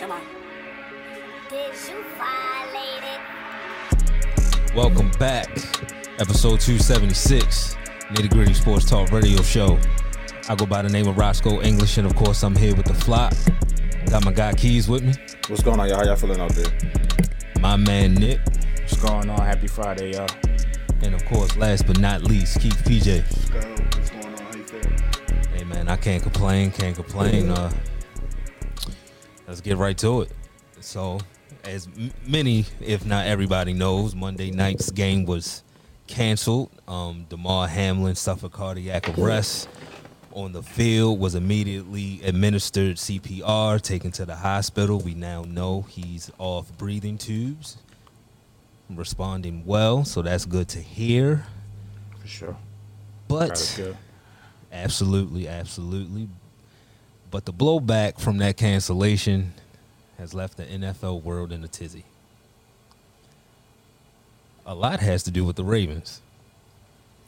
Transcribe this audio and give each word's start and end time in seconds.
Come 0.00 0.12
on. 0.12 0.22
Did 1.50 1.74
you 1.86 2.02
violate 2.16 3.04
it? 3.04 4.74
Welcome 4.74 5.10
back. 5.18 5.50
Episode 6.18 6.58
276, 6.58 7.76
Nitty 8.08 8.30
Gritty 8.30 8.54
Sports 8.54 8.88
Talk 8.88 9.12
Radio 9.12 9.42
Show. 9.42 9.78
I 10.48 10.54
go 10.54 10.64
by 10.64 10.80
the 10.80 10.88
name 10.88 11.06
of 11.06 11.18
Roscoe 11.18 11.60
English, 11.60 11.98
and 11.98 12.06
of 12.06 12.16
course, 12.16 12.42
I'm 12.42 12.56
here 12.56 12.74
with 12.74 12.86
the 12.86 12.94
flock. 12.94 13.34
Got 14.08 14.24
my 14.24 14.32
guy 14.32 14.54
Keys 14.54 14.88
with 14.88 15.02
me. 15.02 15.12
What's 15.48 15.62
going 15.62 15.78
on, 15.78 15.86
y'all? 15.86 15.98
How 15.98 16.04
y'all 16.04 16.16
feeling 16.16 16.40
out 16.40 16.52
there? 16.52 16.72
My 17.60 17.76
man 17.76 18.14
Nick. 18.14 18.40
What's 18.78 18.96
going 18.96 19.28
on? 19.28 19.38
Happy 19.38 19.66
Friday, 19.66 20.14
y'all. 20.14 20.30
And 21.02 21.14
of 21.14 21.22
course, 21.26 21.58
last 21.58 21.86
but 21.86 22.00
not 22.00 22.22
least, 22.22 22.58
Keith 22.58 22.82
PJ. 22.86 23.20
What's 23.20 24.08
going 24.08 24.24
on? 24.24 24.38
How 24.38 24.56
you 24.56 24.64
feeling? 24.64 24.98
Hey 25.54 25.64
man, 25.64 25.88
I 25.90 25.96
can't 25.96 26.22
complain, 26.22 26.70
can't 26.70 26.96
complain. 26.96 27.50
Uh, 27.50 27.70
let's 29.60 29.68
get 29.68 29.76
right 29.76 29.98
to 29.98 30.22
it. 30.22 30.32
So, 30.80 31.20
as 31.64 31.86
many, 32.26 32.64
if 32.80 33.04
not 33.04 33.26
everybody 33.26 33.74
knows, 33.74 34.14
Monday 34.14 34.50
night's 34.50 34.90
game 34.90 35.26
was 35.26 35.62
canceled. 36.06 36.70
Um, 36.88 37.26
Damar 37.28 37.68
Hamlin 37.68 38.14
suffered 38.14 38.52
cardiac 38.52 39.18
arrest 39.18 39.68
on 40.32 40.52
the 40.52 40.62
field, 40.62 41.20
was 41.20 41.34
immediately 41.34 42.22
administered 42.24 42.96
CPR, 42.96 43.82
taken 43.82 44.10
to 44.12 44.24
the 44.24 44.34
hospital. 44.34 44.98
We 44.98 45.12
now 45.12 45.42
know 45.42 45.82
he's 45.82 46.30
off 46.38 46.72
breathing 46.78 47.18
tubes, 47.18 47.76
responding 48.88 49.66
well, 49.66 50.06
so 50.06 50.22
that's 50.22 50.46
good 50.46 50.68
to 50.68 50.78
hear. 50.78 51.44
For 52.18 52.28
sure. 52.28 52.56
But 53.28 53.78
absolutely, 54.72 55.48
absolutely. 55.48 56.30
But 57.30 57.44
the 57.44 57.52
blowback 57.52 58.18
from 58.18 58.38
that 58.38 58.56
cancellation 58.56 59.54
has 60.18 60.34
left 60.34 60.56
the 60.56 60.64
NFL 60.64 61.22
world 61.22 61.52
in 61.52 61.62
a 61.62 61.68
tizzy. 61.68 62.04
A 64.66 64.74
lot 64.74 65.00
has 65.00 65.22
to 65.24 65.30
do 65.30 65.44
with 65.44 65.56
the 65.56 65.64
Ravens. 65.64 66.20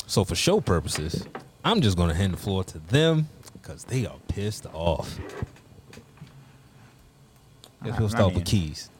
So, 0.07 0.25
for 0.25 0.35
show 0.35 0.61
purposes, 0.61 1.27
I'm 1.65 1.81
just 1.81 1.97
going 1.97 2.09
to 2.09 2.15
hand 2.15 2.33
the 2.35 2.37
floor 2.37 2.65
to 2.65 2.79
them 2.79 3.29
because 3.53 3.85
they 3.85 4.05
are 4.05 4.17
pissed 4.29 4.67
off. 4.73 5.19
If 7.85 7.99
we'll 7.99 8.09
start 8.09 8.35
with 8.35 8.45
keys. 8.45 8.91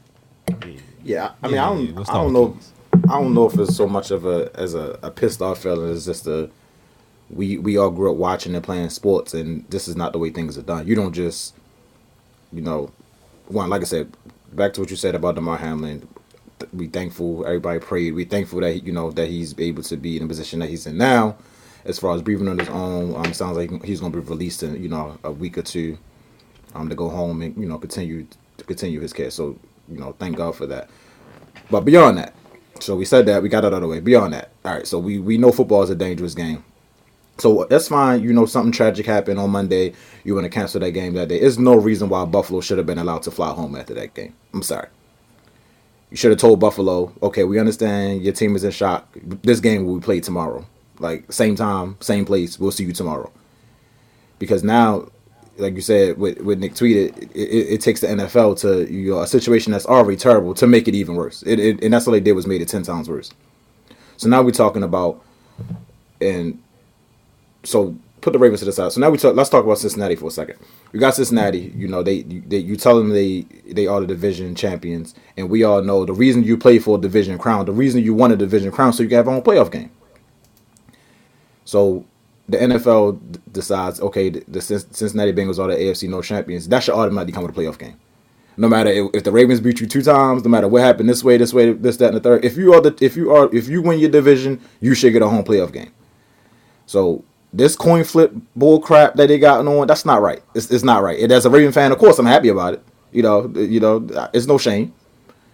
Yeah, 1.05 1.33
I 1.43 1.47
mean, 1.47 1.57
yeah, 1.57 1.71
I 1.71 1.75
don't, 1.75 1.95
we'll 1.95 2.11
I 2.11 2.15
don't 2.15 2.33
know. 2.33 2.49
Keys. 2.51 2.73
I 3.05 3.21
don't 3.21 3.35
know 3.35 3.47
if 3.47 3.59
it's 3.59 3.77
so 3.77 3.87
much 3.87 4.11
of 4.11 4.27
a 4.27 4.51
as 4.55 4.75
a, 4.75 4.99
a 5.03 5.11
pissed 5.11 5.43
off 5.43 5.63
feeling. 5.63 5.93
It's 5.95 6.05
just 6.05 6.27
a 6.27 6.51
we 7.33 7.59
we 7.59 7.77
all 7.77 7.91
grew 7.91 8.11
up 8.11 8.17
watching 8.17 8.55
and 8.55 8.65
playing 8.65 8.91
sports, 8.91 9.35
and 9.35 9.69
this 9.71 9.89
is 9.89 9.97
not 9.97 10.13
the 10.13 10.19
way 10.19 10.31
things 10.31 10.59
are 10.59 10.63
done. 10.63 10.87
You 10.87 10.95
don't 10.95 11.13
just, 11.13 11.55
you 12.53 12.61
know, 12.61 12.93
one 13.49 13.71
like 13.71 13.81
I 13.81 13.85
said, 13.85 14.15
back 14.53 14.75
to 14.75 14.81
what 14.81 14.91
you 14.91 14.97
said 14.97 15.15
about 15.15 15.35
Damar 15.35 15.57
Hamlin. 15.57 16.07
We 16.73 16.87
thankful. 16.87 17.45
Everybody 17.45 17.81
prayed. 17.81 18.15
We 18.15 18.25
thankful 18.25 18.61
that 18.61 18.85
you 18.85 18.93
know 18.93 19.11
that 19.13 19.29
he's 19.29 19.59
able 19.59 19.83
to 19.85 19.97
be 19.97 20.17
in 20.17 20.23
the 20.23 20.29
position 20.29 20.61
that 20.61 20.69
he's 20.69 20.87
in 20.87 20.97
now 20.97 21.37
as 21.85 21.99
far 21.99 22.15
as 22.15 22.23
breathing 22.23 22.49
on 22.49 22.59
his 22.59 22.69
own. 22.69 23.17
Um, 23.17 23.33
sounds 23.33 23.57
like 23.57 23.83
he's 23.83 24.01
going 24.01 24.13
to 24.13 24.21
be 24.21 24.29
released 24.29 24.63
in 24.63 24.81
you 24.83 24.89
know 24.89 25.19
a 25.25 25.33
week 25.33 25.59
or 25.59 25.63
two, 25.63 25.99
um, 26.75 26.89
to 26.89 26.95
go 26.95 27.09
home 27.09 27.43
and 27.43 27.57
you 27.57 27.67
know 27.67 27.79
continue 27.79 28.27
to 28.59 28.65
continue 28.65 29.01
his 29.01 29.13
care. 29.13 29.31
So 29.31 29.59
you 29.89 29.99
know, 29.99 30.15
thank 30.19 30.37
God 30.37 30.55
for 30.55 30.67
that. 30.67 30.89
But 31.71 31.81
beyond 31.81 32.19
that, 32.19 32.35
so 32.81 32.97
we 32.97 33.05
said 33.05 33.27
that 33.27 33.43
we 33.43 33.49
got 33.49 33.65
it 33.65 33.69
out 33.69 33.75
of 33.75 33.81
the 33.83 33.89
way. 33.89 34.01
Beyond 34.01 34.35
that, 34.35 34.51
all 34.65 34.75
right. 34.75 34.87
So 34.87 34.99
we 34.99 35.19
we 35.19 35.39
know 35.39 35.51
football 35.51 35.83
is 35.83 35.91
a 35.91 35.97
dangerous 35.97 36.35
game. 36.35 36.65
So 37.43 37.67
that's 37.69 37.89
fine. 37.89 38.23
You 38.23 38.33
know, 38.33 38.47
something 38.47 38.71
tragic 38.71 39.05
happened 39.05 39.41
on 39.41 39.51
Monday. 39.51 39.95
You 40.23 40.37
want 40.37 40.45
to 40.45 40.49
cancel 40.49 40.79
that 40.79 40.93
game 40.93 41.15
that 41.15 41.29
day. 41.29 41.41
There's 41.41 41.59
no 41.59 41.75
reason 41.75 42.09
why 42.09 42.25
Buffalo 42.25 42.61
should 42.61 42.79
have 42.79 42.87
been 42.87 42.99
allowed 42.99 43.25
to 43.25 43.33
fly 43.33 43.53
home 43.53 43.75
after 43.75 43.95
that 43.95 44.15
game. 44.15 44.33
I'm 44.55 44.63
sorry. 44.63 44.87
You 46.13 46.17
should 46.17 46.31
have 46.31 46.39
told 46.39 46.61
Buffalo, 46.61 47.13
okay, 47.21 47.43
we 47.43 47.59
understand 47.59 48.23
your 48.23 48.33
team 48.33 48.55
is 48.55 48.63
in 48.63 48.71
shock. 48.71 49.09
This 49.43 49.59
game 49.59 49.85
will 49.85 49.97
be 49.97 50.05
played 50.05 50.23
tomorrow. 50.23 50.65
Like 51.01 51.33
same 51.33 51.57
time, 51.57 51.97
same 51.99 52.25
place. 52.25 52.61
We'll 52.61 52.71
see 52.71 52.85
you 52.85 52.93
tomorrow. 52.93 53.33
Because 54.39 54.63
now, 54.63 55.09
like 55.57 55.75
you 55.75 55.81
said, 55.81 56.19
with, 56.19 56.41
with 56.43 56.61
Nick 56.61 56.75
tweeted, 56.75 57.19
it, 57.19 57.33
it, 57.35 57.73
it 57.75 57.81
takes 57.81 58.03
the 58.03 58.07
NFL 58.07 58.61
to 58.61 58.89
you 58.89 59.15
know, 59.15 59.23
a 59.23 59.27
situation 59.27 59.73
that's 59.73 59.87
already 59.87 60.17
terrible 60.17 60.55
to 60.55 60.69
make 60.69 60.87
it 60.87 60.95
even 60.95 61.17
worse. 61.17 61.43
It, 61.43 61.59
it, 61.59 61.83
and 61.83 61.93
that's 61.93 62.07
all 62.07 62.13
they 62.13 62.21
did 62.21 62.35
was 62.35 62.47
made 62.47 62.63
it 62.63 62.69
ten 62.69 62.85
times 62.85 63.11
worse. 63.11 63.33
So 64.17 64.29
now 64.29 64.43
we're 64.43 64.53
talking 64.53 64.85
about, 64.85 65.25
and 66.21 66.63
so 67.65 67.97
put 68.23 68.33
the 68.33 68.39
Ravens 68.39 68.61
to 68.61 68.67
the 68.67 68.73
side. 68.73 68.93
So 68.93 69.01
now 69.01 69.11
we 69.11 69.19
talk. 69.19 69.37
Let's 69.37 69.51
talk 69.51 69.65
about 69.65 69.79
Cincinnati 69.79 70.17
for 70.17 70.27
a 70.27 70.31
second. 70.31 70.59
We 70.93 70.99
got 70.99 71.15
Cincinnati. 71.15 71.73
You 71.77 71.89
know, 71.89 72.03
they, 72.03 72.23
they 72.23 72.59
you 72.59 72.77
tell 72.77 72.97
them 72.97 73.11
they 73.11 73.43
they 73.67 73.87
are 73.87 74.01
the 74.01 74.07
division 74.07 74.55
champions, 74.55 75.15
and 75.37 75.51
we 75.51 75.65
all 75.65 75.83
know 75.83 76.05
the 76.05 76.15
reason 76.15 76.45
you 76.45 76.57
play 76.57 76.79
for 76.79 76.97
a 76.97 77.01
division 77.01 77.37
crown, 77.39 77.67
the 77.67 77.73
reason 77.73 78.03
you 78.03 78.15
won 78.15 78.33
a 78.33 78.37
division 78.37 78.71
crown, 78.71 78.93
so 78.93 79.03
you 79.03 79.09
can 79.09 79.17
have 79.17 79.29
own 79.29 79.43
playoff 79.43 79.71
game. 79.71 79.91
So 81.65 82.07
the 82.49 82.59
NFL 82.59 83.21
decides, 83.53 84.01
okay, 84.01 84.29
the, 84.29 84.41
the, 84.49 84.61
Cincinnati 84.61 85.33
Bengals 85.33 85.59
are 85.59 85.69
the 85.69 85.77
AFC 85.77 86.09
North 86.09 86.27
champions. 86.27 86.69
That 86.69 86.83
should 86.83 86.95
automatically 86.95 87.33
come 87.33 87.45
with 87.45 87.57
a 87.57 87.61
playoff 87.61 87.79
game. 87.79 87.99
No 88.57 88.69
matter 88.69 88.91
if, 88.91 89.11
if, 89.15 89.25
the 89.25 89.33
Ravens 89.33 89.61
beat 89.61 89.81
you 89.81 89.87
two 89.87 90.03
times, 90.03 90.45
no 90.45 90.51
matter 90.51 90.69
what 90.69 90.83
happened 90.83 91.09
this 91.09 91.25
way, 91.25 91.39
this 91.39 91.55
way, 91.55 91.73
this, 91.73 91.97
that, 91.99 92.09
and 92.09 92.17
the 92.17 92.21
third. 92.21 92.45
If 92.45 92.57
you 92.57 92.75
are 92.75 92.83
the, 92.83 92.95
if 93.01 93.17
you 93.17 93.33
are, 93.33 93.49
if 93.55 93.69
you 93.69 93.81
win 93.81 93.99
your 93.99 94.11
division, 94.11 94.61
you 94.81 94.95
should 94.95 95.13
get 95.13 95.23
a 95.23 95.29
home 95.29 95.45
playoff 95.45 95.73
game. 95.73 95.93
So 96.85 97.25
this 97.53 97.77
coin 97.77 98.05
flip 98.05 98.33
bull 98.57 98.81
crap 98.81 99.15
that 99.15 99.29
they 99.29 99.39
got 99.39 99.67
on, 99.67 99.87
that's 99.87 100.05
not 100.05 100.23
right. 100.23 100.43
It's, 100.55 100.71
it's 100.71 100.85
not 100.85 101.03
right. 101.03 101.19
And 101.21 101.31
as 101.31 101.45
a 101.45 101.51
Raven 101.51 101.73
fan, 101.73 101.93
of 101.93 101.99
course, 101.99 102.19
I'm 102.19 102.27
happy 102.27 102.49
about 102.49 102.75
it. 102.75 102.85
You 103.13 103.23
know, 103.23 103.53
you 103.55 103.81
know, 103.81 104.07
it's 104.33 104.47
no 104.47 104.59
shame. 104.59 104.95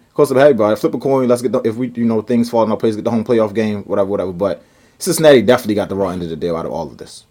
Of 0.07 0.13
course, 0.13 0.31
I'm 0.31 0.37
happy 0.37 0.53
about 0.53 0.73
it. 0.73 0.79
Flip 0.79 0.93
a 0.93 0.97
coin. 0.97 1.27
Let's 1.27 1.41
get 1.41 1.51
the, 1.51 1.59
if 1.61 1.75
we, 1.75 1.89
you 1.89 2.05
know, 2.05 2.21
things 2.21 2.49
fall 2.49 2.63
in 2.63 2.71
our 2.71 2.77
place, 2.77 2.95
get 2.95 3.03
the 3.03 3.11
home 3.11 3.23
playoff 3.23 3.53
game, 3.53 3.83
whatever, 3.83 4.09
whatever. 4.09 4.31
But 4.31 4.63
Cincinnati 4.97 5.41
definitely 5.41 5.75
got 5.75 5.89
the 5.89 5.95
raw 5.95 6.09
end 6.09 6.23
of 6.23 6.29
the 6.29 6.35
deal 6.35 6.55
out 6.55 6.65
of 6.65 6.71
all 6.71 6.87
of 6.87 6.97
this 6.97 7.25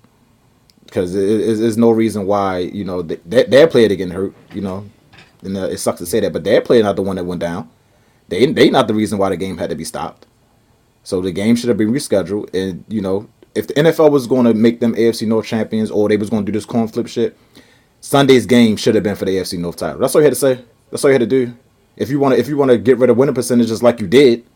because 0.89 1.13
there's 1.13 1.77
no 1.77 1.91
reason 1.91 2.27
why 2.27 2.59
you 2.59 2.83
know 2.83 3.03
they, 3.03 3.45
their 3.45 3.67
player 3.67 3.89
getting 3.89 4.11
hurt. 4.11 4.35
You 4.53 4.63
know, 4.63 4.91
and 5.43 5.57
uh, 5.57 5.69
it 5.69 5.79
sucks 5.79 5.99
to 5.99 6.07
say 6.07 6.21
that, 6.21 6.33
but 6.33 6.45
their 6.45 6.61
player 6.61 6.83
not 6.83 6.97
the 6.97 7.03
one 7.03 7.17
that 7.17 7.25
went 7.25 7.41
down. 7.41 7.71
They 8.29 8.47
they 8.47 8.71
not 8.71 8.89
the 8.89 8.95
reason 8.95 9.19
why 9.19 9.31
the 9.31 9.37
game 9.37 9.59
had 9.59 9.71
to 9.71 9.77
be 9.77 9.85
stopped. 9.85 10.27
So 11.05 11.21
the 11.21 11.33
game 11.33 11.57
should 11.57 11.69
have 11.69 11.79
been 11.79 11.93
rescheduled. 11.93 12.53
And 12.55 12.85
you 12.89 13.01
know, 13.01 13.29
if 13.55 13.67
the 13.67 13.75
NFL 13.75 14.11
was 14.11 14.27
going 14.27 14.45
to 14.45 14.55
make 14.55 14.81
them 14.81 14.95
AFC 14.95 15.27
North 15.27 15.47
champions 15.47 15.91
or 15.91 16.09
they 16.09 16.17
was 16.17 16.31
going 16.31 16.45
to 16.45 16.53
do 16.53 16.57
this 16.57 16.67
coin 16.67 16.89
flip 16.89 17.07
shit, 17.09 17.37
Sunday's 18.01 18.47
game 18.47 18.77
should 18.77 18.95
have 18.95 19.05
been 19.05 19.17
for 19.17 19.25
the 19.25 19.37
AFC 19.37 19.59
North 19.59 19.77
title. 19.77 19.99
That's 19.99 20.15
all 20.15 20.21
you 20.21 20.27
had 20.27 20.35
to 20.35 20.41
say. 20.41 20.61
That's 20.91 21.05
all 21.05 21.11
you 21.11 21.15
had 21.15 21.21
to 21.21 21.27
do. 21.27 21.55
If 21.97 22.11
you 22.11 22.21
want 22.21 22.35
to, 22.35 22.41
if 22.41 22.49
you 22.49 22.57
want 22.57 22.71
to 22.71 22.79
get 22.79 22.99
rid 22.99 23.11
of 23.11 23.17
winning 23.17 23.35
percentages 23.35 23.83
like 23.83 24.01
you 24.01 24.07
did, 24.07 24.47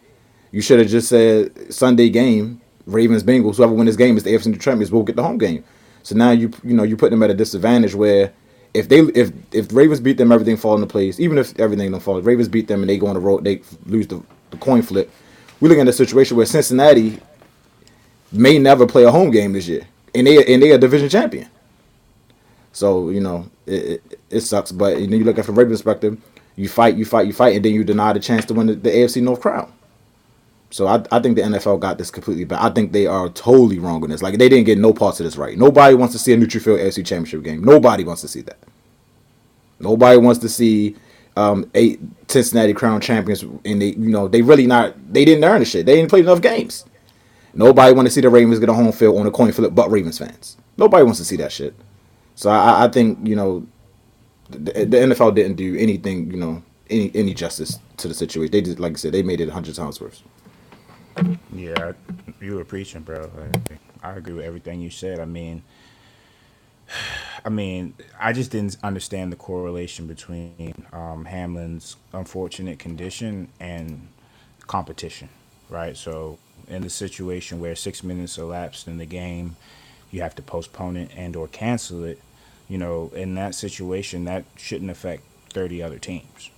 you 0.52 0.60
should 0.60 0.78
have 0.78 0.88
just 0.88 1.08
said 1.08 1.72
Sunday 1.72 2.08
game 2.08 2.60
Ravens 2.86 3.22
Bengals, 3.22 3.56
whoever 3.56 3.72
win 3.72 3.86
this 3.86 3.97
game 3.97 4.16
is 4.16 4.22
the 4.25 4.31
AFC 4.31 4.47
North 4.47 4.60
champions. 4.60 4.91
We'll 4.91 5.02
get 5.02 5.16
the 5.16 5.22
home 5.22 5.38
game. 5.38 5.64
So 6.02 6.16
now 6.16 6.31
you 6.31 6.50
you 6.64 6.75
know 6.75 6.82
you 6.82 6.97
put 6.97 7.10
them 7.10 7.22
at 7.22 7.31
a 7.31 7.34
disadvantage 7.34 7.94
where 7.94 8.32
if 8.75 8.88
they 8.88 9.00
if 9.00 9.32
if 9.52 9.72
Ravens 9.72 10.00
beat 10.00 10.19
them, 10.19 10.32
everything 10.32 10.56
fall 10.56 10.75
into 10.75 10.86
place. 10.86 11.20
Even 11.20 11.38
if 11.38 11.58
everything 11.58 11.91
don't 11.91 12.00
fall, 12.00 12.20
Ravens 12.20 12.48
beat 12.48 12.69
them 12.69 12.81
and 12.81 12.91
they 12.91 12.98
go 12.98 13.06
on 13.06 13.14
the 13.14 13.20
road, 13.20 13.44
they 13.44 13.62
lose 13.86 14.06
the, 14.08 14.22
the 14.50 14.56
coin 14.56 14.82
flip. 14.82 15.10
We 15.60 15.69
look 15.69 15.78
at 15.78 15.86
a 15.86 15.92
situation 15.92 16.36
where 16.36 16.47
Cincinnati 16.47 17.20
may 18.32 18.59
never 18.59 18.87
play 18.87 19.04
a 19.04 19.10
home 19.10 19.31
game 19.31 19.53
this 19.53 19.69
year, 19.69 19.87
and 20.15 20.26
they 20.26 20.54
and 20.54 20.62
they 20.62 20.72
are 20.72 20.78
division 20.78 21.09
champion. 21.09 21.48
So 22.72 23.10
you 23.10 23.20
know 23.20 23.50
it, 23.66 24.03
it, 24.10 24.20
it 24.31 24.41
sucks, 24.41 24.72
but 24.72 25.00
you 25.00 25.06
know 25.06 25.16
you 25.16 25.25
look 25.25 25.38
at 25.38 25.44
from 25.44 25.59
Ravens 25.59 25.81
perspective, 25.81 26.20
you 26.56 26.69
fight, 26.69 26.97
you 26.97 27.04
fight, 27.04 27.26
you 27.26 27.32
fight, 27.32 27.56
and 27.56 27.65
then 27.65 27.72
you 27.75 27.84
deny 27.84 28.12
the 28.12 28.20
chance 28.20 28.44
to 28.47 28.54
win 28.54 28.66
the, 28.66 28.75
the 28.75 28.91
AFC 28.91 29.22
North 29.22 29.41
crown. 29.41 29.72
So 30.70 30.87
I, 30.87 31.04
I 31.12 31.20
think 31.20 31.37
the 31.37 31.43
NFL 31.43 31.81
got 31.81 31.98
this 31.98 32.10
completely 32.10 32.44
bad. 32.44 32.60
I 32.60 32.70
think 32.70 32.93
they 32.93 33.06
are 33.06 33.28
totally 33.28 33.78
wrong 33.78 34.03
on 34.03 34.09
this. 34.09 34.22
Like 34.22 34.38
they 34.38 34.49
didn't 34.49 34.64
get 34.64 34.78
no 34.78 34.94
parts 34.94 35.20
of 35.20 35.25
this 35.25 35.37
right. 35.37 35.56
Nobody 35.59 35.94
wants 35.94 36.14
to 36.14 36.19
see 36.19 36.32
a 36.32 36.37
Nutri-Field 36.37 36.81
AFC 36.81 37.05
Championship 37.05 37.43
game. 37.43 37.62
Nobody 37.62 38.05
wants 38.05 38.23
to 38.23 38.28
see 38.28 38.40
that. 38.40 38.58
Nobody 39.78 40.17
wants 40.17 40.40
to 40.40 40.49
see 40.49 40.96
um, 41.37 41.70
eight 41.75 42.00
Cincinnati 42.28 42.73
Crown 42.73 43.02
champions, 43.02 43.43
and 43.43 43.82
they 43.82 43.88
you 43.88 44.08
know 44.11 44.28
they 44.28 44.40
really 44.40 44.67
not 44.67 44.94
they 45.12 45.25
didn't 45.25 45.44
earn 45.44 45.58
the 45.58 45.64
shit. 45.67 45.85
They 45.85 45.96
didn't 45.96 46.08
play 46.08 46.20
enough 46.20 46.40
games. 46.40 46.85
Nobody 47.54 47.94
want 47.94 48.06
to 48.06 48.12
see 48.12 48.20
the 48.20 48.31
Ravens 48.31 48.58
get 48.58 48.69
a 48.69 48.75
home 48.75 48.93
field 48.93 49.19
on 49.19 49.26
a 49.26 49.31
coin 49.31 49.52
flip, 49.52 49.75
but 49.75 49.90
Ravens 49.90 50.19
fans. 50.19 50.56
Nobody 50.76 51.04
wants 51.04 51.19
to 51.19 51.25
see 51.25 51.37
that 51.37 51.52
shit. 51.52 51.75
So 52.34 52.50
I, 52.50 52.84
I 52.84 52.88
think 52.88 53.26
you 53.26 53.37
know 53.37 53.66
the, 54.50 54.72
the 54.84 54.96
NFL 54.96 55.34
didn't 55.34 55.56
do 55.56 55.76
anything 55.76 56.31
you 56.31 56.38
know 56.38 56.62
any 56.88 57.10
any 57.14 57.34
justice 57.34 57.78
to 57.99 58.08
the 58.08 58.14
situation. 58.14 58.50
They 58.50 58.60
did 58.60 58.81
like 58.81 58.93
I 58.93 58.96
said 58.96 59.12
they 59.12 59.22
made 59.22 59.40
it 59.40 59.49
a 59.49 59.52
hundred 59.52 59.75
times 59.75 60.00
worse. 60.00 60.22
Yeah, 61.52 61.93
you 62.40 62.54
were 62.56 62.64
preaching, 62.64 63.02
bro. 63.02 63.31
I 64.02 64.12
agree 64.12 64.34
with 64.34 64.44
everything 64.44 64.81
you 64.81 64.90
said. 64.90 65.20
I 65.20 65.26
mean, 65.26 65.62
I 67.44 67.49
mean, 67.49 67.94
I 68.19 68.32
just 68.32 68.50
didn't 68.50 68.76
understand 68.82 69.32
the 69.32 69.37
correlation 69.37 70.06
between 70.06 70.87
um, 70.93 71.25
Hamlin's 71.25 71.96
unfortunate 72.12 72.78
condition 72.78 73.49
and 73.60 74.08
competition, 74.66 75.28
right? 75.69 75.96
So, 75.96 76.38
in 76.72 76.82
the 76.82 76.90
situation 76.90 77.60
where 77.60 77.76
six 77.76 78.02
minutes 78.02 78.38
elapsed 78.38 78.88
in 78.88 78.98
the 78.98 79.06
game, 79.06 79.56
you 80.10 80.22
have 80.22 80.34
to 80.36 80.42
postpone 80.42 80.96
it 80.96 81.10
and 81.16 81.36
or 81.36 81.48
cancel 81.48 82.04
it. 82.04 82.20
You 82.69 82.78
know, 82.78 83.10
in 83.14 83.34
that 83.34 83.54
situation, 83.54 84.24
that 84.24 84.44
shouldn't 84.56 84.90
affect 84.90 85.22
30 85.50 85.82
other 85.82 85.98
teams. 85.98 86.50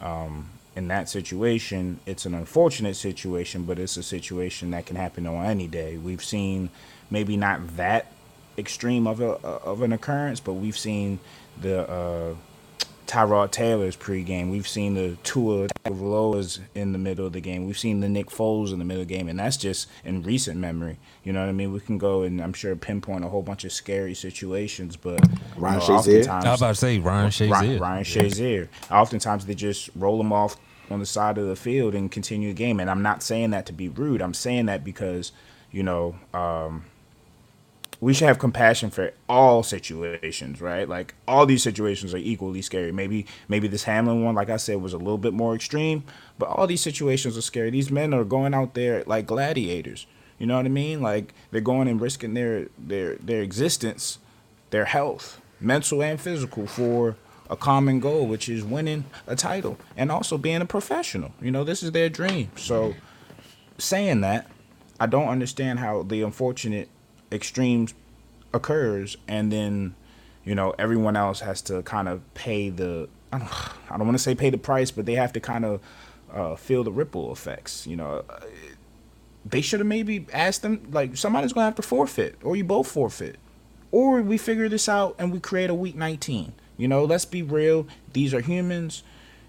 Um, 0.00 0.50
in 0.76 0.88
that 0.88 1.08
situation, 1.08 2.00
it's 2.04 2.26
an 2.26 2.34
unfortunate 2.34 2.96
situation, 2.96 3.62
but 3.62 3.78
it's 3.78 3.96
a 3.96 4.02
situation 4.02 4.72
that 4.72 4.86
can 4.86 4.96
happen 4.96 5.26
on 5.26 5.44
any 5.46 5.68
day. 5.68 5.96
We've 5.96 6.24
seen 6.24 6.70
maybe 7.10 7.36
not 7.36 7.76
that 7.76 8.10
extreme 8.58 9.06
of 9.06 9.20
a 9.20 9.26
of 9.26 9.82
an 9.82 9.92
occurrence, 9.92 10.40
but 10.40 10.54
we've 10.54 10.76
seen 10.76 11.20
the 11.60 11.88
uh, 11.88 12.34
Tyrod 13.06 13.50
Taylor's 13.50 13.96
pregame. 13.96 14.50
We've 14.50 14.66
seen 14.68 14.94
the 14.94 15.16
two 15.22 15.34
Tua 15.44 15.68
Tagovailoa's 15.84 16.60
in 16.74 16.92
the 16.92 16.98
middle 16.98 17.26
of 17.26 17.32
the 17.32 17.40
game. 17.40 17.66
We've 17.66 17.78
seen 17.78 18.00
the 18.00 18.08
Nick 18.08 18.26
Foles 18.28 18.72
in 18.72 18.78
the 18.78 18.84
middle 18.84 19.02
of 19.02 19.08
the 19.08 19.14
game, 19.14 19.28
and 19.28 19.38
that's 19.38 19.56
just 19.56 19.88
in 20.04 20.22
recent 20.22 20.58
memory. 20.58 20.98
You 21.22 21.32
know 21.32 21.40
what 21.40 21.48
I 21.48 21.52
mean? 21.52 21.72
We 21.72 21.80
can 21.80 21.98
go 21.98 22.22
and 22.22 22.40
I'm 22.40 22.52
sure 22.52 22.74
pinpoint 22.76 23.24
a 23.24 23.28
whole 23.28 23.42
bunch 23.42 23.64
of 23.64 23.72
scary 23.72 24.14
situations, 24.14 24.96
but 24.96 25.20
Ryan 25.56 25.80
you 25.80 25.88
know, 25.88 25.94
Shazier? 25.94 25.98
oftentimes- 25.98 26.44
I 26.44 26.50
was 26.50 26.60
about 26.60 26.68
to 26.68 26.74
say 26.76 26.98
Ryan 26.98 27.30
Shazier. 27.30 27.50
Ryan, 27.50 27.78
Ryan 27.80 28.04
Shazier. 28.04 28.68
Oftentimes 28.90 29.46
they 29.46 29.54
just 29.54 29.90
roll 29.94 30.18
them 30.18 30.32
off 30.32 30.56
on 30.90 31.00
the 31.00 31.06
side 31.06 31.38
of 31.38 31.46
the 31.46 31.56
field 31.56 31.94
and 31.94 32.10
continue 32.10 32.48
the 32.48 32.54
game. 32.54 32.78
And 32.80 32.90
I'm 32.90 33.02
not 33.02 33.22
saying 33.22 33.50
that 33.50 33.66
to 33.66 33.72
be 33.72 33.88
rude. 33.88 34.22
I'm 34.22 34.34
saying 34.34 34.66
that 34.66 34.84
because 34.84 35.32
you 35.70 35.82
know 35.82 36.14
um, 36.32 36.84
we 38.00 38.14
should 38.14 38.28
have 38.28 38.38
compassion 38.38 38.90
for 38.90 39.12
all 39.28 39.62
situations, 39.62 40.60
right? 40.60 40.88
Like 40.88 41.14
all 41.26 41.46
these 41.46 41.62
situations 41.62 42.14
are 42.14 42.18
equally 42.18 42.62
scary. 42.62 42.92
Maybe 42.92 43.26
maybe 43.48 43.68
this 43.68 43.84
Hamlin 43.84 44.24
one, 44.24 44.34
like 44.34 44.50
I 44.50 44.56
said, 44.56 44.80
was 44.80 44.92
a 44.92 44.98
little 44.98 45.18
bit 45.18 45.32
more 45.32 45.54
extreme, 45.54 46.04
but 46.38 46.46
all 46.46 46.66
these 46.66 46.80
situations 46.80 47.36
are 47.36 47.42
scary. 47.42 47.70
These 47.70 47.90
men 47.90 48.12
are 48.14 48.24
going 48.24 48.54
out 48.54 48.74
there 48.74 49.04
like 49.06 49.26
gladiators. 49.26 50.06
You 50.38 50.46
know 50.46 50.56
what 50.56 50.66
I 50.66 50.70
mean? 50.70 51.00
Like 51.00 51.32
they're 51.50 51.60
going 51.60 51.88
and 51.88 52.00
risking 52.00 52.34
their 52.34 52.68
their 52.76 53.16
their 53.16 53.42
existence, 53.42 54.18
their 54.70 54.86
health, 54.86 55.40
mental 55.60 56.02
and 56.02 56.20
physical, 56.20 56.66
for 56.66 57.16
a 57.50 57.56
common 57.56 58.00
goal, 58.00 58.26
which 58.26 58.48
is 58.48 58.64
winning 58.64 59.04
a 59.26 59.36
title 59.36 59.78
and 59.96 60.10
also 60.10 60.38
being 60.38 60.60
a 60.60 60.66
professional. 60.66 61.32
You 61.40 61.50
know, 61.50 61.64
this 61.64 61.82
is 61.82 61.92
their 61.92 62.08
dream. 62.08 62.50
So, 62.56 62.94
saying 63.78 64.22
that, 64.22 64.50
I 64.98 65.06
don't 65.06 65.28
understand 65.28 65.78
how 65.78 66.02
the 66.02 66.22
unfortunate 66.22 66.88
extremes 67.34 67.94
occurs 68.52 69.16
and 69.28 69.52
then, 69.52 69.94
you 70.44 70.54
know, 70.54 70.74
everyone 70.78 71.16
else 71.16 71.40
has 71.40 71.60
to 71.62 71.82
kind 71.82 72.08
of 72.08 72.22
pay 72.34 72.70
the. 72.70 73.08
I 73.32 73.38
don't, 73.38 73.50
I 73.90 73.96
don't 73.98 74.06
want 74.06 74.16
to 74.16 74.22
say 74.22 74.34
pay 74.34 74.50
the 74.50 74.58
price, 74.58 74.90
but 74.90 75.06
they 75.06 75.14
have 75.14 75.32
to 75.32 75.40
kind 75.40 75.64
of 75.64 75.80
uh, 76.32 76.56
feel 76.56 76.84
the 76.84 76.92
ripple 76.92 77.32
effects. 77.32 77.86
You 77.86 77.96
know, 77.96 78.24
they 79.44 79.60
should 79.60 79.80
have 79.80 79.86
maybe 79.86 80.26
asked 80.32 80.62
them 80.62 80.88
like 80.90 81.16
somebody's 81.16 81.52
gonna 81.52 81.66
have 81.66 81.74
to 81.76 81.82
forfeit, 81.82 82.36
or 82.42 82.56
you 82.56 82.64
both 82.64 82.88
forfeit, 82.88 83.38
or 83.90 84.20
we 84.22 84.38
figure 84.38 84.68
this 84.68 84.88
out 84.88 85.14
and 85.18 85.32
we 85.32 85.40
create 85.40 85.70
a 85.70 85.74
week 85.74 85.94
19. 85.94 86.52
You 86.76 86.88
know, 86.88 87.04
let's 87.04 87.24
be 87.24 87.42
real. 87.42 87.86
These 88.12 88.34
are 88.34 88.40
humans. 88.40 89.02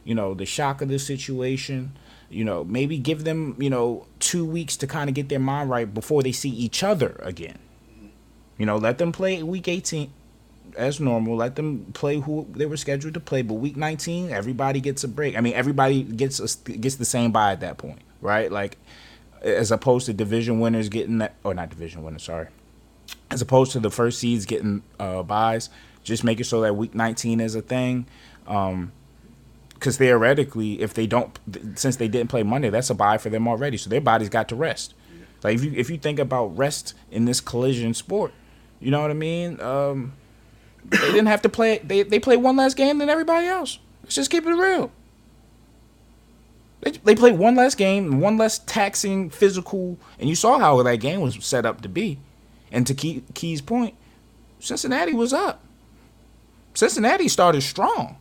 You 0.04 0.14
know, 0.14 0.34
the 0.36 0.46
shock 0.46 0.82
of 0.82 0.90
the 0.90 1.00
situation. 1.00 1.98
You 2.30 2.44
know, 2.44 2.64
maybe 2.64 2.98
give 2.98 3.24
them 3.24 3.56
you 3.60 3.70
know 3.70 4.06
two 4.20 4.46
weeks 4.46 4.78
to 4.78 4.88
kind 4.88 5.10
of 5.10 5.16
get 5.16 5.30
their 5.30 5.40
mind 5.40 5.70
right 5.70 5.92
before 5.92 6.24
they 6.24 6.32
see 6.32 6.50
each 6.50 6.84
other 6.84 7.20
again. 7.24 7.60
You 8.58 8.66
know, 8.66 8.78
let 8.78 8.98
them 8.98 9.12
play 9.12 9.44
week 9.44 9.68
18 9.68 10.12
as 10.78 11.00
normal. 11.00 11.36
Let 11.36 11.56
them 11.56 11.92
play 11.94 12.20
who 12.20 12.48
they 12.52 12.66
were 12.66 12.78
scheduled 12.78 13.14
to 13.16 13.20
play. 13.20 13.42
But 13.42 13.56
week 13.56 13.76
19, 13.76 14.32
everybody 14.32 14.80
gets 14.80 15.04
a 15.04 15.08
break. 15.08 15.38
I 15.38 15.42
mean, 15.42 15.54
everybody 15.54 16.04
gets 16.04 16.40
a, 16.40 16.70
gets 16.72 16.96
the 16.96 17.06
same 17.06 17.32
bye 17.32 17.52
at 17.52 17.60
that 17.62 17.78
point, 17.78 18.00
right? 18.22 18.52
Like, 18.52 18.78
as 19.42 19.72
opposed 19.72 20.06
to 20.08 20.14
division 20.14 20.60
winners 20.60 20.90
getting 20.90 21.20
that, 21.20 21.36
or 21.44 21.54
not 21.54 21.70
division 21.70 22.04
winners, 22.04 22.24
sorry. 22.24 22.48
As 23.30 23.42
opposed 23.42 23.72
to 23.74 23.80
the 23.80 23.92
first 23.92 24.20
seeds 24.20 24.46
getting 24.46 24.84
uh, 25.00 25.24
buys, 25.24 25.70
just 26.04 26.24
make 26.24 26.40
it 26.40 26.46
so 26.46 26.62
that 26.62 26.76
week 26.76 26.96
19 26.96 27.40
is 27.40 27.56
a 27.56 27.62
thing. 27.62 28.06
Um, 28.48 28.92
because 29.74 29.98
theoretically, 29.98 30.82
if 30.82 30.94
they 30.94 31.06
don't, 31.06 31.38
since 31.76 31.98
they 31.98 32.08
didn't 32.08 32.30
play 32.30 32.44
Monday, 32.44 32.70
that's 32.70 32.90
a 32.90 32.96
buy 32.96 33.18
for 33.18 33.30
them 33.30 33.48
already. 33.48 33.78
So 33.78 33.90
their 33.90 34.02
bodies 34.02 34.30
got 34.30 34.48
to 34.50 34.56
rest. 34.56 34.94
Like 35.44 35.56
if 35.56 35.64
you 35.64 35.74
if 35.76 35.90
you 35.92 35.98
think 35.98 36.18
about 36.18 36.58
rest 36.58 36.96
in 37.12 37.26
this 37.26 37.40
collision 37.40 37.94
sport, 37.94 38.34
you 38.80 38.92
know 38.92 39.02
what 39.02 39.12
I 39.12 39.16
mean. 39.16 39.60
Um, 39.62 40.14
they 40.86 40.98
didn't 40.98 41.28
have 41.28 41.42
to 41.44 41.50
play. 41.50 41.80
They 41.80 42.04
they 42.04 42.20
played 42.20 42.38
one 42.38 42.56
less 42.56 42.74
game 42.74 43.00
than 43.00 43.10
everybody 43.10 43.48
else. 43.48 43.80
Let's 44.04 44.16
just 44.16 44.30
keep 44.30 44.46
it 44.46 44.54
real. 44.54 44.92
They 46.82 46.92
they 46.92 47.16
played 47.16 47.38
one 47.38 47.56
less 47.56 47.76
game, 47.76 48.20
one 48.20 48.38
less 48.38 48.60
taxing 48.60 49.30
physical, 49.30 49.98
and 50.20 50.30
you 50.30 50.36
saw 50.36 50.60
how 50.60 50.82
that 50.84 50.98
game 50.98 51.22
was 51.22 51.44
set 51.44 51.66
up 51.66 51.82
to 51.82 51.90
be. 51.90 52.20
And 52.72 52.86
to 52.88 52.94
Key, 52.94 53.24
Key's 53.34 53.62
point, 53.62 53.96
Cincinnati 54.60 55.14
was 55.14 55.34
up. 55.34 55.64
Cincinnati 56.74 57.28
started 57.28 57.62
strong. 57.62 58.18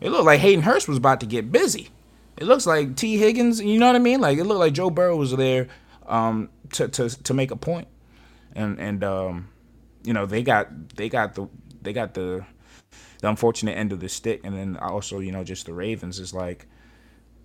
It 0.00 0.10
looked 0.10 0.24
like 0.24 0.40
Hayden 0.40 0.62
Hurst 0.62 0.88
was 0.88 0.98
about 0.98 1.20
to 1.20 1.26
get 1.26 1.52
busy. 1.52 1.90
It 2.36 2.44
looks 2.44 2.66
like 2.66 2.96
Tee 2.96 3.16
Higgins, 3.16 3.60
you 3.60 3.78
know 3.78 3.86
what 3.86 3.96
I 3.96 4.00
mean? 4.00 4.20
Like 4.20 4.38
it 4.38 4.44
looked 4.44 4.60
like 4.60 4.72
Joe 4.72 4.90
Burrow 4.90 5.16
was 5.16 5.34
there 5.34 5.68
um, 6.06 6.50
to, 6.72 6.88
to 6.88 7.08
to 7.08 7.34
make 7.34 7.50
a 7.50 7.56
point. 7.56 7.88
And 8.54 8.78
and 8.78 9.04
um, 9.04 9.48
you 10.06 10.12
know, 10.12 10.24
they 10.24 10.42
got 10.42 10.96
they 10.96 11.08
got 11.08 11.34
the 11.34 11.48
they 11.82 11.92
got 11.92 12.14
the 12.14 12.44
the 13.20 13.28
unfortunate 13.28 13.76
end 13.76 13.92
of 13.92 14.00
the 14.00 14.08
stick 14.08 14.40
and 14.44 14.56
then 14.56 14.76
also, 14.76 15.20
you 15.20 15.32
know, 15.32 15.42
just 15.42 15.66
the 15.66 15.74
Ravens 15.74 16.18
is 16.20 16.32
like 16.32 16.66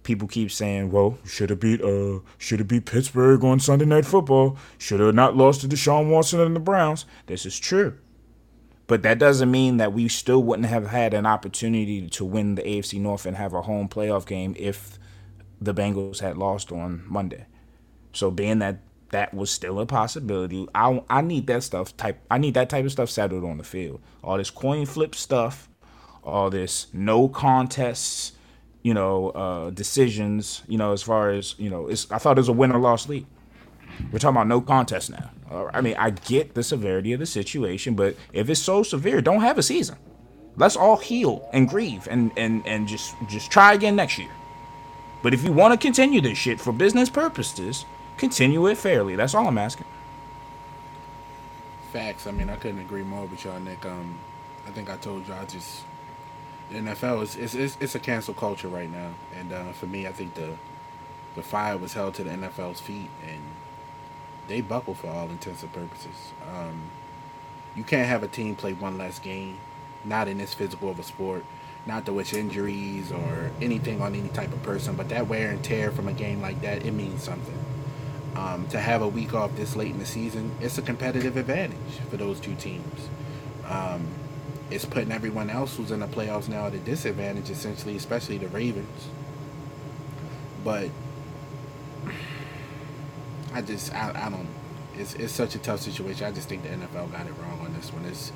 people 0.03 0.27
keep 0.27 0.51
saying, 0.51 0.91
"Well, 0.91 1.17
should 1.25 1.49
have 1.49 1.59
beat 1.59 1.81
uh 1.81 2.19
should 2.37 2.59
have 2.59 2.67
beat 2.67 2.85
Pittsburgh 2.85 3.43
on 3.43 3.59
Sunday 3.59 3.85
Night 3.85 4.05
Football. 4.05 4.57
Should 4.77 4.99
have 4.99 5.15
not 5.15 5.35
lost 5.35 5.61
to 5.61 5.67
Deshaun 5.67 6.09
Watson 6.09 6.39
and 6.39 6.55
the 6.55 6.59
Browns." 6.59 7.05
This 7.25 7.45
is 7.45 7.59
true. 7.59 7.97
But 8.87 9.03
that 9.03 9.19
doesn't 9.19 9.49
mean 9.49 9.77
that 9.77 9.93
we 9.93 10.07
still 10.09 10.43
wouldn't 10.43 10.67
have 10.67 10.87
had 10.87 11.13
an 11.13 11.25
opportunity 11.25 12.09
to 12.09 12.25
win 12.25 12.55
the 12.55 12.61
AFC 12.63 12.99
North 12.99 13.25
and 13.25 13.37
have 13.37 13.53
a 13.53 13.61
home 13.61 13.87
playoff 13.87 14.25
game 14.25 14.53
if 14.59 14.99
the 15.61 15.73
Bengals 15.73 16.19
had 16.19 16.37
lost 16.37 16.71
on 16.71 17.03
Monday. 17.07 17.45
So 18.11 18.31
being 18.31 18.59
that 18.59 18.79
that 19.11 19.33
was 19.33 19.51
still 19.51 19.79
a 19.79 19.85
possibility, 19.85 20.67
I 20.73 21.01
I 21.09 21.21
need 21.21 21.47
that 21.47 21.63
stuff 21.63 21.95
type 21.95 22.19
I 22.29 22.37
need 22.37 22.53
that 22.55 22.69
type 22.69 22.85
of 22.85 22.91
stuff 22.91 23.09
settled 23.09 23.43
on 23.43 23.57
the 23.57 23.63
field. 23.63 24.01
All 24.23 24.37
this 24.37 24.49
coin 24.49 24.85
flip 24.85 25.15
stuff, 25.15 25.69
all 26.23 26.49
this 26.49 26.87
no 26.93 27.27
contests, 27.27 28.33
you 28.81 28.93
know, 28.93 29.29
uh, 29.29 29.69
decisions, 29.69 30.63
you 30.67 30.77
know, 30.77 30.93
as 30.93 31.03
far 31.03 31.29
as 31.31 31.55
you 31.57 31.69
know, 31.69 31.87
it's 31.87 32.09
I 32.11 32.17
thought 32.17 32.37
it 32.37 32.41
was 32.41 32.49
a 32.49 32.53
win 32.53 32.71
or 32.71 32.79
loss 32.79 33.07
league. 33.07 33.27
We're 34.11 34.19
talking 34.19 34.37
about 34.37 34.47
no 34.47 34.61
contest 34.61 35.11
now. 35.11 35.31
I 35.73 35.81
mean, 35.81 35.95
I 35.97 36.11
get 36.11 36.53
the 36.53 36.63
severity 36.63 37.11
of 37.13 37.19
the 37.19 37.25
situation, 37.25 37.93
but 37.93 38.15
if 38.31 38.49
it's 38.49 38.61
so 38.61 38.83
severe, 38.83 39.21
don't 39.21 39.41
have 39.41 39.57
a 39.57 39.63
season. 39.63 39.97
Let's 40.55 40.77
all 40.77 40.97
heal 40.97 41.47
and 41.53 41.67
grieve 41.67 42.07
and 42.09 42.31
and 42.37 42.65
and 42.65 42.87
just 42.87 43.15
just 43.29 43.51
try 43.51 43.73
again 43.73 43.95
next 43.95 44.17
year. 44.17 44.31
But 45.23 45.33
if 45.33 45.43
you 45.43 45.51
want 45.53 45.73
to 45.73 45.77
continue 45.77 46.21
this 46.21 46.37
shit 46.37 46.59
for 46.59 46.71
business 46.73 47.09
purposes, 47.09 47.85
continue 48.21 48.67
it 48.67 48.77
fairly. 48.77 49.15
That's 49.15 49.33
all 49.33 49.47
I'm 49.47 49.57
asking. 49.57 49.87
Facts. 51.91 52.27
I 52.27 52.31
mean, 52.31 52.51
I 52.51 52.55
couldn't 52.55 52.79
agree 52.79 53.01
more 53.01 53.25
with 53.25 53.43
y'all, 53.43 53.59
Nick. 53.59 53.83
Um, 53.83 54.19
I 54.67 54.69
think 54.69 54.91
I 54.91 54.97
told 54.97 55.27
you 55.27 55.33
I 55.33 55.43
just 55.45 55.83
the 56.69 56.77
NFL 56.77 57.23
is 57.23 57.35
it's, 57.35 57.55
it's, 57.55 57.77
it's 57.81 57.95
a 57.95 57.99
cancel 57.99 58.35
culture 58.35 58.67
right 58.67 58.89
now, 58.89 59.09
and 59.35 59.51
uh, 59.51 59.71
for 59.73 59.87
me, 59.87 60.05
I 60.05 60.11
think 60.11 60.35
the 60.35 60.55
the 61.33 61.41
fire 61.41 61.77
was 61.77 61.93
held 61.93 62.13
to 62.15 62.23
the 62.23 62.29
NFL's 62.29 62.79
feet, 62.79 63.09
and 63.27 63.41
they 64.47 64.61
buckle 64.61 64.93
for 64.93 65.07
all 65.07 65.27
intents 65.27 65.63
and 65.63 65.73
purposes. 65.73 66.31
Um, 66.55 66.91
you 67.75 67.83
can't 67.83 68.07
have 68.07 68.21
a 68.21 68.27
team 68.27 68.55
play 68.55 68.73
one 68.73 68.99
less 68.99 69.17
game, 69.17 69.57
not 70.05 70.27
in 70.27 70.37
this 70.37 70.53
physical 70.53 70.89
of 70.89 70.99
a 70.99 71.03
sport, 71.03 71.43
not 71.87 72.05
to 72.05 72.13
wish 72.13 72.33
injuries 72.33 73.11
or 73.11 73.49
anything 73.61 73.99
on 73.99 74.13
any 74.13 74.29
type 74.29 74.53
of 74.53 74.61
person, 74.61 74.95
but 74.95 75.09
that 75.09 75.27
wear 75.27 75.49
and 75.49 75.63
tear 75.63 75.89
from 75.89 76.07
a 76.07 76.13
game 76.13 76.39
like 76.39 76.61
that, 76.61 76.85
it 76.85 76.91
means 76.91 77.23
something. 77.23 77.57
Um, 78.35 78.65
to 78.69 78.79
have 78.79 79.01
a 79.01 79.07
week 79.07 79.33
off 79.33 79.55
this 79.57 79.75
late 79.75 79.91
in 79.91 79.99
the 79.99 80.05
season, 80.05 80.51
it's 80.61 80.77
a 80.77 80.81
competitive 80.81 81.35
advantage 81.35 81.77
for 82.09 82.15
those 82.17 82.39
two 82.39 82.55
teams. 82.55 83.09
Um, 83.67 84.07
it's 84.69 84.85
putting 84.85 85.11
everyone 85.11 85.49
else 85.49 85.75
who's 85.75 85.91
in 85.91 85.99
the 85.99 86.07
playoffs 86.07 86.47
now 86.47 86.67
at 86.67 86.73
a 86.73 86.77
disadvantage, 86.79 87.49
essentially, 87.49 87.97
especially 87.97 88.37
the 88.37 88.47
Ravens. 88.47 89.07
But 90.63 90.89
I 93.53 93.61
just, 93.61 93.93
I, 93.93 94.11
I 94.27 94.29
don't. 94.29 94.47
It's 94.97 95.13
it's 95.15 95.33
such 95.33 95.55
a 95.55 95.59
tough 95.59 95.81
situation. 95.81 96.25
I 96.25 96.31
just 96.31 96.47
think 96.49 96.63
the 96.63 96.69
NFL 96.69 97.11
got 97.11 97.25
it 97.25 97.33
wrong 97.41 97.59
on 97.61 97.73
this 97.73 97.91
one. 97.91 98.05
It's 98.05 98.31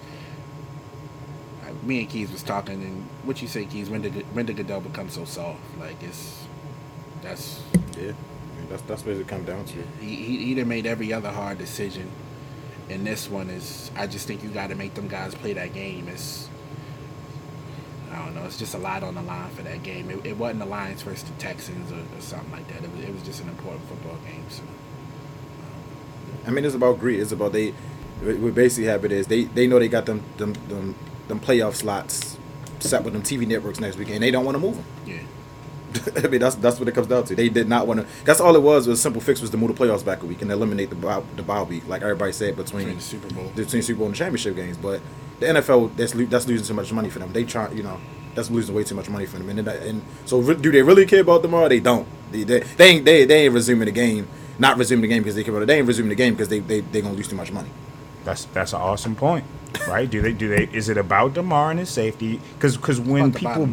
I- 1.65 1.71
me 1.85 1.99
and 2.01 2.09
Keys 2.09 2.31
was 2.31 2.43
talking, 2.43 2.81
and 2.81 3.03
what 3.23 3.41
you 3.41 3.47
say, 3.47 3.65
Keys? 3.65 3.89
When 3.89 4.01
did 4.01 4.13
when 4.35 4.45
did 4.45 4.57
Goodell 4.57 4.81
become 4.81 5.09
so 5.09 5.25
soft? 5.25 5.59
Like 5.79 6.01
it's 6.03 6.43
that's 7.21 7.61
Yeah, 7.99 8.11
that's 8.69 8.81
that's 8.83 9.05
what 9.05 9.15
it 9.15 9.27
comes 9.27 9.47
down 9.47 9.65
to. 9.65 9.83
he 9.99 10.15
he, 10.15 10.55
he 10.55 10.63
made 10.63 10.85
every 10.85 11.13
other 11.13 11.31
hard 11.31 11.57
decision, 11.57 12.09
and 12.89 13.05
this 13.05 13.29
one 13.29 13.49
is. 13.49 13.91
I 13.95 14.07
just 14.07 14.27
think 14.27 14.43
you 14.43 14.49
got 14.49 14.69
to 14.69 14.75
make 14.75 14.93
them 14.93 15.07
guys 15.07 15.35
play 15.35 15.53
that 15.53 15.73
game. 15.73 16.07
It's 16.07 16.49
I 18.11 18.23
don't 18.23 18.35
know. 18.35 18.45
It's 18.45 18.57
just 18.57 18.73
a 18.73 18.77
lot 18.77 19.03
on 19.03 19.15
the 19.15 19.21
line 19.21 19.49
for 19.51 19.63
that 19.63 19.83
game. 19.83 20.09
It, 20.09 20.25
it 20.25 20.37
wasn't 20.37 20.59
the 20.59 20.65
Lions 20.65 21.01
versus 21.01 21.23
the 21.23 21.33
Texans 21.33 21.91
or, 21.91 22.17
or 22.17 22.21
something 22.21 22.51
like 22.51 22.67
that. 22.69 22.83
It 22.83 22.91
was, 22.91 23.03
it 23.03 23.13
was 23.13 23.23
just 23.23 23.41
an 23.41 23.49
important 23.49 23.85
football 23.87 24.17
game. 24.25 24.45
So 24.49 24.63
I 26.47 26.51
mean, 26.51 26.65
it's 26.65 26.75
about 26.75 26.99
greed. 26.99 27.19
It's 27.19 27.31
about 27.31 27.53
they. 27.53 27.73
What 28.21 28.55
basically 28.55 28.85
happened 28.89 29.11
is 29.11 29.27
they 29.27 29.43
they 29.43 29.67
know 29.67 29.79
they 29.79 29.89
got 29.89 30.05
them 30.05 30.23
them 30.37 30.53
them, 30.69 30.95
them 31.27 31.39
playoff 31.39 31.75
slots 31.75 32.37
set 32.79 33.03
with 33.03 33.13
them 33.13 33.23
TV 33.23 33.47
networks 33.47 33.79
next 33.79 33.97
week, 33.97 34.09
and 34.09 34.21
they 34.21 34.31
don't 34.31 34.45
want 34.45 34.55
to 34.55 34.59
move 34.59 34.75
them. 34.75 34.85
Yeah. 35.05 35.19
I 36.23 36.27
mean, 36.27 36.41
that's 36.41 36.55
that's 36.55 36.79
what 36.79 36.87
it 36.87 36.93
comes 36.93 37.07
down 37.07 37.23
to. 37.25 37.35
They 37.35 37.49
did 37.49 37.67
not 37.67 37.87
want 37.87 38.01
to. 38.01 38.07
That's 38.25 38.39
all 38.39 38.55
it 38.55 38.61
was. 38.61 38.87
Was 38.87 38.99
a 38.99 39.01
simple 39.01 39.21
fix 39.21 39.41
was 39.41 39.49
to 39.51 39.57
move 39.57 39.75
the 39.75 39.85
playoffs 39.85 40.03
back 40.05 40.23
a 40.23 40.25
week 40.25 40.41
and 40.41 40.51
eliminate 40.51 40.89
the 40.89 40.95
bye, 40.95 41.21
the 41.35 41.43
bye 41.43 41.61
week, 41.63 41.87
like 41.87 42.01
everybody 42.01 42.31
said 42.31 42.55
between 42.55 42.85
Between 42.85 42.95
the 42.97 43.01
Super 43.01 43.33
Bowl. 43.33 43.51
between 43.55 43.81
Super 43.81 43.97
Bowl 43.99 44.07
and 44.07 44.15
championship 44.15 44.55
games. 44.55 44.77
But 44.77 45.01
the 45.39 45.47
NFL, 45.47 45.95
that's 45.95 46.13
that's 46.13 46.47
losing 46.47 46.65
too 46.65 46.73
much 46.73 46.91
money 46.91 47.09
for 47.09 47.19
them. 47.19 47.31
They 47.33 47.43
try, 47.43 47.71
you 47.71 47.83
know, 47.83 47.99
that's 48.33 48.49
losing 48.49 48.75
way 48.75 48.83
too 48.83 48.95
much 48.95 49.09
money 49.09 49.25
for 49.25 49.37
them. 49.37 49.49
And, 49.49 49.59
then 49.59 49.67
and 49.87 50.01
so, 50.25 50.39
re- 50.39 50.55
do 50.55 50.71
they 50.71 50.81
really 50.81 51.05
care 51.05 51.21
about 51.21 51.41
tomorrow? 51.41 51.69
They 51.69 51.79
don't. 51.79 52.07
They 52.31 52.43
they, 52.43 52.59
they 52.59 52.85
ain't 52.89 53.05
they, 53.05 53.25
they 53.25 53.45
ain't 53.45 53.53
resuming 53.53 53.85
the 53.85 53.91
game. 53.91 54.27
Not 54.57 54.77
resuming 54.77 55.01
the 55.03 55.07
game 55.09 55.21
because 55.23 55.35
they 55.35 55.43
care 55.43 55.53
about 55.53 55.63
it. 55.63 55.65
They 55.67 55.77
ain't 55.79 55.87
resuming 55.87 56.09
the 56.09 56.15
game 56.15 56.33
because 56.33 56.47
they 56.49 56.59
they 56.59 56.79
they 56.81 57.01
gonna 57.01 57.13
lose 57.15 57.27
too 57.27 57.35
much 57.35 57.51
money. 57.51 57.69
That's 58.23 58.45
that's 58.45 58.73
an 58.73 58.81
awesome 58.81 59.15
point, 59.15 59.45
right? 59.87 60.09
Do 60.09 60.21
they 60.21 60.31
do 60.33 60.47
they? 60.47 60.63
Is 60.71 60.89
it 60.89 60.97
about 60.97 61.33
Damar 61.33 61.71
and 61.71 61.79
his 61.79 61.89
safety? 61.89 62.39
Because 62.53 62.77
because 62.77 62.99
when 62.99 63.25
About 63.25 63.33
the 63.33 63.39
people 63.39 63.65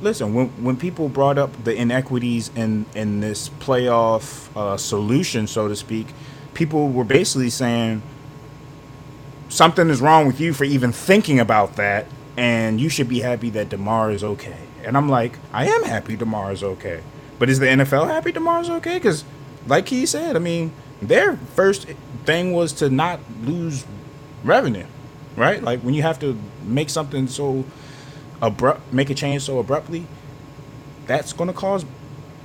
listen 0.00 0.34
when 0.34 0.48
when 0.62 0.76
people 0.76 1.08
brought 1.08 1.38
up 1.38 1.64
the 1.64 1.74
inequities 1.74 2.50
in 2.54 2.86
in 2.94 3.20
this 3.20 3.48
playoff 3.48 4.54
uh, 4.56 4.76
solution, 4.76 5.46
so 5.46 5.68
to 5.68 5.76
speak, 5.76 6.06
people 6.54 6.88
were 6.88 7.04
basically 7.04 7.50
saying 7.50 8.02
something 9.48 9.88
is 9.88 10.00
wrong 10.00 10.26
with 10.26 10.40
you 10.40 10.52
for 10.52 10.64
even 10.64 10.92
thinking 10.92 11.40
about 11.40 11.76
that, 11.76 12.06
and 12.36 12.80
you 12.80 12.88
should 12.88 13.08
be 13.08 13.20
happy 13.20 13.50
that 13.50 13.68
Damar 13.68 14.10
is 14.10 14.22
okay. 14.22 14.56
And 14.84 14.96
I'm 14.96 15.08
like, 15.08 15.38
I 15.52 15.66
am 15.66 15.84
happy 15.84 16.16
Damar 16.16 16.52
is 16.52 16.62
okay, 16.62 17.02
but 17.38 17.48
is 17.48 17.58
the 17.58 17.66
NFL 17.66 18.08
happy 18.08 18.32
Damar 18.32 18.60
is 18.60 18.70
okay? 18.70 18.94
Because 18.94 19.24
like 19.66 19.88
he 19.88 20.06
said, 20.06 20.36
I 20.36 20.38
mean, 20.38 20.72
their 21.02 21.36
first 21.36 21.86
thing 22.24 22.52
was 22.52 22.72
to 22.74 22.88
not 22.88 23.20
lose 23.42 23.84
revenue, 24.44 24.86
right? 25.36 25.62
Like 25.62 25.80
when 25.80 25.94
you 25.94 26.02
have 26.02 26.18
to 26.20 26.38
make 26.64 26.90
something 26.90 27.26
so 27.26 27.64
abrupt, 28.40 28.92
make 28.92 29.10
a 29.10 29.14
change 29.14 29.42
so 29.42 29.58
abruptly, 29.58 30.06
that's 31.06 31.32
going 31.32 31.48
to 31.48 31.54
cause 31.54 31.84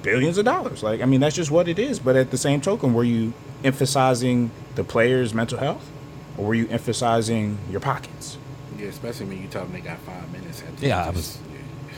billions 0.02 0.38
of 0.38 0.46
dollars. 0.46 0.84
Like, 0.84 1.02
I 1.02 1.06
mean, 1.06 1.20
that's 1.20 1.36
just 1.36 1.52
what 1.52 1.68
it 1.68 1.80
is. 1.80 2.00
But 2.00 2.16
at 2.16 2.32
the 2.32 2.38
same 2.38 2.62
token, 2.62 2.94
were 2.94 3.04
you 3.04 3.34
emphasizing 3.64 4.52
the 4.76 4.84
player's 4.84 5.34
mental 5.34 5.58
health, 5.60 5.90
or 6.38 6.46
were 6.48 6.56
you 6.56 6.68
emphasizing 6.70 7.58
your 7.70 7.80
pockets? 7.80 8.38
Yeah, 8.78 8.88
especially 8.88 9.28
when 9.28 9.42
you 9.42 9.48
tell 9.48 9.64
them 9.64 9.74
they 9.74 9.82
got 9.82 10.00
five 10.00 10.32
minutes. 10.32 10.62
At 10.62 10.78
the 10.78 10.88
Yeah, 10.88 11.02
I 11.04 11.12
just- 11.12 11.16
was- 11.16 11.38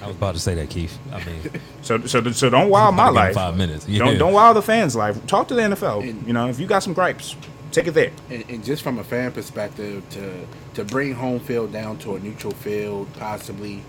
I 0.04 0.08
was 0.08 0.18
about 0.18 0.34
to 0.36 0.40
say 0.42 0.54
that, 0.56 0.70
Keith. 0.70 1.00
I 1.12 1.24
mean, 1.24 1.40
So, 1.82 2.00
so, 2.06 2.22
so 2.32 2.50
don't 2.50 2.70
wow 2.70 2.92
my 2.92 3.10
life. 3.10 3.34
five 3.34 3.58
minutes. 3.58 3.86
Don't 3.86 4.18
don't 4.20 4.34
wow 4.34 4.52
the 4.54 4.62
fans' 4.62 4.96
life. 4.96 5.26
Talk 5.26 5.48
to 5.48 5.56
the 5.56 5.62
NFL. 5.62 6.02
And- 6.08 6.28
you 6.28 6.34
know, 6.34 6.48
if 6.48 6.60
you 6.60 6.68
got 6.68 6.84
some 6.84 6.94
gripes, 6.94 7.36
take 7.76 7.88
it 7.88 7.94
there. 7.94 8.12
and, 8.30 8.50
and 8.50 8.64
just 8.64 8.82
from 8.82 9.00
a 9.00 9.04
fan 9.04 9.32
perspective, 9.32 10.04
to 10.12 10.48
to 10.76 10.84
bring 10.86 11.14
home 11.14 11.40
field 11.40 11.72
down 11.72 11.98
to 12.00 12.16
a 12.16 12.20
neutral 12.20 12.54
field, 12.54 13.12
possibly, 13.14 13.84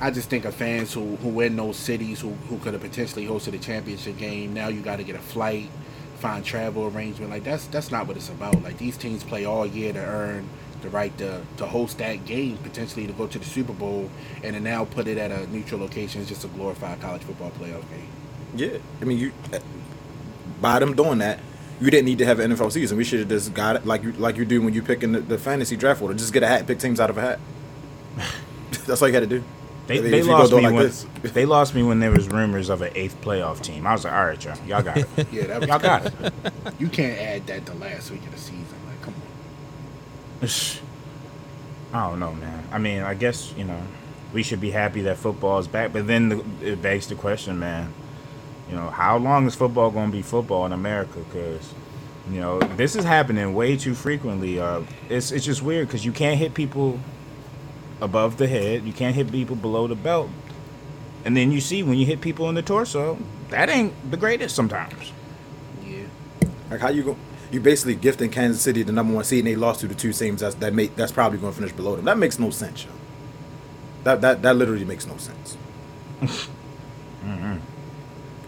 I 0.00 0.10
just 0.10 0.28
think 0.28 0.44
of 0.44 0.54
fans 0.54 0.92
who 0.92 1.16
who 1.16 1.40
in 1.40 1.56
those 1.56 1.76
cities 1.76 2.20
who 2.20 2.30
who 2.48 2.58
could 2.58 2.72
have 2.74 2.82
potentially 2.82 3.26
hosted 3.26 3.54
a 3.54 3.58
championship 3.58 4.18
game. 4.18 4.52
Now 4.54 4.68
you 4.68 4.80
got 4.80 4.96
to 4.96 5.04
get 5.04 5.16
a 5.16 5.20
flight, 5.20 5.68
find 6.18 6.44
travel 6.44 6.86
arrangement. 6.86 7.30
Like 7.30 7.44
that's 7.44 7.66
that's 7.66 7.90
not 7.90 8.06
what 8.06 8.16
it's 8.16 8.28
about. 8.28 8.62
Like 8.62 8.78
these 8.78 8.96
teams 8.96 9.22
play 9.24 9.44
all 9.44 9.64
year 9.64 9.92
to 9.92 10.00
earn 10.00 10.48
the 10.82 10.88
right 10.90 11.16
to 11.18 11.42
to 11.58 11.66
host 11.66 11.98
that 11.98 12.24
game, 12.26 12.58
potentially 12.58 13.06
to 13.06 13.12
go 13.12 13.26
to 13.26 13.38
the 13.38 13.44
Super 13.44 13.72
Bowl, 13.72 14.10
and 14.42 14.54
to 14.54 14.60
now 14.60 14.84
put 14.84 15.06
it 15.06 15.16
at 15.16 15.30
a 15.30 15.46
neutral 15.46 15.80
location 15.80 16.20
is 16.20 16.28
just 16.28 16.44
a 16.44 16.48
glorified 16.48 17.00
college 17.00 17.22
football 17.22 17.50
playoff 17.52 17.88
game. 17.90 18.08
Yeah, 18.54 18.78
I 19.00 19.04
mean, 19.04 19.18
you 19.18 19.32
uh, 19.52 19.58
by 20.60 20.78
them 20.78 20.94
doing 20.94 21.18
that, 21.18 21.40
you 21.80 21.90
didn't 21.90 22.06
need 22.06 22.18
to 22.18 22.26
have 22.26 22.38
an 22.40 22.50
NFL 22.50 22.72
season. 22.72 22.96
We 22.96 23.04
should 23.04 23.20
have 23.20 23.28
just 23.28 23.52
got 23.54 23.76
it 23.76 23.86
like 23.86 24.02
you 24.02 24.12
like 24.12 24.36
you 24.36 24.44
do 24.44 24.62
when 24.62 24.74
you 24.74 24.82
pick 24.82 25.02
in 25.02 25.12
the, 25.12 25.20
the 25.20 25.38
fantasy 25.38 25.76
draft 25.76 26.02
order. 26.02 26.14
Just 26.14 26.32
get 26.32 26.42
a 26.42 26.46
hat, 26.46 26.66
pick 26.66 26.78
teams 26.78 27.00
out 27.00 27.10
of 27.10 27.18
a 27.18 27.20
hat. 27.20 27.38
That's 28.86 29.02
all 29.02 29.08
you 29.08 29.14
had 29.14 29.20
to 29.20 29.26
do. 29.26 29.44
They, 29.86 29.98
I 29.98 30.00
mean, 30.00 30.10
they 30.10 30.18
if 30.18 30.24
you 30.24 30.32
go 30.32 30.38
lost 30.38 30.52
me 30.52 30.60
like 30.62 30.74
when 30.74 30.82
this. 30.82 31.06
they 31.22 31.46
lost 31.46 31.74
me 31.74 31.82
when 31.82 32.00
there 32.00 32.10
was 32.10 32.28
rumors 32.28 32.70
of 32.70 32.82
an 32.82 32.90
eighth 32.94 33.20
playoff 33.20 33.62
team. 33.62 33.86
I 33.86 33.92
was 33.92 34.04
like, 34.04 34.12
all 34.12 34.26
right, 34.26 34.44
y'all, 34.44 34.66
y'all 34.66 34.82
got 34.82 34.96
it. 34.96 35.06
Yeah, 35.32 35.46
that 35.46 35.60
was 35.60 35.68
y'all 35.68 35.78
got 35.78 36.06
it. 36.06 36.32
You 36.78 36.88
can't 36.88 37.18
add 37.20 37.46
that 37.46 37.66
to 37.66 37.74
last 37.74 38.10
week 38.10 38.24
of 38.24 38.32
the 38.32 38.38
season. 38.38 38.66
Like, 38.86 39.02
come 39.02 39.14
on. 40.42 40.50
I 41.92 42.10
don't 42.10 42.18
know, 42.18 42.32
man. 42.32 42.64
I 42.72 42.78
mean, 42.78 43.02
I 43.02 43.14
guess 43.14 43.54
you 43.56 43.64
know 43.64 43.80
we 44.32 44.42
should 44.42 44.60
be 44.60 44.70
happy 44.70 45.02
that 45.02 45.18
football 45.18 45.58
is 45.58 45.68
back, 45.68 45.92
but 45.92 46.06
then 46.06 46.28
the, 46.30 46.44
it 46.62 46.82
begs 46.82 47.06
the 47.06 47.14
question, 47.14 47.58
man. 47.58 47.92
You 48.68 48.74
know, 48.76 48.90
how 48.90 49.16
long 49.16 49.46
is 49.46 49.54
football 49.54 49.90
going 49.90 50.10
to 50.10 50.16
be 50.16 50.22
football 50.22 50.66
in 50.66 50.72
America? 50.72 51.18
Because 51.18 51.72
you 52.30 52.40
know 52.40 52.58
this 52.58 52.96
is 52.96 53.04
happening 53.04 53.54
way 53.54 53.76
too 53.76 53.94
frequently. 53.94 54.58
Uh, 54.58 54.82
it's 55.08 55.30
it's 55.30 55.44
just 55.44 55.62
weird 55.62 55.86
because 55.86 56.04
you 56.04 56.12
can't 56.12 56.38
hit 56.38 56.54
people 56.54 56.98
above 58.00 58.36
the 58.36 58.46
head, 58.46 58.84
you 58.84 58.92
can't 58.92 59.14
hit 59.14 59.30
people 59.30 59.56
below 59.56 59.86
the 59.86 59.94
belt, 59.94 60.30
and 61.24 61.36
then 61.36 61.52
you 61.52 61.60
see 61.60 61.82
when 61.82 61.98
you 61.98 62.06
hit 62.06 62.20
people 62.20 62.48
in 62.48 62.54
the 62.54 62.62
torso, 62.62 63.18
that 63.50 63.68
ain't 63.68 63.92
the 64.10 64.16
greatest 64.16 64.56
sometimes. 64.56 65.12
Yeah. 65.84 66.04
Like 66.70 66.80
how 66.80 66.88
you 66.88 67.04
go? 67.04 67.16
You 67.52 67.60
basically 67.60 67.94
gifting 67.94 68.30
Kansas 68.30 68.60
City 68.60 68.82
the 68.82 68.92
number 68.92 69.14
one 69.14 69.22
seed, 69.22 69.40
and 69.40 69.48
they 69.48 69.54
lost 69.54 69.80
to 69.80 69.88
the 69.88 69.94
two 69.94 70.12
teams 70.12 70.40
that's 70.40 70.56
that 70.56 70.74
make 70.74 70.96
that's 70.96 71.12
probably 71.12 71.38
going 71.38 71.52
to 71.52 71.58
finish 71.58 71.72
below 71.72 71.94
them. 71.94 72.04
That 72.04 72.18
makes 72.18 72.40
no 72.40 72.50
sense, 72.50 72.84
yo. 72.84 72.90
That 74.02 74.20
that 74.22 74.42
that 74.42 74.56
literally 74.56 74.84
makes 74.84 75.06
no 75.06 75.16
sense. 75.16 75.56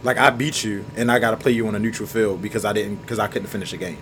Like 0.02 0.16
I 0.16 0.30
beat 0.30 0.64
you, 0.64 0.84
and 0.96 1.10
I 1.10 1.18
got 1.18 1.32
to 1.32 1.36
play 1.36 1.52
you 1.52 1.66
on 1.66 1.74
a 1.74 1.78
neutral 1.78 2.08
field 2.08 2.40
because 2.40 2.64
I 2.64 2.72
didn't 2.72 2.96
because 2.96 3.18
I 3.18 3.26
couldn't 3.26 3.48
finish 3.48 3.72
a 3.72 3.76
game. 3.76 3.98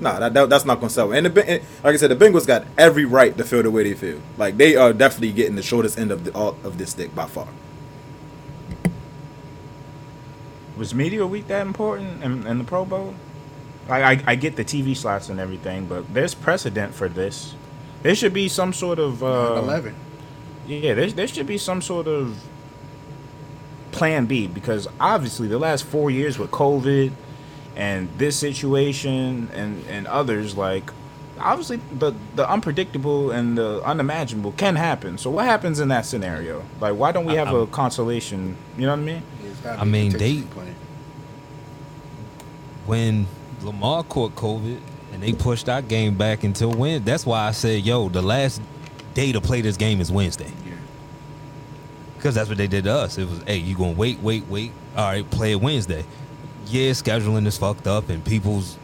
Nah, 0.00 0.18
that, 0.18 0.34
that 0.34 0.48
that's 0.48 0.64
not 0.64 0.76
going 0.76 0.88
to 0.88 0.94
sell. 0.94 1.12
And, 1.12 1.26
the, 1.26 1.48
and 1.48 1.62
like 1.84 1.94
I 1.94 1.96
said, 1.96 2.10
the 2.10 2.16
Bengals 2.16 2.46
got 2.46 2.64
every 2.78 3.04
right 3.04 3.36
to 3.36 3.44
feel 3.44 3.62
the 3.62 3.70
way 3.70 3.82
they 3.82 3.94
feel. 3.94 4.20
Like 4.38 4.56
they 4.56 4.76
are 4.76 4.92
definitely 4.92 5.32
getting 5.32 5.56
the 5.56 5.62
shortest 5.62 5.98
end 5.98 6.10
of 6.10 6.24
the 6.24 6.32
all, 6.32 6.56
of 6.64 6.78
this 6.78 6.90
stick 6.90 7.14
by 7.14 7.26
far. 7.26 7.48
Was 10.76 10.94
media 10.94 11.26
week 11.26 11.48
that 11.48 11.66
important 11.66 12.22
in, 12.24 12.46
in 12.46 12.58
the 12.58 12.64
Pro 12.64 12.86
Bowl? 12.86 13.14
Like, 13.86 14.24
I, 14.26 14.32
I 14.32 14.34
get 14.36 14.56
the 14.56 14.64
TV 14.64 14.96
slots 14.96 15.28
and 15.28 15.40
everything, 15.40 15.86
but 15.86 16.12
there's 16.14 16.34
precedent 16.34 16.94
for 16.94 17.08
this. 17.08 17.54
There 18.02 18.14
should 18.14 18.32
be 18.32 18.48
some 18.48 18.72
sort 18.72 18.98
of 18.98 19.22
uh, 19.22 19.60
11. 19.62 19.94
Yeah, 20.66 20.94
there, 20.94 21.10
there 21.10 21.26
should 21.26 21.46
be 21.46 21.58
some 21.58 21.82
sort 21.82 22.06
of 22.06 22.40
plan 23.92 24.26
B 24.26 24.46
because 24.46 24.88
obviously 24.98 25.48
the 25.48 25.58
last 25.58 25.84
four 25.84 26.10
years 26.10 26.38
with 26.38 26.50
COVID 26.50 27.12
and 27.76 28.08
this 28.18 28.36
situation 28.36 29.48
and, 29.54 29.84
and 29.86 30.06
others, 30.06 30.56
like 30.56 30.90
obviously 31.38 31.80
the, 31.98 32.12
the 32.36 32.48
unpredictable 32.48 33.30
and 33.30 33.56
the 33.56 33.80
unimaginable 33.84 34.52
can 34.52 34.76
happen. 34.76 35.18
So 35.18 35.30
what 35.30 35.46
happens 35.46 35.80
in 35.80 35.88
that 35.88 36.04
scenario? 36.06 36.64
Like 36.80 36.94
why 36.96 37.12
don't 37.12 37.24
we 37.24 37.34
have 37.34 37.52
a 37.52 37.66
consolation? 37.66 38.56
You 38.76 38.86
know 38.86 38.92
what 38.92 39.00
I 39.00 39.02
mean? 39.02 39.22
It's 39.44 39.60
gotta 39.60 39.80
I 39.80 39.84
mean, 39.84 40.12
they- 40.12 40.42
plan. 40.42 40.74
when 42.86 43.26
Lamar 43.62 44.02
caught 44.04 44.34
COVID 44.34 44.78
and 45.12 45.22
they 45.22 45.32
pushed 45.32 45.68
our 45.68 45.82
game 45.82 46.16
back 46.16 46.44
until 46.44 46.70
when, 46.72 47.04
that's 47.04 47.26
why 47.26 47.46
I 47.46 47.50
said, 47.52 47.84
yo, 47.84 48.08
the 48.08 48.22
last 48.22 48.60
day 49.14 49.32
to 49.32 49.40
play 49.40 49.60
this 49.60 49.76
game 49.76 50.00
is 50.00 50.10
Wednesday. 50.10 50.52
Because 52.20 52.34
that's 52.34 52.50
what 52.50 52.58
they 52.58 52.66
did 52.66 52.84
to 52.84 52.92
us. 52.92 53.16
It 53.16 53.26
was, 53.26 53.42
hey, 53.44 53.56
you 53.56 53.74
gonna 53.74 53.92
wait, 53.92 54.20
wait, 54.20 54.46
wait. 54.46 54.72
All 54.94 55.06
right, 55.06 55.28
play 55.30 55.52
it 55.52 55.60
Wednesday. 55.62 56.04
Yeah, 56.66 56.90
scheduling 56.90 57.46
is 57.46 57.56
fucked 57.56 57.86
up 57.86 58.10
and 58.10 58.22
people's 58.22 58.76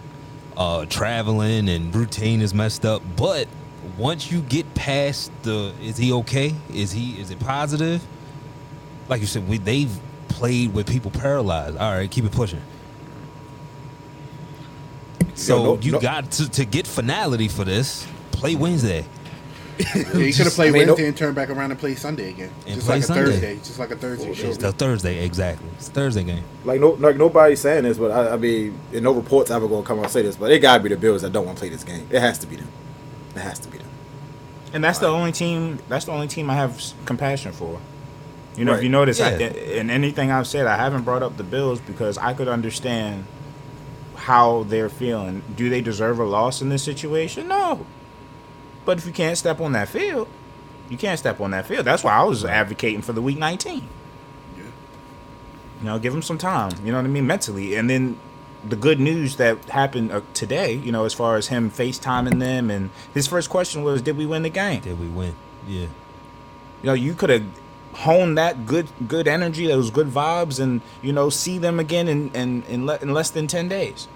uh, 0.56 0.86
traveling 0.86 1.68
and 1.68 1.94
routine 1.94 2.40
is 2.40 2.54
messed 2.54 2.86
up. 2.86 3.02
But 3.14 3.46
once 3.98 4.32
you 4.32 4.40
get 4.40 4.72
past 4.74 5.30
the, 5.42 5.74
is 5.82 5.98
he 5.98 6.14
okay? 6.14 6.54
Is 6.72 6.92
he? 6.92 7.20
Is 7.20 7.30
it 7.30 7.38
positive? 7.38 8.02
Like 9.10 9.20
you 9.20 9.26
said, 9.26 9.46
we 9.46 9.58
they've 9.58 9.94
played 10.28 10.72
with 10.72 10.88
people 10.88 11.10
paralyzed. 11.10 11.76
All 11.76 11.92
right, 11.92 12.10
keep 12.10 12.24
it 12.24 12.32
pushing. 12.32 12.62
So 15.34 15.62
no- 15.62 15.80
you 15.82 15.92
no- 15.92 16.00
got 16.00 16.30
to, 16.32 16.48
to 16.52 16.64
get 16.64 16.86
finality 16.86 17.48
for 17.48 17.64
this. 17.64 18.06
Play 18.32 18.54
Wednesday. 18.54 19.04
Yeah, 19.78 20.18
you 20.18 20.32
could 20.32 20.46
have 20.46 20.54
played 20.54 20.68
I 20.68 20.72
mean, 20.72 20.86
Wednesday 20.86 21.02
no- 21.02 21.08
and 21.08 21.16
turned 21.16 21.34
back 21.34 21.50
around 21.50 21.70
and 21.70 21.78
played 21.78 21.98
Sunday 21.98 22.30
again. 22.30 22.50
And 22.66 22.76
just 22.76 22.88
like 22.88 23.00
a 23.00 23.02
Sunday. 23.02 23.24
Thursday. 23.24 23.56
Just 23.56 23.78
like 23.78 23.90
a 23.90 23.96
Thursday 23.96 24.34
show. 24.34 24.48
It's 24.48 24.58
the 24.58 24.72
Thursday, 24.72 25.24
exactly. 25.24 25.68
It's 25.76 25.88
a 25.88 25.92
Thursday 25.92 26.24
game. 26.24 26.44
Like 26.64 26.80
no, 26.80 26.90
like 26.90 27.16
nobody's 27.16 27.60
saying 27.60 27.84
this, 27.84 27.98
but 27.98 28.10
I, 28.10 28.34
I 28.34 28.36
mean, 28.36 28.78
and 28.92 29.02
no 29.02 29.12
reports 29.12 29.50
ever 29.50 29.68
gonna 29.68 29.86
come 29.86 29.98
out 29.98 30.04
and 30.04 30.12
say 30.12 30.22
this, 30.22 30.36
but 30.36 30.50
it 30.50 30.60
gotta 30.60 30.82
be 30.82 30.88
the 30.88 30.96
Bills 30.96 31.22
that 31.22 31.32
don't 31.32 31.44
want 31.44 31.58
to 31.58 31.60
play 31.60 31.68
this 31.68 31.84
game. 31.84 32.06
It 32.10 32.20
has 32.20 32.38
to 32.38 32.46
be 32.46 32.56
them. 32.56 32.68
It 33.34 33.40
has 33.40 33.58
to 33.60 33.68
be 33.68 33.78
them. 33.78 33.88
And 34.72 34.82
that's 34.82 34.98
the 34.98 35.08
only 35.08 35.32
team. 35.32 35.78
That's 35.88 36.06
the 36.06 36.12
only 36.12 36.28
team 36.28 36.50
I 36.50 36.54
have 36.54 36.82
compassion 37.04 37.52
for. 37.52 37.80
You 38.56 38.64
know, 38.64 38.74
if 38.74 38.82
you 38.82 38.88
notice, 38.88 39.20
I, 39.20 39.32
in 39.32 39.90
anything 39.90 40.30
I've 40.30 40.46
said, 40.46 40.66
I 40.66 40.76
haven't 40.76 41.02
brought 41.02 41.22
up 41.22 41.36
the 41.36 41.44
Bills 41.44 41.80
because 41.80 42.16
I 42.16 42.32
could 42.32 42.48
understand 42.48 43.26
how 44.14 44.62
they're 44.64 44.88
feeling. 44.88 45.42
Do 45.54 45.68
they 45.68 45.82
deserve 45.82 46.18
a 46.18 46.24
loss 46.24 46.62
in 46.62 46.70
this 46.70 46.82
situation? 46.82 47.48
No. 47.48 47.86
But 48.86 48.98
if 48.98 49.06
you 49.06 49.12
can't 49.12 49.36
step 49.36 49.60
on 49.60 49.72
that 49.72 49.88
field, 49.88 50.28
you 50.88 50.96
can't 50.96 51.18
step 51.18 51.40
on 51.40 51.50
that 51.50 51.66
field. 51.66 51.84
That's 51.84 52.04
why 52.04 52.12
I 52.14 52.22
was 52.22 52.44
advocating 52.44 53.02
for 53.02 53.12
the 53.12 53.20
Week 53.20 53.36
19. 53.36 53.88
Yeah. 54.56 54.62
You 54.62 54.70
know, 55.82 55.98
give 55.98 56.14
him 56.14 56.22
some 56.22 56.38
time. 56.38 56.72
You 56.84 56.92
know 56.92 56.98
what 56.98 57.04
I 57.04 57.08
mean, 57.08 57.26
mentally, 57.26 57.74
and 57.74 57.90
then 57.90 58.18
the 58.66 58.76
good 58.76 59.00
news 59.00 59.36
that 59.36 59.62
happened 59.66 60.12
uh, 60.12 60.20
today. 60.32 60.74
You 60.74 60.92
know, 60.92 61.04
as 61.04 61.12
far 61.12 61.36
as 61.36 61.48
him 61.48 61.70
FaceTiming 61.70 62.38
them, 62.38 62.70
and 62.70 62.90
his 63.12 63.26
first 63.26 63.50
question 63.50 63.82
was, 63.82 64.00
"Did 64.00 64.16
we 64.16 64.24
win 64.24 64.42
the 64.42 64.50
game?" 64.50 64.80
Did 64.80 65.00
we 65.00 65.08
win? 65.08 65.34
Yeah. 65.66 65.88
You 66.82 66.84
know, 66.84 66.94
you 66.94 67.14
could 67.14 67.30
have 67.30 67.44
honed 67.94 68.38
that 68.38 68.66
good 68.66 68.88
good 69.08 69.26
energy, 69.26 69.66
those 69.66 69.90
good 69.90 70.08
vibes, 70.08 70.60
and 70.60 70.80
you 71.02 71.12
know, 71.12 71.28
see 71.28 71.58
them 71.58 71.80
again 71.80 72.06
in 72.06 72.30
in 72.30 72.62
in, 72.64 72.86
le- 72.86 72.98
in 72.98 73.12
less 73.12 73.30
than 73.30 73.48
ten 73.48 73.68
days. 73.68 74.06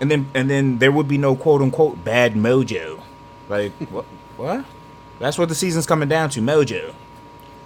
And 0.00 0.10
then 0.10 0.30
and 0.34 0.48
then 0.48 0.78
there 0.78 0.92
would 0.92 1.08
be 1.08 1.18
no 1.18 1.34
quote 1.36 1.62
unquote 1.62 2.04
bad 2.04 2.34
mojo. 2.34 3.02
Like 3.48 3.72
what? 3.90 4.04
What? 4.36 4.64
That's 5.18 5.36
what 5.36 5.48
the 5.48 5.54
season's 5.54 5.86
coming 5.86 6.08
down 6.08 6.30
to, 6.30 6.40
mojo. 6.40 6.94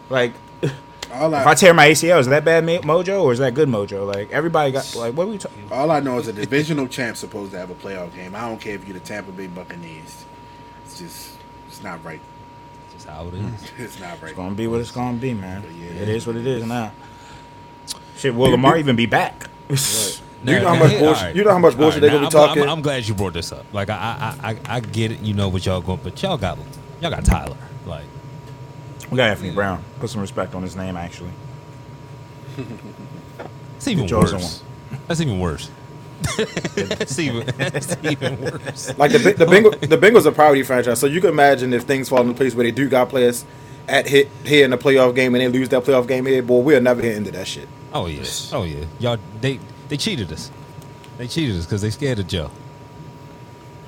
Like 0.08 0.32
All 1.12 1.34
if 1.34 1.46
I 1.46 1.50
I, 1.50 1.54
tear 1.54 1.74
my 1.74 1.88
ACL, 1.90 2.20
is 2.20 2.26
that 2.28 2.44
bad 2.44 2.64
mojo 2.64 3.22
or 3.22 3.32
is 3.32 3.38
that 3.40 3.54
good 3.54 3.68
mojo? 3.68 4.06
Like 4.12 4.30
everybody 4.30 4.72
got 4.72 4.94
like 4.94 5.14
what 5.14 5.24
are 5.24 5.30
we 5.30 5.38
talking? 5.38 5.68
all 5.70 5.90
I 5.90 6.00
know 6.00 6.18
is 6.18 6.28
a 6.28 6.32
divisional 6.32 6.88
champ's 6.88 7.20
supposed 7.20 7.52
to 7.52 7.58
have 7.58 7.70
a 7.70 7.74
playoff 7.74 8.14
game. 8.14 8.34
I 8.34 8.40
don't 8.48 8.60
care 8.60 8.74
if 8.74 8.86
you're 8.86 8.94
the 8.98 9.04
Tampa 9.04 9.32
Bay 9.32 9.46
Buccaneers. 9.46 10.24
It's 10.84 10.98
just, 10.98 11.36
it's 11.68 11.82
not 11.82 12.02
right. 12.04 12.20
Just 12.92 13.08
how 13.08 13.26
it 13.28 13.34
is. 13.34 13.70
It's 13.78 14.00
not 14.00 14.20
right. 14.22 14.30
It's 14.30 14.36
gonna 14.36 14.54
be 14.54 14.66
what 14.66 14.80
it's 14.80 14.90
gonna 14.90 15.18
be, 15.18 15.34
man. 15.34 15.64
Yeah. 15.78 16.02
It 16.02 16.08
is 16.08 16.26
what 16.26 16.36
it 16.36 16.46
is 16.46 16.64
now. 16.64 16.92
Shit, 18.16 18.34
will 18.34 18.50
Lamar 18.50 18.78
even 18.78 18.96
be 18.96 19.06
back? 19.06 19.50
You 20.44 20.58
know 20.60 20.68
how 20.68 20.74
much 20.74 20.98
bullshit- 20.98 21.36
you 21.36 21.44
know 21.44 21.50
how 21.52 21.58
much 21.58 21.76
bullshit 21.76 22.00
they 22.00 22.08
gonna 22.08 22.20
be 22.20 22.24
I'm- 22.24 22.30
talking? 22.32 22.62
I'm, 22.64 22.68
I'm 22.70 22.82
glad 22.82 23.06
you 23.06 23.14
brought 23.14 23.32
this 23.34 23.52
up. 23.52 23.64
Like 23.72 23.90
I, 23.90 23.94
I, 24.42 24.50
I, 24.50 24.76
I 24.76 24.80
get 24.80 25.12
it. 25.12 25.20
You 25.20 25.34
know 25.34 25.48
what 25.48 25.64
y'all 25.66 25.80
going, 25.80 26.00
but 26.02 26.20
y'all 26.22 26.36
got, 26.36 26.58
y'all 27.00 27.10
got 27.10 27.24
Tyler. 27.24 27.56
Like 27.86 28.04
We 29.10 29.16
got 29.16 29.30
Anthony 29.30 29.50
Brown. 29.52 29.82
Put 30.00 30.10
some 30.10 30.20
respect 30.20 30.54
on 30.54 30.62
his 30.62 30.74
name, 30.76 30.96
actually. 30.96 31.30
it's 33.76 33.88
even 33.88 34.08
worse. 34.08 34.62
That's 35.08 35.20
even 35.20 35.38
worse. 35.40 35.70
that's 36.36 37.18
even, 37.18 37.46
that's 37.56 37.96
even 38.04 38.40
worse. 38.40 38.96
Like 38.96 39.10
the 39.12 39.18
the 39.18 39.44
Bengals, 39.46 39.80
the 39.80 39.98
Bengals 39.98 40.24
are 40.26 40.30
probably 40.32 40.62
franchise. 40.62 41.00
So 41.00 41.06
you 41.06 41.20
can 41.20 41.30
imagine 41.30 41.72
if 41.72 41.82
things 41.82 42.08
fall 42.08 42.20
into 42.20 42.34
place 42.34 42.54
where 42.54 42.64
they 42.64 42.70
do 42.70 42.88
got 42.88 43.08
players 43.08 43.44
at 43.88 44.06
hit 44.08 44.28
here 44.44 44.64
in 44.64 44.70
the 44.70 44.78
playoff 44.78 45.14
game 45.16 45.34
and 45.34 45.42
they 45.42 45.48
lose 45.48 45.68
that 45.70 45.82
playoff 45.82 46.06
game 46.06 46.24
here, 46.26 46.40
boy, 46.42 46.60
we'll 46.60 46.80
never 46.80 47.02
hit 47.02 47.16
into 47.16 47.32
that 47.32 47.48
shit. 47.48 47.68
Oh 47.92 48.06
yeah. 48.06 48.22
Oh 48.52 48.62
yeah. 48.62 48.84
Y'all, 49.00 49.18
they, 49.40 49.58
they 49.92 49.98
cheated 49.98 50.32
us. 50.32 50.50
They 51.18 51.26
cheated 51.26 51.54
us 51.54 51.66
because 51.66 51.82
they 51.82 51.90
scared 51.90 52.18
of 52.18 52.26
Joe. 52.26 52.50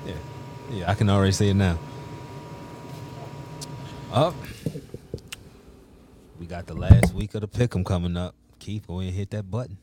Yeah. 0.04 0.12
Yeah. 0.70 0.90
I 0.90 0.92
can 0.92 1.08
already 1.08 1.32
see 1.32 1.48
it 1.48 1.54
now. 1.54 1.78
Up. 4.12 4.34
We 6.38 6.44
got 6.44 6.66
the 6.66 6.74
last 6.74 7.14
week 7.14 7.34
of 7.34 7.40
the 7.40 7.48
pick'em 7.48 7.86
coming 7.86 8.18
up. 8.18 8.34
Keith, 8.58 8.86
go 8.86 9.00
ahead 9.00 9.08
and 9.08 9.16
hit 9.16 9.30
that 9.30 9.50
button. 9.50 9.78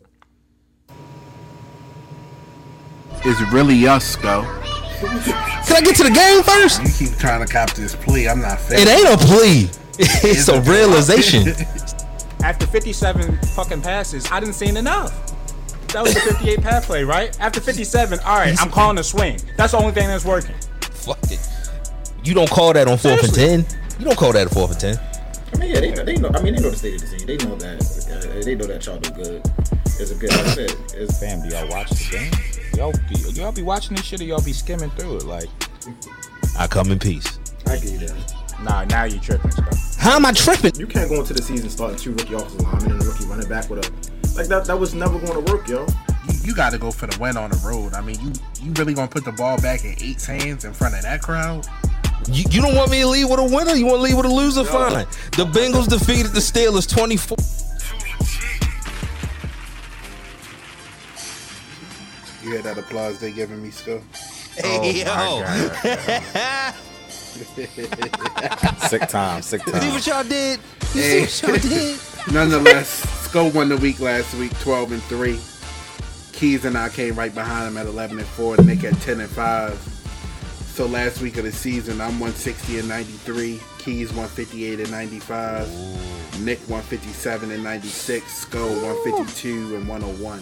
It's 3.26 3.52
really 3.52 3.88
us, 3.88 4.16
go. 4.16 4.44
Can 4.44 5.76
I 5.76 5.82
get 5.84 5.96
to 5.96 6.04
the 6.04 6.12
game 6.12 6.44
first? 6.44 6.84
You 6.84 7.08
keep 7.08 7.18
trying 7.18 7.44
to 7.44 7.52
cop 7.52 7.72
this 7.72 7.96
plea. 7.96 8.30
I'm 8.30 8.42
not 8.42 8.60
fair. 8.60 8.80
It 8.80 8.88
ain't 8.88 9.08
a 9.08 9.18
plea. 9.18 9.72
It's 10.24 10.48
a 10.50 10.62
realization. 10.62 11.48
After 12.44 12.68
57 12.68 13.40
fucking 13.56 13.82
passes, 13.82 14.32
I 14.32 14.40
didn't 14.40 14.54
see 14.54 14.68
enough. 14.68 15.31
That 15.94 16.04
was 16.04 16.14
the 16.14 16.22
58 16.22 16.62
pass 16.62 16.86
play, 16.86 17.04
right? 17.04 17.38
After 17.42 17.60
57, 17.60 18.20
all 18.20 18.38
right, 18.38 18.60
I'm 18.62 18.70
calling 18.70 18.98
a 18.98 19.04
swing. 19.04 19.40
That's 19.58 19.74
the 19.74 19.78
only 19.78 19.92
thing 19.92 20.08
that's 20.08 20.24
working. 20.24 20.56
Fuck 20.82 21.20
it. 21.24 21.40
You 22.24 22.34
don't 22.34 22.50
call 22.50 22.72
that 22.74 22.88
on 22.88 22.98
fourth 22.98 23.24
and 23.24 23.34
ten. 23.34 23.66
You 24.00 24.06
don't 24.06 24.18
call 24.18 24.32
that 24.34 24.48
a 24.48 24.50
fourth 24.50 24.72
and 24.72 24.80
ten. 24.80 25.00
I 25.54 25.58
mean, 25.58 25.72
yeah, 25.72 25.82
they 25.82 25.92
know. 25.92 26.04
They 26.04 26.16
know 26.16 26.30
I 26.34 26.42
mean, 26.42 26.56
they 26.56 26.62
know 26.62 26.70
the 26.70 26.78
state 26.78 26.96
of 26.96 27.10
the 27.10 27.18
team. 27.18 27.28
They 27.28 27.38
know 27.38 27.56
that. 27.56 27.82
Uh, 27.82 28.44
they 28.46 28.56
know 28.56 28.66
that 28.68 28.86
y'all 28.86 29.00
do 29.00 29.10
good. 29.12 29.42
It's 30.00 30.12
a 30.12 30.16
good. 30.16 30.30
Like 30.30 30.40
I 30.40 30.50
said, 30.50 30.76
it's, 30.94 31.20
Fam, 31.20 31.42
do 31.42 31.54
y'all 31.54 31.68
watch 31.68 31.90
the 31.90 32.10
game? 32.10 32.32
Y'all 32.78 32.94
be, 33.10 33.40
y'all 33.40 33.52
be 33.52 33.62
watching 33.62 33.98
this 33.98 34.06
shit 34.06 34.22
or 34.22 34.24
y'all 34.24 34.42
be 34.42 34.54
skimming 34.54 34.92
through 34.92 35.18
it? 35.18 35.24
Like, 35.24 35.50
I 36.58 36.68
come 36.68 36.92
in 36.92 37.00
peace. 37.00 37.40
I 37.68 37.78
get 37.78 38.00
that. 38.00 38.34
nah, 38.64 38.86
now 38.86 39.04
you 39.04 39.20
tripping, 39.20 39.52
stuff. 39.52 39.98
How 39.98 40.16
am 40.16 40.26
I 40.26 40.32
tripping? 40.32 40.76
You 40.76 40.88
can't 40.88 41.10
go 41.10 41.20
into 41.20 41.34
the 41.34 41.42
season 41.42 41.70
starting 41.70 41.98
two 41.98 42.12
rookie 42.12 42.34
offensive 42.34 42.62
linemen 42.62 42.92
and 42.94 43.04
a 43.04 43.06
rookie 43.06 43.26
running 43.26 43.50
back 43.50 43.70
with 43.70 43.86
a 43.86 44.21
like 44.36 44.48
that. 44.48 44.66
That 44.66 44.80
was 44.80 44.94
never 44.94 45.20
going 45.20 45.46
to 45.46 45.52
work, 45.54 45.68
yo. 45.68 45.86
You, 46.30 46.40
you 46.44 46.56
got 46.56 46.72
to 46.72 46.78
go 46.78 46.92
for 46.92 47.08
the 47.08 47.18
win 47.20 47.38
on 47.38 47.50
the 47.52 47.58
road. 47.58 47.94
I 47.94 48.02
mean, 48.02 48.20
you 48.22 48.32
you 48.62 48.72
really 48.74 48.94
gonna 48.94 49.08
put 49.08 49.26
the 49.26 49.32
ball 49.32 49.60
back 49.62 49.84
in 49.84 49.96
eight's 50.02 50.26
hands 50.26 50.66
in 50.66 50.74
front 50.74 50.96
of 50.96 51.02
that 51.04 51.22
crowd? 51.22 51.66
You, 52.28 52.44
you 52.52 52.62
don't 52.62 52.76
want 52.76 52.92
me 52.92 53.00
to 53.02 53.08
leave 53.08 53.30
with 53.30 53.40
a 53.40 53.44
winner? 53.44 53.74
You 53.74 53.86
want 53.88 53.98
to 53.98 54.04
leave 54.04 54.16
with 54.18 54.26
a 54.28 54.30
loser? 54.30 54.64
Fine. 54.64 55.06
The 55.36 55.46
Bengals 55.46 55.88
defeated 55.90 56.34
the 56.34 56.40
Steelers 56.40 56.88
24. 56.88 57.38
You 62.44 62.52
hear 62.54 62.62
that 62.64 62.78
applause 62.78 63.20
they 63.20 63.32
giving 63.32 63.62
me, 63.62 63.70
Sco? 63.72 64.02
Hey, 64.56 65.04
Oh, 65.08 65.40
yo. 65.84 66.72
Sick 67.32 69.08
time, 69.08 69.42
sick 69.42 69.62
time. 69.64 69.74
See 69.74 69.80
time. 69.80 69.92
what 69.94 70.08
y'all 70.08 70.24
did? 70.24 70.60
You 70.94 71.02
Hey. 71.02 71.26
see 71.26 71.48
what 71.48 71.64
y'all 71.64 71.70
did? 71.72 72.00
Nonetheless, 72.34 72.90
Sco 73.26 73.48
won 73.50 73.70
the 73.70 73.78
week 73.78 74.00
last 74.00 74.34
week, 74.36 74.58
12 74.60 74.92
and 74.94 75.04
3. 75.04 75.40
Keys 76.34 76.66
and 76.66 76.78
I 76.78 76.90
came 76.90 77.16
right 77.16 77.34
behind 77.34 77.68
him 77.68 77.78
at 77.78 77.86
11 77.86 78.18
and 78.20 78.28
4, 78.28 78.56
and 78.56 78.68
Nick 78.68 78.84
at 78.84 78.94
10 79.02 79.22
and 79.22 79.30
5. 79.30 79.74
So 80.74 80.86
last 80.88 81.22
week 81.22 81.38
of 81.38 81.44
the 81.44 81.52
season, 81.52 82.02
I'm 82.02 82.20
160 82.20 82.80
and 82.80 82.88
93. 82.90 83.60
Keys 83.78 84.10
158 84.10 84.80
and 84.80 84.92
95. 84.92 85.68
Nick 86.42 86.60
157 86.62 87.52
and 87.52 87.64
96. 87.64 88.34
Sco 88.34 88.68
152 88.68 89.76
and 89.76 89.88
101. 89.88 90.42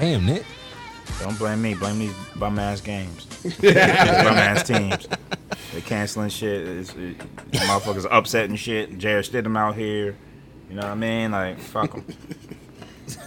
Damn, 0.00 0.26
Nick. 0.26 0.44
Don't 1.20 1.38
blame 1.38 1.62
me. 1.62 1.74
Blame 1.74 1.98
these 1.98 2.14
bum 2.36 2.58
ass 2.58 2.80
games. 2.80 3.26
Bum 3.60 3.76
ass 3.76 4.66
teams. 4.66 5.08
They 5.72 5.80
canceling 5.82 6.30
shit. 6.30 6.66
It's, 6.66 6.94
it, 6.94 7.18
motherfuckers 7.52 8.04
are 8.04 8.18
upsetting 8.18 8.56
shit. 8.56 8.98
Jarrett 8.98 9.26
Stidham 9.30 9.56
out 9.58 9.74
here. 9.76 10.16
You 10.68 10.76
know 10.76 10.82
what 10.82 10.92
I 10.92 10.94
mean? 10.94 11.30
Like, 11.32 11.58
fuck 11.58 11.92
them. 11.92 12.04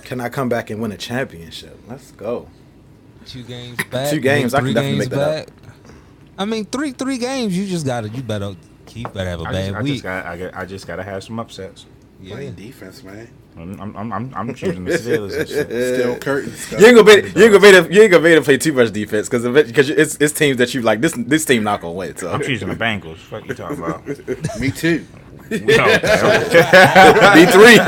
Can 0.04 0.20
I 0.20 0.30
come 0.30 0.50
back 0.50 0.70
and 0.70 0.82
win 0.82 0.92
a 0.92 0.98
championship? 0.98 1.78
Let's 1.88 2.12
go. 2.12 2.48
Two 3.26 3.44
games 3.44 3.78
back. 3.92 4.10
Two 4.10 4.20
games, 4.20 4.54
Nick 4.54 4.62
I 4.62 4.66
can 4.66 4.74
definitely 4.74 4.98
games 4.98 5.00
make 5.00 5.10
that 5.20 5.48
back. 5.48 5.56
I 6.38 6.46
mean, 6.46 6.66
three 6.66 6.92
three 6.92 7.18
games. 7.18 7.56
You 7.58 7.68
just 7.68 7.86
gotta. 7.86 8.10
You 8.10 8.24
better. 8.24 8.56
Keith 8.86 9.14
better 9.14 9.30
have 9.30 9.42
a 9.42 9.44
I 9.44 9.52
bad 9.52 9.66
just, 9.68 9.76
I 9.76 9.82
week. 9.84 9.92
just 9.94 10.04
got. 10.04 10.26
I, 10.26 10.38
got, 10.38 10.56
I 10.56 10.66
just 10.66 10.88
gotta 10.88 11.04
have 11.04 11.24
some 11.24 11.40
upsets. 11.40 11.86
yeah. 12.22 12.34
Playing 12.34 12.54
defense, 12.56 13.04
man. 13.04 13.30
I'm, 13.60 13.96
I'm, 13.98 14.14
I'm, 14.14 14.34
I'm 14.36 14.54
choosing 14.54 14.86
the 14.86 14.92
Steelers 14.92 15.38
and 15.40 15.50
shit. 15.50 15.68
Still 15.68 16.18
curtains. 16.18 16.72
You 16.72 16.86
ain't 16.86 16.96
gonna 16.96 17.04
be 17.04 17.40
you 17.40 17.46
ain't 17.46 17.54
gonna 17.54 17.60
be 17.60 17.68
able, 17.68 17.92
you 17.92 18.02
ain't 18.02 18.12
gonna 18.12 18.24
be 18.24 18.30
able 18.32 18.42
to 18.42 18.46
play 18.46 18.58
too 18.58 18.74
much 18.74 18.92
defense 18.92 19.30
because 19.30 19.44
because 19.68 19.90
it's 19.90 20.16
it's 20.20 20.34
teams 20.34 20.58
that 20.58 20.74
you 20.74 20.82
like 20.82 21.02
this 21.02 21.14
this 21.14 21.46
team 21.46 21.64
not 21.64 21.82
gonna 21.82 21.94
win. 21.94 22.16
So 22.18 22.32
I'm 22.32 22.42
choosing 22.42 22.70
the 22.70 22.76
Bengals. 22.76 23.18
Fuck 23.18 23.48
you 23.48 23.54
talking 23.54 23.78
about? 23.78 24.08
Me 24.60 24.72
too. 24.72 25.06
Me 25.50 25.58
three 25.58 25.74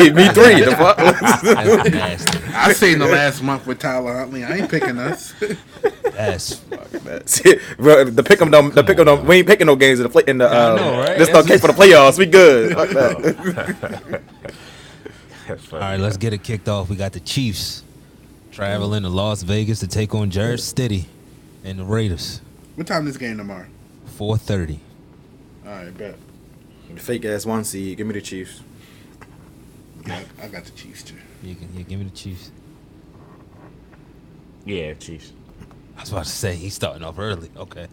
me 0.10 0.28
three 0.30 0.62
the 0.62 0.76
fuck. 0.76 0.98
I 2.56 2.74
seen 2.74 2.98
the 2.98 3.06
last 3.06 3.44
month 3.44 3.68
with 3.68 3.78
Tyler 3.78 4.18
Huntley. 4.18 4.44
I 4.44 4.58
ain't 4.58 4.72
picking 4.72 4.98
us. 4.98 5.36
That's 6.12 6.56
Bro, 7.78 8.06
the 8.06 8.24
pick 8.26 8.42
'em 8.42 8.50
don't 8.50 8.74
the 8.74 8.84
pick 8.84 8.98
'em 8.98 9.06
don't 9.06 9.26
we 9.28 9.38
ain't 9.38 9.48
picking 9.48 9.68
no 9.68 9.76
games 9.76 10.00
in 10.00 10.04
the 10.04 10.10
play 10.10 10.24
in 10.26 10.40
the 10.40 10.46
I 10.48 10.70
um, 10.70 10.76
know, 10.76 11.00
right? 11.02 11.18
this 11.20 11.30
That's 11.30 11.46
okay 11.46 11.60
for 11.60 11.68
the 11.68 11.74
playoffs. 11.74 12.18
We 12.18 12.26
good. 12.26 12.74
Fuck 12.74 12.90
that. 12.90 14.22
That's 15.52 15.64
all 15.74 15.80
funny. 15.80 15.92
right. 15.94 16.00
Let's 16.00 16.18
get 16.18 16.34
it 16.34 16.44
kicked 16.44 16.68
off. 16.70 16.90
We 16.90 16.96
got 16.96 17.14
the 17.14 17.20
Chiefs 17.20 17.84
traveling 18.52 19.04
to 19.04 19.10
Las 19.10 19.44
Vegas 19.44 19.80
to 19.80 19.88
take 19.88 20.14
on 20.16 20.30
Jarrett 20.30 20.60
Stiddy 20.60 21.06
and 21.64 21.80
the 21.80 21.84
Raiders. 21.84 22.42
What 22.76 22.88
time 22.88 23.08
is 23.08 23.14
this 23.14 23.18
game 23.20 23.38
tomorrow? 23.38 23.68
Four 24.06 24.38
thirty. 24.38 24.80
All 25.66 25.72
right, 25.72 25.98
bet. 25.98 26.16
Fake 26.98 27.24
ass 27.26 27.46
one 27.46 27.64
seed. 27.64 27.98
Give 27.98 28.06
me 28.08 28.14
the 28.14 28.22
Chiefs. 28.22 28.62
Yeah, 30.06 30.22
I 30.42 30.48
got 30.48 30.66
the 30.66 30.72
Chiefs 30.72 31.04
too. 31.04 31.16
You 31.44 31.56
can. 31.56 31.70
Yeah, 31.76 31.84
give 31.84 32.00
me 32.00 32.06
the 32.06 32.12
Chiefs. 32.16 32.52
Yeah, 34.66 34.94
Chiefs. 34.96 35.32
I 35.98 36.02
was 36.02 36.12
about 36.12 36.26
to 36.26 36.30
say 36.32 36.56
he's 36.56 36.74
starting 36.74 37.04
off 37.04 37.18
early. 37.20 37.50
Okay. 37.56 37.88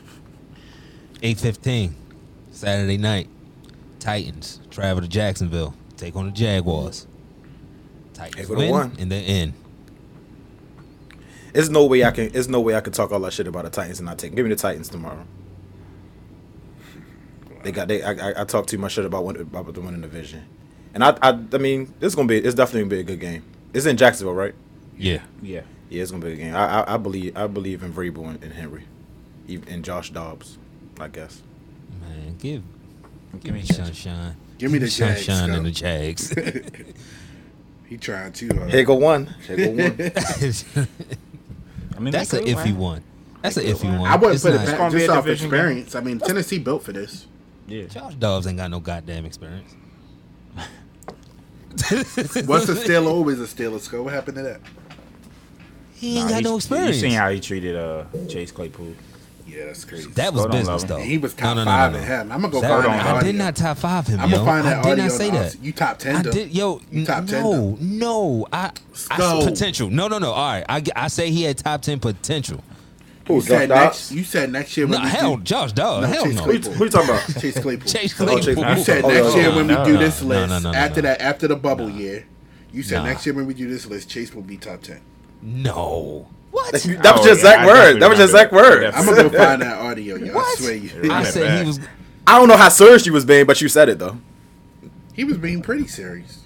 Eight 1.22 1.38
fifteen, 1.38 1.94
Saturday 2.52 2.98
night. 2.98 3.28
Titans 3.98 4.60
travel 4.70 5.02
to 5.02 5.08
Jacksonville, 5.08 5.74
take 5.98 6.16
on 6.16 6.26
the 6.26 6.32
Jaguars. 6.32 7.06
Titans 8.14 8.48
win, 8.48 8.70
won. 8.70 8.96
and 8.98 9.12
they're 9.12 9.22
in. 9.24 9.54
There's 11.52 11.70
no 11.70 11.86
way 11.86 12.04
I 12.04 12.10
can. 12.10 12.30
There's 12.30 12.48
no 12.48 12.60
way 12.60 12.74
I 12.74 12.80
can 12.80 12.92
talk 12.92 13.12
all 13.12 13.20
that 13.20 13.32
shit 13.32 13.46
about 13.46 13.64
the 13.64 13.70
Titans 13.70 13.98
and 14.00 14.06
not 14.06 14.18
take. 14.18 14.30
'em. 14.32 14.36
Give 14.36 14.44
me 14.44 14.50
the 14.50 14.56
Titans 14.56 14.88
tomorrow. 14.88 15.24
They 17.62 17.72
got. 17.72 17.88
They. 17.88 18.02
I. 18.02 18.12
I, 18.30 18.40
I 18.42 18.44
talk 18.44 18.66
too 18.66 18.78
much 18.78 18.92
shit 18.92 19.04
about 19.04 19.24
win, 19.24 19.36
about 19.36 19.72
the 19.72 19.80
winning 19.80 20.00
division, 20.00 20.44
and 20.94 21.02
I. 21.04 21.16
I. 21.22 21.30
I 21.52 21.58
mean, 21.58 21.92
this 22.00 22.12
is 22.12 22.14
gonna 22.14 22.28
be. 22.28 22.38
It's 22.38 22.54
definitely 22.54 22.80
gonna 22.82 22.90
be 22.90 23.00
a 23.00 23.16
good 23.16 23.20
game. 23.20 23.44
It's 23.72 23.86
in 23.86 23.96
Jacksonville, 23.96 24.34
right? 24.34 24.54
Yeah. 24.96 25.22
Yeah. 25.42 25.62
Yeah, 25.90 26.02
it's 26.02 26.10
gonna 26.10 26.24
be 26.24 26.32
a 26.32 26.36
game. 26.36 26.54
I. 26.54 26.82
I, 26.82 26.94
I 26.94 26.96
believe. 26.96 27.36
I 27.36 27.46
believe 27.46 27.82
in 27.82 27.92
Vrabel 27.92 28.28
and, 28.28 28.42
and 28.42 28.52
Henry, 28.52 28.84
even 29.46 29.68
and 29.68 29.84
Josh 29.84 30.10
Dobbs. 30.10 30.58
I 31.00 31.08
guess. 31.08 31.42
Man, 32.00 32.36
give 32.38 32.62
give 33.32 33.42
Give 33.42 33.54
me 33.54 33.60
me 33.60 33.66
sunshine. 33.66 34.36
Give 34.58 34.72
me 34.72 34.78
the 34.78 34.88
Jags, 34.88 35.24
sunshine 35.24 35.50
and 35.50 35.66
the 35.66 35.70
Jags. 35.70 36.34
He 37.86 37.96
trying 37.96 38.32
too 38.34 38.50
hard. 38.54 38.70
Here 38.70 38.84
go 38.84 38.96
one. 38.96 39.34
Here 39.46 39.56
go 39.56 39.70
one. 39.70 39.80
I 41.96 42.00
mean, 42.00 42.12
That's 42.12 42.34
an 42.34 42.44
could, 42.44 42.54
iffy 42.54 42.64
man. 42.66 42.76
one. 42.76 43.02
That's 43.40 43.56
an 43.56 43.64
iffy 43.64 43.98
one. 43.98 44.10
I 44.10 44.16
wouldn't 44.16 44.34
It's 44.34 44.44
put 44.44 44.54
not- 44.54 44.68
it 44.68 44.76
gonna 44.76 44.90
back 44.90 44.92
just 44.92 45.08
off 45.08 45.24
division 45.24 45.48
game. 45.48 45.54
experience. 45.58 45.94
I 45.94 46.00
mean, 46.00 46.18
Tennessee 46.18 46.58
built 46.58 46.82
for 46.82 46.92
this. 46.92 47.26
Yeah. 47.66 47.86
Josh 47.86 48.14
Dobbs 48.16 48.46
ain't 48.46 48.58
got 48.58 48.70
no 48.70 48.80
goddamn 48.80 49.24
experience. 49.24 49.74
What's 52.46 52.68
a 52.68 52.76
steal? 52.76 53.08
Always 53.08 53.40
a 53.40 53.46
steal. 53.46 53.70
Let's. 53.70 53.90
What 53.90 54.12
happened 54.12 54.36
to 54.36 54.42
that? 54.42 54.60
He 55.94 56.18
ain't 56.18 56.28
Nah, 56.28 56.34
got 56.36 56.44
no 56.44 56.56
experience. 56.56 56.96
You 56.96 57.00
seen 57.08 57.12
how 57.12 57.30
he 57.30 57.40
treated 57.40 57.74
uh 57.74 58.04
Chase 58.28 58.52
Claypool? 58.52 58.92
Yeah, 59.48 59.66
that's 59.66 59.84
crazy. 59.84 60.10
that 60.10 60.32
was 60.32 60.42
Hold 60.42 60.52
business 60.52 60.84
though. 60.84 60.98
He 60.98 61.18
was 61.18 61.32
top 61.34 61.56
No, 61.56 61.64
no, 61.64 61.64
no, 61.64 61.70
five 61.70 61.92
no, 61.92 61.98
no. 61.98 62.04
in 62.04 62.08
him. 62.10 62.32
I'm 62.32 62.40
gonna 62.42 62.52
go 62.52 62.60
That- 62.60 62.84
find 62.84 63.00
that 63.00 63.16
I 63.16 63.22
did 63.22 63.34
not 63.34 63.56
top 63.56 63.78
five 63.78 64.06
him. 64.06 64.20
I'm 64.20 64.30
yo. 64.30 64.36
gonna 64.36 64.50
find 64.50 64.66
that 64.66 64.84
I 64.86 64.88
did 64.94 64.98
not 64.98 65.10
say 65.12 65.30
that. 65.30 65.56
You 65.62 65.72
top 65.72 65.98
ten. 65.98 66.16
I 66.16 66.22
though. 66.22 66.30
did, 66.32 66.54
yo. 66.54 66.80
You 66.90 67.04
top 67.06 67.26
10 67.26 67.42
no, 67.42 67.76
no. 67.80 68.46
I, 68.52 68.70
I 69.10 69.42
potential. 69.44 69.90
No, 69.90 70.08
no, 70.08 70.18
no. 70.18 70.32
All 70.32 70.52
right, 70.52 70.64
I, 70.68 70.82
I 70.94 71.08
say 71.08 71.30
he 71.30 71.42
had 71.44 71.58
top 71.58 71.82
ten 71.82 71.98
potential. 71.98 72.62
Who, 73.26 73.34
You 73.36 73.40
Josh 73.42 73.48
said 73.48 73.68
next. 73.68 74.12
You 74.12 74.24
said 74.24 74.52
next 74.52 74.76
year 74.76 74.86
No, 74.86 74.96
when 74.96 75.02
we 75.04 75.08
hell, 75.10 75.36
do, 75.36 75.42
Josh 75.42 75.72
Dobbs. 75.72 76.06
No, 76.06 76.12
hell 76.14 76.24
Chase 76.24 76.34
no. 76.36 76.42
Who 76.44 76.52
you, 76.52 76.58
who 76.60 76.84
you 76.84 76.90
talking 76.90 77.10
about? 77.10 77.22
Chase 77.40 77.58
Claypool. 77.58 77.86
Chase 77.88 78.20
Oh, 78.20 78.36
Chase 78.38 78.44
Claypool. 78.54 78.76
You 78.76 78.84
said 78.84 79.04
Oh, 79.04 79.08
next 79.08 79.26
no, 79.34 79.36
year 79.36 79.50
when 79.54 79.66
we 79.68 79.74
do 79.84 79.92
no, 79.94 79.98
this 79.98 80.22
no, 80.22 80.28
list 80.28 80.48
no, 80.50 80.58
no, 80.60 80.72
no, 80.72 80.78
after 80.78 81.02
no. 81.02 81.08
that 81.08 81.20
after 81.20 81.46
the 81.48 81.56
bubble 81.56 81.90
year. 81.90 82.24
You 82.72 82.82
said 82.82 82.98
Nah. 83.00 83.04
next 83.04 83.26
year 83.26 83.34
when 83.34 83.46
we 83.46 83.52
do 83.54 83.68
this 83.68 83.84
list, 83.86 84.08
Chase 84.08 84.34
will 84.34 84.42
be 84.42 84.56
top 84.56 84.80
ten. 84.82 85.00
No. 85.42 86.26
What? 86.58 86.72
That 86.72 87.12
was 87.16 87.20
Oh, 87.20 87.24
just 87.24 87.42
yeah, 87.44 87.50
Zach 87.50 87.66
word. 87.66 88.00
That 88.00 88.08
was 88.10 88.18
just 88.18 88.32
remember 88.32 88.50
Zach 88.50 88.52
word. 88.52 88.84
I'm 88.94 89.04
gonna 89.06 89.22
go 89.30 89.36
find 89.38 89.62
that 89.62 89.78
audio, 89.78 90.16
yo. 90.16 90.32
I 90.32 90.34
What? 90.34 90.58
swear 90.58 90.74
you. 90.74 90.90
I 91.04 91.06
Yeah. 91.06 91.22
said 91.24 91.60
he 91.60 91.66
was. 91.66 91.80
I 92.26 92.38
don't 92.38 92.48
know 92.48 92.56
how 92.56 92.68
serious 92.68 93.06
you 93.06 93.12
was 93.12 93.24
being, 93.24 93.46
but 93.46 93.60
you 93.60 93.68
said 93.68 93.88
it 93.88 93.98
though. 93.98 94.18
He 95.14 95.24
was 95.24 95.38
being 95.38 95.62
pretty 95.62 95.86
serious. 95.86 96.40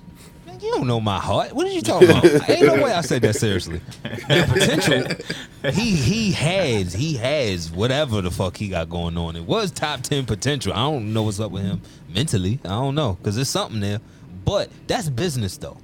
Man, 0.47 0.61
You 0.61 0.71
don't 0.73 0.87
know 0.87 1.01
my 1.01 1.19
heart. 1.19 1.53
What 1.53 1.67
are 1.67 1.71
you 1.71 1.83
talking 1.83 2.09
about? 2.11 2.25
Ain't 2.49 2.67
no 2.67 2.83
way 2.83 2.93
I 2.93 3.01
said 3.01 3.23
that 3.23 3.35
seriously. 3.35 3.81
The 4.03 4.47
potential, 4.49 5.71
he 5.73 5.97
he 5.97 6.33
has 6.33 6.93
he 6.93 7.15
has 7.17 7.71
whatever 7.71 8.21
the 8.23 8.31
fuck 8.31 8.57
he 8.57 8.69
got 8.69 8.89
going 8.89 9.17
on. 9.17 9.35
It 9.37 9.45
was 9.45 9.71
top 9.71 10.03
ten 10.03 10.25
potential. 10.27 10.73
I 10.73 10.77
don't 10.79 11.13
know 11.13 11.23
what's 11.25 11.41
up 11.41 11.51
with 11.51 11.63
him 11.65 11.81
mentally. 12.15 12.61
I 12.65 12.69
don't 12.69 12.95
know 12.95 13.15
because 13.15 13.35
there's 13.35 13.49
something 13.51 13.81
there. 13.81 14.01
But 14.45 14.71
that's 14.87 15.09
business 15.09 15.57
though. 15.57 15.79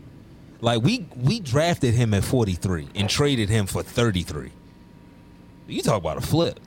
Like 0.61 0.83
we 0.83 1.07
we 1.17 1.41
drafted 1.41 1.95
him 1.95 2.13
at 2.15 2.25
43 2.25 2.89
and 2.97 3.09
traded 3.09 3.49
him 3.49 3.67
for 3.67 3.83
33. 3.83 4.51
You 5.69 5.83
talk 5.83 5.99
about 5.99 6.17
a 6.17 6.21
flip. 6.21 6.59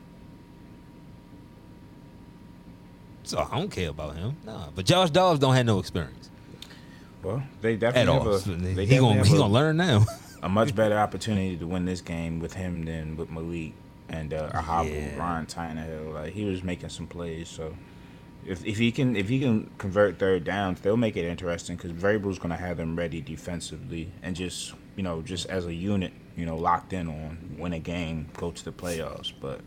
So 3.24 3.40
I 3.40 3.58
don't 3.58 3.70
care 3.72 3.90
about 3.90 4.16
him. 4.16 4.36
Nah, 4.46 4.68
but 4.76 4.86
Josh 4.86 5.10
Dobbs 5.10 5.40
don't 5.40 5.56
have 5.56 5.66
no 5.66 5.80
experience 5.80 6.30
Well, 7.24 7.44
they 7.62 7.76
definitely 7.76 8.02
at 8.02 8.10
all. 8.10 8.28
a, 8.36 8.40
he 8.86 8.98
gonna 8.98 9.24
he 9.24 9.30
have 9.30 9.38
gonna 9.40 9.48
learn 9.48 9.78
now. 9.78 10.06
a, 10.42 10.46
a 10.46 10.50
much 10.50 10.76
better 10.76 10.98
opportunity 10.98 11.56
to 11.58 11.68
win 11.68 11.86
this 11.86 12.02
game 12.02 12.40
with 12.40 12.54
him 12.54 12.84
than 12.86 13.16
with 13.18 13.30
Malik 13.30 13.74
and 14.10 14.34
uh, 14.34 14.50
Ahabu, 14.52 14.94
Yeah. 14.94 15.18
Ryan 15.18 15.46
Tannehill. 15.46 16.14
Like 16.14 16.34
he 16.34 16.46
was 16.46 16.64
making 16.64 16.90
some 16.90 17.08
plays, 17.08 17.48
so 17.48 17.74
if 18.46 18.66
if 18.66 18.78
he 18.78 18.92
can 18.92 19.16
if 19.16 19.30
he 19.30 19.40
can 19.40 19.70
convert 19.78 20.18
third 20.18 20.44
downs, 20.44 20.82
they'll 20.82 20.98
make 20.98 21.16
it 21.16 21.26
interesting 21.26 21.76
because 21.76 21.92
Vrabel's 21.92 22.40
gonna 22.40 22.58
have 22.58 22.78
them 22.78 22.96
ready 22.98 23.22
defensively 23.22 24.12
and 24.24 24.36
just 24.36 24.74
you 24.96 25.04
know 25.04 25.22
just 25.22 25.48
as 25.48 25.66
a 25.66 25.74
unit, 25.74 26.14
you 26.36 26.46
know, 26.46 26.58
locked 26.58 26.94
in 26.94 27.08
on 27.08 27.56
win 27.58 27.74
a 27.74 27.80
game, 27.80 28.28
go 28.38 28.52
to 28.52 28.66
the 28.66 28.72
playoffs. 28.72 29.32
But 29.40 29.62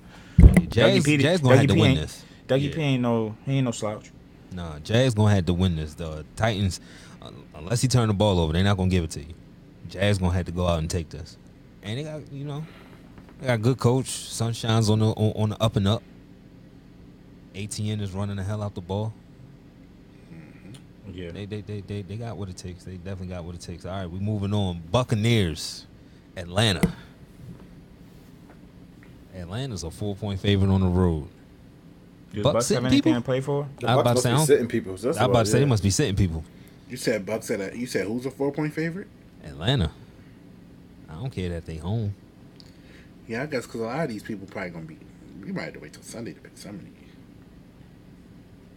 Jags, 0.68 1.04
P- 1.04 1.16
Jags 1.18 1.40
gonna 1.40 1.56
have 1.56 1.66
to 1.68 1.74
P 1.74 1.80
win 1.80 1.94
this. 1.96 2.24
Dougie 2.48 2.68
Yeah. 2.68 2.74
P 2.74 2.80
ain't 2.82 3.02
no 3.02 3.36
he 3.46 3.52
ain't 3.58 3.64
no 3.64 3.70
slouch. 3.70 4.10
Nah, 4.52 4.78
Jags 4.80 5.14
gonna 5.14 5.34
have 5.34 5.46
to 5.46 5.54
win 5.54 5.76
this. 5.76 5.94
The 5.94 6.24
Titans, 6.36 6.80
uh, 7.22 7.30
unless 7.54 7.80
he 7.80 7.88
turn 7.88 8.08
the 8.08 8.14
ball 8.14 8.38
over, 8.38 8.52
they're 8.52 8.64
not 8.64 8.76
gonna 8.76 8.90
give 8.90 9.04
it 9.04 9.10
to 9.12 9.20
you. 9.20 9.34
Jags 9.88 10.18
gonna 10.18 10.32
have 10.32 10.46
to 10.46 10.52
go 10.52 10.66
out 10.66 10.78
and 10.78 10.90
take 10.90 11.10
this. 11.10 11.36
And 11.82 11.98
they 11.98 12.04
got 12.04 12.32
you 12.32 12.44
know, 12.44 12.64
they 13.40 13.46
got 13.46 13.62
good 13.62 13.78
coach. 13.78 14.06
Sunshine's 14.06 14.90
on 14.90 14.98
the 14.98 15.06
on, 15.06 15.42
on 15.42 15.48
the 15.50 15.62
up 15.62 15.76
and 15.76 15.86
up. 15.86 16.02
ETN 17.54 18.00
is 18.00 18.12
running 18.12 18.36
the 18.36 18.42
hell 18.42 18.62
out 18.62 18.74
the 18.74 18.80
ball. 18.80 19.12
Mm-hmm. 20.32 21.10
Yeah. 21.12 21.30
They, 21.30 21.46
they 21.46 21.60
they 21.60 21.80
they 21.80 22.02
they 22.02 22.16
got 22.16 22.36
what 22.36 22.48
it 22.48 22.56
takes. 22.56 22.84
They 22.84 22.96
definitely 22.96 23.28
got 23.28 23.44
what 23.44 23.54
it 23.54 23.60
takes. 23.60 23.84
All 23.86 23.92
right, 23.92 24.10
we're 24.10 24.18
moving 24.20 24.52
on. 24.52 24.82
Buccaneers, 24.90 25.86
Atlanta. 26.36 26.92
Atlanta's 29.36 29.82
a 29.82 29.90
four 29.90 30.14
point 30.14 30.40
favorite 30.40 30.70
on 30.70 30.80
the 30.80 30.86
road. 30.86 31.28
Do 32.32 32.38
the 32.38 32.42
Bucks 32.42 32.54
Bucks 32.54 32.68
have 32.68 32.76
sitting 32.76 32.86
anything 32.86 33.02
people? 33.02 33.20
to 33.20 33.24
play 33.24 33.40
for? 33.40 33.68
The 33.80 33.88
I 33.88 33.94
Bucks 33.94 34.02
about 34.02 34.10
to 34.10 34.14
must 34.14 34.22
say, 34.22 34.54
be 34.54 34.56
sitting 34.56 34.68
people. 34.68 34.96
So 34.96 35.06
that's 35.08 35.18
I 35.18 35.24
about 35.24 35.44
to 35.46 35.50
say 35.50 35.58
they 35.60 35.64
must 35.64 35.82
be 35.82 35.90
sitting 35.90 36.16
people. 36.16 36.44
You 36.88 36.96
said 36.96 37.24
Bucks 37.26 37.50
at 37.50 37.60
a, 37.60 37.76
You 37.76 37.86
said 37.86 38.06
who's 38.06 38.26
a 38.26 38.30
four 38.30 38.52
point 38.52 38.72
favorite? 38.72 39.08
Atlanta. 39.44 39.90
I 41.08 41.14
don't 41.14 41.30
care 41.30 41.48
that 41.50 41.66
they 41.66 41.76
home. 41.76 42.14
Yeah, 43.28 43.42
I 43.42 43.46
guess 43.46 43.66
because 43.66 43.80
a 43.80 43.84
lot 43.84 44.00
of 44.04 44.08
these 44.08 44.22
people 44.22 44.46
probably 44.46 44.70
gonna 44.70 44.84
be. 44.84 44.98
We 45.44 45.52
might 45.52 45.64
have 45.64 45.74
to 45.74 45.80
wait 45.80 45.92
till 45.92 46.02
Sunday 46.02 46.32
to 46.32 46.40
pick 46.40 46.56
some 46.56 46.76
of 46.76 46.84
these. 46.84 46.93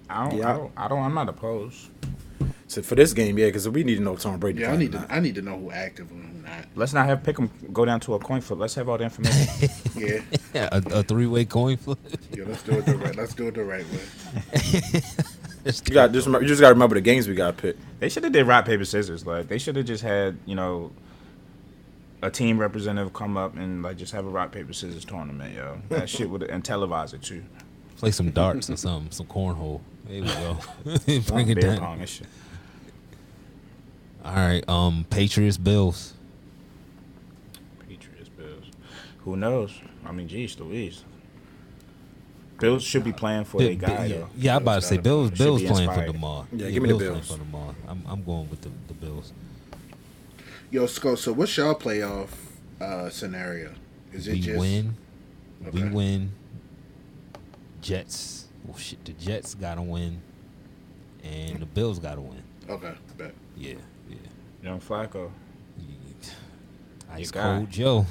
I 0.10 0.30
don't, 0.30 0.38
Yeah. 0.40 0.50
I 0.50 0.58
don't, 0.58 0.72
I 0.78 0.88
don't, 0.88 1.00
I'm 1.04 1.14
not 1.14 1.30
opposed. 1.30 1.90
So 2.70 2.82
for 2.82 2.96
this 2.96 3.14
game, 3.14 3.38
yeah, 3.38 3.46
because 3.46 3.68
we 3.70 3.84
need 3.86 3.96
to 3.96 4.02
know 4.02 4.18
Tom 4.18 4.40
Brady. 4.40 4.60
Yeah, 4.62 4.74
I 4.74 4.78
need 4.78 4.92
to. 4.92 5.00
not. 5.00 5.12
I 5.12 5.20
need 5.22 5.36
to 5.36 5.42
know 5.42 5.58
who 5.58 5.72
active 5.72 6.12
and 6.12 6.22
who 6.24 6.42
not. 6.50 6.66
Let's 6.76 6.94
not 6.94 7.06
have 7.06 7.24
pick 7.24 7.38
them 7.38 7.50
go 7.72 7.86
down 7.86 8.02
to 8.02 8.14
a 8.16 8.20
coin 8.20 8.42
flip. 8.42 8.60
Let's 8.60 8.76
have 8.76 8.90
all 8.90 8.98
the 8.98 9.06
information. 9.06 9.70
Yeah, 9.96 10.20
Yeah, 10.54 10.70
a, 10.72 11.00
a 11.00 11.04
three 11.04 11.28
way 11.28 11.46
coin 11.46 11.78
flip. 11.78 11.98
yeah. 12.32 12.44
Let's 12.46 12.64
do 12.64 12.74
it 12.74 12.86
the 12.86 12.98
right. 12.98 13.16
Let's 13.16 13.34
do 13.34 13.48
it 13.48 13.54
the 13.56 13.64
right 13.64 13.86
way. 13.92 15.02
You 15.66 15.94
got 15.94 16.14
just 16.14 16.28
remember, 16.28 16.44
you 16.44 16.48
just 16.48 16.62
got 16.62 16.70
to 16.70 16.74
remember 16.76 16.96
the 16.96 17.02
games 17.02 17.28
we 17.28 17.36
got 17.36 17.58
to 17.58 17.62
pick. 17.62 17.76
they 18.00 18.08
should 18.08 18.24
have 18.24 18.32
did 18.32 18.48
rock 18.48 18.64
paper 18.66 18.86
scissors. 18.86 19.26
Like 19.26 19.50
they 19.50 19.58
should 19.58 19.76
have 19.76 19.86
just 19.86 20.02
had 20.02 20.38
you 20.46 20.56
know 20.56 20.94
a 22.22 22.30
team 22.32 22.58
representative 22.58 23.12
come 23.12 23.36
up 23.36 23.58
and 23.58 23.84
like 23.84 23.98
just 23.98 24.14
have 24.14 24.26
a 24.26 24.30
rock 24.30 24.54
paper 24.54 24.72
scissors 24.72 25.04
tournament, 25.04 25.54
yo. 25.56 25.80
That 25.90 26.10
shit 26.10 26.30
would 26.30 26.44
and 26.44 26.64
televise 26.64 27.14
it 27.14 27.22
too. 27.22 27.44
Play 27.98 28.12
some 28.12 28.32
darts 28.32 28.70
or 28.70 28.78
something, 28.78 29.12
some 29.12 29.26
cornhole. 29.26 29.82
There 30.08 30.22
we 30.22 30.28
go. 30.28 30.58
Bring 31.28 31.50
it 31.50 31.56
Beer 31.56 31.72
down. 31.72 31.80
pong 31.80 32.00
and 32.00 32.10
shit. 32.10 32.28
All 34.24 34.36
right, 34.36 34.68
um, 34.68 35.06
Patriots 35.10 35.58
Bills. 35.58 36.14
Patriots, 37.88 38.30
Bills. 38.30 38.66
Who 39.20 39.36
knows? 39.38 39.80
I 40.06 40.12
mean, 40.12 40.28
geez, 40.28 40.60
Louise. 40.60 41.04
Bills 42.60 42.84
should 42.84 43.04
be 43.04 43.14
playing 43.14 43.46
for 43.46 43.60
Bi- 43.60 43.64
their 43.66 43.76
guy. 43.76 44.06
yeah, 44.06 44.18
though. 44.18 44.30
yeah, 44.36 44.56
I'm 44.56 44.62
about 44.64 44.76
to 44.82 44.88
say 44.88 44.98
Bills. 44.98 45.30
Should 45.30 45.38
Bills 45.38 45.62
be 45.62 45.68
playing 45.68 45.90
for 45.92 46.04
inspired. 46.04 46.06
Yeah, 46.08 46.12
Damar. 46.14 46.72
give 46.72 46.84
me 46.84 46.90
the 46.90 46.96
playing 46.96 47.14
Bills. 47.14 47.28
for 47.32 47.38
Damar. 47.38 47.76
I'm, 47.88 48.04
I'm 48.08 48.24
going 48.24 48.50
with 48.50 48.62
the, 48.62 48.70
the 48.88 48.94
Bills. 48.96 49.32
Yo, 50.72 50.86
Sco. 50.88 51.16
So 51.16 51.32
what's 51.34 51.56
y'all 51.56 51.76
playoff 51.76 52.30
uh, 52.82 53.10
scenario? 53.10 53.74
Is 54.12 54.28
it 54.28 54.34
We 54.34 54.40
just 54.42 54.60
win. 54.60 54.96
We 55.72 55.84
win. 55.84 56.32
Jets. 57.82 58.37
Well, 58.78 58.84
shit, 58.84 59.04
the 59.06 59.14
Jets 59.14 59.56
gotta 59.56 59.82
win, 59.82 60.22
and 61.24 61.60
the 61.60 61.66
Bills 61.66 61.98
gotta 61.98 62.22
win. 62.22 62.44
okay? 62.70 62.94
Bet. 63.18 63.34
Yeah, 63.58 63.74
yeah. 64.08 64.18
Young 64.62 64.80
Flacco. 64.80 65.32
Ice 67.12 67.32
guy. 67.32 67.42
cold 67.42 67.72
Joe. 67.72 68.06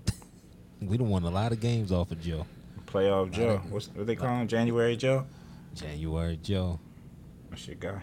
we 0.80 0.96
done 0.96 1.10
won 1.10 1.24
a 1.24 1.30
lot 1.30 1.52
of 1.52 1.60
games 1.60 1.92
off 1.92 2.10
of 2.10 2.22
Joe. 2.22 2.46
Playoff 2.86 3.32
Joe. 3.32 3.60
What's 3.68 3.88
what 3.88 4.06
they 4.06 4.16
call 4.16 4.34
him? 4.34 4.48
January 4.48 4.96
Joe. 4.96 5.26
January 5.74 6.38
Joe. 6.42 6.80
That's 7.50 7.66
your 7.66 7.76
guy. 7.76 8.00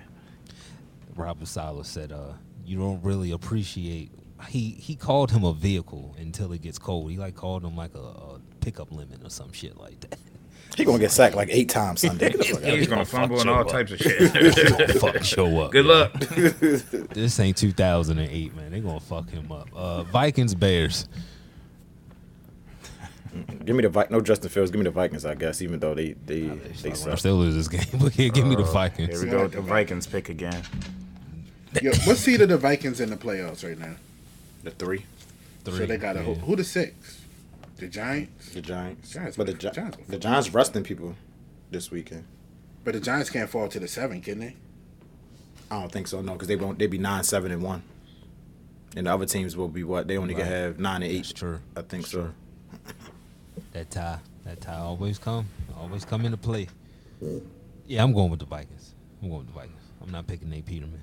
Robert 1.16 1.48
Saleh 1.48 1.88
said, 1.88 2.12
uh, 2.12 2.34
you 2.68 2.78
don't 2.78 3.04
really 3.04 3.32
appreciate 3.32 4.12
he 4.48 4.70
he 4.80 4.96
called 4.96 5.32
him 5.32 5.44
a 5.44 5.54
vehicle 5.54 6.16
until 6.20 6.52
it 6.54 6.62
gets 6.62 6.78
cold. 6.78 7.10
He 7.10 7.18
like 7.18 7.34
called 7.34 7.64
him 7.64 7.76
like 7.76 7.96
a, 7.96 8.00
a 8.00 8.40
pickup 8.62 8.92
lemon 8.92 9.22
or 9.24 9.32
some 9.32 9.52
shit 9.54 9.76
like 9.76 10.00
that. 10.02 10.20
He 10.80 10.86
gonna 10.86 10.98
get 10.98 11.12
sacked 11.12 11.36
like 11.36 11.50
eight 11.52 11.68
times 11.68 12.00
Sunday. 12.00 12.30
Get 12.30 12.38
the 12.38 12.44
fuck 12.46 12.64
out 12.64 12.70
of 12.70 12.80
He's 12.80 12.88
gonna 12.88 13.04
fumble 13.04 13.42
and 13.42 13.50
all 13.50 13.60
up. 13.60 13.68
types 13.68 13.92
of 13.92 14.00
shit. 14.00 14.34
Gonna 14.34 14.88
fucking 14.94 15.24
show 15.24 15.60
up. 15.60 15.72
Good 15.74 15.86
luck. 15.86 16.14
This 17.14 17.38
ain't 17.42 17.58
2008, 17.58 18.56
man. 18.56 18.72
They 18.72 18.80
gonna 18.80 19.02
fuck 19.02 19.30
him 19.30 19.52
up. 19.52 19.68
Uh, 19.76 20.04
Vikings 20.04 20.56
Bears. 20.56 21.10
Give 23.66 23.76
me 23.76 23.84
the 23.84 23.90
Vi- 23.90 24.08
no 24.10 24.22
Justin 24.22 24.50
Fields. 24.50 24.72
Give 24.72 24.80
me 24.80 24.86
the 24.86 24.92
Vikings, 24.92 25.26
I 25.26 25.36
guess. 25.36 25.62
Even 25.62 25.82
though 25.82 25.94
they 25.94 26.14
they 26.26 26.44
they 26.44 26.92
I 26.92 26.94
suck. 26.94 27.20
still 27.20 27.36
lose 27.36 27.56
this 27.56 27.68
game, 27.68 28.00
but 28.02 28.18
yeah, 28.18 28.30
give 28.30 28.48
me 28.48 28.56
the 28.56 28.64
Vikings. 28.64 29.20
Here 29.20 29.26
we 29.26 29.30
go. 29.30 29.48
The 29.50 29.60
Vikings 29.60 30.08
pick 30.08 30.30
again. 30.30 30.64
Yo, 31.82 31.92
what 32.06 32.16
seed 32.16 32.40
are 32.40 32.46
the 32.46 32.58
Vikings 32.58 33.02
in 33.02 33.10
the 33.10 33.18
playoffs 33.18 33.68
right 33.68 33.78
now? 33.78 33.96
The 34.64 34.72
three, 34.72 35.06
so 35.66 35.72
they 35.72 35.98
got 35.98 36.16
a 36.16 36.20
yeah. 36.20 36.26
who, 36.26 36.34
who 36.36 36.56
the 36.56 36.64
six? 36.64 37.19
The 37.80 37.88
Giants. 37.88 38.50
the 38.50 38.62
Giants. 38.62 39.12
Giants 39.12 39.38
but 39.38 39.48
the, 39.48 39.54
Gi- 39.54 39.72
Giants 39.72 39.98
will 39.98 40.06
the 40.08 40.18
Giants 40.20 40.54
resting 40.54 40.84
people 40.84 41.16
this 41.72 41.90
weekend. 41.92 42.26
But 42.84 42.94
the 42.94 43.00
Giants 43.00 43.30
can't 43.30 43.50
fall 43.50 43.68
to 43.70 43.80
the 43.80 43.88
seven, 43.88 44.22
can 44.22 44.40
they? 44.40 44.56
I 45.72 45.80
don't 45.82 45.92
think 45.92 46.08
so. 46.08 46.22
No, 46.22 46.34
because 46.34 46.48
they 46.48 46.56
won't. 46.56 46.80
They 46.80 46.88
be 46.88 46.98
nine, 46.98 47.24
seven, 47.24 47.52
and 47.52 47.62
one. 47.62 47.84
And 48.98 49.06
the 49.08 49.14
other 49.14 49.26
teams 49.26 49.56
will 49.56 49.68
be 49.68 49.84
what? 49.84 50.08
They 50.08 50.18
only 50.18 50.34
can 50.34 50.46
have 50.46 50.80
nine 50.80 51.04
and 51.04 51.12
eight. 51.12 51.18
That's 51.18 51.34
true. 51.34 51.60
I 51.78 51.82
think 51.82 52.04
That's 52.04 52.12
so. 52.12 52.32
That 53.74 53.92
tie, 53.92 54.20
that 54.46 54.62
tie 54.62 54.78
always 54.78 55.20
come, 55.20 55.46
always 55.78 56.06
come 56.06 56.26
into 56.26 56.38
play. 56.38 56.68
Yeah, 57.86 58.04
I'm 58.04 58.14
going 58.14 58.32
with 58.32 58.40
the 58.40 58.46
Vikings. 58.46 58.96
I'm 59.22 59.30
going 59.30 59.40
with 59.46 59.48
the 59.48 59.54
Vikings. 59.54 59.82
I'm 60.02 60.12
not 60.12 60.26
picking 60.28 60.50
Nate 60.50 60.66
Peterman. 60.66 61.02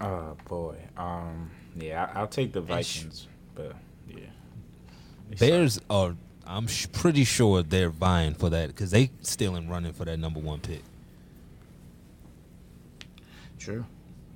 Oh 0.00 0.36
boy. 0.48 0.76
Um. 0.96 1.50
Yeah, 1.76 2.10
I'll 2.14 2.26
take 2.26 2.52
the 2.52 2.60
Vikings, 2.60 3.28
but 3.58 3.74
yeah. 4.08 5.36
Bears 5.38 5.80
are. 5.90 6.14
I'm 6.46 6.66
sh- 6.66 6.86
pretty 6.92 7.24
sure 7.24 7.62
they're 7.62 7.90
vying 7.90 8.32
for 8.32 8.48
that 8.48 8.68
because 8.68 8.90
they 8.90 9.10
still 9.20 9.56
in 9.56 9.68
running 9.68 9.92
for 9.92 10.06
that 10.06 10.18
number 10.18 10.40
one 10.40 10.60
pick. 10.60 10.82
True. 13.58 13.84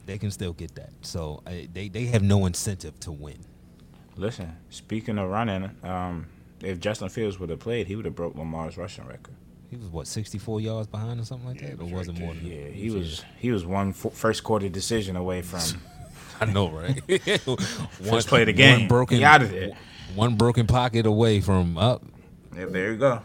They 0.05 0.19
can 0.19 0.31
still 0.31 0.53
get 0.53 0.75
that. 0.75 0.91
So 1.03 1.43
I, 1.47 1.69
they 1.73 1.89
they 1.89 2.07
have 2.07 2.23
no 2.23 2.45
incentive 2.47 2.99
to 3.01 3.13
win. 3.13 3.39
Listen, 4.17 4.55
speaking 4.69 5.17
of 5.19 5.31
running, 5.31 5.71
um, 5.85 6.27
if 6.61 6.81
Justin 6.81 7.09
Fields 7.09 7.39
would 7.39 7.49
have 7.49 7.61
played, 7.61 7.87
he 7.87 7.97
would 7.97 8.05
have 8.05 8.15
broke 8.15 8.35
Lamar's 8.37 8.77
rushing 8.77 9.07
record. 9.07 9.35
He 9.71 9.77
was 9.77 9.89
what 9.89 10.07
64 10.07 10.61
yards 10.61 10.87
behind 10.87 11.19
or 11.19 11.25
something 11.25 11.49
like 11.49 11.61
that, 11.61 11.81
or 11.81 11.87
was 11.87 12.09
it 12.09 12.19
more 12.19 12.35
than? 12.35 12.45
Yeah, 12.45 12.67
he 12.69 12.91
was 12.91 13.25
he 13.39 13.51
was 13.51 13.65
one 13.65 13.91
f- 13.91 14.13
first 14.13 14.45
quarter 14.45 14.69
decision 14.69 15.17
away 15.17 15.41
from 15.41 15.61
I 16.41 16.45
know, 16.47 16.69
right? 16.71 17.03
First 18.03 18.29
play 18.29 18.43
of 18.43 18.47
the 18.47 18.53
game. 18.53 18.81
One 18.81 18.89
broken, 18.89 19.19
He 19.19 19.25
outta 19.25 19.47
there. 19.47 19.71
One 20.15 20.37
broken 20.37 20.67
pocket 20.67 21.07
away 21.07 21.41
from 21.41 21.79
up 21.79 22.03
Yeah, 22.57 22.67
there 22.67 22.93
you 22.93 22.99
go. 22.99 23.23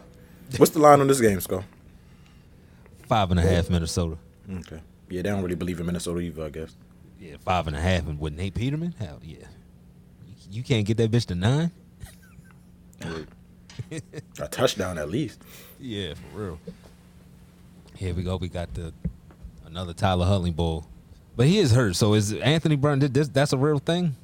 What's 0.56 0.72
the 0.72 0.78
line 0.78 1.00
on 1.00 1.06
this 1.08 1.20
game, 1.20 1.40
Skull? 1.40 1.64
five 3.06 3.30
and 3.30 3.40
a 3.40 3.42
half 3.42 3.70
Minnesota. 3.70 4.16
Okay. 4.50 4.80
Yeah, 5.08 5.22
they 5.22 5.30
don't 5.30 5.42
really 5.42 5.54
believe 5.54 5.80
in 5.80 5.86
Minnesota 5.86 6.20
either, 6.20 6.44
I 6.44 6.50
guess. 6.50 6.76
Yeah, 7.20 7.36
five 7.44 7.66
and 7.66 7.74
a 7.76 7.80
half, 7.80 8.06
and 8.06 8.20
with 8.20 8.34
Nate 8.34 8.54
Peterman, 8.54 8.94
hell 8.98 9.18
yeah. 9.22 9.36
You- 10.26 10.34
You 10.58 10.62
can't 10.62 10.86
get 10.86 10.96
that 10.98 11.10
bitch 11.10 11.26
to 11.26 11.34
nine. 11.34 11.70
A 14.40 14.48
touchdown 14.48 14.98
at 14.98 15.08
least. 15.08 15.40
Yeah, 15.80 16.14
for 16.14 16.38
real. 16.38 16.58
Here 17.94 18.12
we 18.14 18.22
go. 18.22 18.36
We 18.36 18.48
got 18.48 18.72
the 18.74 18.92
another 19.66 19.92
Tyler 19.94 20.26
Huntley 20.26 20.50
bowl, 20.50 20.86
but 21.38 21.46
he 21.46 21.58
is 21.58 21.70
hurt. 21.70 21.94
So 21.94 22.14
is 22.14 22.34
Anthony 22.34 22.74
Brown? 22.74 22.98
did 22.98 23.14
This 23.14 23.28
that's 23.28 23.52
a 23.52 23.56
real 23.56 23.78
thing. 23.78 24.16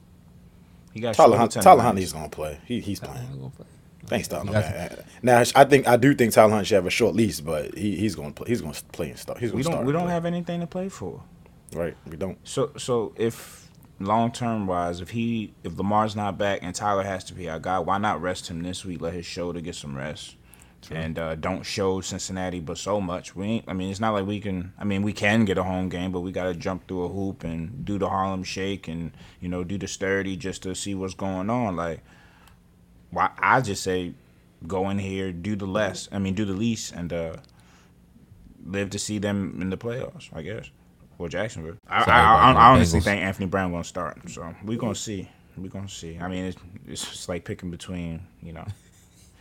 He 0.92 1.00
got 1.00 1.14
Tyler, 1.14 1.29
shoulder 1.29 1.38
Hunt, 1.38 1.53
tendonitis. 1.53 1.62
Tyler 1.62 1.83
Huntley's 1.83 2.12
gonna 2.12 2.29
play. 2.29 2.59
He, 2.66 2.81
he's 2.81 2.98
Tyler 2.98 3.12
playing. 3.12 3.27
Huntley 3.29 3.40
gonna 3.42 3.55
play? 3.57 3.66
Thanks, 4.07 4.29
Tyler. 4.29 4.53
Got. 4.53 4.98
Now, 5.22 5.42
I 5.55 5.64
think 5.64 5.87
I 5.88 5.96
do 5.96 6.12
think 6.14 6.33
Tyler 6.35 6.50
Hunt 6.53 6.66
should 6.66 6.74
have 6.74 6.87
a 6.87 6.90
short 6.90 7.14
lease, 7.14 7.40
but 7.40 7.79
he, 7.79 7.96
he's 7.96 8.16
gonna 8.16 8.33
play. 8.33 8.48
He's 8.48 8.61
gonna 8.61 8.74
play 8.92 9.11
and 9.11 9.18
start. 9.18 9.38
He's 9.38 9.50
gonna 9.53 9.59
We 9.59 9.62
don't 9.62 9.72
start 9.72 9.87
we 9.87 9.92
don't 9.92 10.03
play. 10.03 10.12
have 10.12 10.24
anything 10.27 10.61
to 10.61 10.66
play 10.66 10.88
for. 10.88 11.22
right. 11.72 11.96
We 12.07 12.16
don't. 12.16 12.37
So 12.46 12.72
so 12.77 13.12
if 13.16 13.70
long 14.00 14.33
term 14.33 14.66
wise, 14.66 15.00
if 15.00 15.11
he 15.11 15.55
if 15.62 15.77
Lamar's 15.79 16.16
not 16.16 16.37
back 16.37 16.59
and 16.62 16.74
Tyler 16.74 17.05
has 17.05 17.22
to 17.24 17.35
be 17.35 17.48
our 17.48 17.61
guy, 17.61 17.79
why 17.79 17.98
not 17.98 18.20
rest 18.20 18.48
him 18.50 18.62
this 18.62 18.85
week? 18.85 19.00
Let 19.00 19.14
his 19.14 19.24
shoulder 19.24 19.61
get 19.61 19.77
some 19.77 19.96
rest. 19.96 20.35
And 20.90 21.18
uh, 21.18 21.35
don't 21.37 21.62
show 21.62 22.01
Cincinnati, 22.01 22.61
but 22.61 22.79
so 22.79 23.01
much. 23.01 23.35
We 23.35 23.47
ain't. 23.47 23.64
I 23.68 23.73
mean, 23.73 23.90
it's 23.90 24.01
not 24.01 24.12
like 24.12 24.27
we 24.27 24.40
can. 24.40 24.73
I 24.79 24.85
mean, 24.85 25.03
we 25.03 25.12
can 25.12 25.44
get 25.44 25.59
a 25.59 25.62
home 25.62 25.88
game, 25.88 26.12
but 26.12 26.20
we 26.20 26.33
got 26.33 26.44
to 26.44 26.55
jump 26.55 26.87
through 26.88 27.05
a 27.05 27.09
hoop 27.09 27.44
and 27.44 27.85
do 27.85 27.99
the 27.99 28.09
Harlem 28.09 28.44
Shake 28.44 28.88
and 28.88 29.12
you 29.40 29.49
know 29.49 29.64
do 29.64 29.79
the 29.79 29.88
sturdy 29.88 30.37
just 30.37 30.62
to 30.64 30.75
see 30.75 30.94
what's 30.94 31.14
going 31.14 31.51
on. 31.51 31.77
Like, 31.77 32.01
why? 33.11 33.31
I 33.38 33.61
just 33.61 33.83
say, 33.83 34.14
go 34.66 34.90
in 34.90 34.99
here, 34.99 35.33
do 35.33 35.57
the 35.57 35.66
less. 35.66 36.09
I 36.12 36.18
mean, 36.18 36.35
do 36.35 36.44
the 36.44 36.53
least, 36.55 36.92
and 36.92 37.12
uh, 37.12 37.37
live 38.66 38.90
to 38.90 38.99
see 38.99 39.18
them 39.18 39.59
in 39.61 39.70
the 39.70 39.77
playoffs. 39.77 40.29
I 40.33 40.42
guess. 40.42 40.70
Or 41.16 41.29
Jacksonville. 41.29 41.77
I, 41.87 42.05
Sorry 42.05 42.20
I, 42.20 42.35
I, 42.35 42.53
I 42.53 42.73
honestly 42.73 42.99
Bengals. 42.99 43.05
think 43.05 43.23
Anthony 43.23 43.47
Brown 43.47 43.70
gonna 43.70 43.85
start. 43.85 44.18
So 44.29 44.55
we 44.64 44.77
gonna 44.77 44.94
see. 44.94 45.29
We 45.57 45.68
gonna 45.68 45.88
see. 45.88 46.18
I 46.18 46.27
mean, 46.27 46.47
it's, 46.47 46.59
it's 46.88 47.29
like 47.29 47.44
picking 47.44 47.70
between 47.70 48.27
you 48.42 48.53
know. 48.53 48.66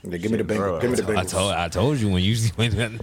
Yeah, 0.06 0.18
give 0.18 0.32
me 0.32 0.38
the 0.38 0.54
Shit. 0.54 0.60
Bengals. 0.60 0.82
Give 0.82 0.90
me 0.92 0.96
the 0.98 1.18
I 1.18 1.24
told 1.24 1.54
I 1.54 1.68
told 1.70 1.98
you 1.98 2.10
when 2.10 2.24
you 2.24 2.36
when, 2.56 3.00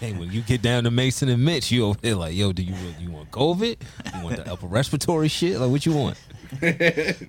when 0.00 0.32
you 0.32 0.40
get 0.42 0.62
down 0.62 0.84
to 0.84 0.90
Mason 0.90 1.28
and 1.28 1.44
Mitch, 1.44 1.70
you 1.70 1.86
over 1.86 1.98
there 2.00 2.16
like, 2.16 2.34
yo, 2.34 2.52
do 2.52 2.62
you 2.62 2.74
you 3.00 3.10
want 3.10 3.30
COVID? 3.30 3.76
You 4.16 4.24
want 4.24 4.36
the 4.36 4.52
upper 4.52 4.66
respiratory 4.66 5.28
shit? 5.28 5.60
Like, 5.60 5.70
what 5.70 5.86
you 5.86 5.92
want? 5.92 6.18
Pick 6.60 7.28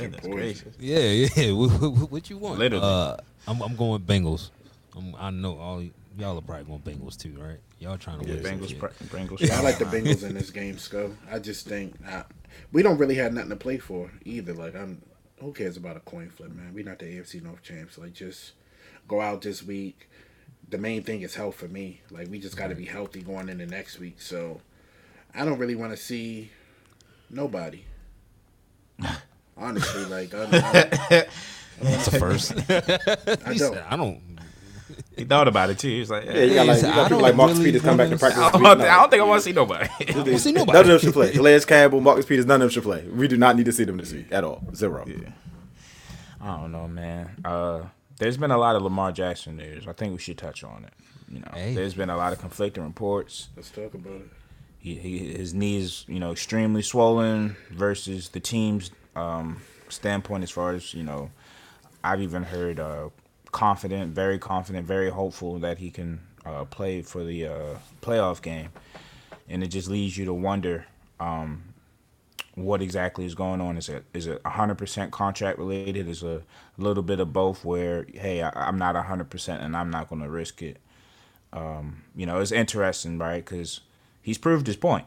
your 0.00 0.10
poison. 0.10 0.74
Yeah, 0.78 0.98
yeah. 0.98 1.52
What, 1.52 1.70
what, 1.80 2.10
what 2.10 2.30
you 2.30 2.38
want? 2.38 2.58
Literally. 2.58 2.84
Uh, 2.84 3.16
I'm 3.46 3.62
I'm 3.62 3.76
going 3.76 4.02
Bengals. 4.02 4.50
I'm, 4.96 5.14
I 5.18 5.30
know 5.30 5.58
all 5.58 5.82
y'all 6.18 6.36
are 6.38 6.42
probably 6.42 6.64
going 6.64 6.80
Bengals 6.80 7.16
too, 7.16 7.34
right? 7.38 7.58
Y'all 7.78 7.96
trying 7.96 8.20
to 8.20 8.28
win. 8.28 8.44
some 8.44 8.58
Bengals, 8.58 8.68
shit. 8.68 8.78
pre- 8.80 8.90
Bengals. 9.06 9.40
Yeah, 9.40 9.58
I 9.58 9.62
like 9.62 9.78
the 9.78 9.84
Bengals 9.86 10.24
in 10.24 10.34
this 10.34 10.50
game, 10.50 10.76
Sco. 10.78 11.14
I 11.30 11.38
just 11.38 11.66
think 11.66 11.94
I, 12.06 12.24
we 12.72 12.82
don't 12.82 12.98
really 12.98 13.14
have 13.14 13.32
nothing 13.32 13.50
to 13.50 13.56
play 13.56 13.78
for 13.78 14.10
either. 14.24 14.52
Like, 14.52 14.74
I'm 14.74 15.00
who 15.40 15.52
cares 15.52 15.76
about 15.76 15.96
a 15.96 16.00
coin 16.00 16.30
flip, 16.30 16.52
man? 16.52 16.72
We're 16.74 16.84
not 16.84 16.98
the 16.98 17.06
AFC 17.06 17.42
North 17.42 17.62
champs. 17.62 17.98
Like, 17.98 18.12
just 18.12 18.52
go 19.06 19.20
out 19.20 19.42
this 19.42 19.62
week. 19.62 20.08
The 20.68 20.78
main 20.78 21.02
thing 21.02 21.22
is 21.22 21.34
health 21.34 21.56
for 21.56 21.68
me. 21.68 22.02
Like, 22.10 22.28
we 22.28 22.38
just 22.38 22.56
got 22.56 22.68
to 22.68 22.74
be 22.74 22.84
healthy 22.84 23.22
going 23.22 23.48
into 23.48 23.66
next 23.66 23.98
week. 23.98 24.20
So, 24.20 24.60
I 25.34 25.44
don't 25.44 25.58
really 25.58 25.74
want 25.74 25.92
to 25.92 25.96
see 25.96 26.50
nobody. 27.30 27.84
Honestly, 29.56 30.04
like, 30.04 30.34
I, 30.34 30.46
I, 30.52 31.26
That's 31.80 32.08
a 32.08 32.18
first. 32.18 32.52
I 32.52 33.54
don't. 33.54 33.78
I 33.78 33.96
don't. 33.96 34.20
He 35.18 35.24
thought 35.24 35.48
about 35.48 35.70
it 35.70 35.78
too. 35.78 35.88
He 35.88 36.00
was 36.00 36.10
like, 36.10 36.24
Yeah, 36.24 36.32
yeah, 36.34 36.42
you 36.44 36.54
got 36.54 36.66
like 36.66 36.82
you 36.82 36.88
I 36.88 36.94
got 36.94 37.08
people 37.08 37.22
like 37.22 37.34
Marcus 37.36 37.58
really 37.58 37.70
Peters 37.72 37.82
come 37.82 37.96
back 37.96 38.08
to 38.10 38.18
practice. 38.18 38.40
I 38.42 38.50
don't, 38.50 38.62
week. 38.78 38.88
I 38.88 38.96
don't 38.96 39.10
think 39.10 39.22
I 39.22 39.26
want 39.26 39.40
to 39.42 39.44
see 39.44 39.52
nobody. 39.52 39.88
don't 40.12 40.38
see 40.38 40.52
nobody. 40.52 40.72
None 40.72 40.82
of 40.82 40.86
them 40.88 40.98
should 41.00 41.12
play. 41.12 41.32
Calais 41.32 41.60
Campbell, 41.60 42.00
Marcus 42.00 42.26
Peters, 42.26 42.46
none 42.46 42.56
of 42.56 42.60
them 42.62 42.70
should 42.70 42.82
play. 42.84 43.04
We 43.06 43.28
do 43.28 43.36
not 43.36 43.56
need 43.56 43.66
to 43.66 43.72
see 43.72 43.84
them 43.84 43.96
this 43.98 44.12
week 44.12 44.26
at 44.30 44.44
all. 44.44 44.62
Zero. 44.74 45.04
Yeah. 45.06 45.30
I 46.40 46.56
don't 46.56 46.72
know, 46.72 46.86
man. 46.88 47.30
Uh, 47.44 47.82
there's 48.18 48.36
been 48.36 48.50
a 48.50 48.58
lot 48.58 48.76
of 48.76 48.82
Lamar 48.82 49.12
Jackson 49.12 49.56
news. 49.56 49.86
I 49.88 49.92
think 49.92 50.12
we 50.12 50.18
should 50.18 50.38
touch 50.38 50.62
on 50.64 50.84
it. 50.84 50.92
You 51.30 51.40
know, 51.40 51.50
Hey. 51.52 51.74
there's 51.74 51.94
been 51.94 52.10
a 52.10 52.16
lot 52.16 52.32
of 52.32 52.40
conflicting 52.40 52.84
reports. 52.84 53.48
let's 53.56 53.70
talk 53.70 53.94
about 53.94 54.12
it. 54.14 54.28
He, 54.78 54.94
he 54.94 55.18
his 55.34 55.52
knees, 55.54 56.04
you 56.08 56.20
know, 56.20 56.30
extremely 56.32 56.82
swollen 56.82 57.56
versus 57.70 58.28
the 58.30 58.40
team's 58.40 58.90
um, 59.16 59.60
standpoint 59.88 60.44
as 60.44 60.50
far 60.50 60.72
as 60.72 60.94
you 60.94 61.02
know. 61.02 61.30
I've 62.04 62.22
even 62.22 62.44
heard 62.44 62.78
uh, 62.78 63.08
confident, 63.52 64.14
very 64.14 64.38
confident, 64.38 64.86
very 64.86 65.10
hopeful 65.10 65.58
that 65.60 65.78
he 65.78 65.90
can 65.90 66.20
uh, 66.44 66.64
play 66.64 67.02
for 67.02 67.24
the 67.24 67.46
uh, 67.46 67.78
playoff 68.02 68.42
game, 68.42 68.70
and 69.48 69.62
it 69.62 69.68
just 69.68 69.88
leads 69.88 70.16
you 70.16 70.24
to 70.26 70.34
wonder 70.34 70.86
um, 71.20 71.62
what 72.54 72.82
exactly 72.82 73.24
is 73.24 73.34
going 73.34 73.60
on. 73.60 73.76
Is 73.76 73.88
it 73.88 74.04
is 74.14 74.26
it 74.26 74.40
hundred 74.46 74.78
percent 74.78 75.12
contract 75.12 75.58
related? 75.58 76.08
Is 76.08 76.22
a 76.22 76.42
little 76.76 77.02
bit 77.02 77.20
of 77.20 77.32
both? 77.32 77.64
Where 77.64 78.06
hey, 78.12 78.42
I, 78.42 78.50
I'm 78.54 78.78
not 78.78 78.96
hundred 78.96 79.30
percent, 79.30 79.62
and 79.62 79.76
I'm 79.76 79.90
not 79.90 80.08
going 80.08 80.22
to 80.22 80.28
risk 80.28 80.62
it. 80.62 80.78
Um, 81.52 82.02
you 82.14 82.26
know, 82.26 82.40
it's 82.40 82.52
interesting, 82.52 83.18
right? 83.18 83.44
Because 83.44 83.80
he's 84.22 84.38
proved 84.38 84.66
his 84.66 84.76
point. 84.76 85.06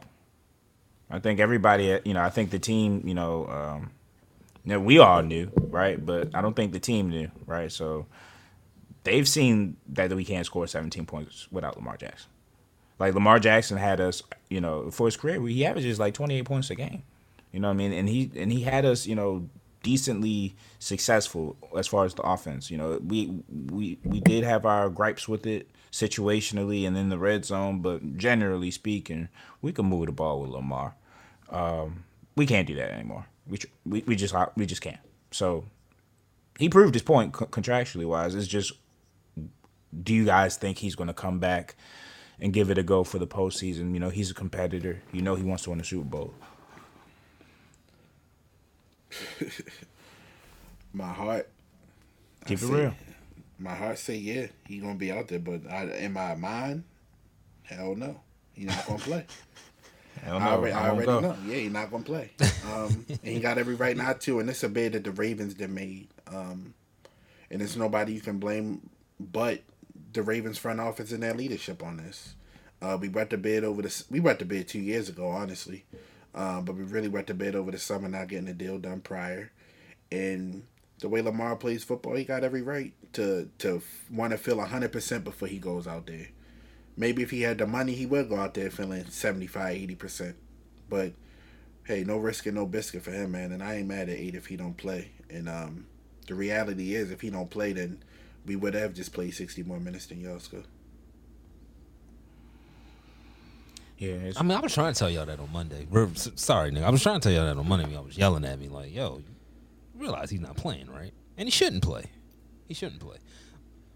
I 1.09 1.19
think 1.19 1.39
everybody, 1.39 1.99
you 2.05 2.13
know, 2.13 2.21
I 2.21 2.29
think 2.29 2.51
the 2.51 2.59
team, 2.59 3.03
you 3.05 3.13
know, 3.13 3.47
um, 3.47 3.91
we 4.85 4.97
all 4.97 5.21
knew, 5.21 5.51
right? 5.57 6.03
But 6.03 6.33
I 6.33 6.41
don't 6.41 6.55
think 6.55 6.71
the 6.71 6.79
team 6.79 7.09
knew, 7.09 7.29
right? 7.45 7.71
So 7.71 8.05
they've 9.03 9.27
seen 9.27 9.77
that 9.89 10.11
we 10.13 10.25
can't 10.25 10.45
score 10.45 10.67
17 10.67 11.05
points 11.05 11.47
without 11.51 11.77
Lamar 11.77 11.97
Jackson. 11.97 12.29
Like 12.99 13.13
Lamar 13.13 13.39
Jackson 13.39 13.77
had 13.77 13.99
us, 13.99 14.21
you 14.49 14.61
know, 14.61 14.91
for 14.91 15.07
his 15.07 15.17
career, 15.17 15.41
he 15.47 15.65
averages 15.65 15.99
like 15.99 16.13
28 16.13 16.45
points 16.45 16.69
a 16.69 16.75
game. 16.75 17.03
You 17.51 17.59
know 17.59 17.67
what 17.67 17.73
I 17.73 17.77
mean? 17.77 17.93
And 17.93 18.07
he 18.07 18.31
and 18.35 18.51
he 18.51 18.61
had 18.61 18.85
us, 18.85 19.07
you 19.07 19.15
know, 19.15 19.49
decently 19.83 20.55
successful 20.79 21.57
as 21.75 21.87
far 21.87 22.05
as 22.05 22.13
the 22.13 22.21
offense. 22.21 22.69
You 22.69 22.77
know, 22.77 22.99
we 23.05 23.41
we 23.69 23.97
we 24.03 24.19
did 24.19 24.43
have 24.43 24.65
our 24.65 24.89
gripes 24.89 25.27
with 25.27 25.45
it 25.45 25.69
situationally 25.91 26.87
and 26.87 26.95
in 26.95 27.09
the 27.09 27.17
red 27.17 27.43
zone, 27.43 27.79
but 27.81 28.17
generally 28.17 28.71
speaking, 28.71 29.27
we 29.61 29.73
can 29.73 29.85
move 29.87 30.05
the 30.05 30.11
ball 30.11 30.41
with 30.41 30.51
Lamar. 30.51 30.95
Um, 31.49 32.05
we 32.35 32.45
can't 32.45 32.67
do 32.67 32.75
that 32.75 32.91
anymore. 32.91 33.25
We 33.47 33.57
we 33.85 34.03
we 34.05 34.15
just 34.15 34.33
we 34.55 34.65
just 34.65 34.81
can't. 34.81 34.99
So 35.31 35.65
he 36.59 36.69
proved 36.69 36.93
his 36.93 37.03
point 37.03 37.33
contractually 37.33 38.05
wise. 38.05 38.35
It's 38.35 38.47
just, 38.47 38.73
do 40.03 40.13
you 40.13 40.25
guys 40.25 40.57
think 40.57 40.77
he's 40.77 40.95
going 40.95 41.07
to 41.07 41.13
come 41.13 41.39
back 41.39 41.75
and 42.39 42.53
give 42.53 42.69
it 42.69 42.77
a 42.77 42.83
go 42.83 43.03
for 43.03 43.19
the 43.19 43.27
postseason? 43.27 43.93
You 43.93 43.99
know, 43.99 44.09
he's 44.09 44.31
a 44.31 44.33
competitor. 44.33 45.01
You 45.11 45.21
know, 45.21 45.35
he 45.35 45.43
wants 45.43 45.63
to 45.63 45.69
win 45.71 45.79
the 45.79 45.85
Super 45.85 46.05
Bowl. 46.05 46.33
My 50.93 51.07
heart, 51.07 51.49
Keep 52.45 52.59
I 52.59 52.61
it 52.61 52.65
say- 52.67 52.73
real. 52.73 52.95
my 53.59 53.75
heart 53.75 53.97
say 53.99 54.15
yeah, 54.15 54.47
he 54.67 54.79
gonna 54.79 54.95
be 54.95 55.11
out 55.11 55.27
there, 55.29 55.39
but 55.39 55.61
I, 55.69 55.83
in 55.97 56.13
my 56.13 56.35
mind, 56.35 56.83
hell 57.63 57.95
no, 57.95 58.19
he 58.53 58.65
not 58.65 58.85
gonna 58.85 58.99
play. 58.99 59.25
Hell 60.23 60.35
I 60.37 60.45
no, 60.45 60.51
already, 60.51 60.73
I 60.73 60.87
I 60.87 60.89
already 60.89 61.07
know. 61.21 61.37
Yeah, 61.47 61.55
he 61.55 61.69
not 61.69 61.89
gonna 61.89 62.03
play. 62.03 62.31
Um, 62.69 63.05
and 63.09 63.19
he 63.23 63.39
got 63.39 63.57
every 63.57 63.75
right 63.75 63.95
not 63.95 64.19
to. 64.21 64.41
And 64.41 64.49
it's 64.49 64.61
a 64.61 64.67
bid 64.69 64.91
that 64.91 65.05
the 65.05 65.11
Ravens 65.11 65.53
did 65.53 65.69
made. 65.69 66.09
Um, 66.27 66.73
and 67.49 67.61
it's 67.61 67.77
nobody 67.77 68.11
you 68.13 68.19
can 68.19 68.37
blame 68.37 68.89
but 69.21 69.61
the 70.13 70.23
Ravens 70.23 70.57
front 70.57 70.79
office 70.79 71.11
and 71.11 71.23
their 71.23 71.33
leadership 71.33 71.83
on 71.83 71.97
this. 71.97 72.35
Uh, 72.81 72.97
we 72.99 73.09
wet 73.09 73.29
the 73.29 73.37
bid 73.37 73.63
over 73.63 73.81
the 73.81 74.03
we 74.09 74.19
wet 74.19 74.39
the 74.39 74.45
bid 74.45 74.67
two 74.67 74.79
years 74.79 75.07
ago, 75.09 75.27
honestly, 75.27 75.85
um, 76.33 76.65
but 76.65 76.75
we 76.75 76.83
really 76.83 77.07
wet 77.07 77.27
the 77.27 77.33
bid 77.33 77.55
over 77.55 77.71
the 77.71 77.77
summer, 77.77 78.09
not 78.09 78.27
getting 78.27 78.45
the 78.45 78.53
deal 78.53 78.79
done 78.79 79.01
prior. 79.01 79.51
And 80.11 80.63
the 80.99 81.09
way 81.09 81.21
Lamar 81.21 81.55
plays 81.55 81.83
football, 81.83 82.15
he 82.15 82.23
got 82.23 82.43
every 82.43 82.61
right 82.61 82.93
to 83.13 83.49
to 83.59 83.81
want 84.11 84.31
to 84.31 84.37
feel 84.37 84.59
hundred 84.59 84.91
percent 84.91 85.23
before 85.23 85.47
he 85.47 85.59
goes 85.59 85.87
out 85.87 86.07
there. 86.07 86.29
Maybe 86.97 87.21
if 87.23 87.31
he 87.31 87.41
had 87.41 87.59
the 87.59 87.67
money, 87.67 87.93
he 87.93 88.05
would 88.05 88.29
go 88.29 88.35
out 88.35 88.53
there 88.53 88.69
feeling 88.69 89.05
75, 89.05 89.75
80 89.75 89.95
percent. 89.95 90.35
But 90.89 91.13
hey, 91.83 92.03
no 92.03 92.17
risk 92.17 92.45
and 92.47 92.55
no 92.55 92.65
biscuit 92.65 93.03
for 93.03 93.11
him, 93.11 93.31
man. 93.31 93.51
And 93.51 93.63
I 93.63 93.75
ain't 93.75 93.87
mad 93.87 94.09
at 94.09 94.17
eight 94.17 94.35
if 94.35 94.47
he 94.47 94.57
don't 94.57 94.77
play. 94.77 95.11
And 95.29 95.47
um, 95.47 95.85
the 96.27 96.35
reality 96.35 96.95
is, 96.95 97.11
if 97.11 97.21
he 97.21 97.29
don't 97.29 97.49
play, 97.49 97.73
then 97.73 98.03
we 98.45 98.55
would 98.55 98.73
have 98.73 98.93
just 98.93 99.13
played 99.13 99.33
sixty 99.33 99.63
more 99.63 99.79
minutes 99.79 100.05
than 100.07 100.21
Yoska. 100.23 100.63
Yeah, 103.97 104.31
I 104.35 104.41
mean, 104.41 104.57
I 104.57 104.59
was 104.61 104.73
trying 104.73 104.93
to 104.93 104.97
tell 104.97 105.11
y'all 105.11 105.27
that 105.27 105.39
on 105.39 105.51
Monday. 105.51 105.85
We're- 105.89 106.09
Sorry, 106.15 106.71
nigga. 106.71 106.83
I 106.85 106.89
was 106.89 107.03
trying 107.03 107.19
to 107.19 107.23
tell 107.29 107.31
y'all 107.31 107.45
that 107.53 107.59
on 107.59 107.67
Monday. 107.67 107.93
Y'all 107.93 108.03
was 108.03 108.17
yelling 108.17 108.43
at 108.45 108.57
me 108.59 108.67
like, 108.67 108.91
"Yo, 108.91 109.17
you 109.19 110.01
realize 110.01 110.31
he's 110.31 110.39
not 110.41 110.55
playing, 110.57 110.89
right? 110.89 111.13
And 111.37 111.45
he 111.47 111.51
shouldn't 111.51 111.83
play. 111.83 112.05
He 112.67 112.73
shouldn't 112.73 112.99
play." 112.99 113.17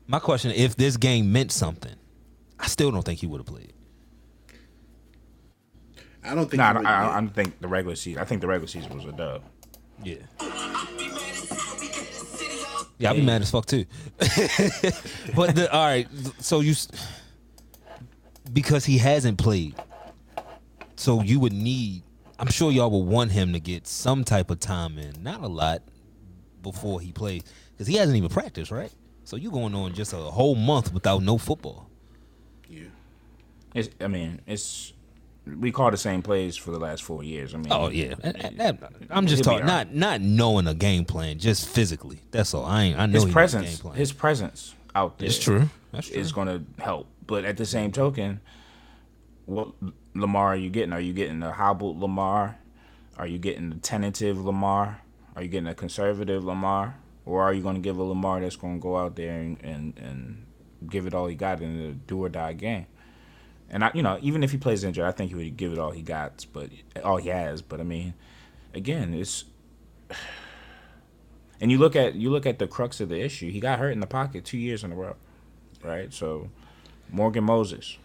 My 0.06 0.20
question: 0.20 0.52
If 0.52 0.76
this 0.76 0.96
game 0.98 1.32
meant 1.32 1.52
something, 1.52 1.96
I 2.60 2.68
still 2.68 2.92
don't 2.92 3.02
think 3.04 3.20
he 3.20 3.26
would 3.26 3.40
have 3.40 3.48
played. 3.48 3.74
I 6.24 6.36
don't 6.36 6.50
think. 6.52 6.58
nah, 6.60 6.72
he 6.74 6.76
I, 6.76 6.78
would- 6.78 6.86
I, 6.88 7.12
I 7.18 7.20
don't 7.22 7.34
think 7.34 7.60
the 7.60 7.68
regular 7.68 7.96
season. 7.96 8.22
I 8.22 8.26
think 8.26 8.42
the 8.42 8.48
regular 8.48 8.68
season 8.68 8.96
was 8.96 9.06
a 9.06 9.12
dub. 9.12 9.42
Yeah. 10.04 10.18
Yeah, 12.98 13.12
I'd 13.12 13.18
be 13.18 13.22
mad 13.22 13.42
as 13.42 13.52
fuck 13.52 13.66
too. 13.66 13.86
but 15.36 15.56
the, 15.56 15.70
all 15.72 15.86
right, 15.86 16.08
so 16.40 16.62
you 16.62 16.76
because 18.54 18.86
he 18.86 18.98
hasn't 18.98 19.38
played, 19.38 19.76
so 20.96 21.22
you 21.22 21.40
would 21.40 21.54
need. 21.54 22.04
I'm 22.40 22.48
sure 22.48 22.72
y'all 22.72 22.92
would 22.92 23.10
want 23.10 23.32
him 23.32 23.54
to 23.54 23.60
get 23.60 23.88
some 23.88 24.24
type 24.24 24.50
of 24.50 24.60
time 24.60 24.98
in, 24.98 25.24
not 25.24 25.42
a 25.42 25.48
lot, 25.48 25.82
before 26.62 27.00
he 27.00 27.12
plays, 27.12 27.44
because 27.72 27.88
he 27.88 27.96
hasn't 27.96 28.18
even 28.18 28.30
practiced, 28.30 28.72
right? 28.72 28.92
So 29.24 29.38
you 29.38 29.52
going 29.52 29.74
on 29.74 29.94
just 29.94 30.14
a 30.14 30.18
whole 30.18 30.56
month 30.56 30.94
without 30.94 31.24
no 31.24 31.38
football. 31.38 31.90
yeah. 32.70 32.88
It's, 33.74 33.90
I 34.00 34.08
mean, 34.08 34.40
it's 34.48 34.94
we 35.60 35.72
call 35.72 35.92
the 35.92 35.98
same 35.98 36.22
plays 36.22 36.56
for 36.58 36.72
the 36.72 36.80
last 36.80 37.04
four 37.04 37.24
years. 37.24 37.54
I 37.54 37.58
mean, 37.58 37.68
Oh 37.72 37.90
yeah, 37.90 38.16
And- 38.24 38.36
and 38.44 38.58
that- 38.60 38.92
I'm 39.10 39.28
just 39.28 39.44
talking 39.44 39.66
not 39.66 39.94
not 39.94 40.22
knowing 40.22 40.68
a 40.68 40.74
game 40.74 41.06
plan, 41.06 41.38
just 41.40 41.68
physically. 41.70 42.22
That's 42.32 42.54
all. 42.54 42.66
I 42.66 42.84
ain't. 42.84 43.00
I 43.00 43.06
know 43.06 43.14
his 43.14 43.24
he 43.24 43.26
knows 43.28 43.32
a 43.32 43.34
presence, 43.34 43.70
game 43.70 43.78
plan. 43.78 43.96
his 43.96 44.12
presence 44.14 44.76
out 44.96 45.18
there 45.20 45.28
It's 45.28 45.38
true. 45.40 45.70
That's 45.92 46.08
true. 46.10 46.20
is 46.20 46.32
going 46.32 46.48
to 46.48 46.64
help. 46.84 47.08
But 47.28 47.46
at 47.46 47.58
the 47.58 47.66
same 47.66 47.92
token, 47.92 48.40
what 49.46 49.70
Lamar 50.14 50.48
are 50.54 50.56
you 50.56 50.70
getting? 50.70 50.94
Are 50.94 51.00
you 51.00 51.14
getting 51.14 51.42
a 51.44 51.52
hobbled 51.52 52.00
Lamar? 52.00 52.58
Are 53.18 53.28
you 53.28 53.38
getting 53.38 53.72
a 53.72 53.76
tentative 53.76 54.44
Lamar? 54.44 55.02
Are 55.36 55.42
you 55.44 55.48
getting 55.48 55.68
a 55.68 55.76
conservative 55.76 56.44
Lamar? 56.44 56.96
Or 57.26 57.42
are 57.44 57.54
you 57.54 57.62
going 57.62 57.76
to 57.76 57.82
give 57.82 57.98
a 57.98 58.04
Lamar 58.04 58.40
that's 58.42 58.56
going 58.56 58.78
to 58.80 58.82
go 58.82 58.98
out 58.98 59.16
there 59.16 59.40
and, 59.40 59.58
and, 59.64 59.98
and 59.98 60.46
give 60.90 61.08
it 61.08 61.14
all 61.14 61.28
he 61.28 61.36
got 61.36 61.62
in 61.62 61.80
a 61.82 61.92
do 61.94 62.24
or 62.24 62.30
die 62.30 62.54
game? 62.54 62.86
And 63.70 63.84
I, 63.84 63.92
you 63.94 64.04
know, 64.04 64.20
even 64.22 64.44
if 64.44 64.52
he 64.52 64.58
plays 64.58 64.84
injured, 64.84 65.06
I 65.06 65.12
think 65.12 65.30
he 65.30 65.36
would 65.36 65.58
give 65.58 65.74
it 65.74 65.80
all 65.80 65.92
he 65.92 66.02
got, 66.02 66.46
but 66.54 66.70
all 67.04 67.18
he 67.18 67.30
has. 67.30 67.62
But 67.62 67.80
I 67.80 67.84
mean, 67.84 68.14
again, 68.74 69.14
it's 69.14 69.46
and 71.62 71.72
you 71.72 71.78
look 71.78 71.96
at 71.96 72.16
you 72.16 72.30
look 72.30 72.46
at 72.46 72.60
the 72.60 72.68
crux 72.68 73.00
of 73.00 73.10
the 73.10 73.20
issue. 73.20 73.50
He 73.50 73.60
got 73.60 73.80
hurt 73.80 73.92
in 73.92 74.00
the 74.00 74.08
pocket 74.08 74.46
two 74.46 74.58
years 74.58 74.84
in 74.84 74.92
a 74.92 74.96
row, 74.96 75.16
right? 75.84 76.14
So 76.14 76.50
Morgan 77.10 77.44
Moses, 77.44 77.98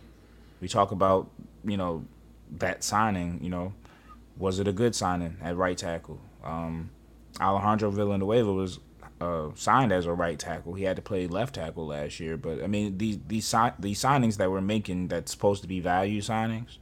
we 0.60 0.68
talk 0.68 0.92
about 0.92 1.30
you 1.64 1.76
know 1.76 2.04
that 2.58 2.82
signing. 2.82 3.38
You 3.42 3.50
know, 3.50 3.74
was 4.36 4.58
it 4.60 4.68
a 4.68 4.72
good 4.72 4.94
signing 4.94 5.36
at 5.42 5.56
right 5.56 5.76
tackle? 5.76 6.20
Um, 6.42 6.90
Alejandro 7.40 7.90
Villanueva 7.90 8.52
was 8.52 8.80
uh, 9.20 9.50
signed 9.54 9.92
as 9.92 10.06
a 10.06 10.12
right 10.12 10.38
tackle. 10.38 10.74
He 10.74 10.84
had 10.84 10.96
to 10.96 11.02
play 11.02 11.26
left 11.26 11.54
tackle 11.56 11.86
last 11.86 12.20
year, 12.20 12.36
but 12.36 12.62
I 12.62 12.66
mean 12.66 12.98
these 12.98 13.18
these 13.26 13.46
si- 13.46 13.76
these 13.78 14.00
signings 14.00 14.36
that 14.38 14.50
we're 14.50 14.60
making 14.60 15.08
that's 15.08 15.32
supposed 15.32 15.62
to 15.62 15.68
be 15.68 15.80
value 15.80 16.20
signings. 16.20 16.78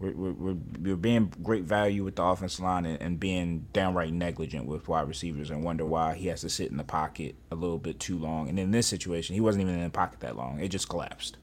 We're, 0.00 0.12
we're, 0.12 0.54
we're, 0.80 0.94
being 0.94 1.32
great 1.42 1.64
value 1.64 2.04
with 2.04 2.14
the 2.14 2.22
offensive 2.22 2.60
line 2.60 2.86
and, 2.86 3.02
and 3.02 3.18
being 3.18 3.66
downright 3.72 4.12
negligent 4.12 4.66
with 4.66 4.86
wide 4.86 5.08
receivers 5.08 5.50
and 5.50 5.64
wonder 5.64 5.84
why 5.84 6.14
he 6.14 6.28
has 6.28 6.42
to 6.42 6.48
sit 6.48 6.70
in 6.70 6.76
the 6.76 6.84
pocket 6.84 7.34
a 7.50 7.56
little 7.56 7.78
bit 7.78 7.98
too 7.98 8.16
long. 8.16 8.48
And 8.48 8.60
in 8.60 8.70
this 8.70 8.86
situation, 8.86 9.34
he 9.34 9.40
wasn't 9.40 9.62
even 9.62 9.74
in 9.74 9.82
the 9.82 9.90
pocket 9.90 10.20
that 10.20 10.36
long. 10.36 10.60
It 10.60 10.68
just 10.68 10.88
collapsed. 10.88 11.36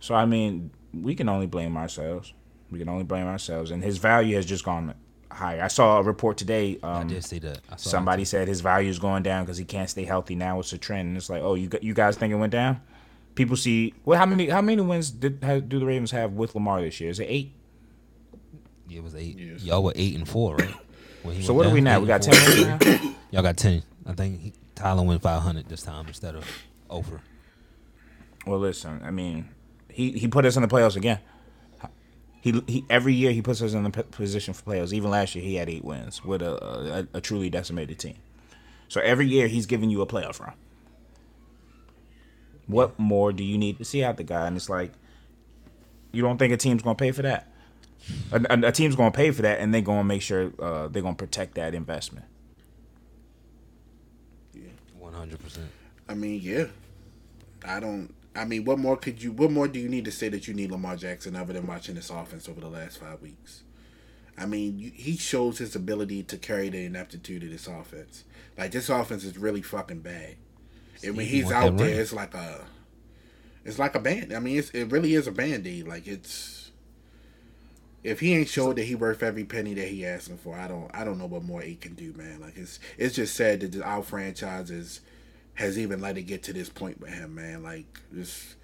So, 0.00 0.16
I 0.16 0.26
mean, 0.26 0.72
we 0.92 1.14
can 1.14 1.28
only 1.28 1.46
blame 1.46 1.76
ourselves. 1.76 2.32
We 2.72 2.80
can 2.80 2.88
only 2.88 3.04
blame 3.04 3.26
ourselves. 3.26 3.70
And 3.70 3.84
his 3.84 3.98
value 3.98 4.34
has 4.34 4.46
just 4.46 4.64
gone 4.64 4.92
higher. 5.34 5.62
I 5.62 5.68
saw 5.68 5.98
a 5.98 6.02
report 6.02 6.36
today. 6.36 6.78
Um, 6.82 6.90
I 6.90 7.04
did 7.04 7.24
see 7.24 7.38
that. 7.40 7.60
I 7.70 7.76
saw 7.76 7.90
somebody 7.90 8.22
that 8.22 8.28
said 8.28 8.48
his 8.48 8.60
value 8.60 8.90
is 8.90 8.98
going 8.98 9.22
down 9.22 9.44
because 9.44 9.58
he 9.58 9.64
can't 9.64 9.90
stay 9.90 10.04
healthy 10.04 10.34
now. 10.34 10.60
It's 10.60 10.72
a 10.72 10.78
trend. 10.78 11.08
And 11.08 11.16
it's 11.16 11.28
like, 11.28 11.42
oh, 11.42 11.54
you 11.54 11.68
you 11.82 11.94
guys 11.94 12.16
think 12.16 12.32
it 12.32 12.36
went 12.36 12.52
down? 12.52 12.80
People 13.34 13.56
see 13.56 13.94
well, 14.04 14.18
how 14.18 14.26
many 14.26 14.48
how 14.48 14.60
many 14.60 14.80
wins 14.80 15.10
did 15.10 15.38
have, 15.42 15.68
do 15.68 15.78
the 15.78 15.86
Ravens 15.86 16.12
have 16.12 16.32
with 16.32 16.54
Lamar 16.54 16.80
this 16.80 17.00
year? 17.00 17.10
Is 17.10 17.20
it 17.20 17.26
eight? 17.28 17.52
too. 18.88 18.96
it 18.96 19.02
was 19.02 19.14
eight. 19.14 19.38
Yes. 19.38 19.62
Y'all 19.62 19.82
were 19.82 19.92
eight 19.96 20.14
and 20.14 20.28
four, 20.28 20.56
right? 20.56 20.74
So 21.24 21.30
went 21.30 21.48
what 21.54 21.66
are 21.66 21.70
we 21.70 21.80
now? 21.80 22.00
We 22.00 22.06
got 22.06 22.26
and 22.26 22.34
ten 22.34 22.54
four. 22.54 22.78
wins 22.78 23.02
now. 23.02 23.14
Y'all 23.30 23.42
got 23.42 23.56
ten. 23.56 23.82
I 24.06 24.12
think 24.12 24.40
he, 24.40 24.52
Tyler 24.74 25.02
went 25.02 25.22
five 25.22 25.42
hundred 25.42 25.68
this 25.68 25.82
time 25.82 26.06
instead 26.06 26.34
of 26.34 26.46
over. 26.90 27.20
Well, 28.46 28.58
listen, 28.58 29.00
I 29.02 29.10
mean, 29.10 29.48
he 29.88 30.12
he 30.12 30.28
put 30.28 30.44
us 30.44 30.56
in 30.56 30.62
the 30.62 30.68
playoffs 30.68 30.96
again. 30.96 31.18
He, 32.44 32.62
he 32.66 32.84
every 32.90 33.14
year 33.14 33.32
he 33.32 33.40
puts 33.40 33.62
us 33.62 33.72
in 33.72 33.84
the 33.84 33.90
p- 33.90 34.02
position 34.02 34.52
for 34.52 34.62
playoffs. 34.64 34.92
Even 34.92 35.10
last 35.10 35.34
year 35.34 35.42
he 35.42 35.54
had 35.54 35.70
eight 35.70 35.82
wins 35.82 36.22
with 36.22 36.42
a, 36.42 37.02
a 37.14 37.16
a 37.16 37.20
truly 37.22 37.48
decimated 37.48 37.98
team. 37.98 38.16
So 38.88 39.00
every 39.00 39.26
year 39.26 39.48
he's 39.48 39.64
giving 39.64 39.88
you 39.88 40.02
a 40.02 40.06
playoff 40.06 40.38
run. 40.40 40.52
What 42.66 42.98
more 42.98 43.32
do 43.32 43.42
you 43.42 43.56
need 43.56 43.78
to 43.78 43.84
see 43.86 44.04
out 44.04 44.18
the 44.18 44.24
guy? 44.24 44.46
And 44.46 44.58
it's 44.58 44.68
like, 44.68 44.92
you 46.12 46.20
don't 46.20 46.36
think 46.36 46.52
a 46.52 46.58
team's 46.58 46.82
gonna 46.82 46.94
pay 46.96 47.12
for 47.12 47.22
that? 47.22 47.48
A, 48.30 48.36
a, 48.50 48.68
a 48.68 48.72
team's 48.72 48.94
gonna 48.94 49.10
pay 49.10 49.30
for 49.30 49.40
that, 49.40 49.60
and 49.60 49.72
they're 49.72 49.80
gonna 49.80 50.04
make 50.04 50.20
sure 50.20 50.52
uh, 50.60 50.88
they're 50.88 51.00
gonna 51.00 51.14
protect 51.14 51.54
that 51.54 51.74
investment. 51.74 52.26
Yeah, 54.52 54.64
One 54.98 55.14
hundred 55.14 55.42
percent. 55.42 55.70
I 56.10 56.14
mean, 56.14 56.42
yeah. 56.42 56.66
I 57.66 57.80
don't. 57.80 58.14
I 58.36 58.44
mean, 58.44 58.64
what 58.64 58.78
more 58.78 58.96
could 58.96 59.22
you? 59.22 59.32
What 59.32 59.50
more 59.52 59.68
do 59.68 59.78
you 59.78 59.88
need 59.88 60.04
to 60.06 60.12
say 60.12 60.28
that 60.28 60.48
you 60.48 60.54
need 60.54 60.70
Lamar 60.70 60.96
Jackson 60.96 61.36
other 61.36 61.52
than 61.52 61.66
watching 61.66 61.94
this 61.94 62.10
offense 62.10 62.48
over 62.48 62.60
the 62.60 62.68
last 62.68 62.98
five 62.98 63.20
weeks? 63.22 63.62
I 64.36 64.46
mean, 64.46 64.78
you, 64.78 64.90
he 64.92 65.16
shows 65.16 65.58
his 65.58 65.76
ability 65.76 66.24
to 66.24 66.36
carry 66.36 66.68
the 66.68 66.84
ineptitude 66.84 67.44
of 67.44 67.50
this 67.50 67.68
offense. 67.68 68.24
Like 68.58 68.72
this 68.72 68.88
offense 68.88 69.24
is 69.24 69.38
really 69.38 69.62
fucking 69.62 70.00
bad, 70.00 70.34
and 71.04 71.16
when 71.16 71.26
he's 71.26 71.52
out 71.52 71.76
there, 71.76 72.00
it's 72.00 72.12
like 72.12 72.34
a, 72.34 72.64
it's 73.64 73.78
like 73.78 73.94
a 73.94 74.00
band. 74.00 74.32
I 74.32 74.40
mean, 74.40 74.58
it's, 74.58 74.70
it 74.70 74.90
really 74.90 75.14
is 75.14 75.28
a 75.28 75.32
band 75.32 75.66
aid. 75.66 75.86
Like 75.86 76.08
it's, 76.08 76.72
if 78.02 78.18
he 78.18 78.34
ain't 78.34 78.48
showed 78.48 78.76
that 78.76 78.84
he 78.84 78.96
worth 78.96 79.22
every 79.22 79.44
penny 79.44 79.74
that 79.74 79.88
he 79.88 80.04
asking 80.04 80.38
for, 80.38 80.56
I 80.56 80.66
don't, 80.66 80.90
I 80.92 81.04
don't 81.04 81.18
know 81.18 81.26
what 81.26 81.44
more 81.44 81.60
he 81.60 81.76
can 81.76 81.94
do, 81.94 82.12
man. 82.14 82.40
Like 82.40 82.56
it's, 82.56 82.80
it's 82.98 83.14
just 83.14 83.36
sad 83.36 83.60
that 83.60 83.82
our 83.82 84.02
franchise 84.02 84.70
is 84.70 85.00
has 85.54 85.78
even 85.78 86.00
let 86.00 86.18
it 86.18 86.22
get 86.22 86.42
to 86.44 86.52
this 86.52 86.68
point 86.68 87.00
with 87.00 87.10
him, 87.10 87.34
man. 87.34 87.62
Like 87.62 88.00
just 88.14 88.56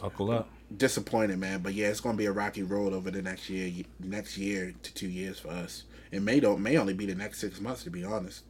Buckle 0.00 0.30
up. 0.30 0.48
disappointed, 0.76 1.38
man. 1.38 1.60
But 1.60 1.74
yeah, 1.74 1.88
it's 1.88 2.00
gonna 2.00 2.18
be 2.18 2.26
a 2.26 2.32
rocky 2.32 2.62
road 2.62 2.92
over 2.92 3.10
the 3.10 3.22
next 3.22 3.48
year, 3.48 3.84
next 4.00 4.36
year 4.36 4.74
to 4.82 4.94
two 4.94 5.08
years 5.08 5.38
for 5.38 5.48
us. 5.48 5.84
It 6.10 6.22
may 6.22 6.40
don't 6.40 6.60
may 6.60 6.76
only 6.76 6.94
be 6.94 7.06
the 7.06 7.14
next 7.14 7.38
six 7.40 7.60
months, 7.60 7.84
to 7.84 7.90
be 7.90 8.04
honest. 8.04 8.42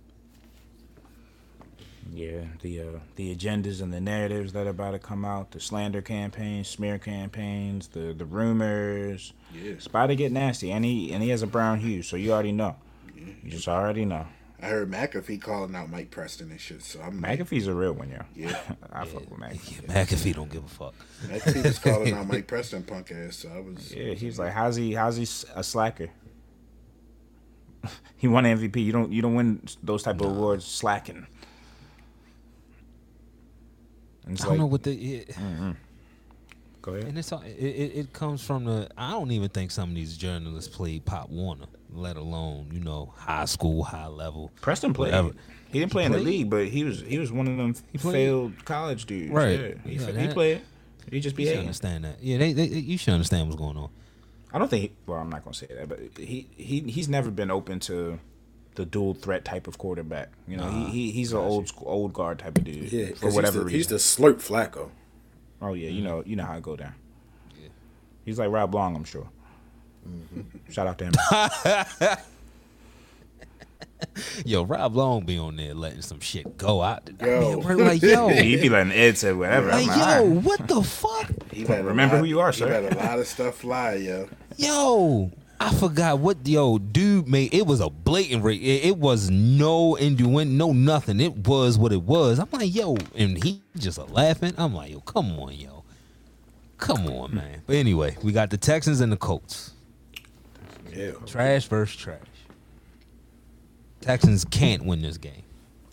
Yeah, 2.12 2.44
the 2.62 2.80
uh, 2.80 2.84
the 3.16 3.34
agendas 3.34 3.82
and 3.82 3.92
the 3.92 4.00
narratives 4.00 4.52
that 4.52 4.66
are 4.66 4.70
about 4.70 4.92
to 4.92 4.98
come 5.00 5.24
out, 5.24 5.50
the 5.50 5.58
slander 5.60 6.00
campaigns, 6.02 6.68
smear 6.68 6.98
campaigns, 6.98 7.88
the 7.88 8.14
the 8.16 8.24
rumors. 8.24 9.32
Yeah. 9.52 9.72
It's 9.72 9.86
about 9.86 10.06
to 10.08 10.16
get 10.16 10.30
nasty, 10.30 10.70
and 10.70 10.84
he 10.84 11.12
and 11.12 11.22
he 11.22 11.30
has 11.30 11.42
a 11.42 11.48
brown 11.48 11.80
hue, 11.80 12.02
so 12.02 12.16
you 12.16 12.32
already 12.32 12.52
know. 12.52 12.76
You 13.42 13.50
just 13.50 13.66
already 13.66 14.04
know. 14.04 14.26
I 14.60 14.66
heard 14.68 14.90
McAfee 14.90 15.40
calling 15.42 15.74
out 15.74 15.90
Mike 15.90 16.10
Preston 16.10 16.50
and 16.50 16.60
shit, 16.60 16.82
so 16.82 17.00
I'm 17.02 17.20
McAfee's 17.20 17.66
a 17.66 17.74
real 17.74 17.92
one, 17.92 18.10
yo. 18.10 18.22
Yeah. 18.34 18.58
I 18.92 19.04
fuck 19.04 19.30
with 19.30 19.38
McAfee. 19.38 19.82
Yeah, 19.88 20.04
McAfee 20.04 20.34
don't 20.34 20.50
give 20.50 20.64
a 20.64 20.68
fuck. 20.68 20.94
McAfee 21.26 21.62
was 21.62 21.78
calling 21.80 22.14
out 22.14 22.26
Mike 22.26 22.46
Preston 22.46 22.82
punk 22.82 23.12
ass, 23.12 23.36
so 23.36 23.50
I 23.54 23.60
was 23.60 23.94
Yeah, 23.94 24.14
he's 24.14 24.38
like, 24.38 24.52
how's 24.52 24.76
he? 24.76 24.94
How's 24.94 25.16
he 25.16 25.24
s- 25.24 25.44
a 25.54 25.62
slacker? 25.62 26.08
he 28.16 28.28
won 28.28 28.44
MVP. 28.44 28.82
You 28.82 28.92
don't 28.92 29.12
you 29.12 29.20
don't 29.20 29.34
win 29.34 29.60
those 29.82 30.02
type 30.02 30.20
of 30.20 30.30
awards 30.30 30.64
slacking. 30.64 31.26
And 34.24 34.34
it's 34.34 34.42
I 34.42 34.46
don't 34.46 34.52
like, 34.54 34.60
know 34.60 34.66
what 34.66 34.82
the. 34.82 34.92
It, 34.92 35.28
mm-hmm. 35.28 35.72
go 36.82 36.92
ahead. 36.94 37.04
And 37.04 37.18
it's 37.18 37.30
all- 37.30 37.42
it, 37.42 37.54
it, 37.58 37.96
it 37.98 38.12
comes 38.12 38.42
from 38.42 38.64
the. 38.64 38.88
I 38.96 39.10
don't 39.12 39.30
even 39.30 39.50
think 39.50 39.70
some 39.70 39.90
of 39.90 39.94
these 39.94 40.16
journalists 40.16 40.74
played 40.74 41.04
Pop 41.04 41.28
Warner, 41.28 41.66
let 41.96 42.16
alone 42.16 42.68
you 42.72 42.80
know 42.80 43.12
high 43.16 43.46
school, 43.46 43.84
high 43.84 44.06
level. 44.06 44.50
Preston 44.60 44.92
played. 44.92 45.12
whatever. 45.12 45.32
He 45.70 45.80
didn't 45.80 45.92
play 45.92 46.04
in 46.04 46.12
played? 46.12 46.24
the 46.24 46.30
league, 46.30 46.50
but 46.50 46.66
he 46.68 46.84
was 46.84 47.00
he 47.00 47.18
was 47.18 47.32
one 47.32 47.48
of 47.48 47.56
them 47.56 47.74
played? 47.98 48.12
failed 48.12 48.64
college 48.64 49.06
dudes. 49.06 49.32
Right. 49.32 49.60
Yeah, 49.60 49.74
he, 49.84 49.96
Yeah, 49.96 50.12
he 50.12 50.28
played. 50.28 50.62
He 51.10 51.20
just 51.20 51.38
You 51.38 51.44
be 51.44 51.50
should 51.50 51.58
understand 51.58 52.04
that. 52.04 52.22
Yeah, 52.22 52.38
they, 52.38 52.52
they, 52.52 52.66
you 52.66 52.98
should 52.98 53.12
understand 53.12 53.48
what's 53.48 53.58
going 53.58 53.76
on. 53.76 53.90
I 54.52 54.58
don't 54.58 54.68
think. 54.68 54.82
He, 54.82 54.92
well, 55.06 55.18
I'm 55.18 55.30
not 55.30 55.44
gonna 55.44 55.54
say 55.54 55.66
that, 55.66 55.88
but 55.88 56.00
he 56.16 56.48
he 56.56 56.80
he's 56.80 57.08
never 57.08 57.30
been 57.30 57.50
open 57.50 57.80
to 57.80 58.18
the 58.74 58.84
dual 58.84 59.14
threat 59.14 59.44
type 59.44 59.66
of 59.66 59.78
quarterback. 59.78 60.30
You 60.46 60.56
know, 60.56 60.70
he, 60.70 60.84
he 60.86 61.10
he's 61.10 61.32
an 61.32 61.38
old 61.38 61.68
school, 61.68 61.88
old 61.88 62.12
guard 62.12 62.38
type 62.38 62.58
of 62.58 62.64
dude. 62.64 62.92
Yeah, 62.92 63.14
for 63.14 63.30
whatever 63.30 63.60
reason. 63.60 63.76
he's 63.76 63.86
the 63.88 63.96
slurp 63.96 64.36
Flacco. 64.36 64.90
oh 65.60 65.74
yeah, 65.74 65.88
you 65.88 65.96
mm-hmm. 65.96 66.04
know 66.06 66.22
you 66.24 66.36
know 66.36 66.44
how 66.44 66.56
it 66.56 66.62
go 66.62 66.76
down. 66.76 66.94
Yeah. 67.60 67.68
He's 68.24 68.38
like 68.38 68.50
Rob 68.50 68.74
Long, 68.74 68.96
I'm 68.96 69.04
sure. 69.04 69.28
Mm-hmm. 70.06 70.72
Shout 70.72 70.86
out 70.86 70.98
to 70.98 71.04
him. 71.06 72.16
Yo, 74.44 74.62
Rob 74.64 74.94
Long 74.94 75.24
be 75.24 75.38
on 75.38 75.56
there 75.56 75.74
letting 75.74 76.02
some 76.02 76.20
shit 76.20 76.56
go 76.58 76.82
out. 76.82 77.08
I 77.20 77.26
Yo. 77.26 77.60
be 77.60 77.66
at 77.66 77.76
like, 77.78 78.02
yo, 78.02 78.28
He'd 78.42 78.60
be 78.62 78.68
letting 78.68 78.92
Ed 78.92 79.16
say 79.18 79.32
whatever. 79.32 79.70
I'm 79.70 79.86
like, 79.86 79.96
like, 79.96 79.98
yo, 79.98 80.04
all 80.04 80.26
right. 80.34 80.44
what 80.44 80.68
the 80.68 80.82
fuck? 80.82 81.30
He 81.52 81.64
let 81.64 81.84
Remember 81.84 82.16
lot- 82.16 82.20
who 82.22 82.26
you 82.28 82.40
are, 82.40 82.50
he 82.52 82.58
sir. 82.58 82.66
let 82.68 82.92
a 82.92 82.96
lot 82.96 83.18
of 83.18 83.26
stuff 83.26 83.56
fly, 83.56 83.94
yo. 83.94 84.28
Yo, 84.58 85.30
I 85.58 85.72
forgot 85.74 86.18
what 86.18 86.46
yo 86.46 86.76
dude 86.78 87.26
made. 87.28 87.52
It 87.54 87.66
was 87.66 87.80
a 87.80 87.88
blatant 87.88 88.44
rate. 88.44 88.60
It, 88.60 88.84
it 88.88 88.96
was 88.98 89.30
no 89.30 89.94
innuendo, 89.96 90.66
no 90.66 90.72
nothing. 90.72 91.18
It 91.20 91.34
was 91.48 91.78
what 91.78 91.92
it 91.92 92.02
was. 92.02 92.38
I'm 92.38 92.48
like, 92.52 92.74
yo, 92.74 92.96
and 93.14 93.42
he 93.42 93.62
just 93.78 93.96
a 93.98 94.04
laughing. 94.04 94.52
I'm 94.58 94.74
like, 94.74 94.92
yo, 94.92 95.00
come 95.00 95.32
on, 95.38 95.54
yo, 95.54 95.84
come 96.76 97.06
on, 97.06 97.34
man. 97.34 97.62
But 97.66 97.76
anyway, 97.76 98.16
we 98.22 98.32
got 98.32 98.50
the 98.50 98.58
Texans 98.58 99.00
and 99.00 99.10
the 99.10 99.16
Colts. 99.16 99.72
Yeah. 100.96 101.12
Trash 101.26 101.66
versus 101.66 101.96
trash. 101.96 102.18
Texans 104.00 104.44
can't 104.44 104.84
win 104.84 105.02
this 105.02 105.18
game. 105.18 105.42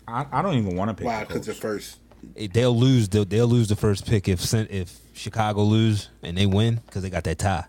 I, 0.06 0.26
I 0.32 0.42
don't 0.42 0.54
even 0.56 0.76
want 0.76 0.90
to 0.90 0.94
pick. 0.94 1.06
Why? 1.06 1.20
the 1.20 1.26
Because 1.26 1.46
the 1.46 1.52
Colts. 1.52 1.60
first. 1.60 1.98
It- 2.34 2.52
they'll 2.52 2.76
lose. 2.76 3.08
The, 3.08 3.24
they'll 3.24 3.46
lose 3.46 3.68
the 3.68 3.76
first 3.76 4.06
pick 4.06 4.28
if 4.28 4.52
if 4.54 4.98
Chicago 5.14 5.62
lose 5.62 6.08
and 6.22 6.36
they 6.36 6.46
win 6.46 6.80
because 6.86 7.02
they 7.02 7.10
got 7.10 7.24
that 7.24 7.38
tie. 7.38 7.64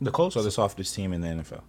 The 0.00 0.10
Colts 0.10 0.36
are 0.36 0.42
the 0.42 0.50
softest 0.50 0.94
team 0.94 1.12
in 1.12 1.20
the 1.22 1.28
NFL. 1.28 1.62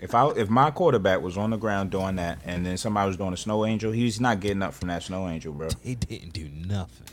if 0.00 0.14
I 0.14 0.28
if 0.30 0.48
my 0.50 0.70
quarterback 0.70 1.20
was 1.22 1.36
on 1.38 1.50
the 1.50 1.56
ground 1.56 1.90
doing 1.90 2.16
that, 2.16 2.38
and 2.44 2.64
then 2.64 2.76
somebody 2.76 3.06
was 3.08 3.16
doing 3.16 3.32
a 3.32 3.36
snow 3.36 3.64
angel, 3.64 3.92
he's 3.92 4.20
not 4.20 4.40
getting 4.40 4.62
up 4.62 4.74
from 4.74 4.88
that 4.88 5.02
snow 5.02 5.28
angel, 5.28 5.52
bro. 5.52 5.68
He 5.82 5.94
didn't 5.94 6.32
do 6.32 6.48
nothing. 6.48 7.06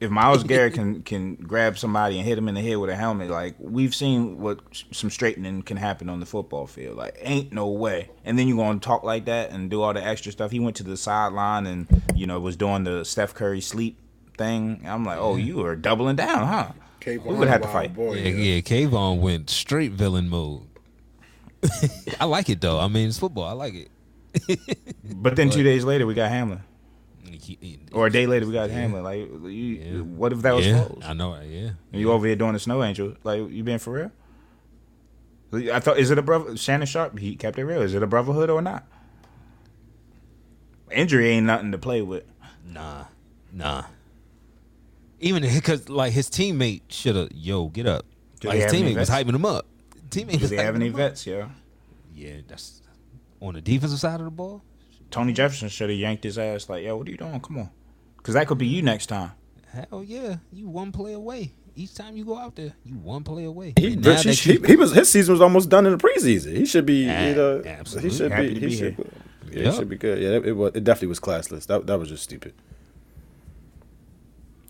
If 0.00 0.10
Myles 0.10 0.44
Garrett 0.44 0.74
can 0.74 1.02
can 1.02 1.34
grab 1.34 1.76
somebody 1.78 2.18
and 2.18 2.26
hit 2.26 2.38
him 2.38 2.48
in 2.48 2.54
the 2.54 2.60
head 2.62 2.76
with 2.76 2.90
a 2.90 2.94
helmet, 2.96 3.30
like 3.30 3.56
we've 3.58 3.94
seen 3.94 4.38
what 4.40 4.60
some 4.92 5.10
straightening 5.10 5.62
can 5.62 5.76
happen 5.76 6.08
on 6.08 6.20
the 6.20 6.26
football 6.26 6.66
field. 6.66 6.96
Like 6.96 7.16
ain't 7.20 7.52
no 7.52 7.68
way. 7.68 8.10
And 8.24 8.38
then 8.38 8.46
you're 8.48 8.56
gonna 8.56 8.78
talk 8.78 9.02
like 9.02 9.24
that 9.24 9.50
and 9.50 9.68
do 9.70 9.82
all 9.82 9.92
the 9.94 10.04
extra 10.04 10.30
stuff. 10.32 10.50
He 10.50 10.60
went 10.60 10.76
to 10.76 10.84
the 10.84 10.96
sideline 10.96 11.66
and 11.66 12.02
you 12.14 12.26
know 12.26 12.38
was 12.38 12.56
doing 12.56 12.84
the 12.84 13.04
Steph 13.04 13.34
Curry 13.34 13.60
sleep 13.60 13.98
thing. 14.36 14.82
I'm 14.86 15.04
like, 15.04 15.18
oh, 15.18 15.34
you 15.36 15.64
are 15.66 15.74
doubling 15.74 16.16
down, 16.16 16.46
huh? 16.46 16.72
Kayvon 17.00 17.24
We 17.26 17.34
would 17.34 17.48
have 17.48 17.62
to 17.62 17.68
fight. 17.68 17.94
Boy, 17.94 18.14
Yeah, 18.14 18.28
yo. 18.28 18.36
yeah. 18.36 18.60
Kayvon 18.60 19.20
went 19.20 19.50
straight 19.50 19.92
villain 19.92 20.28
mode. 20.28 20.62
I 22.20 22.24
like 22.26 22.48
it 22.48 22.60
though. 22.60 22.78
I 22.78 22.86
mean, 22.88 23.08
it's 23.08 23.18
football. 23.18 23.44
I 23.44 23.52
like 23.52 23.74
it. 23.74 23.90
But 25.10 25.34
then 25.36 25.50
two 25.50 25.62
days 25.64 25.84
later 25.84 26.06
we 26.06 26.14
got 26.14 26.30
Hamlin. 26.30 26.60
Or 27.92 28.06
a 28.06 28.10
day 28.10 28.26
later, 28.26 28.46
we 28.46 28.52
got 28.52 28.70
Hamlin. 28.70 29.02
Like, 29.04 29.18
you, 29.18 29.48
Yeah. 29.48 30.00
what 30.00 30.32
if 30.32 30.42
that 30.42 30.54
was 30.54 30.66
yeah, 30.66 30.84
closed? 30.84 31.04
I 31.06 31.12
know. 31.12 31.34
Yeah, 31.40 31.70
And 31.92 32.00
you 32.00 32.12
over 32.12 32.26
here 32.26 32.36
doing 32.36 32.52
the 32.54 32.58
snow 32.58 32.82
angel? 32.82 33.14
Like, 33.24 33.48
you 33.50 33.62
been 33.64 33.78
for 33.78 33.92
real? 33.92 34.12
I 35.72 35.80
thought, 35.80 35.98
is 35.98 36.10
it 36.10 36.18
a 36.18 36.22
brother? 36.22 36.56
Shannon 36.56 36.86
Sharpe, 36.86 37.18
he 37.18 37.34
kept 37.36 37.58
it 37.58 37.64
real. 37.64 37.80
Is 37.80 37.94
it 37.94 38.02
a 38.02 38.06
brotherhood 38.06 38.50
or 38.50 38.60
not? 38.60 38.86
Injury 40.90 41.28
ain't 41.30 41.46
nothing 41.46 41.72
to 41.72 41.78
play 41.78 42.02
with. 42.02 42.24
nah, 42.66 43.04
nah. 43.52 43.84
Even 45.20 45.42
because 45.42 45.88
like 45.88 46.12
his 46.12 46.30
teammate 46.30 46.82
should 46.88 47.16
have 47.16 47.30
yo 47.32 47.66
get 47.68 47.86
up. 47.86 48.06
Do 48.40 48.48
like 48.48 48.58
his 48.58 48.72
teammate 48.72 48.96
was 48.96 49.10
hyping 49.10 49.34
him 49.34 49.44
up. 49.44 49.66
Teammate 50.10 50.32
Do 50.34 50.38
was 50.38 50.50
they 50.50 50.56
have 50.56 50.76
any 50.76 50.86
him 50.86 50.92
up. 50.94 50.98
vets, 50.98 51.26
yeah? 51.26 51.48
Yeah, 52.14 52.36
that's 52.46 52.82
on 53.40 53.54
the 53.54 53.60
defensive 53.60 53.98
side 53.98 54.20
of 54.20 54.24
the 54.26 54.30
ball. 54.30 54.62
Tony 55.10 55.32
Jefferson 55.32 55.68
should 55.68 55.90
have 55.90 55.98
yanked 55.98 56.24
his 56.24 56.38
ass. 56.38 56.68
Like, 56.68 56.84
yo, 56.84 56.96
what 56.96 57.06
are 57.06 57.10
you 57.10 57.16
doing? 57.16 57.40
Come 57.40 57.58
on, 57.58 57.70
because 58.16 58.34
that 58.34 58.46
could 58.46 58.58
be 58.58 58.66
you 58.66 58.82
next 58.82 59.06
time. 59.06 59.32
Hell 59.72 60.02
yeah, 60.04 60.36
you 60.52 60.68
one 60.68 60.92
play 60.92 61.12
away. 61.12 61.52
Each 61.74 61.94
time 61.94 62.16
you 62.16 62.24
go 62.24 62.36
out 62.36 62.56
there, 62.56 62.72
you 62.84 62.94
one 62.96 63.22
play 63.22 63.44
away. 63.44 63.74
He, 63.78 63.94
now 63.94 64.16
he, 64.16 64.32
he, 64.32 64.58
he 64.66 64.74
was 64.76 64.92
his 64.92 65.08
season 65.08 65.32
was 65.32 65.40
almost 65.40 65.68
done 65.68 65.86
in 65.86 65.92
the 65.92 65.98
preseason. 65.98 66.56
He 66.56 66.66
should 66.66 66.84
be, 66.86 67.08
Ah, 67.08 67.26
you 67.26 67.34
know, 67.36 67.62
absolutely. 67.64 68.10
he 68.10 68.16
should 68.16 68.32
Happy 68.32 68.48
be, 68.48 68.54
to 68.54 68.60
he 68.60 68.66
be 68.66 68.74
should, 68.76 68.94
here. 68.96 69.06
yeah, 69.52 69.56
Yep. 69.62 69.72
he 69.72 69.78
should 69.78 69.88
be 69.88 69.96
good. 69.96 70.18
Yeah, 70.20 70.28
it, 70.30 70.46
it 70.46 70.52
was, 70.52 70.72
it 70.74 70.82
definitely 70.84 71.08
was 71.08 71.20
classless. 71.20 71.66
That 71.66 71.86
that 71.86 71.98
was 71.98 72.08
just 72.08 72.24
stupid. 72.24 72.54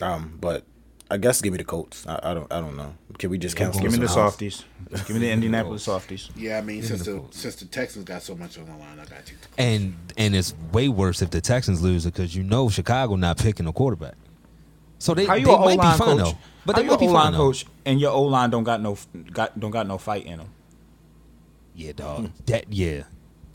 Um, 0.01 0.36
but 0.41 0.64
I 1.11 1.17
guess 1.17 1.41
give 1.41 1.53
me 1.53 1.57
the 1.59 1.65
Colts. 1.65 2.07
I, 2.07 2.21
I 2.23 2.35
don't, 2.35 2.53
I 2.53 2.61
don't 2.61 2.77
know. 2.77 2.95
Can 3.19 3.31
we 3.31 3.39
just 3.39 3.57
cancel? 3.57 3.81
Give 3.81 3.93
me 3.93 3.99
the 3.99 4.09
softies. 4.09 4.65
Give 4.91 5.11
me 5.11 5.19
the 5.21 5.31
Indianapolis 5.33 5.83
softies. 5.85 6.29
Yeah, 6.37 6.59
I 6.59 6.61
mean, 6.61 6.83
since 6.83 7.05
the 7.05 7.13
the 7.13 7.23
since 7.31 7.57
the 7.57 7.65
Texans 7.65 8.05
got 8.05 8.23
so 8.23 8.35
much 8.37 8.59
on 8.59 8.67
the 8.67 8.73
line, 8.73 8.99
I 9.01 9.05
got 9.07 9.25
to. 9.25 9.33
and 9.57 9.97
and 10.19 10.37
it's 10.37 10.55
way 10.73 10.89
worse 10.89 11.23
if 11.23 11.31
the 11.31 11.41
Texans 11.41 11.81
lose 11.83 12.05
it 12.05 12.13
because 12.15 12.37
you 12.37 12.43
know 12.43 12.69
Chicago 12.69 13.17
not 13.17 13.39
picking 13.39 13.67
a 13.67 13.73
quarterback. 13.73 14.15
So 14.99 15.15
they, 15.15 15.25
How 15.27 15.35
you 15.35 15.47
they 15.47 15.53
might 15.57 15.77
be 15.77 15.81
O-line 15.81 15.99
fine 15.99 16.19
coach? 16.19 16.33
though. 16.33 16.39
But 16.67 16.75
How 16.77 16.83
they 16.83 16.85
you 16.87 16.91
might 16.91 17.01
be 17.01 17.07
an 17.07 17.13
fine 17.13 17.21
O-line 17.21 17.33
though. 17.33 17.39
coach 17.39 17.67
and 17.87 18.01
your 18.01 18.11
O 18.11 18.23
line 18.25 18.51
don't 18.51 18.65
got 18.65 18.83
no 18.83 18.99
got 19.33 19.59
don't 19.59 19.71
got 19.71 19.87
no 19.87 19.97
fight 19.97 20.27
in 20.27 20.39
them. 20.39 20.49
Yeah, 21.75 21.93
dog. 21.93 22.31
That 22.47 22.71
yeah. 22.73 23.05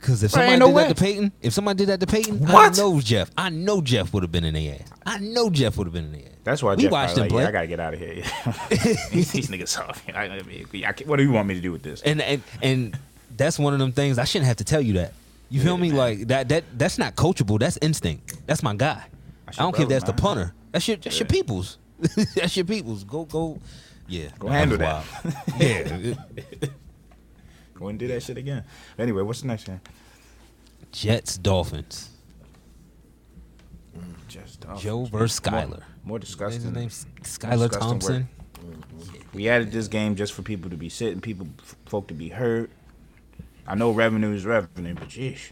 Because 0.04 0.22
if 0.22 0.32
somebody 0.32 0.58
no 0.58 0.68
did 0.68 0.76
way. 0.76 0.84
that 0.84 0.98
to 0.98 1.02
Peyton, 1.02 1.32
if 1.42 1.54
somebody 1.54 1.78
did 1.78 1.88
that 1.88 2.02
to 2.02 2.08
Peyton, 2.08 2.40
What? 2.40 2.74
I 2.74 2.82
know 2.82 3.00
Jeff. 3.00 3.32
I 3.38 3.50
know 3.50 3.80
Jeff 3.80 4.14
would 4.14 4.22
have 4.22 4.34
been 4.34 4.44
in 4.44 4.54
the 4.54 4.72
ass. 4.72 4.90
I 5.06 5.20
know 5.20 5.50
Jeff 5.50 5.78
would 5.78 5.88
have 5.88 5.94
been 5.94 6.04
in 6.04 6.12
the 6.12 6.26
ass. 6.26 6.32
That's 6.44 6.62
why 6.62 6.76
we 6.76 6.84
Jeff 6.84 6.92
watched 6.92 7.16
him 7.16 7.22
like, 7.22 7.30
play. 7.30 7.44
yeah, 7.44 7.48
I 7.48 7.52
gotta 7.54 7.68
get 7.68 7.80
out 7.80 7.94
of 7.94 8.02
here. 8.02 8.16
These 9.12 9.32
these 9.32 9.48
niggas 9.48 9.70
soft. 9.70 10.04
I, 10.14 10.26
I 10.26 10.42
mean, 10.42 10.68
I 10.86 10.94
what 11.06 11.16
do 11.16 11.24
you 11.24 11.32
want 11.32 11.48
me 11.48 11.54
to 11.54 11.62
do 11.62 11.72
with 11.72 11.84
this? 11.84 12.02
and 12.02 12.22
and 12.22 12.44
and 12.62 13.00
that's 13.38 13.58
one 13.58 13.72
of 13.72 13.80
them 13.80 13.94
things 13.94 14.20
I 14.20 14.26
shouldn't 14.26 14.48
have 14.48 14.58
to 14.58 14.66
tell 14.66 14.82
you 14.82 14.94
that. 14.94 15.14
You 15.50 15.62
feel 15.62 15.78
me? 15.78 15.94
Like 15.94 16.28
that 16.28 16.50
that 16.50 16.66
that's 16.78 16.98
not 16.98 17.16
coachable. 17.16 17.60
That's 17.60 17.78
instinct. 17.82 18.46
That's 18.46 18.62
my 18.62 18.76
guy. 18.76 18.92
I 18.96 19.06
That's 19.46 19.58
don't 19.58 19.74
care 19.74 19.84
if 19.84 19.90
that's 19.90 20.04
the 20.04 20.12
punter. 20.14 20.54
That's 20.74 20.86
your 20.86 20.98
that's 20.98 21.18
your 21.18 21.28
people's. 21.30 21.78
that's 22.36 22.58
your 22.58 22.66
people's. 22.66 23.06
Go 23.06 23.24
go. 23.24 23.58
Yeah. 24.10 24.28
Go 24.38 24.50
handle 24.50 24.78
that. 24.80 25.06
yeah. 25.58 26.70
Go 27.74 27.88
and 27.88 27.98
do 28.00 28.08
that 28.08 28.24
shit 28.24 28.38
again. 28.38 28.64
Anyway, 28.98 29.22
what's 29.22 29.42
the 29.42 29.48
next 29.48 29.68
one? 29.68 29.82
Jets 30.92 31.38
Dolphins. 31.38 32.10
Joe 34.78 35.06
versus 35.06 35.40
Skylar. 35.40 35.70
More, 35.70 35.80
more 36.04 36.20
disgusting. 36.20 36.62
his 36.62 36.72
name? 36.72 36.90
Skylar 37.24 37.72
Thompson. 37.72 38.28
We 39.34 39.50
added 39.50 39.72
this 39.72 39.88
game 39.88 40.16
just 40.16 40.34
for 40.34 40.42
people 40.42 40.70
to 40.70 40.78
be 40.78 40.90
sitting, 40.90 41.22
people, 41.22 41.48
folk 41.86 42.08
to 42.08 42.14
be 42.14 42.30
hurt. 42.30 42.70
I 43.68 43.76
know 43.76 43.92
revenue 43.92 44.34
is 44.34 44.46
revenue, 44.46 44.94
but 44.94 45.10
jeez. 45.10 45.52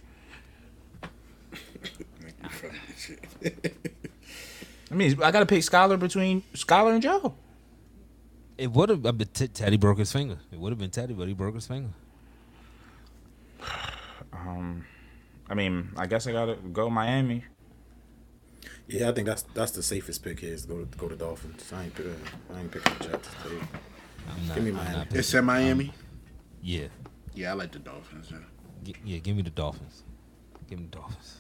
I 4.92 4.94
mean, 4.94 5.22
I 5.22 5.32
gotta 5.32 5.46
pick 5.46 5.62
Skylar 5.62 6.00
between 6.00 6.44
Skylar 6.54 6.94
and 6.94 7.02
Joe. 7.02 7.34
It 8.58 8.72
would 8.72 8.90
have 8.90 9.06
uh, 9.06 9.12
been 9.14 9.30
T- 9.30 9.48
Teddy 9.48 9.78
broke 9.78 9.98
his 9.98 10.12
finger. 10.12 10.38
It 10.52 10.60
would 10.60 10.72
have 10.72 10.80
been 10.80 10.92
Teddy, 10.92 11.14
but 11.14 11.28
he 11.28 11.34
broke 11.34 11.56
his 11.56 11.66
finger. 11.66 11.90
Um, 14.34 14.86
I 15.50 15.54
mean, 15.56 15.90
I 15.98 16.08
guess 16.08 16.26
I 16.26 16.32
gotta 16.32 16.56
go 16.56 16.90
Miami. 16.90 17.44
Yeah, 18.88 19.10
I 19.10 19.12
think 19.12 19.28
that's 19.28 19.44
that's 19.54 19.72
the 19.72 19.84
safest 19.84 20.24
pick 20.24 20.40
here 20.40 20.54
is 20.54 20.66
go 20.66 20.80
to 20.86 20.98
go 20.98 21.08
to 21.10 21.16
Dolphins. 21.16 21.72
I 21.76 21.84
ain't 21.84 21.94
pick, 21.94 22.06
I 22.54 22.60
ain't 22.60 22.72
picking 22.72 22.94
the 22.98 23.04
Jets. 23.10 23.30
Tell. 23.44 23.52
I'm 23.52 24.48
not, 24.48 24.56
Give 24.56 24.64
me 24.64 24.70
I'm 24.72 24.76
Miami. 24.78 25.08
It's 25.12 25.28
picking- 25.32 25.40
in 25.40 25.46
Miami. 25.46 25.94
Yeah, 26.64 26.88
Yeah, 27.36 27.52
I 27.52 27.54
like 27.54 27.72
the 27.74 27.80
Dolphins. 27.80 28.30
Yeah. 28.32 28.38
G- 28.84 28.96
yeah. 29.04 29.18
Give 29.20 29.36
me 29.36 29.42
the 29.42 29.50
Dolphins. 29.50 30.04
Give 30.70 30.80
me 30.80 30.86
the 30.90 30.98
Dolphins. 30.98 31.38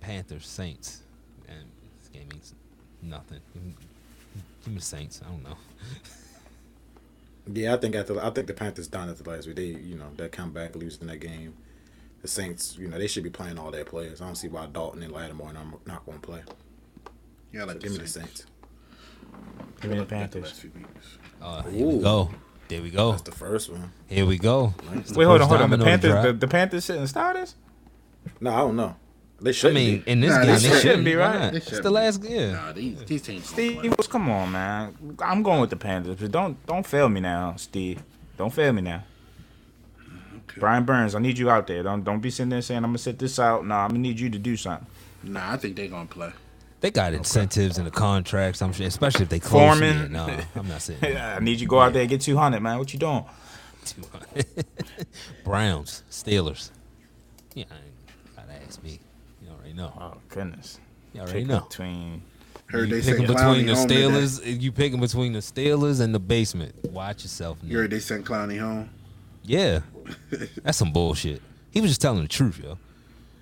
Panthers, 0.00 0.46
Saints, 0.46 1.02
and 1.48 1.64
this 1.98 2.08
game 2.08 2.28
means 2.32 2.54
nothing. 3.02 3.40
Give 3.52 3.64
me, 3.64 3.74
give 4.64 4.72
me 4.72 4.78
the 4.78 4.84
Saints. 4.84 5.20
I 5.26 5.28
don't 5.30 5.42
know. 5.42 5.56
Yeah, 7.52 7.74
I 7.74 7.76
think 7.78 7.94
after 7.94 8.20
I 8.22 8.30
think 8.30 8.46
the 8.46 8.54
Panthers 8.54 8.88
done 8.88 9.08
after 9.10 9.24
last 9.24 9.46
week. 9.46 9.56
They 9.56 9.64
you 9.66 9.96
know 9.96 10.10
they 10.16 10.28
come 10.28 10.52
back 10.52 10.74
losing 10.76 11.06
that 11.08 11.18
game. 11.20 11.54
The 12.22 12.28
Saints, 12.28 12.76
you 12.78 12.86
know, 12.86 12.98
they 12.98 13.06
should 13.06 13.24
be 13.24 13.30
playing 13.30 13.58
all 13.58 13.70
their 13.70 13.84
players. 13.84 14.20
I 14.20 14.26
don't 14.26 14.34
see 14.34 14.48
why 14.48 14.66
Dalton 14.66 15.02
and 15.02 15.10
Lattimore 15.10 15.48
are 15.48 15.54
not 15.86 16.04
going 16.04 16.20
to 16.20 16.26
play. 16.26 16.42
Yeah, 17.50 17.62
I 17.62 17.64
like 17.64 17.80
Give 17.80 17.92
the 17.92 17.98
me 17.98 18.04
the 18.04 18.10
Saints. 18.10 18.40
Saints. 18.40 18.46
Give 19.80 19.90
me 19.90 19.96
the 19.96 20.02
Look 20.02 20.12
at 20.12 20.30
the 20.30 20.40
Panthers. 20.40 20.64
last. 21.40 21.66
Uh, 21.66 21.70
here 21.70 21.86
we 21.86 21.98
go. 21.98 22.30
There 22.68 22.82
we 22.82 22.90
go. 22.90 23.12
That's 23.12 23.22
the 23.22 23.32
first 23.32 23.70
one. 23.70 23.90
Here 24.06 24.26
we 24.26 24.36
go. 24.36 24.74
It's 24.92 25.12
Wait, 25.12 25.24
hold 25.24 25.40
on, 25.40 25.48
hold 25.48 25.62
on. 25.62 25.70
The 25.70 25.78
Panthers, 25.78 26.24
the, 26.24 26.32
the 26.34 26.46
Panthers 26.46 26.84
sitting 26.84 27.06
starters. 27.06 27.54
No, 28.38 28.52
I 28.52 28.58
don't 28.58 28.76
know. 28.76 28.96
They 29.42 29.52
I 29.64 29.72
mean, 29.72 30.00
be. 30.00 30.10
in 30.10 30.20
this 30.20 30.30
Nah, 30.30 30.38
game, 30.42 30.46
they 30.46 30.52
they 30.52 30.58
shouldn't 30.60 30.82
shouldn't 30.82 31.04
be, 31.04 31.14
right? 31.14 31.40
not? 31.40 31.54
It's 31.54 31.64
shouldn't 31.66 31.82
the 31.84 31.88
be. 31.90 31.94
last. 31.94 32.22
Yeah. 32.24 32.52
Nah, 32.52 32.72
these 32.72 33.04
these 33.04 33.22
teams. 33.22 33.46
Steve, 33.48 33.94
come 34.10 34.28
on, 34.30 34.52
man? 34.52 35.16
I'm 35.20 35.42
going 35.42 35.60
with 35.60 35.70
the 35.70 35.76
Panthers, 35.76 36.16
but 36.20 36.30
don't 36.30 36.66
don't 36.66 36.86
fail 36.86 37.08
me 37.08 37.20
now, 37.20 37.54
Steve. 37.56 38.02
Don't 38.36 38.52
fail 38.52 38.72
me 38.72 38.82
now. 38.82 39.02
Okay. 40.50 40.60
Brian 40.60 40.84
Burns, 40.84 41.14
I 41.14 41.20
need 41.20 41.38
you 41.38 41.48
out 41.50 41.66
there. 41.66 41.82
Don't 41.82 42.04
don't 42.04 42.20
be 42.20 42.30
sitting 42.30 42.50
there 42.50 42.60
saying 42.62 42.78
I'm 42.84 42.90
gonna 42.90 42.98
sit 42.98 43.18
this 43.18 43.38
out. 43.38 43.66
Nah, 43.66 43.84
I'm 43.84 43.88
gonna 43.90 44.00
need 44.00 44.20
you 44.20 44.28
to 44.30 44.38
do 44.38 44.56
something. 44.56 44.86
Nah, 45.22 45.52
I 45.52 45.56
think 45.56 45.76
they're 45.76 45.88
gonna 45.88 46.06
play. 46.06 46.32
They 46.80 46.90
got 46.90 47.12
incentives 47.12 47.76
in 47.78 47.84
the 47.84 47.90
contracts. 47.90 48.62
I'm 48.62 48.72
sure, 48.72 48.86
especially 48.86 49.24
if 49.24 49.28
they 49.28 49.38
close. 49.38 49.52
Foreman. 49.78 49.96
Yeah, 50.12 50.26
no, 50.26 50.38
I'm 50.56 50.66
not 50.68 50.80
saying. 50.82 50.98
Yeah, 51.02 51.36
I 51.36 51.40
need 51.40 51.52
you 51.60 51.66
to 51.66 51.70
go 51.70 51.78
out 51.80 51.92
there 51.92 52.00
and 52.02 52.08
get 52.10 52.22
200, 52.22 52.58
man. 52.60 52.78
What 52.78 52.92
you 52.94 52.98
doing? 52.98 53.24
200. 53.84 54.46
Browns, 55.44 56.02
Steelers. 56.10 56.70
Yeah, 57.54 57.64
I 57.70 57.74
ain't 57.74 58.36
gotta 58.48 58.62
ask 58.66 58.82
me. 58.82 58.98
You 59.80 59.86
already 59.86 59.98
know. 60.04 60.12
Oh 60.14 60.20
goodness. 60.28 60.80
You 61.12 61.20
already 61.20 61.38
Pick 61.40 61.48
know. 61.48 61.60
between 61.60 62.22
Heard 62.66 62.88
you 62.88 63.00
they 63.00 63.10
picking 63.10 63.26
between 63.26 63.66
the 63.66 63.74
home 63.74 63.88
today. 63.88 64.02
Steelers. 64.02 64.60
You 64.62 64.72
picking 64.72 65.00
between 65.00 65.32
the 65.32 65.40
Steelers 65.40 66.00
and 66.00 66.14
the 66.14 66.20
basement. 66.20 66.74
Watch 66.92 67.22
yourself. 67.24 67.58
You 67.62 67.68
Nick. 67.70 67.76
heard 67.76 67.90
they 67.90 67.98
sent 68.00 68.24
Clowney 68.24 68.60
home. 68.60 68.90
Yeah, 69.42 69.80
that's 70.62 70.78
some 70.78 70.92
bullshit. 70.92 71.42
He 71.70 71.80
was 71.80 71.90
just 71.90 72.00
telling 72.00 72.22
the 72.22 72.28
truth, 72.28 72.60
yo. 72.62 72.78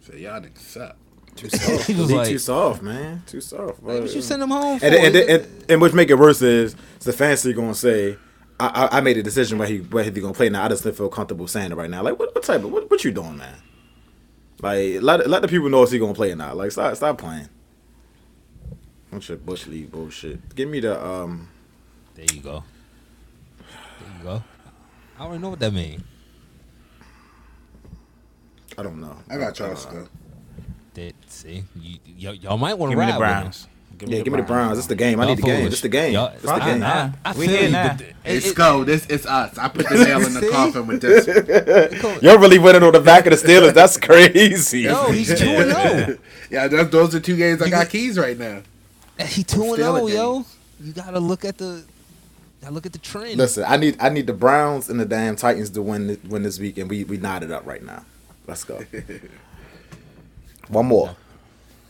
So 0.06 0.14
y'all 0.14 0.40
niggas 0.40 0.58
suck. 0.58 0.96
Too 1.36 1.48
soft. 1.50 1.86
He 1.86 1.94
was 1.94 2.10
like- 2.12 2.28
too 2.28 2.38
soft, 2.38 2.82
man. 2.82 3.22
Too 3.26 3.40
soft. 3.40 3.82
Like, 3.82 4.02
what 4.02 4.14
you 4.14 4.22
send 4.22 4.42
him 4.42 4.50
home 4.50 4.78
for? 4.78 4.86
and, 4.86 4.94
and, 4.94 5.16
and, 5.16 5.30
and, 5.30 5.64
and 5.68 5.80
which 5.82 5.92
make 5.92 6.08
it 6.10 6.14
worse 6.18 6.40
is 6.40 6.74
Stefanski 7.00 7.54
gonna 7.54 7.74
say, 7.74 8.16
I, 8.58 8.88
I, 8.92 8.98
I 8.98 9.00
made 9.02 9.18
a 9.18 9.22
decision 9.22 9.58
where 9.58 9.68
he 9.68 9.78
where 9.78 10.04
he 10.04 10.10
gonna 10.10 10.32
play 10.32 10.48
now. 10.48 10.64
I 10.64 10.68
just 10.68 10.84
don't 10.84 10.96
feel 10.96 11.08
comfortable 11.08 11.46
saying 11.46 11.72
it 11.72 11.74
right 11.76 11.90
now. 11.90 12.02
Like 12.02 12.18
what, 12.18 12.34
what 12.34 12.44
type 12.44 12.64
of 12.64 12.70
what, 12.72 12.90
what 12.90 13.04
you 13.04 13.10
doing, 13.12 13.36
man? 13.36 13.54
Like 14.60 15.00
let 15.02 15.28
let 15.28 15.42
the 15.42 15.48
people 15.48 15.68
know 15.68 15.82
if 15.82 15.90
he 15.90 15.98
gonna 15.98 16.14
play 16.14 16.32
or 16.32 16.36
not. 16.36 16.56
Like 16.56 16.72
stop 16.72 16.94
stop 16.96 17.18
playing. 17.18 17.48
Bunch 19.10 19.30
of 19.30 19.44
bush 19.46 19.66
league 19.66 19.90
bullshit. 19.90 20.54
Give 20.54 20.68
me 20.68 20.80
the 20.80 21.02
um. 21.04 21.48
there 22.14 22.26
you 22.32 22.40
go. 22.40 22.64
There 23.58 24.10
you 24.18 24.22
go. 24.24 24.42
I 25.18 25.24
already 25.24 25.40
know 25.42 25.50
what 25.50 25.60
that 25.60 25.72
means. 25.72 26.02
I 28.76 28.82
don't 28.82 29.00
know. 29.00 29.16
I 29.30 29.36
got 29.38 29.54
Charles 29.54 29.86
to 29.86 29.92
go. 29.92 30.08
That 30.94 31.14
see, 31.26 31.64
you, 31.74 31.98
y- 32.06 32.38
y'all 32.40 32.58
might 32.58 32.74
want 32.74 32.90
to 32.90 32.96
Give 32.96 32.98
ride 33.00 33.14
the 33.14 33.44
with 33.46 33.66
him. 34.02 34.08
Browns. 34.08 34.18
Yeah, 34.18 34.24
give 34.24 34.32
me 34.32 34.40
the 34.40 34.46
Browns. 34.46 34.78
It's 34.78 34.86
the 34.86 34.94
game. 34.94 35.20
I 35.20 35.24
Y'all 35.24 35.34
need 35.34 35.38
the 35.42 35.46
game. 35.46 35.66
It's 35.66 35.80
the 35.80 35.88
game. 35.88 36.12
Y'all- 36.14 36.28
It's 36.32 36.42
the 36.42 36.48
Fuck 36.48 36.62
game. 36.64 36.80
nah. 36.80 37.10
I 37.24 37.32
We 37.32 37.46
feel 37.46 37.56
here 37.58 37.70
now. 37.70 37.96
It's 38.24 38.46
it- 38.46 38.56
go. 38.56 38.84
This 38.84 39.06
it's 39.08 39.26
us. 39.26 39.56
I 39.58 39.68
put 39.68 39.88
the 39.88 39.94
nail 40.04 40.24
in 40.26 40.34
the 40.34 40.48
coffin 40.50 40.86
with 40.86 41.00
this. 41.00 41.26
You're 42.22 42.38
really 42.38 42.58
winning 42.58 42.82
on 42.82 42.92
the 42.92 43.00
back 43.00 43.26
of 43.26 43.38
the 43.40 43.46
Steelers. 43.48 43.74
That's 43.74 43.96
crazy. 43.96 44.80
Yo, 44.80 45.10
he's 45.10 45.28
two 45.38 45.46
and 45.48 45.72
zero. 45.72 46.18
Yeah, 46.50 46.68
that's, 46.68 46.90
those 46.90 47.14
are 47.14 47.20
two 47.20 47.36
games 47.36 47.60
I 47.62 47.66
You 47.66 47.70
got 47.70 47.84
got- 47.84 47.90
keys 47.90 48.18
right 48.18 48.38
now. 48.38 48.62
He 49.26 49.42
two 49.42 49.62
and 49.62 49.82
oh, 49.82 50.06
zero, 50.06 50.06
yo. 50.06 50.44
You 50.80 50.92
gotta 50.92 51.18
look 51.18 51.44
at 51.44 51.58
the, 51.58 51.84
gotta 52.60 52.72
look 52.72 52.86
at 52.86 52.92
the 52.92 53.00
trend. 53.00 53.36
Listen, 53.36 53.64
I 53.66 53.76
need 53.76 53.96
I 54.00 54.10
need 54.10 54.28
the 54.28 54.32
Browns 54.32 54.88
and 54.88 55.00
the 55.00 55.04
damn 55.04 55.34
Titans 55.34 55.70
to 55.70 55.82
win 55.82 56.20
win 56.28 56.44
this 56.44 56.58
week, 56.60 56.78
and 56.78 56.88
we 56.88 57.02
we 57.04 57.16
knotted 57.16 57.50
up 57.50 57.66
right 57.66 57.82
now. 57.82 58.04
Let's 58.46 58.62
go. 58.64 58.80
One 60.68 60.86
more. 60.86 61.16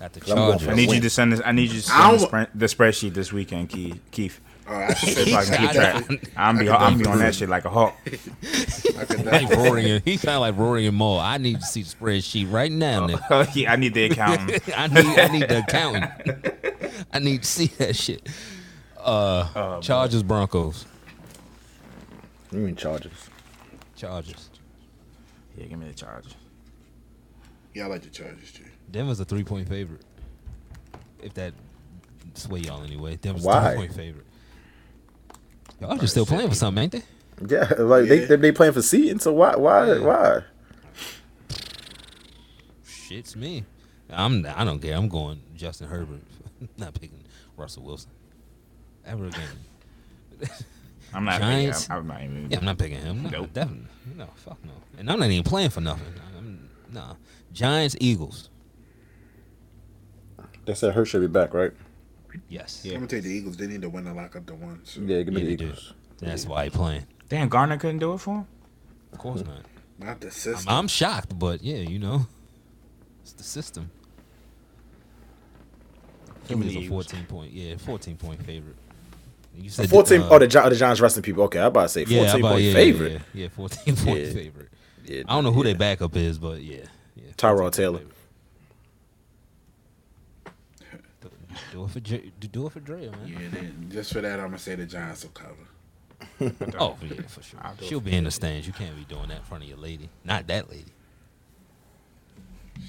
At 0.01 0.13
the 0.13 0.21
I'm 0.31 0.37
Chargers. 0.37 0.69
I 0.69 0.75
need 0.75 0.93
you 0.93 1.01
to 1.01 1.11
send 1.11 1.33
this. 1.33 1.41
I 1.45 1.53
need 1.53 1.71
you 1.71 1.81
to 1.81 1.83
send 1.83 1.99
the, 2.03 2.09
don't- 2.19 2.27
spread, 2.29 2.49
the 2.55 2.67
spreadsheet 2.67 3.15
this 3.15 3.33
weekend, 3.33 3.69
Keith. 3.71 4.01
Keith. 4.13 4.41
Oh, 4.71 4.75
I 4.77 4.87
could 4.89 4.97
say 4.99 5.25
So 5.31 5.37
I 5.39 5.45
can 5.45 5.59
keep 5.61 5.71
track. 5.73 6.31
I'm 6.37 6.59
be 6.59 6.69
I'm 6.71 6.99
be 6.99 7.07
on 7.07 7.19
that 7.21 7.35
shit 7.35 7.49
like 7.49 7.65
a 7.65 7.71
hawk. 7.71 7.97
I 8.07 9.05
could 9.07 9.25
like 9.25 9.49
roaring. 9.51 9.87
In, 9.87 10.03
he 10.05 10.17
sound 10.19 10.43
like 10.43 10.57
roaring 10.59 10.87
and 10.87 10.97
more. 10.97 11.21
I 11.21 11.39
need 11.39 11.61
to 11.61 11.67
see 11.67 11.83
the 11.83 11.89
spreadsheet 11.89 12.53
right 12.53 12.71
now, 12.71 13.07
nigga. 13.07 13.49
yeah, 13.57 13.73
I 13.73 13.77
need 13.77 13.95
the 13.95 14.05
accountant. 14.05 14.63
I 14.77 14.87
need, 14.89 15.19
I 15.19 15.29
need 15.29 15.49
the 15.49 15.59
accountant. 15.61 17.03
I 17.13 17.19
need 17.19 17.43
to 17.43 17.49
see 17.49 17.67
that 17.79 17.97
shit. 17.97 18.29
Uh, 18.99 19.49
Oh, 19.57 19.81
Chargers, 19.81 20.23
Broncos, 20.23 20.85
You 22.53 22.59
mean 22.59 22.77
Chargers? 22.77 23.31
Chargers. 23.97 24.51
Yeah, 25.57 25.65
give 25.65 25.79
me 25.79 25.87
the 25.89 25.95
Chargers. 25.95 26.35
Yeah, 27.75 27.85
I 27.85 27.87
like 27.87 28.03
the 28.03 28.11
Chargers 28.11 28.53
too. 28.53 28.65
Denver's 28.91 29.21
a 29.21 29.25
three 29.25 29.45
point 29.45 29.69
favorite. 29.69 30.03
If 31.23 31.35
that 31.35 31.53
sway 32.35 32.61
y'all 32.61 32.83
anyway, 32.85 33.17
Denver's 33.17 33.45
a 33.47 33.61
three 33.71 33.77
point 33.77 33.95
favorite. 33.95 34.27
Y'all 35.81 35.97
just 35.97 36.13
still 36.13 36.27
playing 36.27 36.49
for 36.49 36.55
something, 36.55 36.83
ain't 36.85 36.93
they? 36.93 37.03
Yeah, 37.49 37.73
like 37.79 38.09
they 38.09 38.21
Yeah. 38.23 38.27
they, 38.27 38.37
they 38.37 38.53
playing 38.53 38.73
for 38.73 38.83
seating. 38.83 39.19
So 39.21 39.33
why 39.33 39.57
why 39.57 39.87
Yeah. 39.93 39.99
why? 40.01 40.41
Shit's 42.85 43.37
me. 43.37 43.65
I'm. 44.11 44.47
I 44.47 44.65
don't 44.65 44.81
care. 44.81 44.97
I'm 44.97 45.09
going 45.09 45.41
Justin 45.55 45.89
Herbert. 45.89 46.21
Not 46.79 46.95
picking 46.95 47.23
Russell 47.57 47.83
Wilson. 47.85 48.11
Ever 49.07 49.27
again. 49.27 49.49
I'm 51.15 51.25
not. 51.25 51.41
Giants. 51.41 51.83
Picking, 51.83 51.93
I'm, 51.97 51.99
I'm 52.03 52.07
not 52.09 52.23
even. 52.23 52.51
Yeah, 52.51 52.59
I'm 52.59 52.65
not 52.67 52.79
picking 52.79 53.01
him. 53.01 53.23
No, 53.25 53.31
Nope. 53.31 53.53
definitely. 53.55 53.87
No, 54.17 54.27
fuck 54.37 54.59
no. 54.65 54.73
And 54.99 55.11
I'm 55.11 55.19
not 55.19 55.31
even 55.31 55.45
playing 55.45 55.71
for 55.71 55.81
nothing. 55.81 56.05
I'm, 56.37 56.69
nah. 56.93 57.15
Giants, 57.53 57.97
Eagles. 58.01 58.51
They 60.69 60.75
said 60.75 60.93
Hurts 60.93 61.09
should 61.09 61.23
be 61.23 61.29
back, 61.29 61.55
right? 61.55 61.73
Yes. 62.51 62.83
I'm 62.85 62.93
gonna 62.93 63.07
take 63.07 63.23
the 63.23 63.31
Eagles. 63.31 63.57
They 63.57 63.67
need 63.67 63.81
to 63.81 63.89
win 63.89 64.05
to 64.05 64.13
lock 64.13 64.37
up 64.37 64.45
the 64.45 64.55
one. 64.55 64.81
So. 64.85 65.01
Yeah, 65.01 65.23
give 65.23 65.33
me 65.33 65.41
Yeah, 65.41 65.47
the 65.47 65.51
they 65.53 65.57
do. 65.57 65.65
Eagles. 65.69 65.95
That's 66.19 66.45
why 66.45 66.65
he 66.65 66.71
playing. 66.71 67.07
Damn, 67.31 67.49
Gardner 67.49 67.79
couldn't 67.79 68.01
do 68.01 68.13
it 68.13 68.19
for 68.19 68.41
him. 68.41 68.47
Of 69.15 69.19
course 69.19 69.43
not. 69.43 69.63
Not 69.99 70.21
the 70.21 70.27
I'm, 70.27 70.33
system. 70.33 70.65
I'm 70.69 70.87
shocked, 70.89 71.39
but 71.39 71.63
yeah, 71.63 71.77
you 71.79 71.99
know, 71.99 72.27
it's 73.23 73.33
the 73.33 73.45
system. 73.45 73.91
Give 76.49 76.59
me 76.59 76.69
the 76.69 76.85
a 76.85 76.89
14 76.89 77.25
point, 77.25 77.51
yeah, 77.51 77.79
14 77.79 78.17
point 78.19 78.43
favorite. 78.45 78.77
You 79.57 79.71
said 79.71 79.89
Fourteen. 79.89 80.21
uh, 80.21 80.29
oh, 80.31 80.39
the 80.39 80.47
Gi- 80.49 80.69
the 80.69 80.77
Giants 80.77 81.01
resting 81.01 81.23
people. 81.23 81.45
Okay, 81.45 81.61
I 81.61 81.65
about 81.67 81.83
to 81.85 81.89
say 81.89 82.05
yeah, 82.07 82.25
fourteen 82.25 82.41
about- 82.41 82.53
point 82.53 82.65
yeah, 82.65 82.73
favorite. 82.75 83.13
Yeah, 83.33 83.43
yeah, 83.45 83.49
14 83.49 83.97
point 84.05 84.19
Yeah. 84.21 84.33
favorite. 84.33 84.69
Yeah, 85.07 85.23
I 85.27 85.35
don't 85.35 85.45
know 85.45 85.53
who 85.53 85.61
yeah. 85.61 85.73
their 85.73 85.79
backup 85.79 86.15
is, 86.15 86.39
but 86.39 86.61
yeah, 86.63 86.85
yeah. 87.17 87.25
Tyrod 87.39 87.73
Taylor. 87.73 87.99
favorite. 88.01 88.15
Do, 91.73 91.79
do 91.79 91.85
it 91.85 91.91
for 91.91 92.01
J, 92.01 92.33
do- 92.41 92.49
do 92.49 92.67
it 92.67 92.73
for 92.73 92.81
Dre, 92.81 93.09
man. 93.09 93.27
yeah, 93.27 93.39
then 93.53 93.89
just 93.91 94.13
for 94.13 94.21
that, 94.21 94.39
I'm 94.41 94.47
gonna 94.47 94.59
say 94.59 94.75
the 94.75 94.87
Giants 94.87 95.25
will 95.25 95.31
cover. 95.33 95.55
Oh 96.79 96.97
yeah, 97.03 97.21
for 97.29 97.43
sure. 97.43 97.61
I'll 97.63 97.75
do 97.75 97.85
it 97.85 97.89
She'll 97.89 98.01
for 98.01 98.07
be 98.07 98.17
in 98.17 98.25
the 98.25 98.31
stands. 98.31 98.67
You 98.67 98.73
can't 98.73 98.97
be 98.97 99.05
doing 99.05 99.29
that 99.29 99.39
in 99.39 99.43
front 99.45 99.63
of 99.65 99.69
your 99.69 99.79
lady. 99.79 100.09
Not 100.25 100.47
that 100.49 100.69
lady. 100.71 100.85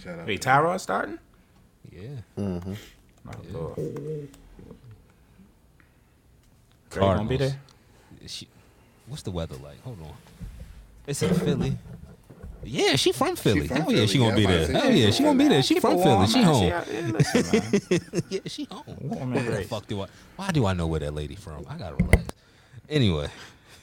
Shut 0.04 0.20
up. 0.20 0.28
Wait, 0.28 0.42
Tyrod 0.42 0.80
starting? 0.80 1.20
Yeah. 1.92 2.08
Oh, 2.38 2.62
Yeah. 2.66 2.74
Lord. 3.52 3.76
Dre 6.90 7.02
gonna 7.04 7.26
be 7.30 7.38
there? 7.38 7.60
She, 8.28 8.48
what's 9.08 9.24
the 9.24 9.32
weather 9.32 9.56
like? 9.58 9.82
Hold 9.84 10.02
on. 10.02 10.14
It's 11.08 11.22
in 11.22 11.34
Philly. 11.34 11.78
Yeah, 12.64 12.95
she 12.97 13.12
from 13.14 13.36
Philly. 13.36 13.68
from 13.68 13.78
Hell 13.82 13.91
yeah, 13.91 14.05
she 14.05 14.18
gonna 14.20 14.36
be 14.36 14.43
Yeah, 14.43 14.49
I'm 14.49 14.53
there. 14.53 14.64
about 14.64 14.68
to 14.68 14.74
say 14.74 14.82
Hell 14.82 14.91
she 14.91 14.99
yeah, 15.03 15.12
she 15.12 15.24
gonna 15.24 15.39
be 15.39 15.47
there. 15.47 15.64
She 15.64 15.80
from 15.80 15.97
Philly. 16.01 16.28
She 16.28 16.41
home. 16.43 16.68
Yeah, 16.68 16.84
listen, 17.07 17.80
man. 18.12 18.24
yeah, 18.30 18.39
she 18.45 18.68
home. 18.70 18.84
Warm 19.01 19.34
Where 19.34 19.43
the 19.43 19.64
fuck 19.64 19.88
do 19.88 20.01
I? 20.01 20.07
Why 20.36 20.51
do 20.51 20.66
I 20.66 20.74
know 20.74 20.88
where 20.88 20.99
that 20.99 21.14
lady 21.14 21.36
from? 21.36 21.66
I 21.70 21.78
gotta 21.78 21.95
relax. 21.95 22.26
Anyway, 22.89 23.30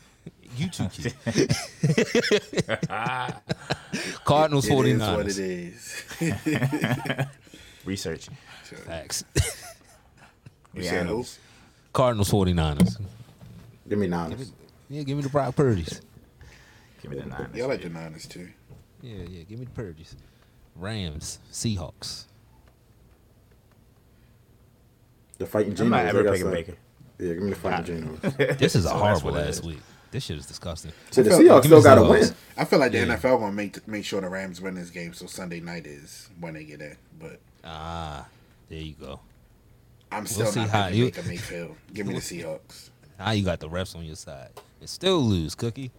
you 0.57 0.69
two 0.69 0.89
keep. 0.89 1.13
Cardinals 4.25 4.67
It 4.67 4.73
is 4.73 4.79
49ers. 5.01 5.17
what 5.17 5.29
it 5.29 5.39
is. 5.39 6.05
Research. 7.85 8.29
Facts. 8.87 9.25
You 9.35 9.43
We 10.75 10.83
said 10.83 10.93
who? 11.07 11.13
analysts. 11.13 11.39
Cardinals 11.93 12.31
49ers. 12.31 13.01
Give 13.89 13.99
me 13.99 14.07
Niners. 14.09 14.53
Yeah, 14.91 15.03
give 15.03 15.17
me 15.17 15.23
the 15.23 15.29
Brock 15.31 15.55
Purdy's. 15.57 16.01
Give 17.01 17.11
me 17.13 17.19
the 17.19 17.27
Niners. 17.27 17.49
Yeah, 17.55 17.65
I 17.65 17.69
like 17.69 17.83
the 17.83 17.89
Niners 17.89 18.27
too. 18.27 18.49
Yeah, 19.03 19.23
yeah, 19.29 19.43
give 19.45 19.59
me 19.59 19.65
the 19.67 19.71
Purdy's. 19.73 20.17
Rams, 20.75 21.39
Seahawks. 21.53 22.25
The 25.39 25.47
fighting 25.47 25.79
I'm 25.81 25.91
not 25.91 26.07
ever 26.07 26.23
got 26.23 26.31
picking 26.33 26.47
some- 26.47 26.53
Baker. 26.53 26.75
Yeah, 27.19 27.35
give 27.35 27.43
me 27.43 27.51
the 27.51 27.57
fighting 27.57 28.05
Genos. 28.21 28.59
This 28.59 28.75
is 28.77 28.85
a 28.85 28.89
So 28.89 28.95
horrible 28.97 29.33
last 29.33 29.61
is. 29.61 29.63
week. 29.63 29.79
This 30.11 30.25
shit 30.25 30.39
is 30.39 30.47
disgusting. 30.47 30.93
So 31.11 31.23
the 31.23 31.31
Seahawks 31.31 31.63
give 31.63 31.65
still 31.67 31.83
got 31.83 31.97
to 31.97 32.03
win. 32.05 32.31
I 32.57 32.65
feel 32.65 32.79
like 32.79 32.93
the 32.93 32.99
Yeah. 32.99 33.17
NFL 33.17 33.41
gonna 33.41 33.53
make 33.53 33.87
make 33.89 34.05
sure 34.05 34.21
the 34.21 34.29
Rams 34.29 34.61
win 34.61 34.75
this 34.75 34.91
game, 34.91 35.13
so 35.15 35.27
Sunday 35.27 35.61
night 35.61 35.87
is 35.87 36.29
when 36.41 36.55
they 36.55 36.65
get 36.65 36.81
in. 36.81 36.97
But 37.19 37.41
Ah, 37.65 38.27
there 38.69 38.81
you 38.81 38.95
go. 38.95 39.21
I'm 40.13 40.27
still 40.27 40.47
see 40.47 40.61
not 40.61 40.71
how 40.71 40.85
picking 40.87 40.99
you- 41.01 41.11
Baker 41.11 41.23
Mayfield. 41.29 41.77
Give 41.93 42.07
me 42.07 42.15
the 42.15 42.21
Seahawks. 42.23 42.91
Now 43.19 43.31
you 43.33 43.45
got 43.45 43.61
the 43.61 43.69
refs 43.69 43.97
on 43.97 44.05
your 44.05 44.17
side. 44.17 44.51
And 44.81 44.89
still 44.89 45.21
lose, 45.21 45.55
Cookie. 45.55 45.91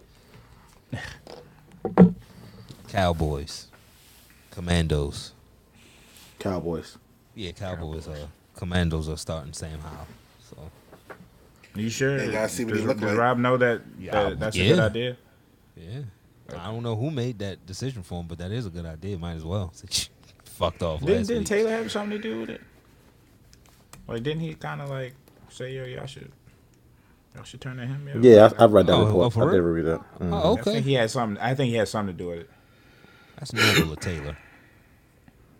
Cowboys. 2.88 3.66
Commandos. 4.50 5.32
Cowboys. 6.38 6.96
Yeah, 7.34 7.52
Cowboys. 7.52 8.08
Uh, 8.08 8.26
Commandos 8.56 9.08
are 9.08 9.16
starting 9.16 9.52
Sam 9.52 9.78
Howell. 9.80 10.06
So 10.50 10.56
You 11.74 11.88
sure? 11.90 12.18
They 12.18 12.32
gotta 12.32 12.48
see 12.48 12.64
what 12.64 12.72
does, 12.74 12.80
he 12.82 12.86
look 12.86 12.98
does 12.98 13.10
like. 13.10 13.18
Rob 13.18 13.38
know 13.38 13.56
that, 13.56 13.82
Yeah, 13.98 14.12
that 14.30 14.40
that's 14.40 14.56
a 14.56 14.68
good 14.68 14.78
idea? 14.78 15.16
yeah, 15.76 16.00
I 16.58 16.66
don't 16.72 16.82
know 16.82 16.96
who 16.96 17.10
made 17.10 17.38
that 17.40 17.64
decision 17.66 18.02
for 18.02 18.20
him, 18.20 18.26
but 18.26 18.38
that 18.38 18.50
is 18.50 18.66
a 18.66 18.70
good 18.70 18.86
idea. 18.86 19.18
Might 19.18 19.34
as 19.34 19.44
well. 19.44 19.72
Fucked 20.44 20.82
off 20.82 21.00
Didn't, 21.00 21.16
last 21.18 21.26
didn't 21.28 21.38
week. 21.42 21.48
Taylor 21.48 21.70
have 21.70 21.90
something 21.92 22.10
to 22.10 22.18
do 22.18 22.40
with 22.40 22.50
it? 22.50 22.60
Like, 24.08 24.22
didn't 24.24 24.40
he 24.40 24.54
kind 24.54 24.80
of 24.80 24.88
like 24.90 25.14
say, 25.50 25.72
"Yo, 25.74 25.84
y'all 25.84 26.06
should, 26.06 26.32
y'all 27.34 27.44
should 27.44 27.60
turn 27.60 27.76
to 27.76 27.86
him"? 27.86 28.08
Yo? 28.08 28.20
Yeah, 28.20 28.50
I, 28.58 28.64
I've 28.64 28.72
read 28.72 28.86
that 28.88 28.94
Oh, 28.94 29.02
oh, 29.02 29.04
report. 29.06 29.32
for 29.34 29.48
I 29.50 29.52
did 29.52 29.60
real? 29.60 29.74
read 29.74 29.84
that. 29.84 30.18
Mm. 30.18 30.32
Oh, 30.32 30.36
I 30.56 30.60
okay. 30.60 30.72
think 30.72 30.86
he 30.86 30.94
had 30.94 31.10
something. 31.10 31.40
I 31.40 31.54
think 31.54 31.70
he 31.70 31.76
had 31.76 31.86
something 31.86 32.16
to 32.16 32.18
do 32.24 32.30
with 32.30 32.38
it. 32.40 32.50
That's 33.38 33.52
noble 33.52 33.92
of 33.92 34.00
Taylor. 34.00 34.36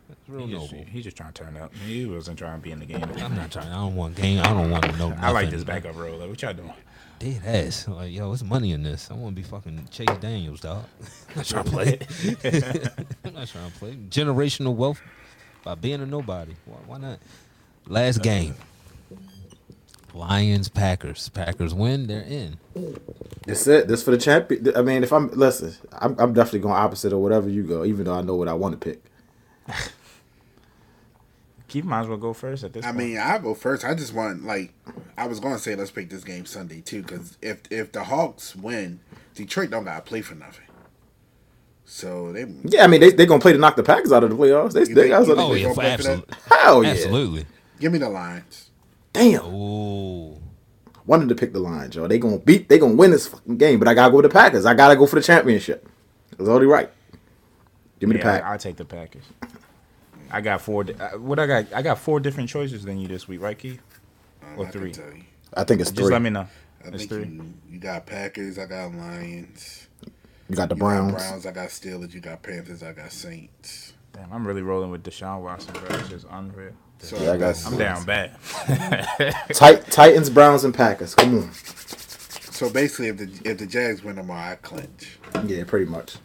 That's 0.09 0.20
real 0.29 0.47
He 0.47 0.53
just, 0.53 0.72
noble. 0.72 0.85
he 0.87 1.03
just 1.03 1.16
trying 1.16 1.33
to 1.33 1.45
turn 1.45 1.57
up. 1.57 1.72
He 1.87 2.07
wasn't 2.07 2.39
trying 2.39 2.59
to 2.59 2.62
be 2.62 2.70
in 2.72 2.81
the 2.81 2.87
game. 2.87 3.05
I'm 3.18 3.37
not 3.37 3.51
trying. 3.51 3.68
I 3.68 3.76
don't 3.76 3.95
want 3.95 4.16
game. 4.16 4.41
I 4.41 4.49
don't 4.49 4.70
want 4.70 4.85
to 4.85 4.97
know. 4.97 5.14
I 5.20 5.31
like 5.31 5.45
nothing. 5.47 5.51
this 5.51 5.64
backup 5.64 5.97
role. 5.97 6.16
Like, 6.16 6.29
what 6.31 6.43
y'all 6.43 6.55
doing? 6.55 6.72
Dead 7.18 7.43
ass. 7.45 7.87
Like, 7.89 8.12
yo, 8.12 8.29
what's 8.31 8.43
money 8.43 8.72
in 8.72 8.83
this? 8.83 9.11
I 9.11 9.14
want 9.14 9.35
to 9.37 9.43
be 9.43 9.47
fucking 9.47 9.89
Chase 9.91 10.07
Daniels, 10.20 10.61
dog. 10.61 10.85
I'm 11.31 11.37
not 11.37 11.45
trying 11.47 11.64
to 11.64 11.70
play. 11.70 11.99
I'm 13.24 13.35
not 13.35 13.49
trying 13.49 13.70
to 13.70 13.79
play. 13.79 13.97
Generational 14.09 14.74
wealth 14.74 15.01
by 15.64 15.74
being 15.74 16.01
a 16.01 16.07
nobody. 16.07 16.55
Why, 16.64 16.76
why 16.87 16.99
not? 16.99 17.18
Last 17.87 18.20
uh, 18.20 18.22
game. 18.22 18.55
Lions, 20.18 20.68
Packers. 20.68 21.28
Packers 21.30 21.72
win, 21.72 22.06
they're 22.06 22.22
in. 22.22 22.58
That's 23.46 23.66
it. 23.66 23.88
This 23.88 24.02
for 24.02 24.10
the 24.10 24.18
champion. 24.18 24.76
I 24.76 24.82
mean, 24.82 25.02
if 25.02 25.12
I'm 25.12 25.28
listen, 25.30 25.74
I'm, 25.92 26.16
I'm 26.18 26.32
definitely 26.32 26.60
going 26.60 26.74
opposite 26.74 27.12
or 27.12 27.18
whatever 27.18 27.48
you 27.48 27.62
go, 27.62 27.84
even 27.84 28.04
though 28.04 28.14
I 28.14 28.22
know 28.22 28.34
what 28.34 28.48
I 28.48 28.52
want 28.54 28.78
to 28.80 28.84
pick. 28.84 29.02
Keith 31.68 31.84
might 31.84 32.00
as 32.00 32.06
well 32.08 32.16
go 32.16 32.32
first 32.32 32.64
at 32.64 32.72
this 32.72 32.82
I 32.84 32.88
point. 32.88 32.98
mean, 32.98 33.18
I 33.18 33.36
go 33.38 33.52
first. 33.54 33.84
I 33.84 33.94
just 33.94 34.14
want 34.14 34.44
like 34.44 34.72
I 35.18 35.26
was 35.26 35.38
going 35.38 35.54
to 35.54 35.60
say 35.60 35.76
let's 35.76 35.90
pick 35.90 36.08
this 36.08 36.24
game 36.24 36.46
Sunday 36.46 36.80
too, 36.80 37.02
because 37.02 37.36
if 37.42 37.60
if 37.70 37.92
the 37.92 38.04
Hawks 38.04 38.56
win, 38.56 39.00
Detroit 39.34 39.70
don't 39.70 39.84
gotta 39.84 40.00
play 40.02 40.22
for 40.22 40.34
nothing. 40.34 40.64
So 41.84 42.32
they 42.32 42.46
Yeah, 42.64 42.84
I 42.84 42.86
mean 42.86 43.00
they 43.00 43.10
they 43.10 43.26
gonna 43.26 43.40
play 43.40 43.52
to 43.52 43.58
knock 43.58 43.76
the 43.76 43.82
Packers 43.82 44.12
out 44.12 44.24
of 44.24 44.30
the 44.30 44.36
playoffs. 44.36 44.72
They, 44.72 44.80
You 44.80 44.86
they 44.86 44.94
think- 44.94 45.08
got 45.10 45.26
something. 45.26 45.44
Oh 45.44 45.52
they 45.52 45.58
yeah, 45.60 45.62
gonna 45.64 45.74
play 45.74 45.96
for 45.96 46.02
that? 46.04 46.10
absolutely, 46.10 46.36
Hell 46.56 46.84
yeah! 46.84 46.90
absolutely. 46.90 47.46
give 47.80 47.92
me 47.92 47.98
the 47.98 48.08
Lions. 48.08 48.67
Damn, 49.18 49.42
Oh, 49.44 50.38
wanted 51.06 51.28
to 51.28 51.34
pick 51.34 51.52
the 51.52 51.58
Lions, 51.60 51.94
y'all. 51.96 52.08
They 52.08 52.18
gonna 52.18 52.38
beat. 52.38 52.68
They 52.68 52.78
gonna 52.78 52.94
win 52.94 53.10
this 53.10 53.26
fucking 53.26 53.56
game, 53.58 53.78
but 53.78 53.88
I 53.88 53.94
gotta 53.94 54.10
go 54.10 54.18
with 54.18 54.24
the 54.24 54.28
Packers. 54.30 54.64
I 54.66 54.74
gotta 54.74 54.96
go 54.96 55.06
for 55.06 55.16
the 55.16 55.22
championship. 55.22 55.88
That's 56.36 56.48
only 56.48 56.66
right. 56.66 56.90
Give 57.98 58.08
me 58.08 58.14
the 58.14 58.20
yeah, 58.20 58.38
pack. 58.38 58.44
I, 58.44 58.50
will 58.52 58.58
take 58.58 58.76
the 58.76 58.84
Packers. 58.84 59.24
I 60.30 60.40
got 60.40 60.60
four. 60.60 60.84
di- 60.84 60.92
uh, 60.94 61.18
What 61.18 61.38
I 61.38 61.46
got? 61.46 61.66
I 61.74 61.82
got 61.82 61.98
four 61.98 62.20
different 62.20 62.48
choices 62.48 62.84
than 62.84 62.98
you 63.00 63.08
this 63.08 63.26
week, 63.26 63.40
right, 63.40 63.58
Keith? 63.58 63.80
Or 64.56 64.66
I 64.66 64.70
three. 64.70 64.92
I 65.54 65.64
think 65.64 65.80
it's 65.80 65.90
Just 65.90 65.96
three. 66.06 66.12
let 66.12 66.22
me 66.22 66.30
know. 66.30 66.46
I 66.84 66.88
It's 66.88 66.98
think 66.98 67.10
three. 67.10 67.24
you, 67.24 67.54
you 67.70 67.78
got 67.80 68.06
Packers. 68.06 68.58
I 68.58 68.66
got 68.66 68.94
Lions. 68.94 69.88
You 70.48 70.56
got 70.56 70.68
the 70.68 70.76
You 70.76 70.80
Browns. 70.80 71.12
got 71.12 71.18
Browns. 71.18 71.46
I 71.46 71.50
got 71.52 71.68
Steelers. 71.70 72.14
You 72.14 72.20
got 72.20 72.42
Panthers. 72.42 72.82
I 72.82 72.92
got 72.92 73.10
Saints. 73.12 73.94
Damn, 74.12 74.32
I'm 74.32 74.46
really 74.46 74.62
rolling 74.62 74.90
with 74.90 75.02
Deshaun 75.04 75.42
Watson, 75.42 75.74
bro. 75.74 75.98
It's 75.98 76.08
just 76.08 76.26
unreal. 76.30 76.72
So 77.01 77.16
Yeah, 77.18 77.32
I 77.32 77.36
got- 77.36 77.66
I'm 77.66 77.78
down 77.78 78.05
bad. 78.05 78.36
Tit- 79.53 79.86
Titans, 79.90 80.30
Browns, 80.30 80.64
and 80.64 80.74
Packers. 80.74 81.14
Come 81.14 81.38
on. 81.38 81.53
So 81.53 82.68
basically, 82.70 83.09
if 83.09 83.16
the 83.18 83.40
if 83.44 83.59
the 83.59 83.66
Jags 83.66 84.03
win 84.03 84.16
tomorrow, 84.16 84.53
I 84.53 84.55
clinch. 84.57 85.18
Yeah, 85.46 85.64
pretty 85.64 85.86
much. 85.86 86.16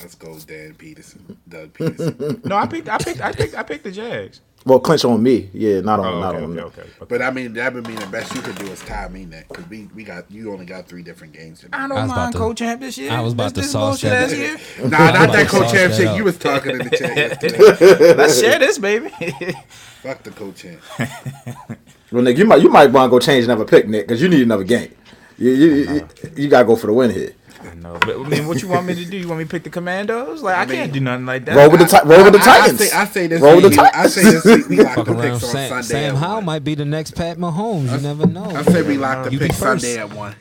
Let's 0.00 0.14
go, 0.14 0.38
Dan 0.38 0.74
Peterson, 0.74 1.36
Doug 1.48 1.72
Pederson. 1.74 2.44
no, 2.44 2.56
I 2.56 2.66
picked. 2.66 2.88
I 2.88 2.98
picked. 2.98 3.20
I 3.20 3.32
picked. 3.32 3.54
I 3.56 3.62
picked 3.64 3.84
the 3.84 3.90
Jags. 3.92 4.40
Well, 4.66 4.78
clinch 4.78 5.06
on 5.06 5.22
me. 5.22 5.48
Yeah, 5.54 5.80
not 5.80 6.00
on 6.00 6.06
Oh, 6.06 6.20
not 6.20 6.34
okay, 6.34 6.44
on. 6.44 6.50
okay, 6.58 6.60
okay, 6.60 6.80
okay. 6.82 7.06
but 7.08 7.22
I 7.22 7.30
mean, 7.30 7.54
that 7.54 7.72
would 7.72 7.86
mean 7.86 7.96
the 7.96 8.06
best 8.06 8.34
you 8.34 8.42
could 8.42 8.56
do 8.56 8.66
is 8.66 8.80
tie 8.80 9.08
me 9.08 9.24
neck 9.24 9.48
because 9.48 9.66
we 9.70 9.88
we 9.94 10.04
got 10.04 10.30
you 10.30 10.52
only 10.52 10.66
got 10.66 10.86
three 10.86 11.02
different 11.02 11.32
games. 11.32 11.64
I 11.72 11.84
I 11.84 11.88
don't 11.88 11.96
was 11.96 12.04
about 12.04 12.16
mind 12.16 12.32
to- 12.34 12.38
co-champ 12.38 12.80
this 12.82 12.98
year. 12.98 13.10
I 13.10 13.20
was 13.22 13.32
about 13.32 13.44
This- 13.44 13.52
to 13.54 13.60
this 13.62 13.70
sauce 13.72 14.02
bullshit 14.02 14.10
that 14.10 14.30
ass 14.30 14.36
year. 14.36 14.88
Nah, 14.90 14.98
not 15.12 15.32
that 15.32 15.44
to 15.44 15.48
sauce 15.48 15.70
co-champ 15.72 15.94
shit. 15.94 16.14
You 16.16 16.24
was 16.24 16.36
talking 16.38 16.72
in 16.72 16.78
the 16.78 16.90
chat 16.90 17.16
yesterday. 17.16 18.14
Let's 18.14 18.38
share 18.38 18.58
this, 18.58 18.78
baby. 18.78 19.08
Fuck 20.02 20.22
the 20.24 20.30
co-champ. 20.30 20.80
Well, 22.12 22.22
Nick, 22.24 22.38
you 22.38 22.44
might 22.44 22.60
you 22.60 22.68
might 22.68 22.90
want 22.90 23.06
to 23.08 23.10
go 23.10 23.20
change 23.20 23.44
another 23.44 23.64
pick, 23.64 23.86
Nick, 23.88 24.08
because 24.08 24.20
you 24.20 24.28
need 24.28 24.42
another 24.42 24.64
game. 24.64 24.92
You 25.38 25.52
you, 25.52 25.68
you, 25.94 26.08
you 26.36 26.48
gotta 26.48 26.64
go 26.66 26.74
for 26.74 26.88
the 26.88 26.92
win 26.92 27.10
here. 27.10 27.32
I 27.62 27.74
know, 27.74 27.98
but 28.00 28.16
I 28.16 28.22
mean, 28.28 28.46
what 28.46 28.62
you 28.62 28.68
want 28.68 28.86
me 28.86 28.94
to 28.94 29.04
do? 29.04 29.16
You 29.18 29.28
want 29.28 29.38
me 29.40 29.44
to 29.44 29.50
pick 29.50 29.64
the 29.64 29.70
Commandos? 29.70 30.42
Like, 30.42 30.56
I, 30.56 30.64
mean- 30.64 30.76
can't 30.76 30.92
do 30.92 31.00
nothing 31.00 31.26
like 31.26 31.44
that. 31.44 31.56
Roll 31.56 31.70
with 31.70 31.80
the 31.80 31.86
ti- 31.86 32.08
roll 32.08 32.24
with 32.24 32.32
the 32.32 32.38
I, 32.38 32.42
I, 32.42 32.54
I 32.54 32.58
Titans. 32.68 32.78
say 32.88 32.96
I 32.96 33.04
say 33.04 33.26
this. 33.26 33.40
Roll 33.42 33.54
week, 33.56 33.64
with 33.64 33.72
the 33.72 33.76
Titans. 33.82 34.04
I 34.04 34.08
say 34.08 34.22
this 34.22 34.44
week 34.44 34.68
we 34.68 34.76
lock 34.82 34.94
fuck 34.94 35.06
the 35.06 35.12
around. 35.12 35.22
picks 35.22 35.44
on 35.44 35.50
Sam, 35.50 35.68
Sunday. 35.68 35.86
Sam 35.88 36.14
at 36.16 36.20
Howell 36.20 36.40
might 36.42 36.64
be 36.64 36.74
the 36.74 36.84
next 36.86 37.14
Pat 37.16 37.36
Mahomes. 37.36 37.92
You 37.94 38.00
never 38.00 38.26
know. 38.26 38.44
I 38.50 38.62
say 38.62 38.82
we 38.82 38.96
lock 38.96 39.28
the 39.30 39.38
picks. 39.38 39.56
Sunday 39.56 39.98
at 39.98 40.12
one. 40.12 40.34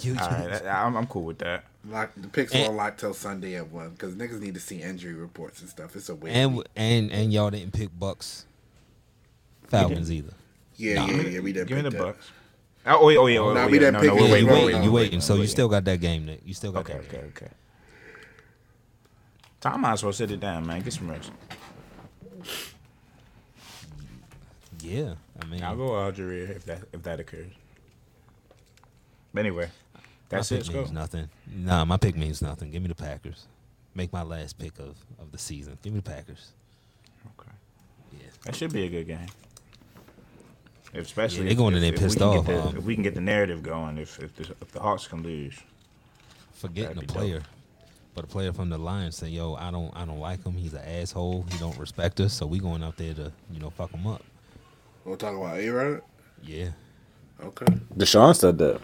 You- 0.00 0.16
All 0.20 0.28
right, 0.28 0.64
I, 0.66 0.84
I'm, 0.84 0.96
I'm 0.96 1.06
cool 1.06 1.24
with 1.24 1.38
that. 1.38 1.64
Lock 1.88 2.10
the 2.16 2.28
picks 2.28 2.52
And- 2.54 2.64
won't 2.64 2.76
lock 2.76 2.96
till 2.98 3.12
Sunday 3.14 3.56
at 3.56 3.70
one 3.70 3.90
because 3.90 4.14
niggas 4.14 4.40
need 4.40 4.54
to 4.54 4.60
see 4.60 4.80
injury 4.80 5.14
reports 5.14 5.60
and 5.60 5.68
stuff. 5.68 5.96
It's 5.96 6.08
a 6.08 6.14
weird. 6.14 6.34
and 6.36 6.56
week. 6.56 6.66
and 6.76 7.10
and 7.12 7.32
y'all 7.32 7.50
didn't 7.50 7.72
pick 7.72 7.90
Bucks, 7.98 8.46
Falcons 9.68 10.10
either. 10.10 10.32
yeah, 10.76 11.04
yeah, 11.06 11.22
yeah. 11.22 11.40
We 11.40 11.52
didn't 11.52 11.68
Give 11.68 11.76
me 11.76 11.82
the 11.82 11.90
pick 11.90 11.98
that. 12.00 12.04
Bucks. 12.06 12.30
Oh, 12.88 12.98
oh, 13.02 13.08
yeah, 13.10 13.18
oh, 13.18 13.26
yeah, 13.26 13.38
oh, 13.40 13.52
Nah, 13.52 13.60
yeah. 13.60 13.66
we 13.66 13.78
didn't 13.78 13.94
no, 13.94 14.00
pick 14.00 14.08
no, 14.08 14.16
it. 14.16 14.20
Yeah, 14.30 14.36
you 14.36 14.46
we're 14.46 14.52
waiting, 14.52 14.66
waiting, 14.66 14.82
you 14.82 14.92
we're 14.92 15.00
waiting. 15.02 15.20
So 15.20 15.34
you 15.34 15.46
still 15.46 15.68
got 15.68 15.84
that 15.84 16.00
game, 16.00 16.26
Nick. 16.26 16.40
You 16.44 16.54
still 16.54 16.72
got 16.72 16.80
Okay, 16.80 16.94
that 16.94 17.08
game. 17.10 17.20
okay, 17.20 17.44
okay. 17.44 17.52
Tom 19.60 19.80
might 19.80 19.92
as 19.92 20.04
well 20.04 20.12
sit 20.12 20.30
it 20.30 20.40
down, 20.40 20.66
man. 20.66 20.80
Get 20.82 20.92
some 20.92 21.10
rest. 21.10 21.30
Yeah, 24.80 25.14
I 25.42 25.44
mean, 25.46 25.62
I'll 25.62 25.76
go 25.76 25.96
Algeria 26.00 26.44
if 26.50 26.64
that 26.66 26.82
if 26.92 27.02
that 27.02 27.18
occurs. 27.20 27.50
But 29.34 29.40
anyway, 29.40 29.70
my 29.94 30.00
that's 30.28 30.48
pick 30.50 30.58
it. 30.58 30.58
Let's 30.60 30.68
go. 30.68 30.78
means 30.80 30.92
nothing. 30.92 31.28
Nah, 31.52 31.84
my 31.84 31.96
pick 31.96 32.16
means 32.16 32.40
nothing. 32.40 32.70
Give 32.70 32.80
me 32.82 32.88
the 32.88 32.94
Packers. 32.94 33.46
Make 33.94 34.12
my 34.12 34.22
last 34.22 34.58
pick 34.58 34.78
of, 34.78 34.96
of 35.18 35.32
the 35.32 35.38
season. 35.38 35.76
Give 35.82 35.92
me 35.92 35.98
the 36.00 36.08
Packers. 36.10 36.52
Okay. 37.40 37.50
Yeah. 38.12 38.28
That 38.44 38.54
should 38.54 38.72
be 38.72 38.84
a 38.84 38.88
good 38.88 39.08
game. 39.08 39.26
Especially 40.94 41.38
Yeah, 41.38 41.44
they 41.44 41.50
if- 41.52 41.58
going 41.58 41.74
in 41.74 41.82
if- 41.82 41.82
there 41.82 41.94
if 41.94 42.00
we 42.00 42.04
pissed 42.06 42.18
can 42.18 42.44
get 42.44 42.58
off, 42.60 42.72
the- 42.72 42.78
if 42.78 42.84
we 42.84 42.94
can 42.94 43.02
get 43.02 43.14
the 43.14 43.20
narrative 43.20 43.62
going, 43.62 43.98
if 43.98 44.18
if 44.20 44.34
the, 44.36 44.42
if 44.62 44.72
the 44.72 44.80
Hawks 44.80 45.06
can 45.06 45.22
lose, 45.22 45.54
Forgetting 46.54 46.96
That'd 46.96 46.98
a 46.98 47.00
be 47.02 47.06
dope. 47.06 47.16
player, 47.16 47.42
but 48.14 48.24
a 48.24 48.26
player 48.26 48.52
from 48.52 48.68
the 48.70 48.78
Lions 48.78 49.16
saying, 49.16 49.32
"Yo, 49.32 49.54
I 49.54 49.70
don't, 49.70 49.94
I 49.96 50.04
don't 50.04 50.18
like 50.18 50.42
him. 50.44 50.54
He's 50.54 50.72
an 50.74 50.82
asshole. 50.84 51.44
He 51.52 51.58
don't 51.58 51.78
respect 51.78 52.18
us. 52.20 52.32
So 52.32 52.46
we 52.46 52.58
going 52.58 52.82
out 52.82 52.96
there 52.96 53.14
to, 53.14 53.30
you 53.52 53.60
know, 53.60 53.70
fuck 53.70 53.90
him 53.92 54.06
up." 54.08 54.24
We'll 55.04 55.16
talk 55.16 55.36
about 55.36 55.58
A 55.58 55.68
Rod. 55.70 56.02
Yeah. 56.42 56.70
Okay. 57.44 57.66
DeShon 57.96 58.34
said 58.34 58.58
that. 58.58 58.80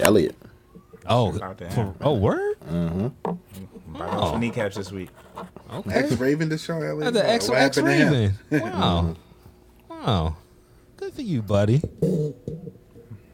Elliott. 0.00 0.36
Oh, 1.06 1.38
out 1.42 1.58
there. 1.58 1.70
for, 1.70 1.94
oh, 2.00 2.14
word. 2.14 2.58
Mm-hmm. 2.70 3.08
Bite 3.92 4.00
Oh. 4.02 4.02
off 4.20 4.30
some 4.32 4.40
kneecaps 4.40 4.76
this 4.76 4.92
week. 4.92 5.10
Okay. 5.72 5.90
Ex 5.92 6.12
Raven 6.12 6.48
DeShon 6.48 6.88
Elliott. 6.88 7.12
That's 7.12 7.26
the 7.26 7.30
ex 7.30 7.48
What 7.48 7.58
ex 7.58 7.76
happened 7.76 7.92
to 7.98 8.04
him? 8.04 8.12
Raven. 8.50 8.70
Wow. 8.70 9.02
Mm-hmm. 9.02 9.12
Wow. 10.06 10.36
Good 10.96 11.14
for 11.14 11.22
you, 11.22 11.42
buddy. 11.42 11.80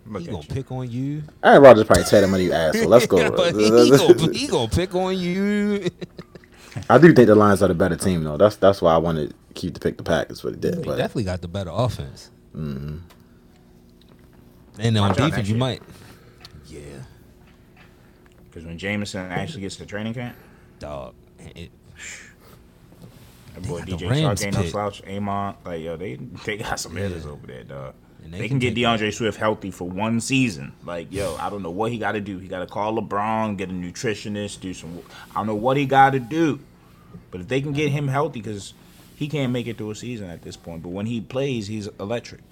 Look 0.07 0.23
He 0.23 0.27
gonna 0.29 0.39
you. 0.39 0.49
pick 0.49 0.71
on 0.71 0.91
you. 0.91 1.23
Aaron 1.43 1.63
Rodgers 1.63 1.85
probably 1.85 2.05
tell 2.05 2.23
him 2.23 2.35
you 2.41 2.53
asshole. 2.53 2.89
Let's 2.89 3.07
go. 3.07 3.19
Yeah, 3.19 3.31
but 3.31 3.55
he, 3.55 3.65
he, 3.65 3.91
gonna, 3.91 4.33
he 4.33 4.47
gonna 4.47 4.69
pick 4.69 4.95
on 4.95 5.19
you. 5.19 5.89
I 6.91 6.99
do 6.99 7.13
think 7.13 7.27
the 7.27 7.35
Lions 7.35 7.63
are 7.63 7.69
the 7.69 7.75
better 7.75 7.97
team 7.97 8.23
though. 8.23 8.37
That's 8.37 8.57
that's 8.57 8.81
why 8.83 8.95
I 8.95 8.99
wanted 8.99 9.31
to 9.31 9.37
keep 9.55 9.75
to 9.75 9.81
pick 9.81 9.97
the 9.97 10.05
Packers, 10.05 10.43
but 10.43 10.53
it 10.53 10.61
did. 10.61 10.77
He 10.77 10.83
But 10.83 10.97
definitely 10.97 11.25
got 11.25 11.41
the 11.41 11.49
better 11.49 11.71
offense. 11.73 12.31
Mm-hmm. 12.55 12.99
And 14.79 14.99
on 14.99 15.09
Watch 15.09 15.17
defense, 15.17 15.49
you 15.49 15.55
year. 15.55 15.59
might. 15.61 15.83
Yeah, 16.67 16.81
Because 18.45 18.65
when 18.67 18.77
Jameson 18.77 19.21
actually 19.31 19.63
gets 19.63 19.77
to 19.77 19.87
training 19.87 20.15
camp, 20.15 20.37
dog. 20.79 21.15
It, 21.39 21.71
that 23.57 23.69
boy 23.69 23.81
DJ 23.81 23.99
Chark 23.99 24.45
ain't 24.45 24.57
no 24.57 24.65
slouch. 24.65 25.03
Amon, 25.07 25.57
like 25.65 25.83
yo, 25.83 25.97
they 25.97 26.17
they 26.45 26.57
got 26.59 26.79
some 26.79 26.97
hitters 26.97 27.27
over 27.27 27.47
there, 27.47 27.65
dog. 27.65 27.95
And 28.23 28.33
They, 28.33 28.39
they 28.39 28.49
can 28.49 28.61
can 28.61 28.75
get 28.75 28.83
D'Andre 28.83 29.11
Swift 29.11 29.39
healthy 29.39 29.71
for 29.71 29.89
one 29.89 30.21
season. 30.21 30.73
Like 30.85 31.13
yo, 31.13 31.37
I 31.37 31.51
don't 31.51 31.63
know 31.63 31.71
what 31.71 31.93
he 31.93 31.99
got 31.99 32.13
to 32.13 32.21
do. 32.21 32.39
He 32.39 32.49
got 32.49 32.61
to 32.61 32.67
call 32.67 33.01
LeBron, 33.01 33.57
get 33.57 33.71
a 33.71 33.73
nutritionist, 33.73 34.61
do 34.61 34.75
some. 34.75 35.01
I 35.33 35.35
don't 35.35 35.47
know 35.47 35.55
what 35.55 35.77
he 35.77 35.87
got 35.87 36.11
to 36.11 36.21
do, 36.21 36.61
but 37.31 37.41
if 37.41 37.49
they 37.49 37.61
can 37.61 37.73
get 37.73 37.91
him 37.91 38.09
healthy, 38.09 38.41
because 38.41 38.75
he 39.15 39.29
can't 39.29 39.53
make 39.53 39.67
it 39.67 39.79
through 39.79 39.91
a 39.93 39.95
season 39.95 40.29
at 40.29 40.43
this 40.43 40.57
point. 40.57 40.83
But 40.83 40.91
when 40.91 41.07
he 41.07 41.21
plays, 41.21 41.67
he's 41.69 41.87
electric. 42.01 42.43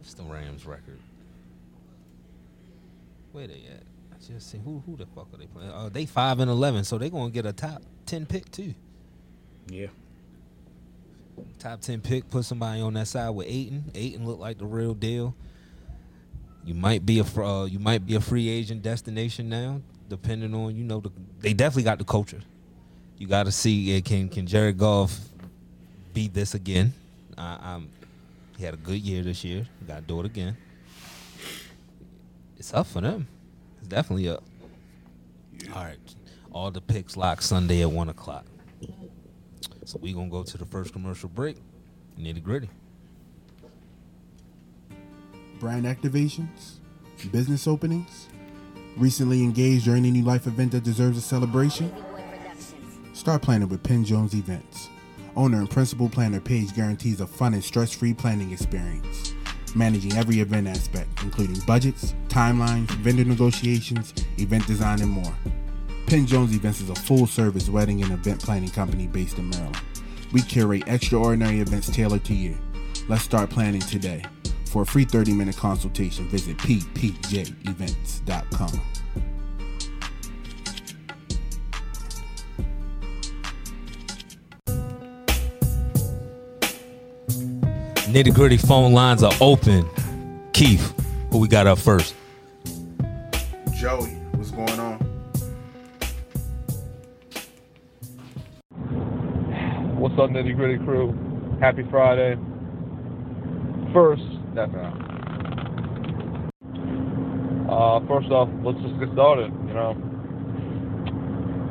it's 0.00 0.14
the 0.14 0.22
Rams 0.24 0.66
record. 0.66 0.98
Where 3.32 3.46
they 3.46 3.64
at? 3.72 3.82
I 4.12 4.16
just 4.32 4.50
see 4.50 4.58
who 4.64 4.82
who 4.86 4.96
the 4.96 5.06
fuck 5.06 5.28
are 5.32 5.36
they 5.36 5.46
playing? 5.46 5.72
Oh, 5.74 5.88
they 5.88 6.06
five 6.06 6.40
and 6.40 6.50
eleven, 6.50 6.84
so 6.84 6.98
they 6.98 7.10
gonna 7.10 7.30
get 7.30 7.46
a 7.46 7.52
top 7.52 7.82
ten 8.06 8.26
pick 8.26 8.50
too. 8.50 8.74
Yeah. 9.68 9.86
Top 11.58 11.80
ten 11.80 12.00
pick, 12.00 12.30
put 12.30 12.44
somebody 12.44 12.80
on 12.80 12.94
that 12.94 13.08
side 13.08 13.30
with 13.30 13.46
Aidan. 13.48 13.90
Aidan 13.94 14.26
look 14.26 14.38
like 14.38 14.58
the 14.58 14.66
real 14.66 14.94
deal. 14.94 15.34
You 16.64 16.74
might 16.74 17.04
be 17.04 17.18
a 17.18 17.24
fr- 17.24 17.42
uh, 17.42 17.64
you 17.64 17.78
might 17.78 18.06
be 18.06 18.14
a 18.14 18.20
free 18.20 18.48
agent 18.48 18.82
destination 18.82 19.48
now, 19.48 19.80
depending 20.08 20.54
on 20.54 20.74
you 20.76 20.84
know 20.84 21.00
the, 21.00 21.10
they 21.40 21.52
definitely 21.52 21.82
got 21.82 21.98
the 21.98 22.04
culture. 22.04 22.40
You 23.18 23.26
got 23.26 23.44
to 23.44 23.52
see 23.52 23.96
uh, 23.96 24.00
can 24.00 24.28
can 24.28 24.46
Jared 24.46 24.78
Goff 24.78 25.18
beat 26.12 26.32
this 26.32 26.54
again? 26.54 26.92
I, 27.36 27.58
I'm 27.62 27.90
he 28.56 28.64
had 28.64 28.74
a 28.74 28.78
good 28.78 29.00
year 29.00 29.22
this 29.22 29.44
year. 29.44 29.66
Got 29.86 29.96
to 29.96 30.02
do 30.02 30.20
it 30.20 30.26
again. 30.26 30.56
It's 32.56 32.72
up 32.72 32.86
for 32.86 33.00
them. 33.00 33.26
It's 33.80 33.88
definitely 33.88 34.28
up. 34.28 34.42
All 35.74 35.84
right, 35.84 35.98
all 36.52 36.70
the 36.70 36.80
picks 36.80 37.16
locked 37.16 37.42
Sunday 37.42 37.82
at 37.82 37.90
one 37.90 38.08
o'clock. 38.08 38.46
So 39.84 39.98
we 40.00 40.12
gonna 40.12 40.28
go 40.28 40.42
to 40.42 40.58
the 40.58 40.64
first 40.64 40.92
commercial 40.92 41.28
break. 41.28 41.56
Nitty 42.18 42.42
gritty. 42.42 42.68
brand 45.64 45.86
activations, 45.86 46.74
business 47.32 47.66
openings, 47.66 48.28
recently 48.98 49.42
engaged 49.42 49.88
or 49.88 49.94
any 49.94 50.10
new 50.10 50.22
life 50.22 50.46
event 50.46 50.72
that 50.72 50.84
deserves 50.84 51.16
a 51.16 51.22
celebration? 51.22 51.90
Start 53.14 53.40
planning 53.40 53.70
with 53.70 53.82
Penn 53.82 54.04
Jones 54.04 54.34
Events. 54.34 54.90
Owner 55.36 55.58
and 55.58 55.70
principal 55.70 56.10
planner 56.10 56.38
Paige 56.38 56.74
guarantees 56.74 57.22
a 57.22 57.26
fun 57.26 57.54
and 57.54 57.64
stress-free 57.64 58.12
planning 58.12 58.52
experience, 58.52 59.32
managing 59.74 60.12
every 60.18 60.40
event 60.40 60.68
aspect, 60.68 61.08
including 61.22 61.58
budgets, 61.66 62.14
timelines, 62.28 62.90
vendor 62.96 63.24
negotiations, 63.24 64.12
event 64.36 64.66
design, 64.66 65.00
and 65.00 65.10
more. 65.10 65.32
Penn 66.06 66.26
Jones 66.26 66.54
Events 66.54 66.80
is 66.80 66.90
a 66.90 66.94
full-service 66.94 67.68
wedding 67.68 68.02
and 68.02 68.12
event 68.12 68.42
planning 68.42 68.70
company 68.70 69.06
based 69.06 69.38
in 69.38 69.50
Maryland. 69.50 69.80
We 70.32 70.42
curate 70.42 70.84
extraordinary 70.86 71.60
events 71.60 71.88
tailored 71.88 72.24
to 72.24 72.34
you. 72.34 72.56
Let's 73.08 73.22
start 73.22 73.50
planning 73.50 73.80
today. 73.80 74.24
For 74.66 74.82
a 74.82 74.86
free 74.86 75.04
30 75.04 75.34
minute 75.34 75.56
consultation, 75.56 76.28
visit 76.28 76.58
ppjevents.com. 76.58 78.80
Nitty 88.14 88.34
gritty 88.34 88.58
phone 88.58 88.92
lines 88.92 89.22
are 89.22 89.32
open. 89.40 89.88
Keith, 90.52 90.92
who 91.30 91.38
we 91.38 91.48
got 91.48 91.66
up 91.66 91.78
first? 91.78 92.14
Joey, 93.72 94.16
What's 100.14 100.30
up, 100.30 100.36
nitty 100.36 100.54
gritty 100.54 100.78
crew? 100.84 101.10
Happy 101.60 101.82
Friday. 101.90 102.36
First, 103.92 104.22
definitely. 104.54 104.94
Uh, 107.66 107.98
first 108.06 108.30
off, 108.30 108.48
let's 108.62 108.78
just 108.78 108.94
get 109.00 109.10
started. 109.12 109.50
You 109.66 109.74
know, 109.74 109.94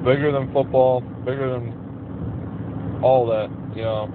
bigger 0.04 0.34
than 0.34 0.52
football, 0.52 1.00
bigger 1.24 1.56
than 1.56 3.00
all 3.02 3.26
that. 3.28 3.48
You 3.78 3.84
know, 3.84 4.08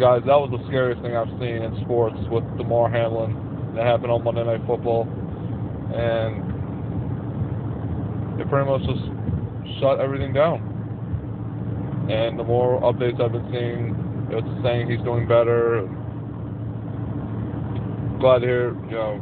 guys, 0.00 0.22
that 0.26 0.34
was 0.34 0.50
the 0.50 0.66
scariest 0.66 1.00
thing 1.00 1.14
I've 1.14 1.30
seen 1.38 1.62
in 1.62 1.78
sports 1.84 2.18
with 2.28 2.42
Damar 2.58 2.90
Hamlin 2.90 3.38
that 3.76 3.86
happened 3.86 4.10
on 4.10 4.24
Monday 4.24 4.42
Night 4.42 4.66
Football, 4.66 5.06
and 5.94 6.42
it 8.40 8.50
pretty 8.50 8.68
much 8.68 8.82
just 8.82 9.78
shut 9.78 10.00
everything 10.00 10.32
down. 10.32 10.75
And 12.08 12.38
the 12.38 12.44
more 12.44 12.80
updates 12.82 13.20
I've 13.20 13.32
been 13.32 13.50
seeing, 13.50 13.94
it's 14.30 14.62
saying 14.62 14.88
he's 14.88 15.00
doing 15.02 15.26
better. 15.26 15.82
Glad 18.20 18.38
to 18.40 18.46
hear, 18.46 18.74
you 18.86 18.92
know, 18.92 19.20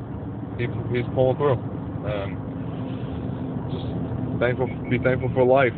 he, 0.58 0.66
he's 0.94 1.06
pulling 1.14 1.36
through, 1.36 1.58
and 2.04 2.36
just 3.72 3.86
thankful, 4.38 4.66
be 4.90 4.98
thankful 4.98 5.30
for 5.34 5.44
life, 5.44 5.72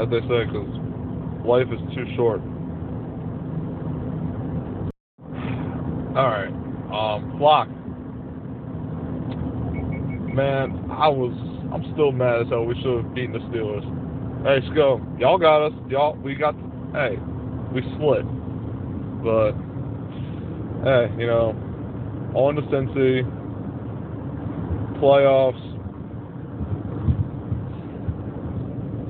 as 0.00 0.08
they 0.08 0.20
say, 0.28 0.46
because 0.46 0.70
life 1.44 1.66
is 1.70 1.80
too 1.94 2.06
short. 2.16 2.40
All 6.16 6.30
right, 6.30 6.54
um, 6.94 7.36
flock. 7.38 7.68
Man, 10.32 10.90
I 10.90 11.08
was, 11.08 11.34
I'm 11.72 11.92
still 11.92 12.12
mad 12.12 12.42
as 12.42 12.48
hell. 12.48 12.64
We 12.64 12.74
should 12.82 13.04
have 13.04 13.14
beaten 13.14 13.32
the 13.32 13.40
Steelers. 13.40 14.03
Hey, 14.44 14.60
Sco, 14.72 15.00
y'all 15.18 15.38
got 15.38 15.68
us. 15.68 15.72
Y'all, 15.88 16.18
we 16.18 16.34
got. 16.34 16.54
Hey, 16.92 17.16
we 17.72 17.80
split, 17.96 18.26
but 19.24 19.52
hey, 20.84 21.08
you 21.18 21.26
know, 21.26 21.56
on 22.34 22.54
to 22.56 22.60
Cincy, 22.68 23.24
playoffs. 25.00 25.56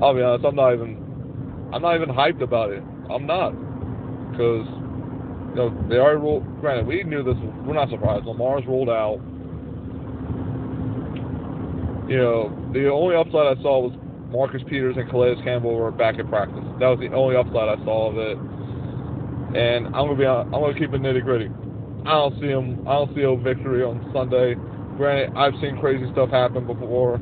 I'll 0.01 0.15
be 0.15 0.21
honest, 0.21 0.45
I'm 0.45 0.55
not 0.55 0.73
even, 0.73 1.69
I'm 1.73 1.81
not 1.81 1.95
even 1.95 2.07
hyped 2.07 2.41
about 2.41 2.71
it. 2.71 2.81
I'm 3.11 3.27
not, 3.27 3.51
because 4.31 4.65
you 5.49 5.55
know 5.55 5.85
they 5.89 5.97
already 5.97 6.21
ruled. 6.21 6.61
Granted, 6.61 6.87
we 6.87 7.03
knew 7.03 7.23
this. 7.23 7.35
We're 7.65 7.73
not 7.73 7.89
surprised. 7.89 8.25
Lamar's 8.25 8.65
ruled 8.65 8.87
out. 8.87 9.19
You 12.07 12.19
know, 12.19 12.71
the 12.71 12.89
only 12.89 13.17
upside 13.17 13.57
I 13.57 13.61
saw 13.61 13.89
was 13.89 14.04
Marcus 14.29 14.61
Peters 14.67 14.95
and 14.97 15.09
Calais 15.09 15.35
Campbell 15.43 15.75
were 15.75 15.91
back 15.91 16.19
in 16.19 16.27
practice. 16.27 16.63
That 16.79 16.87
was 16.87 16.99
the 16.99 17.13
only 17.13 17.35
upside 17.35 17.69
I 17.69 17.77
saw 17.85 18.11
of 18.11 18.17
it. 18.17 18.37
And 19.55 19.87
I'm 19.87 20.07
gonna 20.07 20.15
be 20.15 20.25
I'm 20.25 20.51
gonna 20.51 20.73
keep 20.73 20.93
it 20.93 21.01
nitty 21.01 21.23
gritty. 21.23 21.49
I 22.05 22.11
don't 22.11 22.39
see 22.39 22.47
him. 22.47 22.85
I 22.87 22.93
don't 22.93 23.15
see 23.15 23.23
a 23.23 23.35
victory 23.35 23.83
on 23.83 24.11
Sunday. 24.13 24.55
Granted, 24.97 25.35
I've 25.35 25.53
seen 25.61 25.77
crazy 25.79 26.09
stuff 26.11 26.29
happen 26.29 26.65
before, 26.67 27.19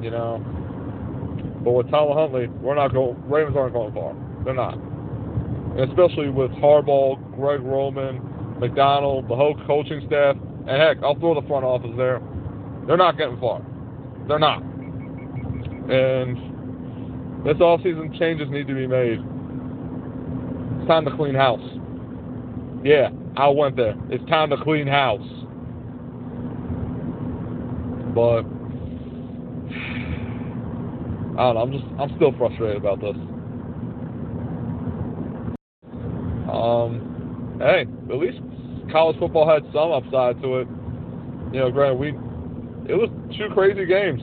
you 0.00 0.10
know. 0.10 0.42
But 1.64 1.72
with 1.72 1.90
Tyler 1.90 2.14
Huntley, 2.14 2.48
we're 2.48 2.74
not 2.74 2.92
going. 2.92 3.16
Ravens 3.28 3.56
aren't 3.56 3.74
going 3.74 3.94
far. 3.94 4.14
They're 4.44 4.54
not. 4.54 4.74
And 4.74 5.88
especially 5.88 6.28
with 6.28 6.50
Harbaugh, 6.52 7.16
Greg 7.36 7.60
Roman, 7.60 8.20
Macdonald, 8.58 9.28
the 9.28 9.36
whole 9.36 9.54
coaching 9.66 10.02
staff, 10.06 10.36
and 10.66 10.70
heck, 10.70 11.02
I'll 11.02 11.18
throw 11.18 11.40
the 11.40 11.46
front 11.46 11.64
office 11.64 11.92
there. 11.96 12.20
They're 12.86 12.96
not 12.96 13.16
getting 13.16 13.38
far. 13.38 13.64
They're 14.28 14.38
not. 14.38 14.62
And 15.92 17.44
this 17.44 17.60
off-season 17.60 18.16
changes 18.18 18.48
need 18.50 18.66
to 18.66 18.74
be 18.74 18.86
made. 18.86 19.18
It's 20.78 20.88
time 20.88 21.04
to 21.04 21.14
clean 21.14 21.34
house. 21.34 21.60
Yeah, 22.82 23.10
I 23.36 23.48
went 23.48 23.76
there. 23.76 23.94
It's 24.08 24.24
time 24.30 24.48
to 24.50 24.56
clean 24.64 24.86
house. 24.86 25.20
But 28.14 28.40
I 31.38 31.52
don't 31.52 31.54
know. 31.54 31.60
I'm 31.60 31.72
just 31.72 31.84
I'm 32.00 32.16
still 32.16 32.32
frustrated 32.38 32.78
about 32.78 33.00
this. 33.02 33.16
Um, 36.50 37.58
hey, 37.60 37.86
at 38.10 38.18
least 38.18 38.38
college 38.90 39.18
football 39.18 39.46
had 39.46 39.62
some 39.74 39.92
upside 39.92 40.40
to 40.42 40.60
it. 40.60 40.68
You 41.52 41.60
know, 41.60 41.70
granted, 41.70 41.98
we 41.98 42.08
it 42.88 42.96
was 42.96 43.10
two 43.36 43.50
crazy 43.52 43.84
games. 43.84 44.22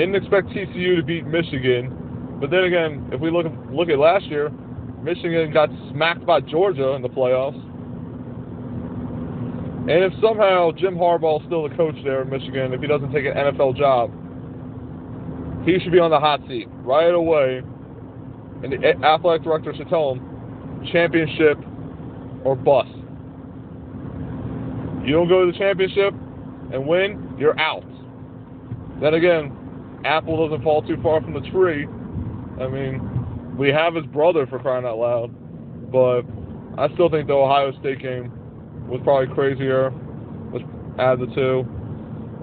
Didn't 0.00 0.14
expect 0.14 0.48
TCU 0.48 0.96
to 0.96 1.02
beat 1.02 1.26
Michigan, 1.26 2.38
but 2.40 2.50
then 2.50 2.64
again, 2.64 3.10
if 3.12 3.20
we 3.20 3.30
look 3.30 3.44
look 3.70 3.90
at 3.90 3.98
last 3.98 4.24
year, 4.24 4.48
Michigan 5.02 5.52
got 5.52 5.68
smacked 5.92 6.24
by 6.24 6.40
Georgia 6.40 6.92
in 6.92 7.02
the 7.02 7.08
playoffs. 7.10 7.60
And 9.90 10.02
if 10.02 10.14
somehow 10.22 10.72
Jim 10.72 10.94
Harbaugh 10.94 11.40
is 11.40 11.46
still 11.48 11.68
the 11.68 11.76
coach 11.76 11.96
there 12.02 12.22
in 12.22 12.30
Michigan, 12.30 12.72
if 12.72 12.80
he 12.80 12.86
doesn't 12.86 13.12
take 13.12 13.26
an 13.26 13.34
NFL 13.34 13.76
job, 13.76 14.10
he 15.66 15.78
should 15.80 15.92
be 15.92 15.98
on 15.98 16.10
the 16.10 16.18
hot 16.18 16.40
seat 16.48 16.68
right 16.80 17.12
away. 17.12 17.60
And 18.62 18.72
the 18.72 19.04
athletic 19.04 19.42
director 19.42 19.74
should 19.76 19.90
tell 19.90 20.14
him, 20.14 20.88
championship 20.90 21.58
or 22.44 22.56
bust. 22.56 22.88
You 25.04 25.12
don't 25.12 25.28
go 25.28 25.44
to 25.44 25.52
the 25.52 25.58
championship 25.58 26.14
and 26.72 26.86
win, 26.86 27.36
you're 27.38 27.60
out. 27.60 27.84
Then 29.02 29.12
again, 29.12 29.59
apple 30.04 30.48
doesn't 30.48 30.62
fall 30.62 30.82
too 30.82 30.96
far 31.02 31.20
from 31.20 31.34
the 31.34 31.40
tree. 31.50 31.86
I 32.60 32.68
mean, 32.68 33.56
we 33.56 33.68
have 33.68 33.94
his 33.94 34.06
brother 34.06 34.46
for 34.46 34.58
crying 34.58 34.84
out 34.84 34.98
loud, 34.98 35.30
but 35.92 36.22
I 36.78 36.92
still 36.94 37.08
think 37.10 37.26
the 37.26 37.34
Ohio 37.34 37.72
State 37.80 38.00
game 38.00 38.32
was 38.88 39.00
probably 39.04 39.34
crazier. 39.34 39.92
Let's 40.52 40.64
add 40.98 41.20
the 41.20 41.26
two. 41.34 41.64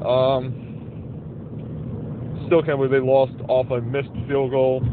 Um, 0.05 0.63
still 2.47 2.61
can't 2.63 2.77
believe 2.77 2.91
they 2.91 2.99
lost 2.99 3.33
off 3.47 3.71
a 3.71 3.81
missed 3.81 4.13
field 4.27 4.51
goal. 4.51 4.83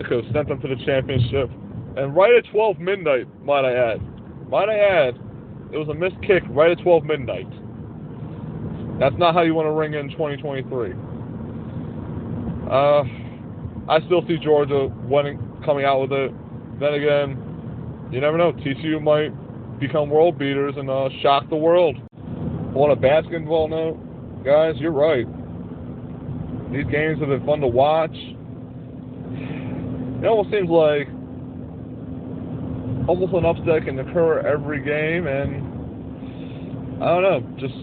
It 0.00 0.06
could 0.06 0.24
have 0.24 0.32
sent 0.32 0.48
them 0.48 0.60
to 0.60 0.68
the 0.68 0.76
championship. 0.84 1.50
And 1.96 2.16
right 2.16 2.34
at 2.34 2.50
12 2.50 2.78
midnight, 2.78 3.26
might 3.44 3.64
I 3.64 3.74
add. 3.74 4.00
Might 4.48 4.68
I 4.68 4.78
add, 4.78 5.18
it 5.72 5.78
was 5.78 5.88
a 5.88 5.94
missed 5.94 6.20
kick 6.22 6.42
right 6.50 6.70
at 6.70 6.82
12 6.82 7.04
midnight. 7.04 7.48
That's 8.98 9.16
not 9.18 9.34
how 9.34 9.42
you 9.42 9.54
want 9.54 9.66
to 9.66 9.72
ring 9.72 9.94
in 9.94 10.10
2023. 10.10 10.94
Uh, 12.72 13.04
I 13.86 14.00
still 14.06 14.26
see 14.26 14.38
Georgia 14.38 14.88
winning, 15.04 15.38
coming 15.62 15.84
out 15.84 16.00
with 16.00 16.12
it. 16.12 16.32
Then 16.80 16.94
again, 16.94 17.36
you 18.10 18.20
never 18.20 18.38
know. 18.38 18.52
TCU 18.52 19.02
might 19.02 19.30
become 19.78 20.08
world 20.08 20.38
beaters 20.38 20.74
and 20.78 20.88
uh, 20.88 21.10
shock 21.20 21.50
the 21.50 21.56
world. 21.56 21.96
On 22.74 22.90
a 22.90 22.96
basketball 22.96 23.68
note, 23.68 23.98
guys, 24.42 24.76
you're 24.78 24.92
right. 24.92 25.26
These 26.72 26.86
games 26.90 27.20
have 27.20 27.28
been 27.28 27.44
fun 27.44 27.60
to 27.60 27.66
watch. 27.66 28.16
It 30.22 30.26
almost 30.26 30.50
seems 30.50 30.70
like 30.70 31.08
almost 33.06 33.34
an 33.34 33.44
upset 33.44 33.84
can 33.84 33.98
occur 33.98 34.40
every 34.46 34.82
game, 34.82 35.26
and 35.26 37.02
I 37.02 37.08
don't 37.08 37.22
know. 37.22 37.40
Just 37.58 37.74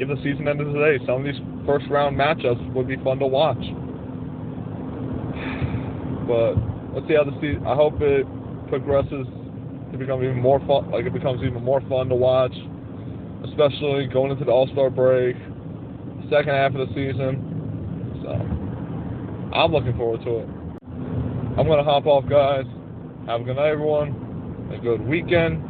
if 0.00 0.08
the 0.08 0.16
season 0.24 0.48
ended 0.48 0.72
today, 0.72 0.98
some 1.06 1.20
of 1.20 1.24
these 1.24 1.40
first 1.64 1.86
round 1.88 2.18
matchups 2.18 2.74
would 2.74 2.88
be 2.88 2.96
fun 3.04 3.20
to 3.20 3.26
watch. 3.28 3.62
But 6.26 6.54
let's 6.94 7.06
see 7.08 7.14
how 7.14 7.24
the 7.24 7.34
season. 7.40 7.66
I 7.66 7.74
hope 7.74 8.00
it 8.00 8.26
progresses 8.68 9.26
to 9.92 9.98
become 9.98 10.22
even 10.22 10.40
more 10.40 10.60
fun. 10.60 10.90
Like 10.90 11.04
it 11.04 11.12
becomes 11.12 11.42
even 11.42 11.62
more 11.62 11.80
fun 11.88 12.08
to 12.08 12.14
watch, 12.14 12.54
especially 13.44 14.06
going 14.06 14.30
into 14.30 14.44
the 14.44 14.50
All 14.50 14.68
Star 14.68 14.90
break, 14.90 15.36
second 16.30 16.54
half 16.54 16.74
of 16.74 16.88
the 16.88 16.94
season. 16.94 18.20
So 18.22 18.30
I'm 19.56 19.72
looking 19.72 19.96
forward 19.96 20.22
to 20.24 20.38
it. 20.38 20.48
I'm 21.58 21.66
gonna 21.66 21.84
hop 21.84 22.06
off, 22.06 22.24
guys. 22.28 22.64
Have 23.26 23.42
a 23.42 23.44
good 23.44 23.56
night, 23.56 23.68
everyone. 23.68 24.70
A 24.72 24.78
good 24.78 25.06
weekend. 25.06 25.62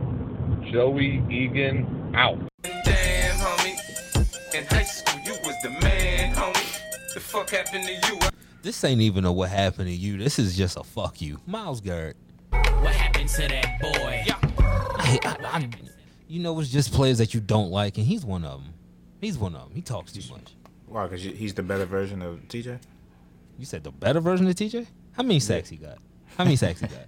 Joey 0.73 1.25
Egan 1.29 2.13
out. 2.15 2.39
Damn, 2.63 3.37
homie. 3.37 4.55
In 4.55 4.65
high 4.67 4.85
school, 4.85 5.21
you 5.25 5.33
was 5.45 5.57
the 5.63 5.71
man, 5.71 6.35
homie. 6.35 7.15
The 7.15 7.21
fuck 7.21 7.51
happened 7.51 7.85
to 7.87 7.93
you? 7.93 8.42
This 8.63 8.83
ain't 8.85 9.01
even 9.01 9.25
a 9.25 9.33
what 9.33 9.51
happened 9.51 9.89
to 9.89 9.93
you. 9.95 10.17
This 10.19 10.39
is 10.39 10.57
just 10.57 10.77
a 10.77 10.85
fuck 10.85 11.21
you. 11.21 11.39
Myles 11.47 11.81
Garrett. 11.81 12.17
What 12.51 12.95
happened 12.95 13.29
to 13.31 13.49
that 13.49 13.81
boy? 13.81 14.25
I, 14.99 15.19
I, 15.25 15.37
I, 15.59 15.69
you 16.29 16.41
know, 16.41 16.59
it's 16.61 16.71
just 16.71 16.93
players 16.93 17.19
that 17.19 17.35
you 17.35 17.41
don't 17.41 17.71
like, 17.71 17.99
and 17.99 18.07
he's 18.07 18.25
one 18.25 18.45
of 18.45 18.63
them. 18.63 18.75
He's 19.21 19.37
one 19.37 19.55
of 19.55 19.63
them. 19.69 19.73
He 19.75 19.83
talks 19.83 20.13
too 20.13 20.23
much. 20.33 20.53
Why? 20.87 21.07
Because 21.07 21.23
he's 21.23 21.55
the 21.55 21.63
better 21.63 21.87
version 21.87 22.23
of 22.23 22.41
TJ. 22.49 22.79
You 23.59 23.65
said 23.67 23.83
the 23.85 23.91
better 23.91 24.21
version 24.21 24.47
of 24.47 24.55
TJ? 24.55 24.87
How 25.13 25.23
many 25.23 25.41
sacks 25.41 25.69
he 25.69 25.77
got? 25.77 25.99
How 26.37 26.45
many 26.45 26.57
sacks 26.57 26.81
he 26.81 26.87
got? 26.87 27.07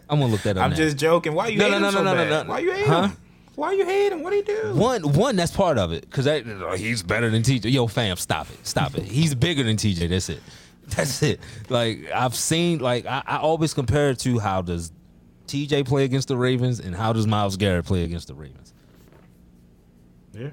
I'm 0.08 0.20
gonna 0.20 0.30
look 0.32 0.42
that 0.42 0.56
up. 0.56 0.64
I'm 0.64 0.70
now. 0.70 0.76
just 0.76 0.96
joking. 0.96 1.34
Why 1.34 1.48
you 1.48 1.58
No, 1.58 1.64
hate 1.66 1.70
no, 1.72 1.78
no, 1.78 1.90
so 1.90 2.02
no, 2.02 2.14
no, 2.14 2.14
bad? 2.24 2.30
no, 2.30 2.42
no. 2.42 2.48
Why 2.50 2.58
you 2.60 2.72
hate 2.72 2.86
Huh? 2.86 3.02
him? 3.08 3.16
Why 3.54 3.72
you 3.72 3.84
hate 3.84 4.12
him? 4.12 4.22
What 4.22 4.30
do 4.30 4.36
he 4.36 4.42
do? 4.42 4.74
One, 4.74 5.12
one, 5.12 5.36
that's 5.36 5.52
part 5.52 5.76
of 5.76 5.92
it. 5.92 6.10
Cause 6.10 6.24
that, 6.24 6.44
oh, 6.46 6.72
he's 6.72 7.02
better 7.02 7.28
than 7.28 7.42
TJ. 7.42 7.70
Yo, 7.70 7.86
fam, 7.86 8.16
stop 8.16 8.48
it, 8.50 8.66
stop 8.66 8.94
it. 8.96 9.04
He's 9.04 9.34
bigger 9.34 9.62
than 9.62 9.76
TJ. 9.76 10.08
That's 10.08 10.28
it. 10.28 10.40
That's 10.88 11.22
it. 11.22 11.40
Like 11.68 12.10
I've 12.12 12.34
seen, 12.34 12.80
like 12.80 13.06
I, 13.06 13.22
I 13.24 13.36
always 13.38 13.72
compare 13.72 14.10
it 14.10 14.18
to 14.20 14.40
how 14.40 14.62
does 14.62 14.90
TJ 15.46 15.86
play 15.86 16.04
against 16.04 16.28
the 16.28 16.36
Ravens 16.36 16.80
and 16.80 16.94
how 16.94 17.12
does 17.12 17.26
Myles 17.26 17.56
Garrett 17.56 17.84
play 17.84 18.04
against 18.04 18.28
the 18.28 18.34
Ravens. 18.34 18.72
Yeah. 20.32 20.50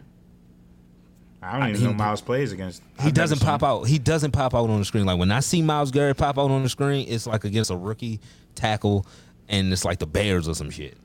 I 1.41 1.59
don't 1.59 1.69
even 1.69 1.81
he- 1.81 1.87
know 1.87 1.93
Myles 1.93 2.21
plays 2.21 2.51
against. 2.51 2.83
He 3.01 3.11
doesn't 3.11 3.39
pop 3.39 3.63
out. 3.63 3.83
He 3.83 3.97
doesn't 3.97 4.31
pop 4.31 4.53
out 4.53 4.69
on 4.69 4.79
the 4.79 4.85
screen. 4.85 5.05
Like 5.05 5.17
when 5.17 5.31
I 5.31 5.39
see 5.39 5.61
Myles 5.61 5.91
Garrett 5.91 6.17
pop 6.17 6.37
out 6.37 6.51
on 6.51 6.63
the 6.63 6.69
screen, 6.69 7.07
it's 7.07 7.25
like 7.25 7.43
against 7.45 7.71
a 7.71 7.75
rookie 7.77 8.19
tackle, 8.55 9.05
and 9.47 9.71
it's 9.71 9.85
like 9.85 9.99
the 9.99 10.07
Bears 10.07 10.47
or 10.47 10.53
some 10.55 10.69
shit. 10.69 10.97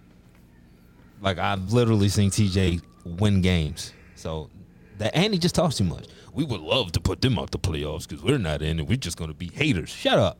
Like 1.20 1.38
I've 1.38 1.72
literally 1.72 2.08
seen 2.08 2.30
TJ 2.30 2.82
win 3.04 3.40
games. 3.40 3.92
So 4.14 4.50
that 4.98 5.14
and 5.14 5.32
he 5.32 5.38
just 5.38 5.54
talks 5.54 5.76
too 5.76 5.84
much. 5.84 6.06
We 6.32 6.44
would 6.44 6.60
love 6.60 6.92
to 6.92 7.00
put 7.00 7.20
them 7.20 7.38
out 7.38 7.50
the 7.50 7.58
playoffs 7.58 8.08
because 8.08 8.24
we're 8.24 8.38
not 8.38 8.60
in, 8.62 8.80
and 8.80 8.88
we're 8.88 8.96
just 8.96 9.16
gonna 9.16 9.34
be 9.34 9.48
haters. 9.48 9.88
Shut 9.90 10.18
up. 10.18 10.38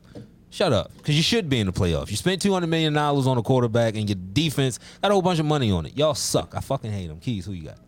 Shut 0.51 0.73
up. 0.73 0.93
Because 0.97 1.17
you 1.17 1.23
should 1.23 1.49
be 1.49 1.59
in 1.61 1.67
the 1.67 1.73
playoffs. 1.73 2.11
You 2.11 2.17
spent 2.17 2.43
two 2.43 2.53
hundred 2.53 2.69
million 2.69 2.93
dollars 2.93 3.27
on 3.27 3.39
a 3.39 3.43
quarterback, 3.43 3.97
and 3.97 4.09
your 4.09 4.19
defense 4.33 4.79
got 5.03 5.11
a 5.11 5.15
whole 5.15 5.23
bunch 5.23 5.39
of 5.39 5.47
money 5.47 5.71
on 5.71 5.87
it. 5.87 5.97
Y'all 5.97 6.15
suck. 6.15 6.55
I 6.57 6.61
fucking 6.61 6.93
hate 6.93 7.09
them. 7.09 7.19
Keys, 7.21 7.47
who 7.47 7.53
you 7.53 7.65
got? 7.65 7.79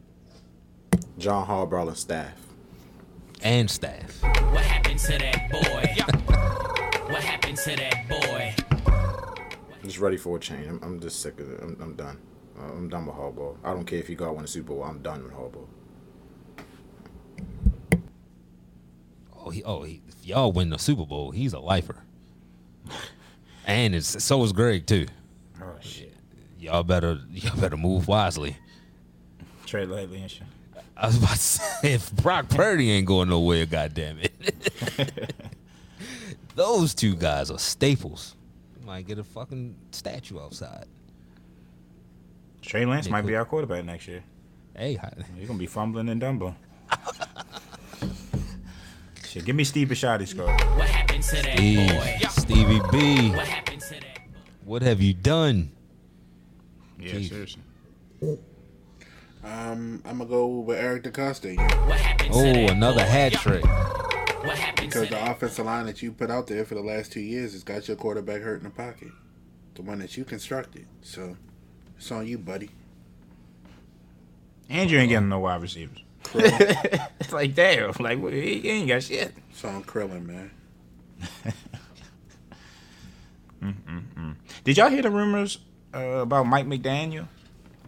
John 1.18 1.46
Harbaugh 1.46 1.88
and 1.88 1.96
staff. 1.96 2.32
And 3.42 3.70
staff. 3.70 4.22
What 4.22 4.64
happened 4.64 4.98
to 5.00 5.18
that 5.18 5.50
boy? 5.50 6.12
What 7.06 7.22
happened 7.22 7.56
to 7.58 7.76
that 7.76 8.08
boy? 8.08 8.52
I'm 8.88 9.84
just 9.84 10.00
ready 10.00 10.16
for 10.16 10.36
a 10.36 10.40
change. 10.40 10.66
I'm, 10.66 10.80
I'm 10.82 10.98
just 10.98 11.22
sick 11.22 11.38
of 11.38 11.48
it. 11.52 11.60
I'm, 11.62 11.76
I'm 11.80 11.94
done. 11.94 12.18
I'm 12.58 12.88
done 12.88 13.06
with 13.06 13.16
Harbaugh. 13.16 13.56
I 13.64 13.72
don't 13.72 13.84
care 13.84 13.98
if 13.98 14.08
he 14.08 14.14
got 14.14 14.34
win 14.34 14.42
the 14.42 14.48
Super 14.48 14.68
Bowl. 14.74 14.84
I'm 14.84 15.02
done 15.02 15.22
with 15.22 15.32
Harbaugh. 15.32 15.66
Oh, 19.38 19.50
he, 19.50 19.62
oh, 19.62 19.82
he, 19.82 20.02
if 20.08 20.26
y'all 20.26 20.50
win 20.52 20.70
the 20.70 20.78
Super 20.78 21.06
Bowl, 21.06 21.30
he's 21.30 21.52
a 21.52 21.60
lifer. 21.60 22.02
and 23.66 23.94
it's 23.94 24.22
so 24.22 24.42
is 24.42 24.52
Greg 24.52 24.86
too. 24.86 25.06
Oh 25.62 25.74
shit. 25.80 26.14
Y'all 26.58 26.82
better 26.82 27.20
y'all 27.30 27.56
better 27.60 27.76
move 27.76 28.08
wisely. 28.08 28.56
Trade 29.66 29.88
lately 29.88 30.20
and 30.22 30.30
shit. 30.30 30.42
I 30.96 31.06
was 31.06 31.18
about 31.18 31.30
to 31.30 31.38
say 31.38 31.92
if 31.92 32.10
Brock 32.12 32.48
Purdy 32.48 32.90
ain't 32.90 33.06
going 33.06 33.28
nowhere, 33.28 33.66
goddamn 33.66 34.18
it. 34.18 35.34
Those 36.54 36.94
two 36.94 37.14
guys 37.14 37.50
are 37.50 37.58
staples. 37.58 38.34
Might 38.84 39.06
get 39.06 39.18
a 39.18 39.24
fucking 39.24 39.74
statue 39.90 40.40
outside. 40.40 40.86
Trey 42.66 42.84
Lance 42.84 43.06
They 43.06 43.12
might 43.12 43.22
could- 43.22 43.28
be 43.28 43.36
our 43.36 43.44
quarterback 43.44 43.84
next 43.84 44.08
year. 44.08 44.22
Hey, 44.76 44.94
hi- 44.94 45.12
He's 45.38 45.46
gonna 45.46 45.58
be 45.58 45.66
fumbling 45.66 46.08
and 46.08 46.20
dumbling. 46.20 46.56
Shit, 49.26 49.44
give 49.44 49.56
me 49.56 49.64
Steve 49.64 49.88
Bisciotti 49.88 50.26
score. 50.26 50.46
What 50.76 50.88
happened 50.88 51.22
to 51.24 51.36
that 51.36 51.56
Steve, 51.56 51.88
boy? 51.90 52.18
Stevie 52.28 52.80
B, 52.92 53.30
What 53.30 53.46
happened 53.46 53.80
to 53.82 53.90
that 53.90 54.02
boy? 54.02 54.10
what 54.64 54.82
have 54.82 55.00
you 55.00 55.14
done? 55.14 55.72
Yeah, 56.98 57.12
Keith. 57.12 57.28
seriously. 57.30 57.62
Um, 59.44 60.02
I'm 60.04 60.18
gonna 60.18 60.26
go 60.26 60.46
with 60.60 60.78
Eric 60.78 61.04
DeCosta 61.04 61.52
again 61.52 61.70
What 61.88 61.98
happened 62.00 62.30
Oh, 62.32 62.72
another 62.72 63.02
boy? 63.02 63.08
hat 63.08 63.32
trick. 63.34 63.64
What 63.64 64.58
happened 64.58 64.88
because 64.90 65.08
to 65.08 65.14
the 65.14 65.20
that? 65.20 65.30
offensive 65.36 65.66
line 65.66 65.86
that 65.86 66.02
you 66.02 66.12
put 66.12 66.30
out 66.30 66.46
there 66.46 66.64
for 66.64 66.74
the 66.74 66.80
last 66.82 67.12
two 67.12 67.20
years 67.20 67.52
has 67.52 67.62
got 67.64 67.86
your 67.88 67.96
quarterback 67.96 68.42
hurt 68.42 68.58
in 68.58 68.64
the 68.64 68.70
pocket, 68.70 69.08
the 69.74 69.82
one 69.82 69.98
that 70.00 70.16
you 70.16 70.24
constructed. 70.24 70.86
So 71.02 71.36
it's 71.96 72.10
on 72.12 72.26
you, 72.26 72.38
buddy. 72.38 72.70
And 74.68 74.90
you 74.90 74.98
ain't 74.98 75.08
getting 75.10 75.28
no 75.28 75.38
wide 75.40 75.62
receivers. 75.62 76.02
it's 76.34 77.32
like 77.32 77.54
damn, 77.54 77.92
like 78.00 78.18
what- 78.20 78.32
he 78.32 78.68
ain't 78.68 78.88
got 78.88 79.02
shit. 79.02 79.32
It's 79.50 79.64
on 79.64 79.82
Krillin, 79.84 80.26
man. 80.26 80.50
Did 84.64 84.76
y'all 84.76 84.90
hear 84.90 85.02
the 85.02 85.10
rumors 85.10 85.58
uh, 85.94 85.98
about 85.98 86.46
Mike 86.46 86.66
McDaniel? 86.66 87.26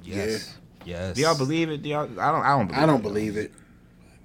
Yes. 0.05 0.57
Yes. 0.85 1.15
Do 1.17 1.23
y'all 1.23 1.37
believe 1.37 1.71
it? 1.71 1.83
Do 1.83 1.89
y'all? 1.89 2.21
I 2.21 2.33
don't. 2.33 2.43
I 2.43 2.57
don't. 2.57 2.67
Believe 2.69 2.83
I 2.83 2.87
don't 2.87 3.01
it. 3.01 3.03
believe 3.03 3.37
it. 3.37 3.53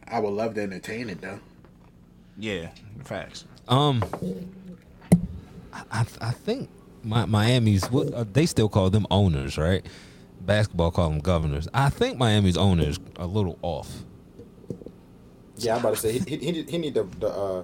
I 0.08 0.20
would 0.20 0.34
love 0.34 0.54
to 0.56 0.62
entertain 0.62 1.10
it 1.10 1.22
though. 1.22 1.40
Yeah, 2.38 2.70
facts. 3.04 3.46
Um, 3.68 4.04
I 5.74 5.82
I, 5.92 6.06
I 6.22 6.32
think 6.32 6.70
my, 7.04 7.26
Miami's 7.26 7.90
what 7.92 8.14
uh, 8.14 8.26
they 8.32 8.46
still 8.46 8.70
call 8.70 8.90
them 8.90 9.06
owners, 9.12 9.58
right? 9.58 9.86
Basketball 10.42 10.92
call 10.92 11.10
them 11.10 11.20
governors. 11.20 11.68
I 11.74 11.90
think 11.90 12.18
Miami's 12.18 12.58
owners 12.58 13.00
a 13.18 13.26
little 13.28 13.58
off. 13.62 14.04
Yeah, 15.58 15.76
I'm 15.76 15.80
about 15.82 15.96
to 15.96 16.00
say 16.00 16.12
he 16.14 16.20
he, 16.38 16.64
he, 16.64 16.78
need- 16.78 16.94
the 16.94 17.04
the 17.20 17.28
uh, 17.30 17.64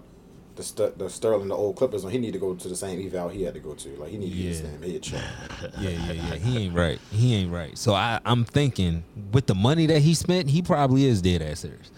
the, 0.55 0.63
Ster- 0.63 0.91
the 0.97 1.09
Sterling 1.09 1.47
the 1.47 1.55
old 1.55 1.75
Clippers 1.77 2.03
on. 2.05 2.11
He 2.11 2.17
need 2.17 2.33
to 2.33 2.39
go 2.39 2.53
to 2.53 2.67
the 2.67 2.75
same 2.75 3.05
eval 3.05 3.29
he 3.29 3.43
had 3.43 3.53
to 3.53 3.59
go 3.59 3.73
to. 3.73 3.89
Like 3.95 4.09
he 4.11 4.17
need 4.17 4.31
to 4.31 4.35
get 4.37 4.45
his 4.45 4.63
name 4.63 4.81
head. 4.81 5.07
Yeah, 5.79 5.89
yeah, 5.89 6.11
yeah. 6.11 6.35
He 6.35 6.57
ain't 6.65 6.75
right. 6.75 6.99
He 7.11 7.35
ain't 7.35 7.51
right. 7.51 7.77
So 7.77 7.93
I, 7.93 8.19
I'm 8.25 8.43
thinking 8.45 9.03
with 9.31 9.47
the 9.47 9.55
money 9.55 9.85
that 9.87 10.01
he 10.01 10.13
spent, 10.13 10.49
he 10.49 10.61
probably 10.61 11.05
is 11.05 11.21
dead 11.21 11.41
ass 11.41 11.61
serious. 11.61 11.91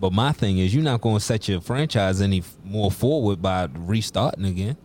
But 0.00 0.12
my 0.12 0.32
thing 0.32 0.58
is, 0.58 0.74
you're 0.74 0.84
not 0.84 1.00
going 1.00 1.16
to 1.16 1.24
set 1.24 1.48
your 1.48 1.60
franchise 1.60 2.20
any 2.20 2.42
more 2.64 2.90
forward 2.90 3.40
by 3.40 3.68
restarting 3.74 4.44
again. 4.44 4.76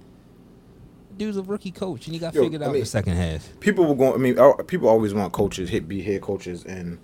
Dude's 1.17 1.37
a 1.37 1.43
rookie 1.43 1.71
coach, 1.71 2.07
and 2.07 2.13
you 2.13 2.19
got 2.19 2.33
Yo, 2.33 2.43
figured 2.43 2.61
I 2.61 2.65
out 2.65 2.69
in 2.69 2.73
mean- 2.73 2.81
the 2.83 2.87
second 2.87 3.15
half. 3.17 3.47
People 3.59 3.85
were 3.85 3.95
going. 3.95 4.13
I 4.13 4.17
mean, 4.17 4.63
people 4.65 4.87
always 4.89 5.13
want 5.13 5.33
coaches 5.33 5.69
hit 5.69 5.87
be 5.87 6.01
head 6.01 6.21
coaches 6.21 6.65
and 6.65 6.99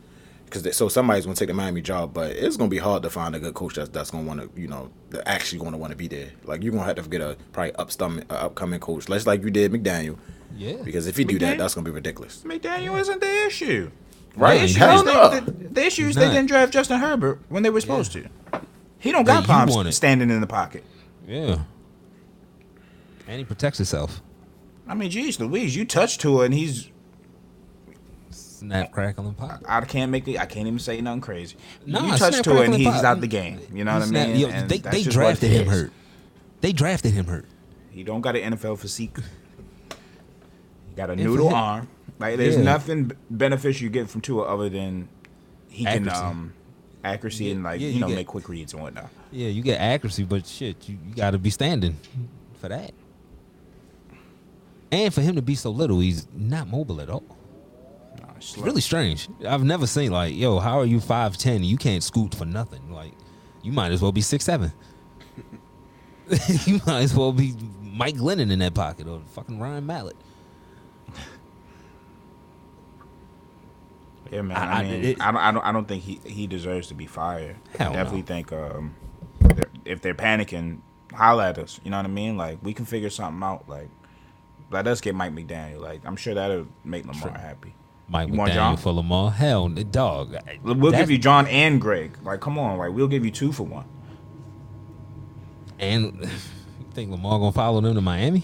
because 0.46 0.78
so 0.78 0.88
somebody's 0.88 1.26
going 1.26 1.36
to 1.36 1.40
take 1.40 1.50
the 1.50 1.54
Miami 1.54 1.82
job, 1.82 2.14
but 2.14 2.32
it's 2.32 2.56
going 2.56 2.70
to 2.70 2.74
be 2.74 2.78
hard 2.80 3.04
to 3.04 3.10
find 3.10 3.36
a 3.36 3.40
good 3.40 3.54
coach 3.54 3.76
that's 3.76 3.90
that's 3.90 4.12
going 4.12 4.24
to 4.24 4.28
want 4.28 4.56
to 4.56 4.62
you 4.62 4.68
know 4.68 4.90
that 5.10 5.28
actually 5.28 5.60
going 5.60 5.74
to 5.74 5.78
want 5.78 5.92
to 5.92 5.98
be 5.98 6.08
there. 6.08 6.30
Like 6.46 6.64
you're 6.64 6.72
going 6.72 6.84
to 6.84 6.88
have 6.88 6.96
to 7.04 7.10
get 7.10 7.22
a 7.22 7.36
probably 7.52 7.74
upstomach, 7.74 8.24
uh, 8.32 8.36
upcoming 8.36 8.80
coach, 8.80 9.10
less 9.10 9.28
like 9.28 9.44
you 9.44 9.50
did 9.50 9.72
McDaniel. 9.72 10.18
Yeah. 10.56 10.78
Because 10.84 11.08
if 11.08 11.20
you 11.20 11.26
do 11.26 11.38
that, 11.40 11.58
that's 11.58 11.76
going 11.76 11.84
to 11.84 11.92
be 11.92 11.94
ridiculous. 11.94 12.44
McDaniel 12.46 12.98
isn't 13.00 13.20
the 13.20 13.46
issue. 13.46 13.92
Right? 14.38 14.60
The 14.60 14.66
issue 14.66 14.84
is 14.86 15.04
they, 15.04 15.40
the, 15.40 15.52
the 15.72 15.86
issue 15.86 16.06
is 16.08 16.16
they 16.16 16.28
didn't 16.30 16.46
draft 16.48 16.72
Justin 16.72 17.00
Herbert 17.00 17.42
when 17.50 17.64
they 17.64 17.70
were 17.70 17.82
supposed 17.82 18.12
to. 18.14 18.28
He 19.00 19.12
don't 19.12 19.26
got 19.26 19.42
you 19.42 19.48
palms 19.48 19.76
want 19.76 19.88
it. 19.88 19.92
standing 19.92 20.30
in 20.30 20.40
the 20.42 20.48
pocket. 20.48 20.84
Yeah. 21.28 21.60
And 23.28 23.40
he 23.40 23.46
protects 23.46 23.78
himself. 23.78 24.22
I 24.88 24.94
mean, 24.94 25.10
geez, 25.12 25.40
Louise, 25.40 25.76
you 25.76 25.86
touch 25.86 26.18
Tua 26.18 26.46
and 26.46 26.54
he's 26.54 26.90
Snap, 28.30 28.92
crackle, 28.92 29.28
and 29.28 29.38
pop. 29.38 29.62
I 29.68 29.82
can't 29.82 30.12
make 30.12 30.28
it. 30.28 30.40
I 30.40 30.46
can't 30.46 30.66
even 30.66 30.80
say 30.80 31.00
nothing 31.00 31.22
crazy. 31.22 31.56
Nah, 31.86 32.06
you 32.08 32.18
touch 32.18 32.42
Tua 32.42 32.62
and 32.62 32.74
he's 32.74 32.88
pop. 32.88 33.04
out 33.04 33.22
the 33.22 33.28
game. 33.28 33.60
You 33.72 33.84
know 33.84 33.94
what 34.00 34.08
I 34.08 34.12
mean? 34.12 34.36
yo, 34.36 34.48
they 34.68 34.80
they 34.80 35.04
drafted 35.04 35.52
him 35.52 35.68
is. 35.68 35.72
hurt. 35.72 35.92
They 36.62 36.72
drafted 36.74 37.14
him 37.14 37.26
hurt. 37.28 37.46
He 37.92 38.04
don't 38.04 38.22
got 38.22 38.36
an 38.36 38.54
NFL 38.54 38.80
physique. 38.80 39.18
He 40.90 40.96
got 40.96 41.10
a 41.10 41.14
And 41.14 41.24
noodle 41.24 41.54
arm. 41.54 41.88
Like 42.20 42.38
there's 42.38 42.56
Yeah. 42.56 42.64
nothing 42.64 43.12
beneficial 43.30 43.84
you 43.84 43.90
get 43.92 44.10
from 44.10 44.22
Tua 44.22 44.44
other 44.44 44.70
than 44.70 45.08
he 45.70 45.84
can 45.86 46.08
Accuracy. 46.08 46.26
um 46.26 46.54
accuracy 47.04 47.46
Yeah, 47.46 47.52
and 47.54 47.64
like 47.64 47.80
yeah, 47.80 47.88
you, 47.90 47.94
you 47.96 48.00
know 48.00 48.08
get- 48.08 48.16
make 48.16 48.28
quick 48.28 48.50
reads 48.50 48.74
and 48.74 48.82
whatnot. 48.82 49.10
Yeah, 49.32 49.50
you 49.50 49.62
get 49.62 49.80
accuracy, 49.80 50.24
but 50.24 50.48
shit, 50.48 50.90
you, 50.90 50.98
you 51.08 51.14
got 51.14 51.32
to 51.32 51.38
be 51.38 51.52
standing 51.52 51.98
for 52.60 52.70
that. 52.70 52.92
And 54.92 55.14
for 55.14 55.22
him 55.22 55.36
to 55.36 55.42
be 55.42 55.56
so 55.56 55.70
little, 55.72 56.00
he's 56.00 56.28
not 56.34 56.68
mobile 56.68 57.02
at 57.02 57.10
all. 57.10 57.24
Nah, 58.22 58.34
it's 58.38 58.58
really 58.58 58.82
strange. 58.82 59.28
I've 59.48 59.64
never 59.64 59.86
seen 59.88 60.12
like, 60.12 60.34
yo, 60.36 60.60
how 60.60 60.80
are 60.80 60.86
you 60.86 61.00
five 61.02 61.38
ten? 61.38 61.64
You 61.64 61.78
can't 61.78 62.04
scoot 62.04 62.34
for 62.34 62.46
nothing. 62.46 62.92
Like, 62.92 63.12
you 63.64 63.72
might 63.74 63.92
as 63.92 64.02
well 64.02 64.12
be 64.14 64.22
six 64.22 64.46
seven. 64.46 64.72
you 66.66 66.80
might 66.86 67.02
as 67.02 67.14
well 67.16 67.32
be 67.34 67.54
Mike 67.82 68.16
Glennon 68.16 68.52
in 68.52 68.60
that 68.60 68.74
pocket 68.74 69.08
or 69.08 69.22
fucking 69.34 69.60
Ryan 69.60 69.86
Mallett. 69.86 70.16
Yeah, 74.32 74.42
man. 74.42 74.58
I- 74.58 74.80
I, 74.80 74.84
mean, 74.84 75.04
it- 75.04 75.22
I, 75.22 75.32
don't, 75.32 75.42
I 75.42 75.52
don't. 75.52 75.66
I 75.66 75.72
don't 75.72 75.88
think 75.88 76.04
he 76.04 76.20
he 76.26 76.48
deserves 76.48 76.88
to 76.88 76.94
be 76.94 77.06
fired. 77.08 77.56
I 77.80 77.86
no. 77.86 77.94
definitely 77.94 78.24
think 78.24 78.52
um, 78.52 78.96
they're- 79.40 79.72
if 79.86 80.02
they're 80.02 80.16
panicking, 80.16 80.80
holla 81.14 81.50
at 81.50 81.58
us. 81.58 81.80
You 81.84 81.92
know 81.92 81.98
what 81.98 82.06
I 82.06 82.10
mean? 82.10 82.36
Like 82.38 82.60
we 82.62 82.74
can 82.74 82.86
figure 82.86 83.10
something 83.10 83.42
out. 83.42 83.70
Like 83.70 83.90
let 84.70 84.88
us 84.88 85.02
get 85.02 85.16
Mike 85.16 85.34
McDaniel. 85.34 85.80
Like 85.82 86.02
I'm 86.06 86.16
sure 86.16 86.34
that'll 86.34 86.68
make 86.84 87.06
Lamar 87.06 87.38
happy. 87.38 87.74
Mike 88.10 88.30
You 88.30 88.36
want 88.36 88.54
John? 88.54 88.76
McDaniel 88.76 88.80
for 88.80 88.94
Lamar. 88.94 89.32
Hell, 89.32 89.68
the 89.70 89.84
dog. 89.84 90.36
We'll 90.64 90.92
give 90.92 91.12
you 91.12 91.18
John 91.18 91.46
and 91.48 91.80
Greg. 91.82 92.18
Like 92.24 92.40
come 92.42 92.58
on, 92.58 92.78
like 92.78 92.92
we'll 92.92 93.08
give 93.08 93.26
you 93.26 93.32
two 93.32 93.52
for 93.52 93.64
one. 93.64 93.86
And 95.80 96.22
you 96.22 96.28
think 96.94 97.12
Lamar 97.12 97.40
gonna 97.40 97.52
follow 97.52 97.82
them 97.82 97.96
to 97.96 98.02
Miami? 98.02 98.44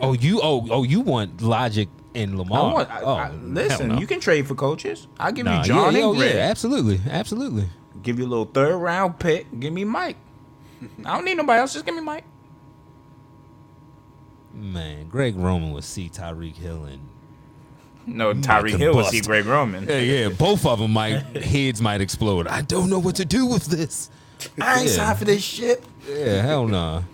Oh, 0.00 0.12
you 0.12 0.40
oh 0.42 0.66
oh 0.70 0.82
you 0.84 1.00
want 1.00 1.42
Logic 1.42 1.88
and 2.14 2.34
I 2.34 2.36
Lamar? 2.36 2.72
want, 2.74 2.90
I, 2.90 3.00
oh, 3.00 3.14
I- 3.14 3.30
listen, 3.32 3.88
no. 3.88 3.98
you 3.98 4.06
can 4.06 4.20
trade 4.20 4.46
for 4.46 4.54
coaches. 4.54 5.08
I'll 5.18 5.32
give 5.32 5.44
Nah, 5.46 5.58
you 5.58 5.64
John 5.64 5.94
yeah, 5.96 6.06
and 6.08 6.16
Greg. 6.16 6.34
yeah, 6.34 6.40
absolutely, 6.42 7.00
absolutely. 7.10 7.68
Give 8.02 8.18
you 8.18 8.26
a 8.26 8.28
little 8.28 8.44
third 8.44 8.76
round 8.76 9.18
pick. 9.18 9.46
Give 9.58 9.72
me 9.72 9.84
Mike. 9.84 10.16
I 11.04 11.14
don't 11.14 11.24
need 11.24 11.36
nobody 11.36 11.58
else. 11.60 11.72
Just 11.72 11.84
give 11.86 11.94
me 11.94 12.00
Mike. 12.00 12.24
Man, 14.62 15.08
Greg 15.08 15.34
Roman 15.36 15.72
would 15.72 15.82
see 15.84 16.08
Tyreek 16.08 16.54
Hill 16.54 16.84
and 16.84 17.00
No, 18.06 18.32
Tyreek 18.32 18.78
Hill 18.78 18.94
will 18.94 19.02
combust. 19.04 19.08
see 19.10 19.20
Greg 19.20 19.44
Roman. 19.44 19.88
Yeah, 19.88 19.98
yeah, 19.98 20.28
both 20.28 20.64
of 20.64 20.78
them 20.78 20.92
might 20.92 21.18
heads 21.36 21.80
might 21.82 22.00
explode. 22.00 22.46
I 22.46 22.62
don't 22.62 22.88
know 22.88 22.98
what 23.00 23.16
to 23.16 23.24
do 23.24 23.46
with 23.46 23.66
this. 23.66 24.08
I 24.60 24.80
ain't 24.80 24.86
Yeah. 24.88 24.92
signed 24.96 25.18
for 25.18 25.24
this 25.24 25.42
shit. 25.42 25.84
Yeah, 26.08 26.42
hell 26.42 26.66
no. 26.68 27.04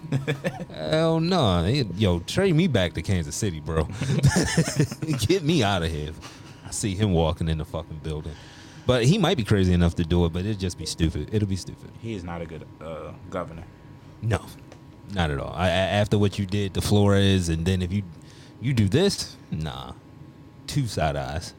hell 0.75 1.21
no. 1.21 1.65
Yo, 1.97 2.21
trade 2.21 2.55
me 2.55 2.67
back 2.69 2.95
to 2.95 3.03
Kansas 3.03 3.35
City, 3.37 3.61
bro. 3.61 3.85
Get 5.27 5.43
me 5.43 5.63
out 5.63 5.83
of 5.83 5.91
here. 5.91 6.13
I 6.67 6.71
see 6.71 6.95
him 6.95 7.13
walking 7.13 7.49
in 7.49 7.59
the 7.59 7.65
fucking 7.65 8.01
building. 8.03 8.33
But 8.87 9.05
he 9.05 9.19
might 9.19 9.37
be 9.37 9.45
crazy 9.45 9.75
enough 9.75 9.95
to 9.97 10.05
do 10.05 10.25
it, 10.25 10.33
but 10.33 10.41
it'd 10.41 10.59
just 10.61 10.79
be 10.79 10.87
stupid. 10.87 11.29
It'll 11.33 11.49
be 11.49 11.57
stupid. 11.57 11.91
He 12.01 12.15
is 12.15 12.25
not 12.25 12.41
a 12.41 12.47
good 12.47 12.67
uh, 12.81 13.13
governor. 13.31 13.65
No, 14.23 14.41
not 15.13 15.31
at 15.31 15.39
all. 15.39 15.53
I, 15.55 15.69
after 15.69 16.19
what 16.19 16.39
you 16.39 16.47
did 16.47 16.75
to 16.75 16.81
Flores, 16.81 17.49
and 17.49 17.65
then 17.65 17.83
if 17.83 17.93
you 17.93 18.03
you 18.61 18.73
do 18.73 18.89
this, 18.89 19.37
nah, 19.51 19.93
two 20.67 20.87
side 20.87 21.17
eyes. 21.17 21.55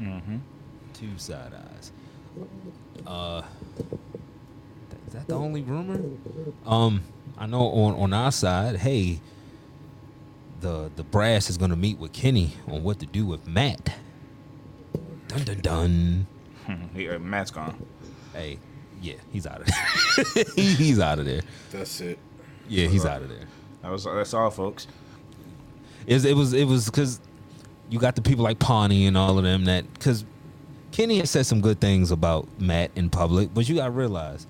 Mm-hmm. 0.00 0.38
Two 0.94 1.18
side 1.18 1.52
eyes. 1.54 1.92
Uh, 3.06 3.42
is 5.06 5.12
that 5.14 5.26
the 5.26 5.34
only 5.34 5.62
rumor? 5.62 6.00
Um, 6.66 7.02
I 7.36 7.46
know 7.46 7.60
on 7.60 7.94
on 7.94 8.12
our 8.12 8.32
side, 8.32 8.76
hey, 8.76 9.20
the 10.60 10.90
the 10.96 11.04
brass 11.04 11.50
is 11.50 11.56
gonna 11.56 11.76
meet 11.76 11.98
with 11.98 12.12
Kenny 12.12 12.54
on 12.66 12.82
what 12.82 12.98
to 13.00 13.06
do 13.06 13.24
with 13.26 13.46
Matt. 13.46 13.96
Dun 15.28 15.44
dun 15.44 15.60
dun. 15.60 16.26
Matt's 17.20 17.50
gone. 17.50 17.86
Hey, 18.32 18.58
yeah, 19.00 19.14
he's 19.32 19.46
out 19.46 19.60
of 19.60 19.66
there. 19.66 20.44
He's 20.56 20.98
out 20.98 21.18
of 21.18 21.24
there. 21.24 21.42
That's 21.70 22.00
it. 22.00 22.18
Yeah, 22.68 22.86
he's 22.88 23.04
uh-huh. 23.04 23.14
out 23.14 23.22
of 23.22 23.28
there. 23.28 23.46
That 23.82 23.90
was 23.92 24.04
that's 24.04 24.34
all, 24.34 24.50
folks. 24.50 24.86
It 26.06 26.14
was 26.14 26.24
it 26.24 26.36
was 26.36 26.52
it 26.52 26.64
was 26.64 26.86
because 26.86 27.20
you 27.88 27.98
got 27.98 28.16
the 28.16 28.22
people 28.22 28.44
like 28.44 28.58
Pawnee 28.58 29.06
and 29.06 29.16
all 29.16 29.38
of 29.38 29.44
them 29.44 29.64
that 29.66 29.90
because 29.94 30.24
Kenny 30.92 31.18
has 31.18 31.30
said 31.30 31.46
some 31.46 31.60
good 31.60 31.80
things 31.80 32.10
about 32.10 32.48
Matt 32.60 32.90
in 32.96 33.10
public, 33.10 33.54
but 33.54 33.68
you 33.68 33.76
gotta 33.76 33.90
realize 33.90 34.46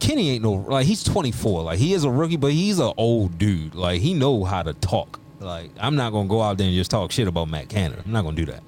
Kenny 0.00 0.30
ain't 0.30 0.42
no 0.42 0.52
like 0.52 0.86
he's 0.86 1.04
24, 1.04 1.62
like 1.62 1.78
he 1.78 1.92
is 1.92 2.04
a 2.04 2.10
rookie, 2.10 2.36
but 2.36 2.52
he's 2.52 2.78
an 2.78 2.92
old 2.96 3.38
dude. 3.38 3.74
Like 3.74 4.00
he 4.00 4.14
know 4.14 4.44
how 4.44 4.62
to 4.62 4.72
talk. 4.74 5.20
Like 5.40 5.70
I'm 5.78 5.96
not 5.96 6.10
gonna 6.12 6.28
go 6.28 6.40
out 6.42 6.58
there 6.58 6.66
and 6.66 6.74
just 6.74 6.90
talk 6.90 7.12
shit 7.12 7.28
about 7.28 7.48
Matt 7.48 7.68
Canada. 7.68 8.02
I'm 8.04 8.12
not 8.12 8.24
gonna 8.24 8.36
do 8.36 8.46
that, 8.46 8.62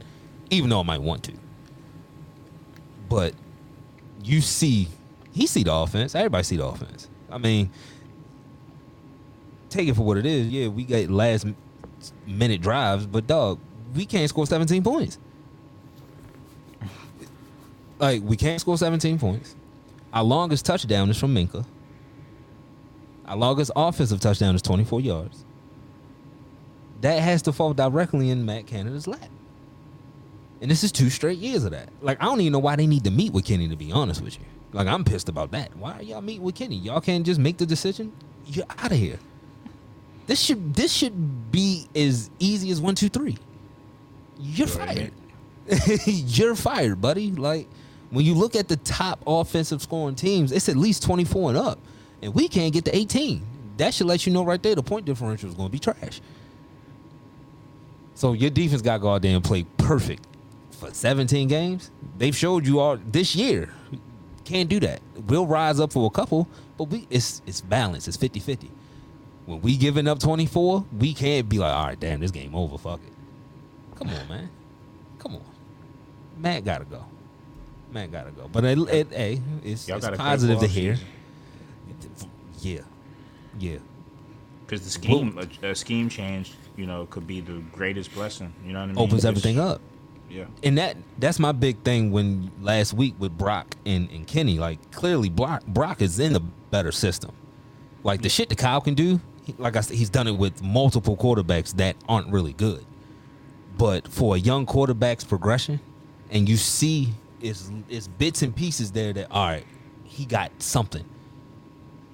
even 0.50 0.70
though 0.70 0.80
I 0.80 0.84
might 0.84 1.02
want 1.02 1.24
to. 1.24 1.32
But 3.08 3.34
you 4.22 4.40
see, 4.40 4.88
he 5.32 5.46
see 5.46 5.62
the 5.62 5.72
offense. 5.72 6.14
Everybody 6.14 6.44
see 6.44 6.56
the 6.56 6.66
offense. 6.66 7.08
I 7.30 7.38
mean, 7.38 7.70
take 9.68 9.88
it 9.88 9.94
for 9.94 10.02
what 10.02 10.16
it 10.16 10.26
is. 10.26 10.48
Yeah, 10.48 10.68
we 10.68 10.84
got 10.84 11.08
last 11.08 11.46
minute 12.26 12.60
drives, 12.60 13.06
but 13.06 13.26
dog, 13.26 13.58
we 13.94 14.06
can't 14.06 14.28
score 14.28 14.46
17 14.46 14.82
points. 14.82 15.18
Like 17.98 18.22
we 18.22 18.36
can't 18.36 18.60
score 18.60 18.78
17 18.78 19.18
points. 19.18 19.54
Our 20.12 20.24
longest 20.24 20.64
touchdown 20.66 21.10
is 21.10 21.18
from 21.18 21.34
Minkah. 21.34 21.64
Our 23.26 23.36
longest 23.36 23.70
offensive 23.76 24.20
touchdown 24.20 24.54
is 24.54 24.62
24 24.62 25.00
yards. 25.00 25.44
That 27.02 27.20
has 27.20 27.42
to 27.42 27.52
fall 27.52 27.74
directly 27.74 28.30
in 28.30 28.44
Matt 28.44 28.66
Canada's 28.66 29.06
lap. 29.06 29.28
And 30.60 30.70
this 30.70 30.84
is 30.84 30.92
two 30.92 31.08
straight 31.08 31.38
years 31.38 31.64
of 31.64 31.70
that. 31.70 31.88
Like 32.02 32.22
I 32.22 32.26
don't 32.26 32.40
even 32.40 32.52
know 32.52 32.58
why 32.58 32.76
they 32.76 32.86
need 32.86 33.04
to 33.04 33.10
meet 33.10 33.32
with 33.32 33.44
Kenny 33.44 33.68
to 33.68 33.76
be 33.76 33.92
honest 33.92 34.22
with 34.22 34.38
you. 34.38 34.44
Like 34.72 34.86
I'm 34.86 35.04
pissed 35.04 35.28
about 35.28 35.50
that. 35.52 35.74
Why 35.76 35.94
are 35.94 36.02
y'all 36.02 36.20
meeting 36.20 36.42
with 36.42 36.54
Kenny? 36.54 36.76
Y'all 36.76 37.00
can't 37.00 37.24
just 37.24 37.40
make 37.40 37.56
the 37.56 37.66
decision. 37.66 38.12
You're 38.46 38.66
out 38.78 38.92
of 38.92 38.98
here. 38.98 39.18
This 40.26 40.40
should 40.40 40.74
this 40.74 40.92
should 40.92 41.50
be 41.50 41.88
as 41.94 42.30
easy 42.38 42.70
as 42.70 42.80
one, 42.80 42.94
two, 42.94 43.08
three. 43.08 43.38
You're 44.38 44.68
fired. 44.68 45.12
You're 46.06 46.54
fired, 46.54 47.00
buddy. 47.00 47.30
Like 47.32 47.68
when 48.10 48.24
you 48.24 48.34
look 48.34 48.54
at 48.54 48.68
the 48.68 48.76
top 48.76 49.20
offensive 49.26 49.80
scoring 49.80 50.14
teams, 50.14 50.52
it's 50.52 50.68
at 50.68 50.76
least 50.76 51.02
24 51.02 51.50
and 51.50 51.58
up. 51.58 51.78
And 52.22 52.34
we 52.34 52.48
can't 52.48 52.72
get 52.72 52.84
to 52.84 52.94
18. 52.96 53.42
That 53.78 53.94
should 53.94 54.06
let 54.06 54.26
you 54.26 54.32
know 54.32 54.44
right 54.44 54.62
there 54.62 54.74
the 54.74 54.82
point 54.82 55.06
differential 55.06 55.48
is 55.48 55.54
going 55.54 55.68
to 55.68 55.72
be 55.72 55.78
trash. 55.78 56.20
So 58.14 58.34
your 58.34 58.50
defense 58.50 58.82
got 58.82 58.94
to 58.94 58.98
go 59.00 59.14
out 59.14 59.22
there 59.22 59.34
and 59.34 59.42
play 59.42 59.64
perfect 59.78 60.26
for 60.80 60.92
17 60.92 61.48
games. 61.48 61.90
They've 62.18 62.36
showed 62.36 62.66
you 62.66 62.80
all 62.80 62.96
this 62.96 63.36
year. 63.36 63.70
Can't 64.44 64.68
do 64.68 64.80
that. 64.80 65.00
We'll 65.26 65.46
rise 65.46 65.78
up 65.78 65.92
for 65.92 66.06
a 66.06 66.10
couple, 66.10 66.48
but 66.76 66.84
we 66.84 67.06
it's 67.10 67.42
it's 67.46 67.60
balanced. 67.60 68.08
It's 68.08 68.16
50-50. 68.16 68.68
When 69.46 69.60
we 69.60 69.76
giving 69.76 70.08
up 70.08 70.18
24, 70.18 70.84
we 70.98 71.14
can't 71.14 71.48
be 71.48 71.58
like, 71.58 71.72
all 71.72 71.86
right, 71.86 72.00
damn, 72.00 72.20
this 72.20 72.30
game 72.30 72.54
over. 72.54 72.78
Fuck 72.78 73.00
it. 73.06 73.12
Come 73.96 74.08
on, 74.08 74.28
man. 74.28 74.50
Come 75.18 75.36
on. 75.36 75.44
Matt 76.38 76.64
gotta 76.64 76.84
go. 76.84 77.04
Matt 77.92 78.10
gotta 78.10 78.30
go. 78.30 78.48
But 78.50 78.64
it, 78.64 78.78
it, 78.78 79.08
hey, 79.12 79.40
it's, 79.64 79.86
Y'all 79.86 79.98
it's 79.98 80.06
got 80.06 80.14
a 80.14 80.16
positive 80.16 80.58
to 80.60 80.66
hear. 80.66 80.94
offseason. 80.94 82.28
Yeah. 82.60 82.80
Yeah. 83.58 83.78
Because 84.66 84.84
the 84.84 84.90
scheme, 84.90 85.38
a, 85.62 85.66
a 85.68 85.74
scheme 85.74 86.08
change, 86.08 86.54
you 86.76 86.86
know, 86.86 87.06
could 87.06 87.26
be 87.26 87.40
the 87.40 87.60
greatest 87.72 88.14
blessing. 88.14 88.52
You 88.64 88.72
know 88.72 88.80
what 88.80 88.84
I 88.84 88.92
mean? 88.92 88.98
Opens 88.98 89.24
everything 89.24 89.58
up. 89.58 89.80
Yeah. 90.30 90.44
And 90.62 90.78
that 90.78 90.96
that's 91.18 91.38
my 91.38 91.52
big 91.52 91.82
thing 91.82 92.12
when 92.12 92.50
last 92.62 92.94
week 92.94 93.14
with 93.18 93.36
Brock 93.36 93.74
and, 93.84 94.08
and 94.10 94.26
Kenny, 94.26 94.58
like 94.58 94.92
clearly 94.92 95.28
Brock 95.28 95.66
Brock 95.66 96.00
is 96.00 96.18
in 96.20 96.36
a 96.36 96.40
better 96.40 96.92
system. 96.92 97.32
Like 98.04 98.22
the 98.22 98.28
shit 98.28 98.48
that 98.48 98.58
Kyle 98.58 98.80
can 98.80 98.94
do, 98.94 99.20
like 99.58 99.76
I 99.76 99.80
said, 99.80 99.96
he's 99.96 100.10
done 100.10 100.26
it 100.26 100.36
with 100.36 100.62
multiple 100.62 101.16
quarterbacks 101.16 101.74
that 101.76 101.96
aren't 102.08 102.28
really 102.28 102.52
good. 102.52 102.84
But 103.76 104.08
for 104.08 104.36
a 104.36 104.38
young 104.38 104.66
quarterback's 104.66 105.24
progression, 105.24 105.80
and 106.30 106.48
you 106.48 106.56
see 106.56 107.08
it's 107.40 107.70
it's 107.88 108.06
bits 108.06 108.42
and 108.42 108.54
pieces 108.54 108.92
there 108.92 109.12
that 109.12 109.30
all 109.30 109.48
right, 109.48 109.64
he 110.04 110.24
got 110.24 110.50
something. 110.62 111.04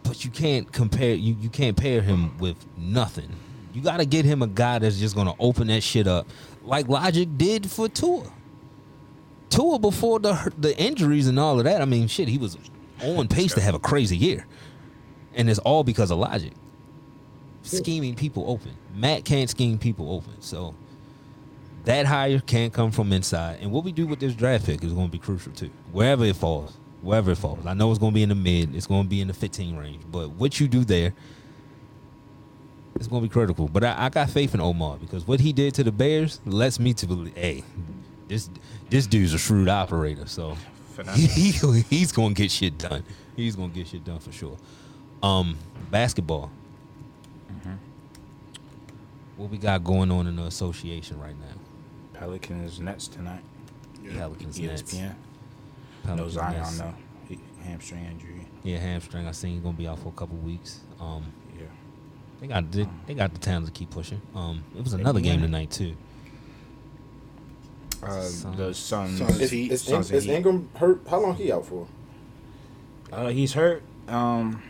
But 0.03 0.25
you 0.25 0.31
can't 0.31 0.73
compare 0.73 1.15
you 1.15 1.37
you 1.41 1.51
can't 1.51 1.77
pair 1.77 2.01
him 2.01 2.39
with 2.39 2.57
nothing. 2.79 3.29
You 3.75 3.83
got 3.83 3.99
to 3.99 4.07
get 4.07 4.25
him 4.25 4.41
a 4.41 4.47
guy 4.47 4.79
that's 4.79 4.99
just 4.99 5.15
going 5.15 5.27
to 5.27 5.35
open 5.39 5.67
that 5.67 5.83
shit 5.83 6.07
up 6.07 6.27
like 6.67 6.89
Logic 6.89 7.29
did 7.37 7.71
for 7.71 7.89
Tua. 7.89 8.31
Tua 9.49 9.79
before 9.79 10.19
the 10.19 10.53
the 10.59 10.77
injuries 10.79 11.29
and 11.29 11.39
all 11.39 11.59
of 11.59 11.65
that. 11.65 11.81
I 11.81 11.85
mean, 11.85 12.09
shit, 12.09 12.29
he 12.29 12.39
was 12.39 12.59
on 13.03 13.29
pace 13.29 13.55
to 13.55 13.61
have 13.61 13.75
a 13.75 13.79
crazy 13.79 14.17
year, 14.17 14.47
and 15.35 15.49
it's 15.49 15.61
all 15.61 15.85
because 15.85 16.11
of 16.11 16.19
Logic 16.19 16.53
scheming 17.63 18.15
people 18.15 18.45
open. 18.49 18.73
Matt 18.95 19.25
can't 19.25 19.51
scheme 19.51 19.79
people 19.79 20.13
open, 20.13 20.41
so 20.41 20.75
that 21.85 22.07
hire 22.07 22.41
can't 22.41 22.73
come 22.73 22.91
from 22.91 23.13
inside. 23.13 23.59
And 23.61 23.73
what 23.73 23.85
we 23.85 23.93
do 23.93 24.07
with 24.07 24.21
this 24.21 24.35
draft 24.35 24.67
pick 24.67 24.83
is 24.83 24.93
going 24.93 25.07
to 25.07 25.13
be 25.13 25.19
crucial 25.19 25.53
too, 25.53 25.71
wherever 25.93 26.25
it 26.25 26.37
falls. 26.37 26.77
Wherever 27.03 27.31
it 27.31 27.37
falls, 27.37 27.65
I 27.67 27.75
know 27.75 27.91
it's 27.91 28.01
going 28.01 28.13
to 28.13 28.15
be 28.15 28.23
in 28.25 28.31
the 28.31 28.35
mid. 28.35 28.75
It's 28.75 28.87
going 28.87 29.05
to 29.05 29.09
be 29.09 29.21
in 29.21 29.29
the 29.29 29.35
15 29.35 29.77
range, 29.77 30.03
but 30.11 30.31
what 30.31 30.59
you 30.59 30.67
do 30.67 30.83
there 30.85 31.13
it's 32.97 33.07
gonna 33.09 33.23
be 33.23 33.29
critical. 33.29 33.69
But 33.69 33.85
I, 33.85 34.07
I 34.07 34.09
got 34.09 34.31
faith 34.31 34.55
in 34.55 34.61
Omar 34.61 34.97
because 34.99 35.27
what 35.27 35.41
he 35.41 35.53
did 35.53 35.75
to 35.75 35.85
the 35.85 35.93
Bears 35.93 36.41
lets 36.45 36.79
me 36.81 36.93
to 36.95 37.07
believe, 37.07 37.35
hey, 37.37 37.65
this 38.29 38.51
this 38.91 39.07
dude's 39.07 39.33
a 39.35 39.39
shrewd 39.39 39.69
operator. 39.69 40.27
So 40.27 40.57
he, 41.15 41.27
he- 41.53 41.81
he's 41.91 42.13
gonna 42.13 42.35
get 42.35 42.51
shit 42.51 42.79
done. 42.79 43.03
He's 43.37 43.55
gonna 43.57 43.69
get 43.69 43.87
shit 43.89 44.05
done 44.05 44.19
for 44.19 44.33
sure. 44.33 44.57
Um, 45.23 45.57
basketball. 45.91 46.51
What 49.37 49.51
we 49.51 49.59
got 49.59 49.85
going 49.85 50.11
on 50.11 50.27
in 50.27 50.37
the 50.37 50.45
association 50.45 51.21
right 51.21 51.39
now? 51.39 52.19
Pelicans 52.19 52.81
Nets 52.81 53.07
tonight. 53.07 53.43
Pelicans 54.17 54.59
Nets. 54.59 54.83
ESPN. 54.95 55.15
no 56.07 56.27
Zion 56.31 56.55
Nets. 56.57 56.79
though. 56.79 56.95
He, 57.29 57.39
hamstring 57.63 58.07
injury. 58.07 58.47
Yeah, 58.63 58.79
hamstring. 58.79 59.27
I 59.27 59.33
seen 59.33 59.53
he's 59.53 59.61
gonna 59.61 59.77
be 59.77 59.87
out 59.87 59.99
for 59.99 60.09
a 60.09 60.13
couple 60.13 60.37
weeks. 60.39 60.81
Um, 60.99 61.25
Yeah. 61.46 61.46
They 62.41 62.47
got 62.47 62.71
they, 62.73 62.89
they 63.07 63.15
got 63.15 63.33
the 63.33 63.41
talent 63.41 63.67
to 63.67 63.73
keep 63.73 63.91
pushing. 63.91 64.21
Um, 64.35 64.65
it 64.77 64.83
was 64.85 64.93
another 64.93 65.21
game 65.21 65.37
winning. 65.37 65.47
tonight 65.49 65.71
too. 65.71 65.97
Uh, 68.03 68.21
Suns. 68.23 68.57
the 68.57 68.75
Suns. 68.75 69.19
Suns. 69.19 69.41
Is, 69.41 69.51
Heat. 69.51 69.73
is, 69.73 69.83
Suns 69.83 70.11
is 70.11 70.25
and 70.25 70.31
Heat. 70.31 70.37
Ingram 70.37 70.69
hurt? 70.77 71.01
How 71.09 71.21
long 71.21 71.35
he 71.35 71.51
out 71.51 71.67
for? 71.67 71.87
Uh, 73.13 73.29
he's 73.29 73.55
hurt. 73.55 73.83
Um, 74.09 74.63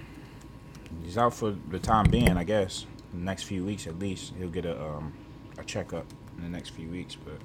he's 1.04 1.18
out 1.18 1.34
for 1.34 1.54
the 1.70 1.78
time 1.78 2.04
being, 2.10 2.36
I 2.36 2.44
guess. 2.44 2.86
The 3.12 3.18
next 3.20 3.44
few 3.44 3.64
weeks 3.64 3.86
at 3.86 3.98
least, 3.98 4.32
he'll 4.38 4.48
get 4.48 4.64
a 4.64 4.80
um 4.80 5.12
a 5.58 5.64
checkup 5.64 6.06
in 6.36 6.44
the 6.44 6.50
next 6.50 6.70
few 6.70 6.88
weeks. 6.88 7.16
But 7.16 7.40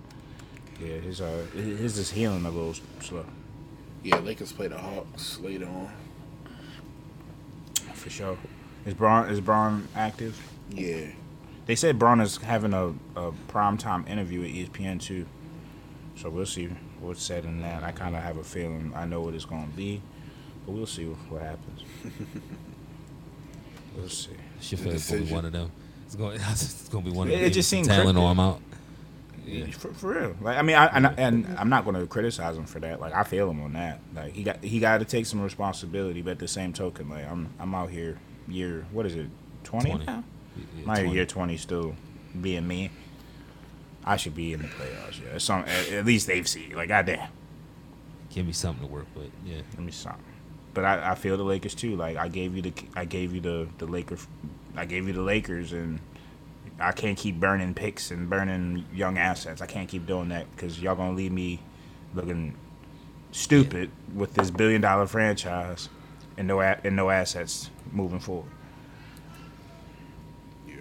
yeah, 0.79 0.97
his 0.97 1.19
uh 1.21 1.45
his 1.53 1.97
is 1.97 2.11
healing 2.11 2.45
a 2.45 2.49
little 2.51 2.75
slow 2.99 3.25
Yeah, 4.03 4.17
Lakers 4.19 4.51
play 4.51 4.67
the 4.67 4.77
Hawks 4.77 5.39
later 5.39 5.65
on. 5.65 5.89
for 7.93 8.09
sure. 8.09 8.37
Is 8.85 8.93
Bron 8.93 9.29
is 9.29 9.39
Bron 9.41 9.87
active? 9.95 10.39
Yeah. 10.69 11.07
They 11.65 11.75
said 11.75 11.99
Bron 11.99 12.19
is 12.21 12.37
having 12.37 12.73
a, 12.73 12.87
a 13.15 13.31
primetime 13.47 14.07
interview 14.09 14.41
at 14.43 14.49
ESPN 14.49 14.99
too. 15.01 15.25
So 16.15 16.29
we'll 16.29 16.45
see 16.45 16.69
what's 16.99 17.21
said 17.23 17.45
in 17.45 17.61
that. 17.61 17.83
I 17.83 17.91
kind 17.91 18.15
of 18.15 18.23
have 18.23 18.37
a 18.37 18.43
feeling 18.43 18.91
I 18.95 19.05
know 19.05 19.21
what 19.21 19.33
it's 19.33 19.45
going 19.45 19.69
to 19.69 19.75
be, 19.77 20.01
but 20.65 20.73
we'll 20.73 20.85
see 20.87 21.05
what 21.05 21.41
happens. 21.41 21.83
we'll 23.95 24.09
see. 24.09 24.31
Should 24.59 24.79
feel 24.79 24.91
it's 24.93 25.09
gonna 25.09 25.23
be 25.23 25.31
one 25.33 25.45
of 25.45 25.51
them. 25.51 25.71
It's 26.05 26.15
going. 26.15 26.39
It's 26.41 26.89
gonna 26.89 27.05
be 27.05 27.11
one 27.11 27.27
of 27.27 27.33
It- 27.33 27.37
them. 27.37 27.45
it 27.45 27.49
just 27.51 27.69
seems 27.69 27.87
talent 27.87 28.03
cryptic. 28.05 28.21
or 28.23 28.29
I'm 28.31 28.39
out. 28.39 28.61
For, 29.73 29.91
for 29.93 30.13
real, 30.13 30.35
like 30.39 30.57
I 30.57 30.61
mean, 30.61 30.75
I, 30.75 30.85
and, 30.95 31.07
and 31.17 31.57
I'm 31.57 31.67
not 31.67 31.83
going 31.83 31.95
to 31.99 32.05
criticize 32.05 32.55
him 32.55 32.65
for 32.65 32.79
that. 32.81 33.01
Like 33.01 33.13
I 33.13 33.23
feel 33.23 33.49
him 33.49 33.61
on 33.63 33.73
that. 33.73 33.99
Like 34.15 34.33
he 34.33 34.43
got 34.43 34.63
he 34.63 34.79
got 34.79 34.99
to 34.99 35.05
take 35.05 35.25
some 35.25 35.41
responsibility, 35.41 36.21
but 36.21 36.31
at 36.31 36.39
the 36.39 36.47
same 36.47 36.73
token, 36.73 37.09
like 37.09 37.25
I'm 37.27 37.49
I'm 37.59 37.73
out 37.73 37.89
here 37.89 38.19
year 38.47 38.85
what 38.91 39.05
is 39.05 39.15
it 39.15 39.27
twenty 39.63 39.89
20. 39.91 40.05
now? 40.05 40.23
Yeah, 40.57 40.85
My 40.85 40.95
20. 41.01 41.11
year 41.13 41.25
twenty 41.25 41.57
still 41.57 41.95
being 42.39 42.67
me. 42.67 42.89
I 44.03 44.17
should 44.17 44.33
be 44.35 44.53
in 44.53 44.61
the 44.61 44.67
playoffs. 44.67 45.21
Yeah, 45.23 45.37
some 45.37 45.61
at, 45.61 45.89
at 45.91 46.05
least 46.05 46.27
they've 46.27 46.47
seen. 46.47 46.75
Like 46.75 46.89
goddamn, 46.89 47.29
Give 48.29 48.45
me 48.45 48.53
something 48.53 48.87
to 48.87 48.91
work 48.91 49.07
with. 49.15 49.29
Yeah. 49.45 49.61
give 49.71 49.79
me 49.79 49.91
something. 49.91 50.23
But 50.73 50.85
I, 50.85 51.11
I 51.11 51.15
feel 51.15 51.35
the 51.37 51.43
Lakers 51.43 51.75
too. 51.75 51.95
Like 51.95 52.17
I 52.17 52.27
gave 52.29 52.55
you 52.55 52.61
the 52.61 52.73
I 52.95 53.05
gave 53.05 53.33
you 53.33 53.41
the 53.41 53.67
the 53.77 53.85
Lakers, 53.85 54.25
I 54.75 54.85
gave 54.85 55.05
you 55.07 55.13
the 55.13 55.21
Lakers, 55.21 55.73
and 55.73 55.99
I 56.79 56.93
can't 56.93 57.17
keep 57.17 57.39
burning 57.39 57.73
picks 57.73 58.09
and 58.09 58.29
burning 58.29 58.85
young 58.93 59.17
assets. 59.17 59.61
I 59.61 59.65
can't 59.67 59.87
keep 59.89 60.07
doing 60.07 60.29
that 60.29 60.49
because 60.55 60.81
y'all 60.81 60.95
gonna 60.95 61.15
leave 61.15 61.31
me 61.31 61.59
looking 62.15 62.55
stupid 63.31 63.91
with 64.15 64.33
this 64.33 64.49
billion 64.49 64.81
dollar 64.81 65.05
franchise 65.07 65.89
and 66.37 66.47
no 66.47 66.61
and 66.61 66.95
no 66.95 67.09
assets 67.09 67.69
moving 67.91 68.19
forward. 68.19 68.49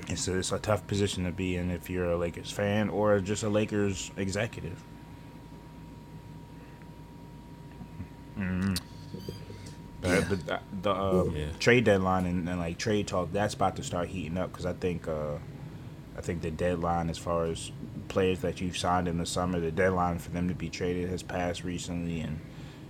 And 0.08 0.18
so 0.18 0.34
it's 0.38 0.50
a 0.50 0.58
tough 0.58 0.86
position 0.86 1.24
to 1.24 1.30
be 1.30 1.56
in 1.56 1.70
if 1.70 1.88
you're 1.88 2.10
a 2.10 2.16
Lakers 2.16 2.50
fan 2.50 2.88
or 2.88 3.20
just 3.20 3.42
a 3.44 3.48
Lakers 3.48 4.10
executive. 4.16 4.82
Mm. 8.38 8.78
Uh, 10.02 10.20
but 10.28 10.46
the, 10.46 10.60
the 10.82 10.90
uh, 10.90 11.24
Yeah. 11.34 11.46
trade 11.58 11.84
deadline 11.84 12.24
and, 12.26 12.48
and 12.48 12.58
like 12.58 12.78
trade 12.78 13.06
talk 13.06 13.32
that's 13.32 13.54
about 13.54 13.76
to 13.76 13.82
start 13.82 14.08
heating 14.08 14.38
up 14.38 14.50
because 14.50 14.64
I 14.64 14.72
think 14.72 15.06
uh, 15.06 15.36
I 16.16 16.22
think 16.22 16.40
the 16.42 16.50
deadline 16.50 17.10
as 17.10 17.18
far 17.18 17.44
as 17.46 17.70
players 18.08 18.40
that 18.40 18.60
you've 18.60 18.78
signed 18.78 19.08
in 19.08 19.18
the 19.18 19.26
summer, 19.26 19.60
the 19.60 19.70
deadline 19.70 20.18
for 20.18 20.30
them 20.30 20.48
to 20.48 20.54
be 20.54 20.68
traded 20.70 21.10
has 21.10 21.22
passed 21.22 21.64
recently, 21.64 22.20
and 22.20 22.40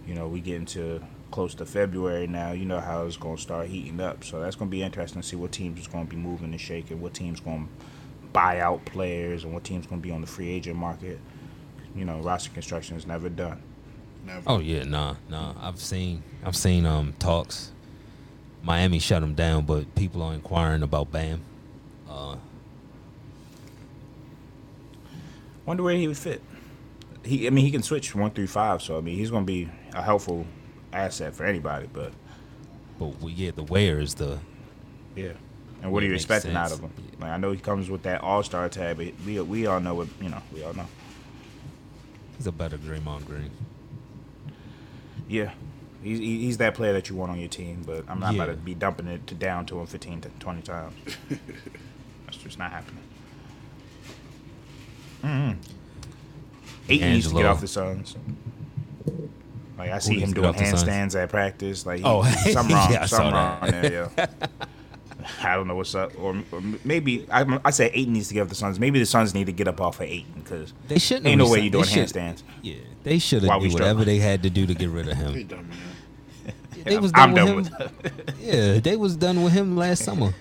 you 0.07 0.15
know 0.15 0.29
we 0.29 0.41
get 0.41 0.57
into 0.57 1.03
close 1.31 1.55
to 1.57 1.67
February 1.67 2.27
now. 2.27 2.53
You 2.53 2.65
know 2.65 2.81
how 2.81 3.05
it's 3.05 3.17
going 3.17 3.37
to 3.37 3.43
start 3.43 3.69
heating 3.69 4.01
up, 4.01 4.25
so 4.25 4.41
that's 4.41 4.57
going 4.57 4.69
to 4.69 4.71
be 4.71 4.83
interesting 4.83 5.23
to 5.23 5.27
see 5.27 5.37
what 5.37 5.53
teams 5.53 5.81
is 5.81 5.87
going 5.87 6.07
to 6.07 6.11
be 6.11 6.17
moving 6.17 6.51
and 6.51 6.61
shaking, 6.61 7.01
what 7.01 7.15
teams 7.15 7.41
going 7.41 7.67
to 7.67 8.27
buy 8.33 8.61
out 8.61 8.85
players, 8.85 9.45
and 9.45 9.53
what 9.53 9.65
teams 9.65 9.87
going 9.87 10.01
to 10.01 10.07
be 10.07 10.13
on 10.13 10.21
the 10.21 10.27
free 10.27 10.51
agent 10.51 10.77
market. 10.77 11.19
You 11.95 12.05
know, 12.05 12.21
roster 12.21 12.51
construction 12.51 12.97
is 12.97 13.07
never 13.07 13.29
done. 13.29 13.63
Never. 14.25 14.43
Oh 14.47 14.59
yeah, 14.59 14.85
nah, 14.85 15.17
nah. 15.29 15.55
I've 15.61 15.79
seen 15.79 16.23
I've 16.45 16.57
seen 16.57 16.87
um 16.87 17.15
talks. 17.19 17.73
Miami 18.63 18.99
shut 18.99 19.23
them 19.23 19.35
down, 19.35 19.65
but 19.65 19.95
people 19.95 20.23
are 20.23 20.35
inquiring 20.35 20.83
about 20.83 21.11
Bam. 21.11 21.41
Uh, 22.09 22.37
Wonder 25.65 25.83
where 25.83 25.95
he 25.95 26.09
would 26.09 26.19
fit. 26.19 26.43
He, 27.25 27.47
I 27.47 27.51
mean, 27.51 27.65
he 27.65 27.71
can 27.71 27.83
switch 27.83 28.15
one 28.15 28.31
through 28.31 28.49
five, 28.49 28.83
so 28.83 28.99
I 28.99 29.01
mean, 29.01 29.17
he's 29.17 29.31
going 29.31 29.45
to 29.45 29.47
be 29.47 29.69
a 29.95 30.03
helpful 30.03 30.47
asset 30.93 31.35
for 31.35 31.45
anybody. 31.45 31.89
But 31.93 32.13
but 32.99 33.21
we 33.21 33.33
yeah, 33.33 33.51
the 33.55 33.63
where 33.63 34.01
is 34.01 34.15
the 34.15 34.39
yeah, 35.17 35.33
and 35.83 35.93
what 35.93 36.03
are 36.03 36.07
you 36.07 36.15
expecting 36.15 36.55
out 36.55 36.73
of 36.73 36.81
him? 36.81 36.93
Like, 37.21 37.31
I 37.31 37.37
know 37.37 37.53
he 37.53 37.59
comes 37.59 37.91
with 37.91 38.03
that 38.03 38.23
All 38.23 38.43
Star 38.43 38.69
tab, 38.69 38.99
but 38.99 39.13
we 39.25 39.41
we 39.41 39.67
all 39.67 39.81
know 39.81 39.95
what 39.95 40.09
you 40.21 40.29
know. 40.29 40.43
We 40.53 40.63
all 40.63 40.75
know. 40.75 40.87
he's 42.37 42.47
a 42.47 42.53
better 42.53 42.79
Draymond 42.79 43.27
Green. 43.27 43.51
Yeah, 45.29 45.53
he's 46.03 46.19
he's 46.19 46.59
that 46.59 46.75
player 46.75 46.93
that 46.93 47.09
you 47.09 47.17
want 47.17 47.33
on 47.33 47.39
your 47.39 47.49
team. 47.49 47.83
But 47.87 48.05
I'm 48.09 48.21
not 48.21 48.35
about 48.35 48.47
to 48.47 48.55
be 48.55 48.75
dumping 48.75 49.07
it 49.07 49.27
to 49.29 49.35
down 49.35 49.67
to 49.67 49.81
him 49.81 49.87
15 49.87 50.23
to 50.23 50.29
20 50.29 50.63
times. 50.63 50.95
That's 52.27 52.37
just 52.37 52.59
not 52.59 52.71
happening. 52.71 53.03
Mm-hmm. 55.23 55.61
Ayton 56.89 57.13
needs 57.13 57.29
to 57.29 57.35
get 57.35 57.47
off 57.47 57.61
the 57.61 57.69
Suns. 57.69 58.17
Like 59.81 59.91
I 59.91 59.99
see 59.99 60.13
needs 60.17 60.25
him 60.29 60.33
doing 60.35 60.47
off 60.49 60.57
the 60.59 60.65
Suns? 60.67 60.85
handstands 60.85 61.23
at 61.23 61.29
practice. 61.31 61.85
Like 61.87 61.99
he, 61.99 62.05
Oh, 62.05 62.23
something 62.53 62.75
wrong. 62.77 62.93
yeah, 62.93 63.07
something 63.07 63.33
wrong 63.33 63.61
there, 63.71 64.11
yeah. 64.17 64.27
I 65.43 65.55
don't 65.55 65.69
know 65.69 65.75
what's 65.75 65.95
up, 65.95 66.13
or, 66.19 66.35
or 66.51 66.61
maybe 66.85 67.27
I, 67.31 67.61
I 67.65 67.71
say 67.71 67.91
Ayton 67.93 68.15
needs 68.15 68.29
to 68.29 68.35
get 68.35 68.43
off 68.43 68.49
the 68.49 68.55
Suns. 68.55 68.81
Maybe 68.81 68.99
the 68.99 69.07
Suns 69.07 69.35
need 69.35 69.47
to 69.47 69.53
get 69.53 69.69
up 69.69 69.81
off 69.81 70.01
of 70.01 70.07
Ayton 70.07 70.33
because 70.43 70.73
They 70.89 70.99
shouldn't. 70.99 71.27
ain't 71.27 71.39
no 71.39 71.49
way 71.49 71.59
you 71.61 71.71
they 71.71 71.83
doing 71.83 71.85
handstands. 71.85 72.43
Yeah, 72.63 72.77
they 73.05 73.19
should 73.19 73.43
have 73.45 73.61
we 73.61 73.71
whatever 73.71 74.05
they 74.05 74.19
had 74.19 74.43
to 74.45 74.51
do 74.51 74.67
to 74.67 74.75
get 74.75 74.89
rid 74.89 75.09
of 75.09 75.17
him. 75.17 75.49
They 76.85 76.97
was 76.99 77.13
I'm 77.15 77.35
done 77.35 77.47
done 77.47 77.57
with 77.57 77.71
with 77.79 77.81
him. 78.07 78.35
yeah, 78.41 78.81
they 78.81 78.97
was 78.97 79.15
done 79.15 79.43
with 79.43 79.53
him 79.53 79.77
last 79.77 80.03
summer. 80.03 80.33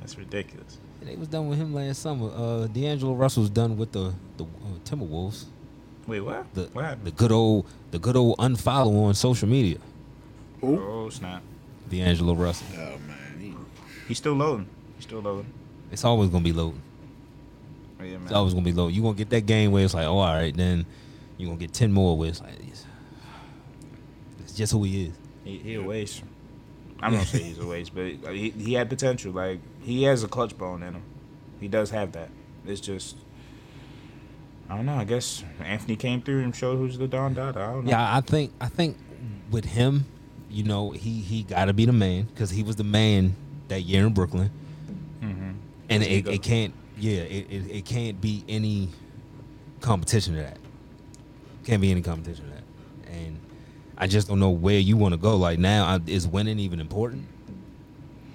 That's 0.00 0.18
ridiculous. 0.18 0.76
They 1.00 1.16
was 1.16 1.28
done 1.28 1.48
with 1.48 1.58
him 1.58 1.72
last 1.72 2.02
summer. 2.02 2.30
Uh, 2.34 2.66
D'Angelo 2.66 3.14
Russell's 3.14 3.48
done 3.48 3.78
with 3.78 3.92
the 3.92 4.12
the 4.36 4.44
uh, 4.44 4.78
Timberwolves. 4.84 5.46
Wait, 6.08 6.20
what? 6.20 6.52
The 6.54 6.62
what 6.72 6.84
happened? 6.86 7.04
the 7.04 7.10
good 7.10 7.30
old 7.30 7.66
the 7.90 7.98
good 7.98 8.16
old 8.16 8.38
unfollow 8.38 9.04
on 9.04 9.14
social 9.14 9.46
media. 9.46 9.76
oh 10.62 11.10
snap! 11.10 11.42
D'Angelo 11.90 12.34
Russell. 12.34 12.66
Oh 12.72 12.98
man, 13.06 13.38
he, 13.38 13.54
He's 14.08 14.16
still 14.16 14.32
loading. 14.32 14.66
He's 14.96 15.04
still 15.04 15.20
loading. 15.20 15.52
It's 15.92 16.04
always 16.04 16.30
gonna 16.30 16.42
be 16.42 16.54
loading. 16.54 16.80
Oh, 18.00 18.04
yeah, 18.04 18.16
It's 18.22 18.32
always 18.32 18.54
gonna 18.54 18.64
be 18.64 18.72
low. 18.72 18.88
You 18.88 19.02
gonna 19.02 19.14
get 19.18 19.28
that 19.30 19.42
game 19.42 19.70
where 19.70 19.84
it's 19.84 19.92
like, 19.92 20.06
oh, 20.06 20.18
all 20.18 20.34
right, 20.34 20.56
then 20.56 20.86
you 21.36 21.46
gonna 21.46 21.58
get 21.58 21.74
ten 21.74 21.92
more 21.92 22.16
where 22.16 22.30
it's 22.30 22.40
like, 22.40 22.54
it's, 22.66 22.86
it's 24.40 24.54
just 24.54 24.72
who 24.72 24.84
he 24.84 25.06
is. 25.06 25.14
He, 25.44 25.58
he 25.58 25.74
a 25.74 25.82
waste. 25.82 26.22
I'm 27.02 27.12
gonna 27.12 27.26
say 27.26 27.42
he's 27.42 27.58
a 27.58 27.66
waste, 27.66 27.94
but 27.94 28.06
he, 28.32 28.48
he 28.50 28.72
had 28.72 28.88
potential. 28.88 29.32
Like 29.32 29.60
he 29.82 30.04
has 30.04 30.24
a 30.24 30.28
clutch 30.28 30.56
bone 30.56 30.82
in 30.82 30.94
him. 30.94 31.02
He 31.60 31.68
does 31.68 31.90
have 31.90 32.12
that. 32.12 32.30
It's 32.66 32.80
just 32.80 33.16
I 34.70 34.76
don't 34.76 34.86
know. 34.86 34.94
I 34.96 35.04
guess 35.04 35.42
Anthony 35.64 35.96
came 35.96 36.20
through 36.20 36.42
and 36.42 36.54
showed 36.54 36.76
who's 36.76 36.98
the 36.98 37.08
Don 37.08 37.34
Dada. 37.34 37.60
I 37.60 37.66
don't 37.72 37.84
know. 37.86 37.90
Yeah, 37.90 38.16
I 38.16 38.20
think 38.20 38.52
I 38.60 38.68
think 38.68 38.96
with 39.50 39.64
him, 39.64 40.04
you 40.50 40.62
know, 40.64 40.90
he 40.90 41.20
he 41.20 41.42
got 41.42 41.66
to 41.66 41.72
be 41.72 41.86
the 41.86 41.92
man 41.92 42.24
because 42.24 42.50
he 42.50 42.62
was 42.62 42.76
the 42.76 42.84
man 42.84 43.34
that 43.68 43.80
year 43.82 44.06
in 44.06 44.12
Brooklyn, 44.12 44.50
Mm-hmm. 45.22 45.50
and 45.90 46.02
it, 46.02 46.26
it 46.28 46.42
can't. 46.42 46.74
Yeah, 46.98 47.20
it, 47.22 47.46
it, 47.50 47.70
it 47.70 47.84
can't 47.84 48.20
be 48.20 48.44
any 48.48 48.88
competition 49.80 50.34
to 50.34 50.40
that. 50.40 50.58
Can't 51.64 51.80
be 51.80 51.90
any 51.90 52.02
competition 52.02 52.44
to 52.46 52.50
that. 52.54 53.12
And 53.12 53.38
I 53.96 54.06
just 54.06 54.26
don't 54.28 54.40
know 54.40 54.50
where 54.50 54.78
you 54.78 54.96
want 54.96 55.12
to 55.12 55.18
go. 55.18 55.36
Like 55.36 55.58
now, 55.58 55.86
I, 55.86 56.00
is 56.06 56.26
winning 56.26 56.58
even 56.58 56.80
important? 56.80 57.26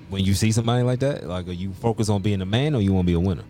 When 0.10 0.24
you 0.24 0.34
see 0.34 0.52
somebody 0.52 0.84
like 0.84 1.00
that, 1.00 1.28
like, 1.28 1.48
are 1.48 1.52
you 1.54 1.74
focused 1.74 2.10
on 2.10 2.22
being 2.22 2.42
a 2.42 2.46
man 2.46 2.76
or 2.76 2.82
you 2.82 2.94
want 2.94 3.06
to 3.06 3.08
be 3.12 3.14
a 3.16 3.20
winner? 3.20 3.44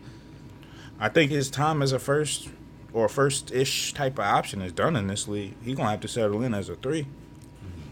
I 0.99 1.09
think 1.09 1.29
his 1.31 1.49
time 1.51 1.81
as 1.81 1.91
a 1.91 1.99
first 1.99 2.47
or 2.93 3.09
first 3.09 3.51
ish 3.51 3.93
type 3.93 4.13
of 4.19 4.25
option 4.25 4.61
is 4.61 4.71
done 4.71 4.95
in 4.95 5.07
this 5.07 5.27
league. 5.27 5.55
He's 5.63 5.75
gonna 5.75 5.89
have 5.91 6.01
to 6.01 6.07
settle 6.07 6.41
in 6.43 6.53
as 6.53 6.69
a 6.69 6.75
three. 6.75 7.07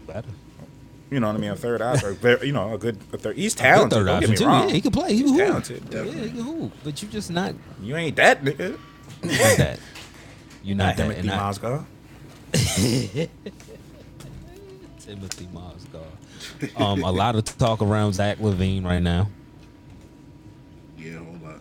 Better. 0.06 0.28
You 1.10 1.20
know 1.20 1.26
what 1.26 1.36
I 1.36 1.40
mean? 1.40 1.50
A 1.50 1.56
third 1.56 1.82
option. 1.82 2.16
You 2.42 2.52
know, 2.52 2.72
a 2.74 2.78
good 2.78 2.96
a 3.12 3.18
third. 3.18 3.36
He's 3.36 3.54
talented. 3.54 3.98
third 3.98 4.06
don't 4.06 4.20
get 4.20 4.30
me 4.30 4.36
too. 4.36 4.46
wrong. 4.46 4.68
Yeah, 4.68 4.74
he 4.74 4.80
can 4.80 4.92
play. 4.92 5.12
He 5.12 5.18
He's 5.22 5.30
can 5.32 5.34
hoop. 5.38 5.46
talented. 5.48 5.82
Yeah, 5.90 6.04
he 6.04 6.30
can 6.30 6.40
hoop. 6.40 6.72
But 6.84 7.02
you 7.02 7.08
just 7.08 7.30
not 7.30 7.54
You 7.82 7.96
ain't 7.96 8.16
that 8.16 8.42
nigga. 8.42 8.78
not 9.22 9.56
that. 9.58 9.78
You're 10.64 10.76
not, 10.76 10.96
Not 10.96 11.08
that. 11.08 11.22
Timothy 11.22 11.28
Mozgov. 11.28 11.84
Timothy 15.00 15.48
Mozgov. 15.52 16.80
Um, 16.80 17.02
a 17.02 17.10
lot 17.10 17.34
of 17.36 17.44
talk 17.44 17.82
around 17.82 18.14
Zach 18.14 18.38
LaVine 18.38 18.84
right 18.84 19.02
now. 19.02 19.28
yeah, 20.98 21.14
a 21.14 21.18
whole 21.18 21.36
lot. 21.42 21.60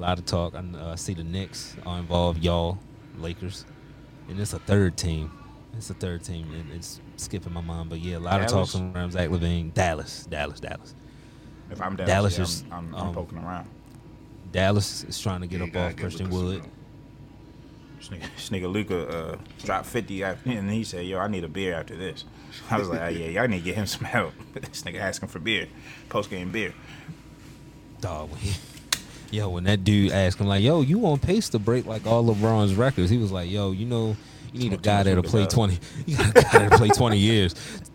A 0.00 0.02
lot 0.02 0.18
of 0.18 0.24
talk. 0.24 0.54
I 0.54 0.60
uh, 0.78 0.96
see 0.96 1.12
the 1.12 1.22
Knicks 1.22 1.76
are 1.84 1.98
involved. 1.98 2.42
Y'all, 2.42 2.78
Lakers, 3.18 3.66
and 4.30 4.40
it's 4.40 4.54
a 4.54 4.58
third 4.58 4.96
team. 4.96 5.30
It's 5.76 5.90
a 5.90 5.94
third 5.94 6.24
team. 6.24 6.50
and 6.54 6.72
it's 6.72 7.02
skipping 7.16 7.52
my 7.52 7.60
mind, 7.60 7.90
but 7.90 7.98
yeah, 7.98 8.16
a 8.16 8.18
lot 8.18 8.38
Dallas? 8.38 8.50
of 8.50 8.58
talk 8.58 8.68
from 8.70 8.96
around 8.96 9.12
Zach 9.12 9.28
LaVine. 9.28 9.74
Dallas, 9.74 10.24
Dallas, 10.24 10.58
Dallas. 10.58 10.94
If 11.70 11.82
I'm 11.82 11.96
Dallas 11.96 12.08
Dallas, 12.10 12.38
yeah, 12.38 12.44
is, 12.44 12.64
I'm, 12.72 12.72
I'm, 12.72 12.94
I'm 12.94 13.08
um, 13.08 13.14
poking 13.14 13.38
around. 13.40 13.68
Dallas 14.50 15.04
is 15.04 15.20
trying 15.20 15.42
to 15.42 15.46
get 15.46 15.60
Yeah, 15.60 15.66
up 15.66 15.90
off 15.92 15.96
Christian 15.96 16.30
Wood. 16.30 16.62
nigga, 18.00 18.72
Luka 18.72 19.06
uh, 19.06 19.36
dropped 19.62 19.84
50 19.84 20.24
after, 20.24 20.48
and 20.50 20.70
he 20.70 20.82
said, 20.82 21.04
Yo, 21.04 21.18
I 21.18 21.28
need 21.28 21.44
a 21.44 21.48
beer 21.48 21.74
after 21.74 21.94
this. 21.94 22.24
I 22.70 22.78
was 22.78 22.88
like, 22.88 23.02
oh, 23.02 23.08
Yeah, 23.08 23.26
y'all 23.26 23.48
need 23.48 23.58
to 23.58 23.64
get 23.64 23.74
him 23.74 23.84
some 23.84 24.06
help. 24.06 24.32
this 24.54 24.82
nigga 24.82 24.98
asking 24.98 25.28
for 25.28 25.40
beer, 25.40 25.68
post 26.08 26.30
game 26.30 26.50
beer. 26.50 26.72
Dog, 28.00 28.30
when 28.30 28.40
he, 28.40 28.54
yo, 29.30 29.48
when 29.50 29.64
that 29.64 29.84
dude 29.84 30.12
asked 30.12 30.38
him 30.38 30.46
like, 30.46 30.62
"Yo, 30.62 30.80
you 30.82 31.06
on 31.06 31.18
pace 31.18 31.48
to 31.50 31.58
break 31.58 31.86
like 31.86 32.06
all 32.06 32.24
LeBron's 32.24 32.74
records?" 32.74 33.10
He 33.10 33.18
was 33.18 33.32
like, 33.32 33.50
"Yo, 33.50 33.72
you 33.72 33.86
know, 33.86 34.16
You 34.52 34.60
need 34.60 34.72
a 34.72 34.76
guy 34.76 35.02
that'll 35.04 35.22
play 35.22 35.46
twenty. 35.46 35.78
You 36.06 36.16
got 36.16 36.30
a 36.30 36.32
guy 36.42 36.58
that'll 36.58 36.78
play 36.78 36.88
twenty 36.88 37.18
years. 37.18 37.54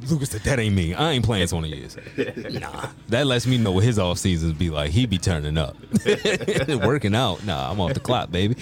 Lucas 0.10 0.30
said 0.30 0.42
that 0.42 0.60
ain't 0.60 0.76
me. 0.76 0.94
I 0.94 1.12
ain't 1.12 1.26
playing 1.26 1.48
twenty 1.48 1.70
years. 1.70 1.98
Nah, 2.60 2.88
that 3.10 3.28
lets 3.28 3.46
me 3.46 3.58
know 3.58 3.72
what 3.74 3.84
his 3.84 4.00
off 4.00 4.18
seasons 4.18 4.54
be 4.54 4.70
like. 4.70 4.92
He 4.92 5.06
be 5.06 5.18
turning 5.18 5.58
up, 5.58 5.76
working 6.84 7.14
out. 7.16 7.44
Nah, 7.46 7.72
I'm 7.72 7.80
off 7.82 7.94
the 7.94 8.00
clock, 8.00 8.32
baby. 8.32 8.56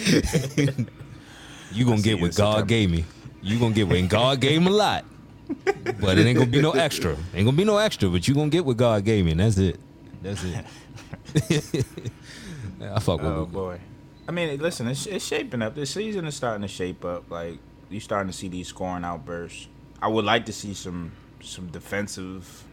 you 1.72 1.86
gonna 1.86 2.02
get 2.02 2.20
what 2.20 2.36
God 2.36 2.68
gave 2.68 2.90
me. 2.90 3.06
You 3.42 3.60
gonna 3.60 3.76
get 3.76 3.88
what 3.88 4.08
God 4.10 4.40
gave 4.40 4.60
him 4.62 4.68
a 4.68 4.72
lot, 4.72 5.06
but 6.00 6.18
it 6.18 6.26
ain't 6.26 6.38
gonna 6.40 6.50
be 6.50 6.62
no 6.62 6.72
extra. 6.72 7.16
Ain't 7.36 7.46
gonna 7.46 7.52
be 7.58 7.66
no 7.66 7.78
extra, 7.78 8.10
but 8.10 8.28
you 8.28 8.34
gonna 8.34 8.50
get 8.50 8.66
what 8.66 8.78
God 8.78 9.04
gave 9.06 9.26
me, 9.26 9.32
and 9.32 9.40
that's 9.40 9.58
it. 9.58 9.80
That's 10.24 10.44
it. 10.44 12.06
I 12.92 13.00
fuck 13.00 13.22
with 13.24 13.32
Oh 13.32 13.40
Luka. 13.40 13.52
boy. 13.52 13.80
I 14.28 14.32
mean, 14.32 14.60
listen, 14.60 14.88
it's, 14.88 15.06
it's 15.06 15.26
shaping 15.26 15.62
up. 15.62 15.76
The 15.76 15.86
season 15.86 16.26
is 16.26 16.36
starting 16.36 16.62
to 16.62 16.68
shape 16.68 17.04
up. 17.06 17.30
Like 17.30 17.60
you're 17.90 18.02
starting 18.02 18.32
to 18.32 18.38
see 18.38 18.48
these 18.48 18.68
scoring 18.68 19.04
outbursts. 19.06 19.68
I 20.02 20.08
would 20.08 20.26
like 20.26 20.46
to 20.48 20.54
see 20.54 20.74
some 20.74 21.12
some 21.42 21.68
defensive 21.68 22.64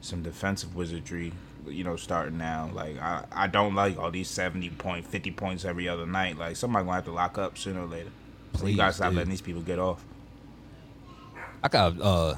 some 0.00 0.22
defensive 0.22 0.74
wizardry. 0.74 1.32
You 1.66 1.84
know, 1.84 1.96
starting 1.96 2.38
now. 2.38 2.70
Like 2.72 2.98
I, 3.00 3.24
I 3.32 3.46
don't 3.46 3.74
like 3.74 3.98
all 3.98 4.10
these 4.10 4.28
seventy 4.28 4.70
point, 4.70 5.06
fifty 5.06 5.30
points 5.30 5.64
every 5.64 5.88
other 5.88 6.06
night. 6.06 6.38
Like 6.38 6.56
somebody 6.56 6.84
gonna 6.84 6.94
have 6.96 7.04
to 7.06 7.12
lock 7.12 7.36
up 7.38 7.58
sooner 7.58 7.82
or 7.82 7.86
later. 7.86 8.10
So 8.54 8.66
you 8.66 8.76
gotta 8.76 8.92
stop 8.92 9.08
dude. 9.10 9.16
letting 9.18 9.30
these 9.30 9.42
people 9.42 9.62
get 9.62 9.78
off. 9.78 10.04
I 11.62 11.68
got 11.68 12.00
uh, 12.00 12.34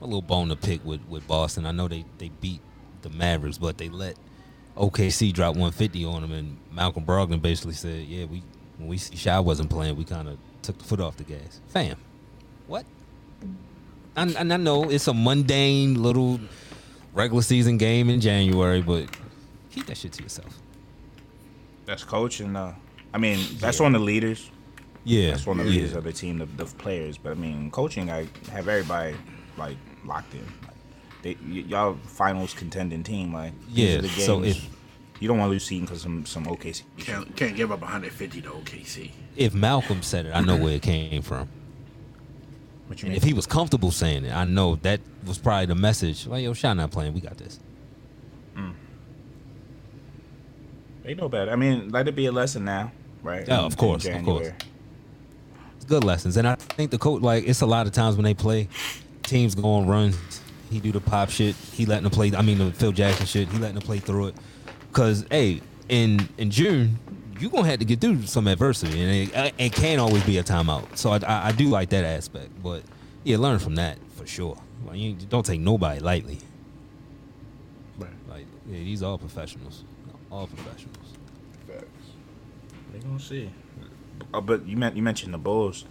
a 0.00 0.04
little 0.04 0.22
bone 0.22 0.48
to 0.48 0.56
pick 0.56 0.84
with, 0.84 1.00
with 1.08 1.26
Boston. 1.28 1.66
I 1.66 1.72
know 1.72 1.88
they, 1.88 2.04
they 2.18 2.30
beat 2.40 2.60
the 3.02 3.10
Mavericks, 3.10 3.58
but 3.58 3.76
they 3.78 3.88
let 3.90 4.16
OKC 4.76 5.32
dropped 5.32 5.56
150 5.56 6.04
on 6.04 6.22
them, 6.22 6.32
and 6.32 6.56
Malcolm 6.72 7.04
Brogdon 7.04 7.40
basically 7.40 7.74
said, 7.74 8.06
"Yeah, 8.06 8.24
we 8.26 8.42
when 8.78 8.88
we 8.88 8.98
see 8.98 9.16
Shai 9.16 9.38
wasn't 9.40 9.70
playing, 9.70 9.96
we 9.96 10.04
kind 10.04 10.28
of 10.28 10.38
took 10.62 10.78
the 10.78 10.84
foot 10.84 11.00
off 11.00 11.16
the 11.16 11.24
gas." 11.24 11.60
Fam, 11.68 11.96
what? 12.66 12.84
And, 14.16 14.36
and 14.36 14.52
I 14.52 14.56
know 14.56 14.90
it's 14.90 15.08
a 15.08 15.14
mundane 15.14 16.00
little 16.02 16.38
regular 17.12 17.42
season 17.42 17.78
game 17.78 18.08
in 18.10 18.20
January, 18.20 18.80
but 18.80 19.08
keep 19.70 19.86
that 19.86 19.96
shit 19.96 20.12
to 20.12 20.22
yourself. 20.22 20.58
That's 21.84 22.04
coaching. 22.04 22.54
Uh, 22.54 22.74
I 23.12 23.18
mean, 23.18 23.38
that's 23.58 23.80
Yeah. 23.80 23.86
on 23.86 23.92
the 23.92 23.98
leaders. 23.98 24.50
Yeah, 25.06 25.32
That's 25.32 25.46
one 25.46 25.60
of 25.60 25.66
the 25.66 25.72
yeah. 25.72 25.80
leaders 25.82 25.96
of 25.96 26.04
the 26.04 26.12
team, 26.14 26.38
the, 26.38 26.46
the 26.46 26.64
players. 26.64 27.18
But 27.18 27.32
I 27.32 27.34
mean, 27.34 27.70
coaching, 27.70 28.10
I 28.10 28.26
have 28.50 28.68
everybody 28.68 29.14
like 29.58 29.76
locked 30.04 30.32
in. 30.32 30.40
Like, 30.62 30.73
they, 31.24 31.36
y- 31.48 31.64
y'all 31.66 31.94
finals 32.04 32.52
contending 32.54 33.02
team. 33.02 33.32
Like, 33.32 33.52
Yeah, 33.70 33.96
are 33.98 34.02
the 34.02 34.08
so 34.08 34.44
if- 34.44 34.68
you 35.20 35.28
don't 35.28 35.38
want 35.38 35.48
to 35.48 35.52
lose 35.52 35.64
season 35.64 35.86
because 35.86 36.02
some 36.02 36.26
some 36.26 36.44
OKC. 36.44 36.82
Can't 36.98 37.34
can't 37.34 37.56
give 37.56 37.72
up 37.72 37.80
150 37.80 38.42
to 38.42 38.48
OKC. 38.50 39.10
If 39.36 39.54
Malcolm 39.54 40.02
said 40.02 40.26
it, 40.26 40.32
I 40.34 40.40
know 40.40 40.56
where 40.56 40.74
it 40.74 40.82
came 40.82 41.22
from. 41.22 41.48
What 42.88 43.02
you 43.02 43.08
mean? 43.08 43.16
if 43.16 43.22
he 43.22 43.32
was 43.32 43.46
comfortable 43.46 43.90
saying 43.90 44.26
it, 44.26 44.32
I 44.34 44.44
know 44.44 44.76
that 44.76 45.00
was 45.26 45.38
probably 45.38 45.66
the 45.66 45.74
message. 45.74 46.26
Like, 46.26 46.44
yo, 46.44 46.52
Shai 46.52 46.74
not 46.74 46.90
playing. 46.90 47.14
We 47.14 47.20
got 47.20 47.38
this. 47.38 47.58
Mm. 48.54 48.74
they 51.04 51.14
know 51.14 51.28
better. 51.28 51.50
I 51.50 51.56
mean, 51.56 51.88
let 51.90 52.06
it 52.08 52.14
be 52.14 52.26
a 52.26 52.32
lesson 52.32 52.64
now, 52.66 52.92
right? 53.22 53.46
Yeah, 53.48 53.60
In- 53.60 53.64
of 53.64 53.72
in 53.72 53.78
course, 53.78 54.04
of 54.06 54.22
course. 54.24 54.48
It's 55.76 55.84
good 55.86 56.04
lessons. 56.04 56.36
And 56.36 56.46
I 56.46 56.54
think 56.56 56.90
the 56.90 56.98
coach, 56.98 57.22
like, 57.22 57.44
it's 57.46 57.60
a 57.62 57.66
lot 57.66 57.86
of 57.86 57.92
times 57.92 58.16
when 58.16 58.24
they 58.24 58.34
play, 58.34 58.68
teams 59.22 59.54
go 59.54 59.64
on 59.74 59.86
runs. 59.86 60.16
He 60.70 60.80
do 60.80 60.92
the 60.92 61.00
pop 61.00 61.30
shit. 61.30 61.54
He 61.54 61.86
letting 61.86 62.04
them 62.04 62.12
play. 62.12 62.32
I 62.34 62.42
mean, 62.42 62.58
the 62.58 62.72
Phil 62.72 62.92
Jackson 62.92 63.26
shit. 63.26 63.48
He 63.48 63.58
letting 63.58 63.76
them 63.76 63.84
play 63.84 63.98
through 63.98 64.28
it. 64.28 64.34
Cause 64.92 65.26
hey, 65.30 65.60
in 65.88 66.28
in 66.38 66.50
June, 66.50 66.98
you 67.38 67.50
gonna 67.50 67.68
have 67.68 67.78
to 67.80 67.84
get 67.84 68.00
through 68.00 68.22
some 68.22 68.46
adversity, 68.46 69.00
and 69.00 69.32
it, 69.34 69.54
it 69.58 69.72
can't 69.72 70.00
always 70.00 70.24
be 70.24 70.38
a 70.38 70.44
timeout. 70.44 70.96
So 70.96 71.10
I, 71.10 71.18
I, 71.26 71.48
I 71.48 71.52
do 71.52 71.68
like 71.68 71.90
that 71.90 72.04
aspect. 72.04 72.50
But 72.62 72.82
yeah, 73.24 73.38
learn 73.38 73.58
from 73.58 73.74
that 73.76 73.98
for 74.16 74.26
sure. 74.26 74.56
Like, 74.86 74.98
you 74.98 75.14
don't 75.14 75.44
take 75.44 75.60
nobody 75.60 76.00
lightly. 76.00 76.38
Right. 77.98 78.10
Like 78.28 78.46
yeah, 78.68 78.78
these 78.78 79.02
are 79.02 79.10
all 79.10 79.18
professionals. 79.18 79.84
All 80.30 80.46
professionals. 80.46 81.14
Facts. 81.66 81.86
They 82.92 82.98
gonna 83.00 83.20
see. 83.20 83.50
Uh, 84.32 84.40
but 84.40 84.66
you 84.66 84.76
meant 84.76 84.96
you 84.96 85.02
mentioned 85.02 85.34
the 85.34 85.38
Bulls 85.38 85.84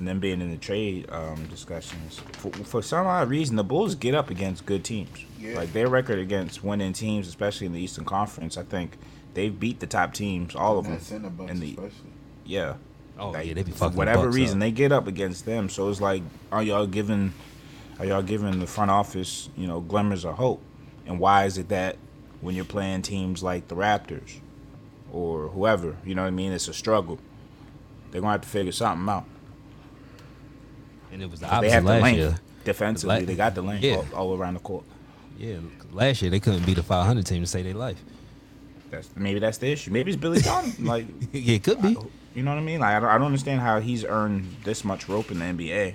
and 0.00 0.08
them 0.08 0.18
being 0.18 0.40
in 0.40 0.50
the 0.50 0.56
trade 0.56 1.06
um, 1.10 1.44
discussions. 1.48 2.20
For, 2.38 2.50
for 2.50 2.82
some 2.82 3.06
odd 3.06 3.28
reason, 3.28 3.56
the 3.56 3.62
Bulls 3.62 3.94
get 3.94 4.14
up 4.14 4.30
against 4.30 4.64
good 4.64 4.82
teams. 4.82 5.26
Yeah. 5.38 5.56
Like 5.56 5.74
their 5.74 5.88
record 5.88 6.18
against 6.18 6.64
winning 6.64 6.94
teams, 6.94 7.28
especially 7.28 7.66
in 7.66 7.74
the 7.74 7.80
Eastern 7.80 8.06
Conference, 8.06 8.56
I 8.56 8.62
think 8.62 8.96
they've 9.34 9.58
beat 9.60 9.78
the 9.80 9.86
top 9.86 10.14
teams, 10.14 10.56
all 10.56 10.78
of 10.78 10.86
them. 10.86 10.94
Nets 10.94 11.10
and 11.10 11.24
the 11.26 11.28
Bucks 11.28 11.50
in 11.52 11.60
the 11.60 11.68
especially. 11.72 12.10
yeah. 12.46 12.74
Oh 13.18 13.30
Like, 13.32 13.46
yeah, 13.46 13.52
they 13.54 13.62
be 13.62 13.72
fucking 13.72 13.92
the 13.92 13.98
whatever 13.98 14.24
Bucks 14.24 14.36
reason 14.36 14.56
up. 14.56 14.60
they 14.62 14.70
get 14.72 14.90
up 14.90 15.06
against 15.06 15.44
them. 15.44 15.68
So 15.68 15.90
it's 15.90 16.00
like, 16.00 16.22
are 16.50 16.62
y'all 16.62 16.86
giving, 16.86 17.34
are 17.98 18.06
y'all 18.06 18.22
giving 18.22 18.58
the 18.58 18.66
front 18.66 18.90
office, 18.90 19.50
you 19.56 19.66
know, 19.66 19.80
glimmers 19.80 20.24
of 20.24 20.36
hope? 20.36 20.62
And 21.06 21.18
why 21.20 21.44
is 21.44 21.58
it 21.58 21.68
that 21.68 21.96
when 22.40 22.54
you're 22.54 22.64
playing 22.64 23.02
teams 23.02 23.42
like 23.42 23.68
the 23.68 23.76
Raptors 23.76 24.38
or 25.12 25.48
whoever, 25.48 25.96
you 26.06 26.14
know 26.14 26.22
what 26.22 26.28
I 26.28 26.30
mean, 26.30 26.52
it's 26.52 26.68
a 26.68 26.72
struggle. 26.72 27.18
They're 28.10 28.22
gonna 28.22 28.32
have 28.32 28.40
to 28.40 28.48
figure 28.48 28.72
something 28.72 29.06
out. 29.08 29.26
And 31.12 31.22
it 31.22 31.30
was 31.30 31.40
the 31.40 31.46
They 31.46 31.52
opposite 31.52 31.72
have 31.72 31.84
the 31.84 31.90
last 31.90 32.02
length 32.02 32.18
year. 32.18 32.38
defensively. 32.64 33.20
La- 33.20 33.24
they 33.26 33.34
got 33.34 33.54
the 33.54 33.62
length 33.62 33.82
yeah. 33.84 33.96
all, 33.96 34.06
all 34.14 34.36
around 34.38 34.54
the 34.54 34.60
court. 34.60 34.84
Yeah, 35.38 35.56
last 35.92 36.20
year 36.22 36.30
they 36.30 36.40
couldn't 36.40 36.66
beat 36.66 36.78
a 36.78 36.82
500 36.82 37.24
team 37.26 37.40
to 37.42 37.46
save 37.46 37.64
their 37.64 37.74
life. 37.74 37.98
That's 38.90 39.08
maybe 39.16 39.38
that's 39.40 39.58
the 39.58 39.68
issue. 39.70 39.90
Maybe 39.90 40.10
it's 40.12 40.20
Billy 40.20 40.40
Donovan. 40.40 40.84
like, 40.84 41.06
yeah, 41.32 41.54
it 41.54 41.62
could 41.64 41.80
be. 41.80 41.96
you 42.34 42.42
know 42.42 42.50
what 42.50 42.58
I 42.58 42.62
mean? 42.62 42.80
Like, 42.80 42.96
I 42.96 43.00
don't, 43.00 43.08
I 43.08 43.16
don't 43.18 43.26
understand 43.26 43.60
how 43.60 43.80
he's 43.80 44.04
earned 44.04 44.56
this 44.64 44.84
much 44.84 45.08
rope 45.08 45.30
in 45.30 45.38
the 45.38 45.44
NBA, 45.44 45.94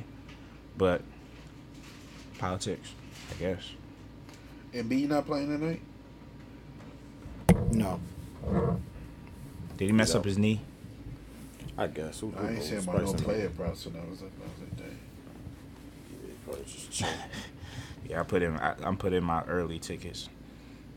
but 0.78 1.02
politics, 2.40 2.90
I 3.32 3.40
guess. 3.40 3.62
And 4.74 4.88
B 4.90 5.06
not 5.08 5.26
playing 5.26 5.48
tonight? 5.60 5.82
No, 7.72 8.00
Did 9.78 9.86
he 9.88 9.92
mess 9.92 10.14
No. 10.14 10.20
up 10.20 10.26
his 10.26 10.38
knee? 10.38 10.62
I 11.78 11.88
guess. 11.88 12.22
Who, 12.22 12.34
I 12.38 12.48
ain't 12.48 12.58
who 12.58 12.62
seeing 12.64 12.76
knows? 12.76 12.86
my 12.88 12.92
Probably 12.94 13.06
no 13.06 13.12
something. 13.12 13.26
player 13.26 13.50
prop, 13.50 13.76
so 13.76 13.90
that 13.90 14.10
was 14.10 14.20
a, 14.22 14.24
that 14.24 14.32
was 14.32 14.72
a 14.72 14.76
day. 14.76 14.94
Probably 15.34 16.14
just 16.14 16.24
chill. 16.24 16.35
Yeah, 18.08 18.20
I 18.20 18.24
put 18.24 18.44
in. 18.44 18.56
I, 18.58 18.76
I'm 18.84 18.98
putting 18.98 19.24
my 19.24 19.44
early 19.46 19.80
tickets. 19.80 20.30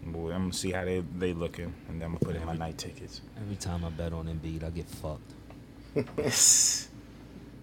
Boy, 0.05 0.31
I'm 0.31 0.43
gonna 0.43 0.53
see 0.53 0.73
how 0.73 0.85
they 0.85 1.01
they 1.17 1.33
looking, 1.33 1.73
and 1.89 2.01
then 2.01 2.07
I'm 2.07 2.17
gonna 2.17 2.19
put 2.19 2.37
in 2.37 2.45
my 2.45 2.55
night 2.55 2.77
tickets. 2.77 3.23
Every 3.41 3.57
time 3.57 3.85
I 3.85 3.89
bet 3.91 4.13
on 4.13 4.27
Embiid, 4.27 4.63
I 4.63 4.71
get 4.71 4.87
fucked. 4.87 5.33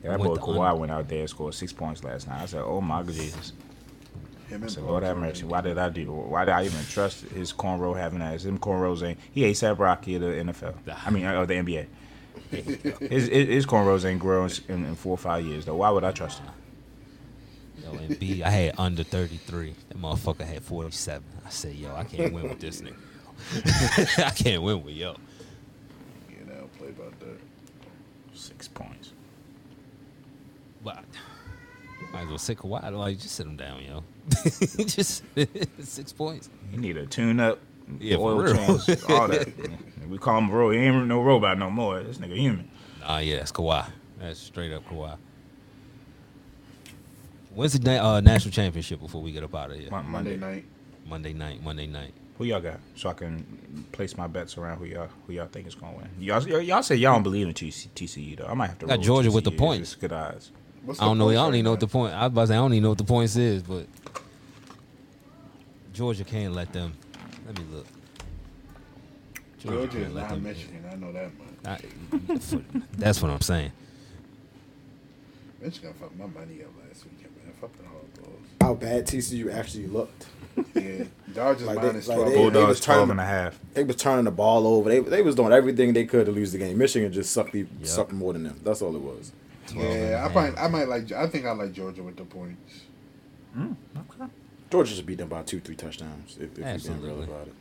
Yeah, 0.04 0.12
that 0.12 0.20
boy 0.20 0.36
the 0.36 0.42
Kawhi 0.42 0.68
under. 0.70 0.80
went 0.82 0.92
out 0.92 1.08
there 1.08 1.22
and 1.22 1.30
scored 1.30 1.54
six 1.56 1.74
points 1.74 2.04
last 2.04 2.28
night. 2.28 2.42
I 2.42 2.46
said, 2.46 2.62
"Oh 2.64 2.80
my 2.82 3.02
Jesus!" 3.04 3.54
Him 4.50 4.64
I 4.64 4.68
said, 4.68 4.84
Paul 4.84 4.92
"Lord 4.92 5.04
have 5.04 5.16
George. 5.18 5.28
mercy. 5.28 5.46
Why 5.46 5.62
did 5.62 5.78
I 5.80 5.90
do? 5.90 6.12
Why 6.12 6.46
did 6.46 6.52
I 6.54 6.66
even 6.66 6.86
trust 6.86 7.22
his 7.26 7.52
cornrow 7.52 7.96
having 7.98 8.22
ass? 8.22 8.46
Him 8.46 8.60
cornrows 8.60 9.02
ain't. 9.02 9.18
He 9.32 9.46
ain't 9.46 9.58
Sab 9.58 9.80
Rocky 9.80 10.16
of 10.16 10.22
the 10.22 10.28
NFL. 10.28 10.76
I 11.06 11.10
mean, 11.10 11.26
of 11.26 11.48
the 11.48 11.56
NBA. 11.56 11.88
His, 12.52 13.28
his 13.28 13.48
his 13.48 13.66
cornrows 13.66 14.06
ain't 14.06 14.20
grown 14.20 14.50
in, 14.68 14.86
in 14.86 14.96
four 14.96 15.14
or 15.14 15.18
five 15.18 15.44
years 15.46 15.66
though. 15.66 15.76
Why 15.78 15.90
would 15.90 16.04
I 16.04 16.12
trust 16.12 16.40
him? 16.40 16.50
Yo, 17.86 17.92
Embiid, 18.00 18.42
I 18.42 18.50
had 18.50 18.76
under 18.80 19.04
33. 19.04 19.76
That 19.90 19.98
motherfucker 20.02 20.46
had 20.46 20.64
47. 20.64 21.24
I 21.46 21.50
said, 21.50 21.76
yo, 21.76 21.94
I 21.96 22.04
can't 22.04 22.34
win 22.34 22.50
with 22.50 22.60
this 22.60 22.82
nigga. 22.82 22.96
I 24.26 24.32
can't 24.32 24.64
win 24.64 24.84
with 24.84 24.96
yo. 24.96 25.16
Yeah, 26.30 26.38
now 26.48 26.64
play 26.80 26.90
about 26.90 27.20
that. 27.20 27.40
Six 28.34 28.68
points. 28.68 29.14
But 30.84 31.04
might 32.12 32.22
as 32.22 32.28
well 32.28 32.38
sit 32.40 32.58
Kawhi. 32.58 32.92
Like, 32.92 33.20
just 33.20 33.36
sit 33.36 33.46
him 33.46 33.56
down, 33.56 33.84
yo. 33.84 34.04
just 34.86 35.24
six 35.84 36.12
points. 36.12 36.50
You 36.72 36.80
need 36.80 36.98
a 36.98 37.06
tune 37.06 37.40
up, 37.40 37.60
Yeah, 38.00 38.18
oil 38.18 38.52
change, 38.52 39.04
all 39.10 39.28
that. 39.28 39.48
we 40.10 40.18
call 40.18 40.40
him 40.40 40.50
ro. 40.50 40.72
He 40.72 40.80
ain't 40.80 41.06
no 41.06 41.22
robot 41.22 41.60
no 41.60 41.70
more. 41.70 42.02
This 42.02 42.18
nigga 42.18 42.36
human. 42.36 42.70
Nah, 43.02 43.20
yeah, 43.20 43.38
that's 43.38 43.52
Kawhi. 43.52 43.86
That's 44.20 44.40
straight 44.40 44.72
up 44.74 44.88
Kawhi. 44.88 45.18
When's 47.56 47.74
the 47.78 47.80
na- 47.80 48.16
uh, 48.16 48.22
national 48.22 48.52
championship 48.52 49.00
before 49.00 49.22
we 49.22 49.32
get 49.32 49.44
up 49.44 49.56
out 49.56 49.72
of 49.72 49.78
here? 49.80 49.90
Mon- 49.90 50.06
Monday 50.10 50.36
Monday. 50.38 50.56
night. 50.56 50.66
Monday 51.08 51.34
night. 51.34 51.64
Monday 51.64 51.88
night. 51.88 52.14
Who 52.38 52.44
y'all 52.44 52.60
got? 52.60 52.80
So 52.96 53.10
I 53.10 53.14
can 53.14 53.86
place 53.94 54.18
my 54.18 54.28
bets 54.28 54.58
around 54.58 54.78
who 54.80 54.86
y'all 54.86 55.08
who 55.26 55.34
y'all 55.34 55.48
think 55.48 55.68
is 55.68 55.76
gonna 55.76 55.96
win. 55.96 56.10
Y'all 56.20 56.46
y'all 56.46 56.60
y'all 56.62 56.84
say 56.84 56.96
y'all 56.96 57.14
don't 57.14 57.24
believe 57.24 57.48
in 57.48 57.54
TC, 57.54 57.88
TCU 57.96 58.38
though. 58.38 58.48
I 58.48 58.54
might 58.54 58.68
have 58.68 58.80
to 58.80 58.86
Got 58.88 58.98
roll 58.98 59.04
Georgia 59.04 59.32
with 59.32 59.46
the 59.46 59.52
TCU. 59.52 59.58
points. 59.58 59.94
It's 59.94 60.02
good 60.02 60.12
odds. 60.12 60.52
What's 60.84 61.02
I 61.02 61.06
don't 61.06 61.18
know. 61.18 61.30
I 61.30 61.36
points 61.36 61.42
don't 61.46 61.56
even 61.56 61.64
know 61.66 61.72
what 61.72 61.80
the 61.80 61.88
point. 61.88 62.14
I 62.14 62.24
was 62.24 62.28
about 62.28 62.42
to 62.42 62.48
say 62.48 62.54
I 62.56 62.58
don't 62.58 62.74
even 62.74 62.84
know 62.84 62.90
what 62.90 62.98
the 62.98 63.04
points 63.06 63.36
is, 63.38 63.64
but 63.64 63.88
Georgia 65.94 66.26
can't 66.26 66.54
let 66.54 66.74
them. 66.74 66.94
Let 67.46 67.58
me 67.58 67.66
look. 67.72 67.86
Georgia 69.60 69.88
can't 69.88 70.04
is 70.10 70.14
let 70.14 70.22
not 70.24 70.30
them- 70.32 70.44
Michigan. 70.44 70.84
I 70.92 70.96
know 70.96 71.12
that 71.14 71.32
much. 71.38 71.82
I- 71.82 72.70
that's 72.98 73.22
what 73.22 73.32
I'm 73.32 73.40
saying. 73.42 73.72
Michigan 75.62 75.94
fucked 76.00 76.18
my 76.18 76.26
money 76.28 76.62
up 76.64 76.70
last 77.68 77.78
weekend, 77.80 77.92
man. 77.92 78.00
Fuck 78.16 78.18
the 78.18 78.24
hard 78.24 78.24
balls. 78.24 78.48
How 78.62 78.74
bad 78.74 79.08
TCU 79.08 79.54
actually 79.54 79.88
looked. 79.88 80.28
Yeah, 80.74 81.04
Dodgers 81.34 81.68
Like 81.68 81.82
they- 81.82 81.88
minus 81.88 82.08
like 82.08 82.18
12. 82.18 82.30
they- 82.32 82.38
Bulldogs 82.38 82.68
was 82.70 82.80
12 82.80 83.00
turning- 83.00 83.12
and 83.12 83.20
a 83.20 83.26
half. 83.26 83.60
They 83.74 83.84
was 83.84 83.96
turning 83.98 84.24
the 84.26 84.32
ball 84.32 84.66
over. 84.66 84.90
They 84.90 85.00
they 85.00 85.22
was 85.22 85.36
doing 85.36 85.52
everything 85.52 85.92
they 85.94 86.06
could 86.06 86.26
to 86.28 86.32
lose 86.32 86.54
the 86.54 86.58
game. 86.60 86.78
Michigan 86.78 87.12
just 87.12 87.32
sucked 87.34 87.52
the, 87.52 87.66
sucked 87.84 88.14
more 88.14 88.32
than 88.34 88.44
them. 88.44 88.60
That's 88.64 88.82
all 88.82 88.96
it 88.96 89.02
was. 89.02 89.34
12 89.68 89.86
and 89.86 89.96
a 89.96 90.00
Yeah, 90.12 90.18
I 90.18 90.20
half. 90.22 90.32
probably, 90.32 90.58
I 90.58 90.68
might 90.70 90.88
like. 90.88 91.12
I 91.12 91.28
think 91.28 91.46
I 91.46 91.52
like 91.52 91.74
Georgia 91.74 92.04
with 92.04 92.16
the 92.16 92.24
points. 92.24 92.82
Mm, 93.58 93.76
okay, 93.98 94.32
Georgia 94.72 94.92
just 94.92 95.06
beat 95.06 95.18
them 95.18 95.28
by 95.30 95.42
two, 95.44 95.60
three 95.60 95.76
touchdowns. 95.76 96.38
If, 96.38 96.44
if 96.44 96.58
you're 96.58 96.66
being 96.66 96.68
Absolutely. 96.68 97.10
real 97.10 97.24
about 97.24 97.48
it. 97.48 97.54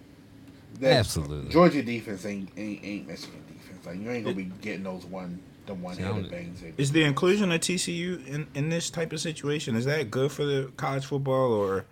That- 0.81 0.93
Absolutely. 0.99 1.51
Georgia 1.51 1.83
defense 1.83 2.25
ain't, 2.27 2.51
ain't 2.57 2.85
ain't 2.85 3.07
Michigan 3.09 3.41
defense. 3.49 3.87
Like 3.87 4.01
you 4.01 4.09
ain't 4.11 4.25
gonna 4.25 4.37
be 4.37 4.51
getting 4.61 4.85
those 4.85 5.05
one 5.05 5.41
the 5.67 5.75
one 5.75 5.97
See, 5.97 6.05
I 6.05 6.21
bangs. 6.23 6.61
they- 6.61 6.75
Is 6.77 6.93
the 6.93 7.05
inclusion 7.05 7.51
of 7.53 7.61
TCU 7.61 8.27
in, 8.27 8.47
in 8.55 8.69
this 8.69 8.91
type 8.91 9.13
of 9.13 9.21
situation 9.21 9.77
is 9.77 9.85
that 9.87 10.11
good 10.11 10.31
for 10.33 10.45
the 10.45 10.71
college 10.77 11.05
football 11.07 11.53
or 11.53 11.85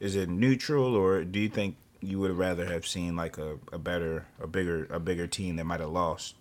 is 0.00 0.16
it 0.16 0.28
neutral 0.28 0.94
or 0.94 1.24
do 1.24 1.38
you 1.38 1.48
think 1.48 1.76
you 2.00 2.18
would 2.18 2.32
rather 2.32 2.66
have 2.66 2.86
seen 2.86 3.14
like 3.14 3.38
a, 3.38 3.58
a 3.72 3.78
better 3.78 4.26
a 4.40 4.46
bigger 4.46 4.86
a 4.90 4.98
bigger 4.98 5.26
team 5.26 5.56
that 5.56 5.64
might 5.64 5.80
have 5.80 5.90
lost? 5.90 6.34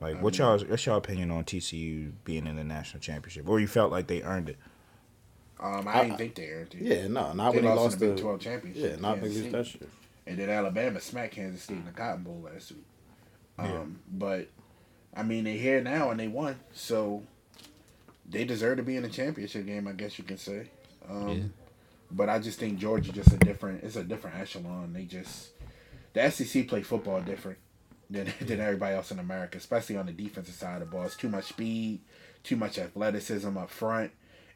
Like 0.00 0.22
what 0.22 0.38
y'all 0.38 0.58
what's 0.58 0.86
your 0.86 0.96
opinion 0.96 1.30
on 1.30 1.44
TCU 1.44 2.12
being 2.24 2.46
in 2.46 2.56
the 2.56 2.64
national 2.64 3.00
championship 3.00 3.48
or 3.48 3.58
you 3.60 3.66
felt 3.66 3.90
like 3.90 4.06
they 4.06 4.22
earned 4.22 4.48
it? 4.50 4.58
Um, 5.60 5.88
I, 5.88 5.92
I- 6.00 6.02
didn't 6.04 6.18
think 6.18 6.34
they 6.34 6.48
earned 6.50 6.74
it. 6.74 6.82
Yeah, 6.82 7.06
no, 7.08 7.32
not 7.32 7.52
They 7.52 7.58
when 7.58 7.64
they 7.64 7.68
lost 7.70 7.80
lost 7.80 7.98
the 8.00 8.08
Big 8.08 8.20
12 8.20 8.40
championship. 8.40 8.82
Yeah, 8.90 8.96
not 9.00 9.20
Kansas 9.20 9.42
when 9.42 9.52
they 9.52 9.58
that 9.58 9.66
shit. 9.66 9.88
And 10.26 10.38
then 10.38 10.50
Alabama 10.50 11.00
smacked 11.00 11.34
Kansas 11.34 11.62
State 11.62 11.76
in 11.78 11.84
the 11.84 11.90
Cotton 11.92 12.22
Bowl 12.22 12.40
last 12.44 12.72
week. 12.72 12.84
Um, 13.58 14.00
But 14.10 14.48
I 15.16 15.22
mean, 15.22 15.44
they're 15.44 15.54
here 15.54 15.80
now 15.80 16.10
and 16.10 16.18
they 16.18 16.28
won, 16.28 16.58
so 16.72 17.22
they 18.28 18.44
deserve 18.44 18.78
to 18.78 18.82
be 18.82 18.96
in 18.96 19.02
the 19.02 19.08
championship 19.08 19.66
game. 19.66 19.86
I 19.86 19.92
guess 19.92 20.18
you 20.18 20.24
can 20.24 20.38
say. 20.38 20.68
Um, 21.08 21.28
Yeah. 21.28 21.42
But 22.10 22.28
I 22.28 22.38
just 22.38 22.58
think 22.60 22.78
Georgia 22.78 23.12
just 23.12 23.32
a 23.32 23.38
different. 23.38 23.82
It's 23.82 23.96
a 23.96 24.04
different 24.04 24.36
echelon. 24.36 24.92
They 24.92 25.04
just 25.04 25.50
the 26.12 26.30
SEC 26.30 26.68
play 26.68 26.82
football 26.82 27.20
different 27.20 27.58
than 28.10 28.32
than 28.40 28.60
everybody 28.60 28.94
else 28.94 29.10
in 29.10 29.18
America, 29.18 29.58
especially 29.58 29.96
on 29.96 30.06
the 30.06 30.12
defensive 30.12 30.54
side 30.54 30.74
of 30.74 30.80
the 30.80 30.86
ball. 30.86 31.04
It's 31.04 31.16
too 31.16 31.28
much 31.28 31.46
speed, 31.46 32.00
too 32.42 32.56
much 32.56 32.78
athleticism 32.78 33.56
up 33.56 33.70
front. 33.70 34.12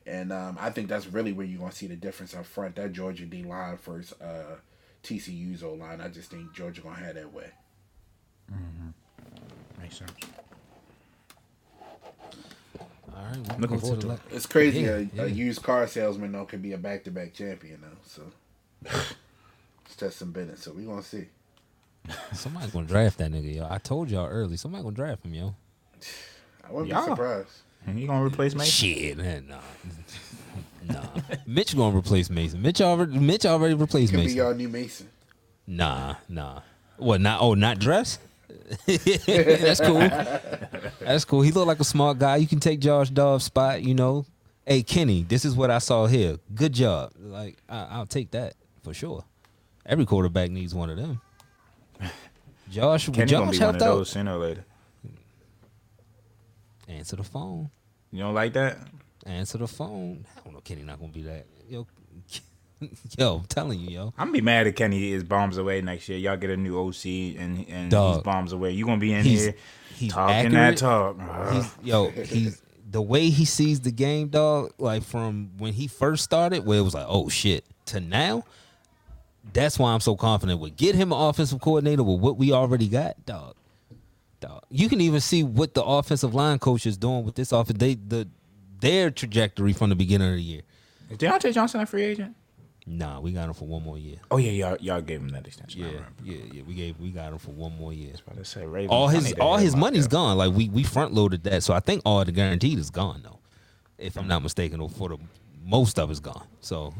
And 0.06 0.32
um, 0.32 0.56
I 0.60 0.70
think 0.70 0.88
that's 0.88 1.06
really 1.06 1.32
where 1.32 1.46
you're 1.46 1.58
gonna 1.60 1.72
see 1.72 1.86
the 1.86 1.96
difference 1.96 2.34
up 2.34 2.46
front. 2.46 2.76
That 2.76 2.92
Georgia 2.92 3.26
D 3.26 3.42
line 3.42 3.76
versus 3.76 4.18
uh, 4.20 4.56
TCU's 5.02 5.62
O 5.62 5.74
line. 5.74 6.00
I 6.00 6.08
just 6.08 6.30
think 6.30 6.52
Georgia 6.54 6.80
gonna 6.80 6.96
have 6.96 7.16
that 7.16 7.32
way. 7.32 7.50
Makes 9.80 9.98
sense. 9.98 10.12
All 13.38 13.44
right, 13.44 13.52
we're 13.56 13.60
Looking 13.62 13.78
forward 13.80 14.00
to 14.02 14.06
la- 14.08 14.16
It's 14.30 14.46
crazy. 14.46 14.80
Yeah, 14.80 14.96
a, 14.96 15.00
yeah. 15.14 15.22
a 15.24 15.26
used 15.26 15.62
car 15.62 15.86
salesman 15.86 16.32
though 16.32 16.44
could 16.44 16.62
be 16.62 16.72
a 16.72 16.78
back 16.78 17.04
to 17.04 17.10
back 17.10 17.34
champion 17.34 17.80
though. 17.82 17.88
So 18.06 18.22
it's 19.86 19.96
just 19.96 20.18
some 20.18 20.32
business. 20.32 20.62
So 20.62 20.72
we 20.72 20.84
gonna 20.84 21.02
see. 21.02 21.26
Somebody's 22.32 22.70
gonna 22.70 22.86
draft 22.86 23.18
that 23.18 23.30
nigga, 23.32 23.56
yo. 23.56 23.66
I 23.70 23.78
told 23.78 24.10
y'all 24.10 24.26
early. 24.26 24.56
Somebody 24.56 24.82
gonna 24.84 24.96
draft 24.96 25.24
him, 25.24 25.34
yo. 25.34 25.54
I 26.68 26.72
wouldn't 26.72 26.88
Yeah. 26.90 27.00
be 27.00 27.06
surprised. 27.06 27.50
You 27.94 28.06
gonna 28.06 28.24
replace 28.24 28.54
Mason? 28.54 28.70
Shit, 28.70 29.16
man, 29.18 29.46
nah, 29.48 29.60
nah. 30.94 31.06
Mitch 31.46 31.74
gonna 31.76 31.96
replace 31.96 32.28
Mason. 32.28 32.60
Mitch 32.60 32.80
already, 32.82 33.18
Mitch 33.18 33.46
already 33.46 33.74
replaced 33.74 34.12
Could 34.12 34.18
be 34.18 34.22
Mason. 34.24 34.36
y'all 34.38 34.52
new 34.54 34.68
Mason. 34.68 35.08
Nah, 35.66 36.16
nah. 36.28 36.60
What? 36.98 37.20
Not? 37.20 37.40
Oh, 37.40 37.54
not 37.54 37.78
dress. 37.78 38.18
That's 38.86 39.80
cool. 39.80 39.98
That's 41.00 41.24
cool. 41.24 41.42
He 41.42 41.50
looked 41.52 41.66
like 41.66 41.80
a 41.80 41.84
smart 41.84 42.18
guy. 42.18 42.36
You 42.36 42.46
can 42.46 42.60
take 42.60 42.80
Josh 42.80 43.10
Dobbs' 43.10 43.44
spot. 43.44 43.82
You 43.82 43.94
know. 43.94 44.26
Hey 44.66 44.82
Kenny, 44.82 45.22
this 45.22 45.46
is 45.46 45.56
what 45.56 45.70
I 45.70 45.78
saw 45.78 46.06
here. 46.06 46.36
Good 46.54 46.74
job. 46.74 47.12
Like 47.18 47.56
I, 47.70 47.86
I'll 47.90 48.06
take 48.06 48.32
that 48.32 48.54
for 48.82 48.92
sure. 48.92 49.24
Every 49.86 50.04
quarterback 50.04 50.50
needs 50.50 50.74
one 50.74 50.90
of 50.90 50.98
them. 50.98 51.20
Josh, 52.70 53.06
Kenny 53.06 53.16
gonna 53.16 53.46
Josh 53.46 53.58
be 53.58 53.64
one 53.64 53.76
of 53.76 53.82
out. 53.82 53.86
those 53.86 54.10
sooner 54.10 54.34
or 54.34 54.38
later. 54.38 54.64
Answer 56.86 57.16
the 57.16 57.24
phone. 57.24 57.70
You 58.12 58.20
don't 58.20 58.34
like 58.34 58.52
that? 58.54 58.76
Answer 59.24 59.58
the 59.58 59.66
phone. 59.68 60.26
I 60.36 60.40
don't 60.44 60.52
know. 60.52 60.60
Kenny 60.60 60.82
not 60.82 60.98
gonna 61.00 61.12
be 61.12 61.22
that. 61.22 61.46
Yo, 61.68 61.86
yo, 63.18 63.36
I'm 63.38 63.44
telling 63.46 63.80
you, 63.80 63.88
yo. 63.90 64.04
I'm 64.18 64.28
gonna 64.28 64.32
be 64.32 64.40
mad 64.40 64.66
if 64.66 64.74
Kenny 64.76 65.12
is 65.12 65.24
bombs 65.24 65.58
away 65.58 65.80
next 65.80 66.08
year. 66.08 66.18
Y'all 66.18 66.36
get 66.36 66.50
a 66.50 66.56
new 66.56 66.78
OC 66.78 67.04
and 67.38 67.66
and 67.68 67.92
he's 67.92 68.18
bombs 68.22 68.52
away. 68.52 68.72
You 68.72 68.84
gonna 68.86 68.98
be 68.98 69.12
in 69.12 69.24
He's- 69.24 69.42
here 69.44 69.54
he's 69.96 70.12
talking 70.12 70.34
accurate. 70.34 70.52
that 70.52 70.76
talk. 70.78 71.52
He's 71.52 71.74
yo, 71.82 72.10
he's 72.10 72.62
the 72.90 73.02
way 73.02 73.28
he 73.30 73.44
sees 73.44 73.80
the 73.80 73.90
game, 73.90 74.28
dog. 74.28 74.72
Like 74.78 75.02
from 75.02 75.50
when 75.58 75.72
he 75.72 75.86
first 75.88 76.24
started, 76.24 76.64
where 76.64 76.78
it 76.78 76.82
was 76.82 76.94
like, 76.94 77.06
oh 77.08 77.28
shit, 77.28 77.64
to 77.86 78.00
now. 78.00 78.44
That's 79.52 79.78
why 79.78 79.92
I'm 79.94 80.00
so 80.00 80.14
confident. 80.14 80.60
With 80.60 80.76
get 80.76 80.94
him 80.94 81.10
an 81.12 81.18
offensive 81.18 81.60
coordinator 81.60 82.02
with 82.02 82.20
what 82.20 82.36
we 82.36 82.52
already 82.52 82.86
got, 82.88 83.24
dog. 83.24 83.54
Dog. 84.40 84.62
You 84.70 84.88
can 84.88 85.00
even 85.00 85.20
see 85.20 85.42
what 85.42 85.74
the 85.74 85.82
offensive 85.82 86.34
line 86.34 86.58
coach 86.58 86.86
is 86.86 86.96
doing 86.96 87.24
with 87.24 87.34
this 87.34 87.50
offense. 87.50 87.78
They 87.78 87.94
the 87.94 88.28
their 88.80 89.10
trajectory 89.10 89.72
from 89.72 89.88
the 89.88 89.96
beginning 89.96 90.28
of 90.28 90.34
the 90.36 90.42
year. 90.42 90.62
Is 91.10 91.16
Diontae 91.18 91.52
Johnson 91.54 91.80
a 91.80 91.86
free 91.86 92.04
agent? 92.04 92.36
Nah, 92.90 93.20
we 93.20 93.32
got 93.32 93.48
him 93.48 93.54
for 93.54 93.66
one 93.68 93.82
more 93.82 93.98
year. 93.98 94.16
Oh 94.30 94.38
yeah, 94.38 94.50
y'all 94.52 94.76
y'all 94.80 95.00
gave 95.02 95.20
him 95.20 95.28
that 95.30 95.46
extension. 95.46 95.80
Yeah, 95.82 95.90
yeah, 96.24 96.38
yeah. 96.52 96.62
We 96.66 96.74
gave 96.74 96.98
we 96.98 97.10
got 97.10 97.32
him 97.32 97.38
for 97.38 97.50
one 97.50 97.76
more 97.76 97.92
year. 97.92 98.12
About 98.26 98.38
to 98.38 98.44
say 98.46 98.64
Ravens 98.64 98.90
all 98.92 99.08
his 99.08 99.32
all 99.34 99.56
his 99.58 99.76
money's 99.76 100.08
there. 100.08 100.12
gone. 100.18 100.38
Like 100.38 100.54
we 100.54 100.68
we 100.70 100.82
front 100.84 101.12
loaded 101.12 101.42
that, 101.44 101.62
so 101.62 101.74
I 101.74 101.80
think 101.80 102.00
all 102.06 102.24
the 102.24 102.32
guaranteed 102.32 102.78
is 102.78 102.88
gone 102.90 103.20
though, 103.22 103.40
if 103.98 104.16
I'm 104.16 104.26
not 104.26 104.42
mistaken. 104.42 104.80
Or 104.80 104.88
for 104.88 105.10
the 105.10 105.18
most 105.64 105.98
of 105.98 106.10
it's 106.10 106.20
gone. 106.20 106.46
So 106.60 106.94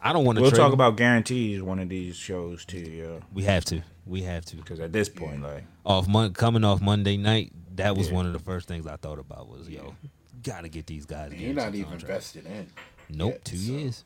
I 0.00 0.12
don't 0.12 0.24
want 0.24 0.36
to. 0.36 0.42
We'll 0.42 0.50
trade 0.50 0.60
talk 0.60 0.72
about 0.72 0.96
guarantees 0.96 1.60
one 1.60 1.78
of 1.78 1.88
these 1.88 2.16
shows 2.16 2.64
too. 2.64 2.78
Yeah, 2.78 3.20
We 3.34 3.42
have 3.42 3.64
to. 3.66 3.82
We 4.06 4.22
have 4.22 4.44
to. 4.46 4.56
because 4.56 4.80
at 4.80 4.92
this 4.92 5.08
point, 5.08 5.42
like 5.42 5.64
Off 5.84 6.08
mon- 6.08 6.32
coming 6.32 6.64
off 6.64 6.80
Monday 6.80 7.16
night, 7.16 7.52
that 7.76 7.96
was 7.96 8.08
Yeah. 8.08 8.14
one 8.14 8.26
of 8.26 8.32
the 8.32 8.38
first 8.38 8.66
things 8.68 8.86
I 8.86 8.96
thought 8.96 9.18
about 9.18 9.48
was 9.48 9.68
yo, 9.68 9.94
gotta 10.42 10.68
get 10.68 10.86
these 10.86 11.04
guys. 11.04 11.34
You're 11.34 11.52
not 11.52 11.74
even 11.74 11.90
contracts. 11.90 12.32
vested 12.32 12.46
in. 12.46 12.68
Nope, 13.10 13.32
yet, 13.32 13.44
two 13.44 13.56
so- 13.56 13.72
years, 13.72 14.04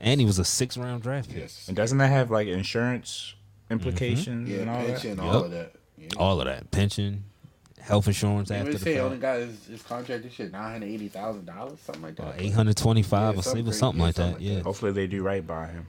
and 0.00 0.20
he 0.20 0.26
was 0.26 0.38
a 0.38 0.44
six 0.44 0.76
round 0.76 1.02
draft 1.02 1.28
pick. 1.28 1.38
Yes. 1.38 1.66
and 1.68 1.76
doesn't 1.76 1.98
that 1.98 2.08
have 2.08 2.30
like 2.30 2.48
insurance 2.48 3.34
implications 3.70 4.48
mm-hmm. 4.48 4.54
Yeah, 4.56 4.60
and 4.62 4.70
all 4.70 4.84
pension, 4.84 5.16
that? 5.16 5.22
all 5.22 5.32
Yup. 5.34 5.44
of 5.46 5.50
that. 5.52 5.72
Yeah. 5.98 6.08
All 6.18 6.40
of 6.40 6.46
that 6.46 6.70
pension, 6.70 7.24
health 7.80 8.06
insurance 8.06 8.48
They 8.48 8.56
after 8.56 8.72
would 8.72 8.80
the 8.80 8.84
say 8.84 8.92
he 8.94 8.98
only 8.98 9.16
fact. 9.16 9.22
got 9.22 9.38
his, 9.38 9.66
his 9.66 9.82
contract 9.82 10.22
this 10.24 10.32
shit 10.32 10.52
nine 10.52 10.72
hundred 10.72 10.86
eighty 10.86 11.08
thousand 11.08 11.46
dollars, 11.46 11.80
something 11.80 12.02
like 12.02 12.16
that. 12.16 12.34
Eight 12.38 12.52
hundred 12.52 12.76
twenty 12.76 13.02
five 13.02 13.34
Yeah, 13.34 13.40
or 13.40 13.42
something 13.42 13.72
something, 13.72 13.72
crazy. 13.72 13.78
something 13.78 14.00
Yeah, 14.00 14.06
like 14.06 14.14
something 14.16 14.32
that. 14.34 14.48
like 14.50 14.56
Yeah. 14.58 14.62
Hopefully 14.62 14.92
they 14.92 15.06
do 15.06 15.22
right 15.22 15.46
by 15.46 15.66
him. 15.68 15.86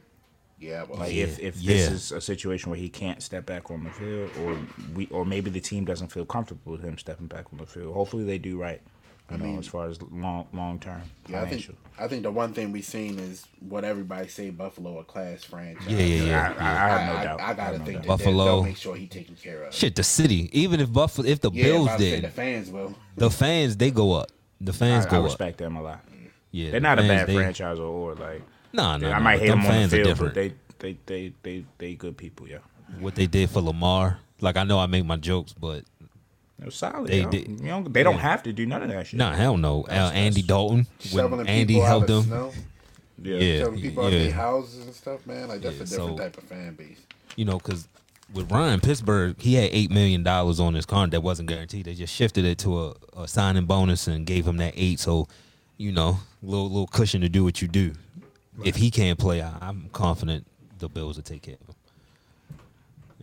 Yeah, 0.57 0.83
well, 0.83 0.99
Like 0.99 1.13
Yeah. 1.13 1.23
if 1.23 1.39
if 1.39 1.57
Yeah. 1.57 1.73
this 1.73 1.91
is 1.91 2.11
a 2.13 2.21
situation 2.21 2.69
where 2.71 2.79
he 2.79 2.87
can't 2.87 3.21
step 3.21 3.45
back 3.45 3.69
on 3.71 3.83
the 3.83 3.89
field, 3.89 4.31
or 4.41 4.57
we 4.95 5.07
or 5.07 5.25
maybe 5.25 5.49
the 5.49 5.59
team 5.59 5.83
doesn't 5.83 6.09
feel 6.13 6.25
comfortable 6.25 6.71
with 6.71 6.81
him 6.81 6.97
stepping 6.97 7.27
back 7.27 7.47
on 7.51 7.57
the 7.59 7.65
field. 7.65 7.93
Hopefully 7.93 8.23
they 8.23 8.37
do 8.37 8.57
right. 8.57 8.81
You 9.29 9.35
I 9.35 9.39
know, 9.39 9.45
mean- 9.45 9.59
as 9.59 9.67
far 9.67 9.87
as 9.87 9.99
long 10.01 10.47
long 10.53 10.79
term 10.79 11.01
yeah, 11.27 11.41
I 11.41 11.49
think. 11.49 11.75
I 11.97 12.07
think 12.09 12.23
the 12.23 12.31
one 12.31 12.51
thing 12.53 12.71
we've 12.73 12.83
seen 12.83 13.17
is 13.17 13.45
what 13.59 13.85
everybody 13.85 14.27
say 14.27 14.49
Buffalo 14.49 14.99
a 14.99 15.03
class 15.05 15.43
franchise. 15.45 15.87
Yeah, 15.87 15.97
yeah, 15.99 16.23
yeah. 16.23 16.53
I, 16.59 16.63
I, 16.63 16.67
I 16.67 16.89
have 16.99 17.07
no 17.13 17.19
I, 17.19 17.23
doubt. 17.23 17.39
I, 17.41 17.53
gotta 17.53 17.61
have 17.63 17.79
no 17.79 17.85
think 17.85 17.95
doubt. 17.97 18.01
that 18.03 18.07
Buffalo. 18.07 18.43
they'll 18.45 18.63
make 18.63 18.77
sure 18.77 18.95
he 18.95 19.07
taken 19.07 19.35
care 19.35 19.63
of. 19.63 19.73
Shit, 19.73 19.95
the 19.95 20.03
city. 20.03 20.49
Even 20.51 20.79
if 20.81 20.91
Buffalo, 20.91 21.25
if 21.27 21.39
the 21.39 21.49
yeah, 21.51 21.63
Bills 21.63 21.87
about 21.87 21.99
did, 21.99 22.23
the 22.25 22.29
fans 22.29 22.69
will. 22.69 22.93
the 23.15 23.29
fans 23.31 23.77
they 23.77 23.91
go 23.91 24.11
up. 24.13 24.29
The 24.61 24.73
fans 24.73 25.05
I, 25.05 25.07
I 25.07 25.11
go 25.11 25.17
up. 25.19 25.23
respect 25.25 25.57
them 25.57 25.77
a 25.77 25.81
lot. 25.81 26.03
Yeah, 26.51 26.71
They're 26.71 26.79
the 26.79 26.83
not 26.83 26.99
a 26.99 27.01
bad 27.03 27.27
they- 27.27 27.35
franchise 27.35 27.79
or, 27.79 27.83
or 28.11 28.15
like. 28.15 28.41
Nah, 28.73 28.97
nah, 28.97 29.11
I 29.11 29.19
might 29.19 29.39
hate 29.39 29.47
them 29.47 29.59
them 29.61 29.67
on 29.67 29.73
the 29.73 29.79
fans 29.89 29.93
are 29.93 30.03
field, 30.03 30.19
but 30.19 30.33
they 30.33 30.53
they 30.79 30.97
they 31.05 31.33
they 31.43 31.65
they 31.77 31.95
good 31.95 32.17
people. 32.17 32.47
Yeah, 32.47 32.57
what 32.99 33.15
they 33.15 33.25
did 33.25 33.49
for 33.49 33.61
Lamar. 33.61 34.19
Like 34.41 34.57
I 34.57 34.65
know 34.65 34.77
I 34.79 34.85
make 34.87 35.05
my 35.05 35.15
jokes, 35.15 35.53
but 35.53 35.85
they're 36.59 36.71
solid. 36.71 37.07
They 37.09 37.21
yo. 37.21 37.29
did- 37.29 37.47
You 37.47 37.65
know, 37.67 37.83
they 37.83 38.03
don't 38.03 38.15
yeah. 38.15 38.21
have 38.21 38.43
to 38.43 38.53
do 38.53 38.65
none 38.65 38.81
of 38.83 38.89
that 38.89 39.07
shit. 39.07 39.17
nah, 39.17 39.33
hell 39.33 39.57
no. 39.57 39.83
Uh, 39.89 40.11
Andy 40.13 40.41
Dalton 40.41 40.87
when 41.11 41.47
Andy 41.47 41.75
helped 41.79 42.07
them. 42.07 42.23
snow, 42.23 42.51
Yeah. 43.21 43.35
Yeah, 43.37 43.59
shoveling 43.59 43.81
people 43.81 44.05
out 44.05 44.11
yeah. 44.13 44.19
their 44.19 44.31
houses 44.31 44.85
and 44.85 44.93
stuff, 44.93 45.25
man. 45.27 45.47
Like 45.47 45.61
that's 45.61 45.77
Yeah, 45.77 45.83
a 45.83 45.85
different 45.85 45.89
so- 45.89 46.17
type 46.17 46.37
of 46.37 46.43
fan 46.43 46.75
base. 46.75 46.99
You 47.35 47.45
know, 47.45 47.57
because 47.57 47.87
with 48.33 48.51
Ryan 48.51 48.79
Pittsburgh, 48.79 49.39
he 49.39 49.55
had 49.55 49.69
eight 49.71 49.91
million 49.91 50.23
dollars 50.23 50.59
on 50.59 50.73
his 50.73 50.85
contract 50.85 51.11
that 51.11 51.21
wasn't 51.21 51.49
guaranteed. 51.49 51.85
They 51.85 51.93
just 51.93 52.13
shifted 52.13 52.45
it 52.45 52.57
to 52.59 52.85
a, 52.87 52.93
a 53.17 53.27
signing 53.27 53.65
bonus 53.65 54.07
and 54.07 54.25
gave 54.25 54.47
him 54.47 54.57
that 54.57 54.73
eight. 54.77 54.99
So, 54.99 55.27
you 55.77 55.91
know, 55.91 56.19
little 56.41 56.69
little 56.69 56.87
cushion 56.87 57.21
to 57.21 57.29
do 57.29 57.43
what 57.43 57.61
you 57.61 57.67
do. 57.67 57.93
If 58.63 58.77
he 58.77 58.89
can't 58.89 59.19
play, 59.19 59.41
I, 59.41 59.53
I'm 59.61 59.89
confident 59.91 60.47
the 60.79 60.87
Bills 60.87 61.17
will 61.17 61.23
take 61.23 61.41
care 61.41 61.55
of 61.55 61.61
him. 61.61 61.64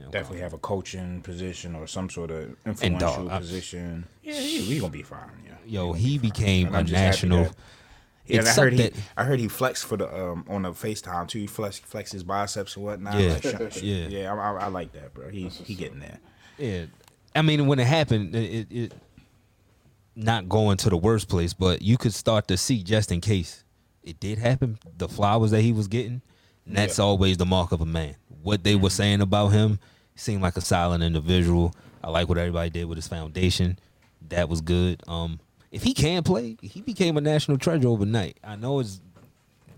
You 0.03 0.07
know, 0.09 0.13
Definitely 0.13 0.41
have 0.41 0.53
a 0.53 0.59
coaching 0.59 1.23
position 1.23 1.77
or 1.77 1.87
some 1.87 2.11
sort 2.11 2.33
of 2.33 2.57
influential 2.67 2.99
dog, 2.99 3.31
I- 3.31 3.39
position. 3.39 4.05
Yeah, 4.25 4.35
he, 4.35 4.69
we 4.69 4.81
gonna 4.81 4.91
be 4.93 5.03
fine. 5.03 5.31
Yeah. 5.47 5.53
Yo, 5.65 5.93
he 5.93 6.19
became 6.19 6.67
And 6.69 6.75
a 6.75 6.79
I'm 6.81 6.87
national. 6.91 7.45
that- 7.45 7.55
Yeah, 8.27 8.41
It 8.41 8.49
I 8.49 8.53
heard 8.55 8.73
he. 8.73 8.79
that- 8.83 8.93
I 9.17 9.23
heard 9.25 9.39
he 9.39 9.47
flexed 9.47 9.85
for 9.85 9.97
the 9.97 10.09
um 10.13 10.45
on 10.49 10.63
the 10.63 10.73
FaceTime 10.73 11.29
too. 11.29 11.39
He 11.39 11.47
flex 11.47 11.79
flex 11.79 12.11
his 12.11 12.25
biceps 12.25 12.75
and 12.75 12.85
whatnot. 12.85 13.15
Yeah, 13.21 13.33
Like, 13.35 13.43
sh- 13.73 13.79
sh- 13.79 13.83
yeah. 13.83 14.07
yeah. 14.09 14.33
I, 14.35 14.37
I, 14.37 14.65
I 14.65 14.67
like 14.69 14.91
that, 14.95 15.15
bro. 15.15 15.29
He 15.29 15.49
he 15.49 15.77
getting 15.77 16.01
there. 16.01 16.19
Yeah, 16.59 16.87
I 17.37 17.43
mean, 17.43 17.67
when 17.69 17.79
it 17.79 17.87
happened, 17.87 18.35
it, 18.35 18.67
it, 18.71 18.77
it 18.77 18.93
not 20.17 20.49
going 20.49 20.77
to 20.79 20.91
the 20.91 20.97
worst 20.97 21.29
place, 21.29 21.55
but 21.55 21.81
you 21.81 21.97
could 21.97 22.13
start 22.13 22.49
to 22.49 22.57
see 22.57 22.83
just 22.83 23.11
in 23.13 23.21
case 23.21 23.63
it 24.03 24.19
did 24.21 24.39
happen, 24.39 24.79
the 24.99 25.09
flowers 25.09 25.53
that 25.53 25.61
he 25.63 25.73
was 25.73 25.87
getting. 25.89 26.23
And 26.67 26.77
that's 26.77 26.99
always 26.99 27.37
the 27.39 27.47
mark 27.47 27.73
of 27.73 27.81
a 27.81 27.87
man. 27.87 28.17
What 28.43 28.63
they 28.65 28.75
were 28.77 28.91
saying 28.91 29.21
about 29.21 29.49
him 29.49 29.79
seemed 30.15 30.43
like 30.43 30.57
a 30.57 30.61
silent 30.61 31.03
individual. 31.03 31.75
I 32.03 32.11
like 32.11 32.29
what 32.29 32.39
everybody 32.39 32.71
did 32.71 32.85
with 32.87 32.97
his 32.97 33.09
foundation. 33.09 33.79
That 34.29 34.49
was 34.49 34.61
good. 34.61 35.03
Um, 35.09 35.41
if 35.71 35.83
he 35.83 35.95
can 35.95 36.23
play, 36.23 36.57
he 36.61 36.81
became 36.83 37.17
a 37.17 37.21
national 37.21 37.59
treasure 37.59 37.89
overnight. 37.89 38.39
I 38.45 38.57
know 38.57 38.81
it's 38.81 39.01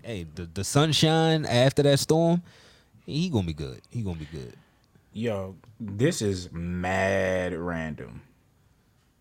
hey 0.02 0.27
the 0.35 0.47
the 0.52 0.65
sunshine 0.65 1.44
after 1.47 1.82
that 1.85 1.98
storm. 1.98 2.43
He 3.06 3.28
gonna 3.28 3.47
be 3.47 3.52
good. 3.55 3.81
He 3.90 4.02
gonna 4.02 4.19
be 4.19 4.27
good. 4.27 4.55
Yo, 5.12 5.55
this 5.78 6.20
is 6.23 6.51
mad 6.52 7.55
random. 7.55 8.23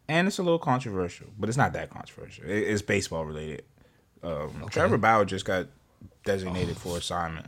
And 0.08 0.28
it's 0.28 0.38
a 0.40 0.44
little 0.44 0.60
controversial, 0.60 1.28
but 1.40 1.48
it's 1.50 1.58
not 1.58 1.74
that 1.74 1.90
controversial. 1.90 2.46
It- 2.46 2.64
It's 2.68 2.82
baseball 2.82 3.26
related. 3.26 3.64
Um, 4.22 4.66
Trevor 4.70 4.98
Bauer 4.98 5.26
just 5.26 5.46
got 5.46 5.68
designated 6.26 6.78
for 6.78 6.98
assignment. 6.98 7.48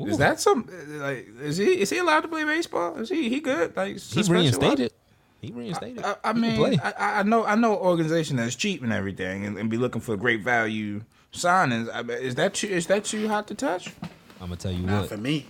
Is 0.00 0.18
that 0.18 0.40
some 0.40 0.68
like 0.88 1.28
is 1.40 1.56
he 1.56 1.80
is 1.80 1.90
he 1.90 1.98
allowed 1.98 2.20
to 2.22 2.28
play 2.28 2.44
baseball? 2.44 2.96
Is 2.96 3.08
he 3.08 3.28
he 3.28 3.40
good? 3.40 3.76
Like 3.76 3.92
He 3.94 3.98
suspension-wise? 3.98 4.58
reinstated. 4.58 4.92
He 5.40 5.52
reinstated. 5.52 6.04
I, 6.04 6.16
I 6.24 6.28
He 6.28 6.32
can 6.32 6.40
mean, 6.40 6.56
play. 6.56 6.78
I, 6.82 7.20
I 7.20 7.22
know 7.22 7.44
I 7.44 7.54
know 7.54 7.72
an 7.74 7.78
organization 7.78 8.36
that's 8.36 8.56
cheap 8.56 8.82
and 8.82 8.92
everything, 8.92 9.44
and, 9.46 9.56
and 9.56 9.70
be 9.70 9.76
looking 9.76 10.00
for 10.00 10.16
great 10.16 10.42
value 10.42 11.02
signings. 11.32 11.88
I, 11.92 12.00
is 12.14 12.34
that 12.36 12.54
too, 12.54 12.66
is 12.68 12.86
that 12.88 13.04
too 13.04 13.28
hot 13.28 13.46
to 13.48 13.54
touch? 13.54 13.92
I'm 14.40 14.48
gonna 14.48 14.56
tell 14.56 14.72
you 14.72 14.82
Not 14.84 15.02
what. 15.02 15.08
for 15.10 15.16
me. 15.16 15.46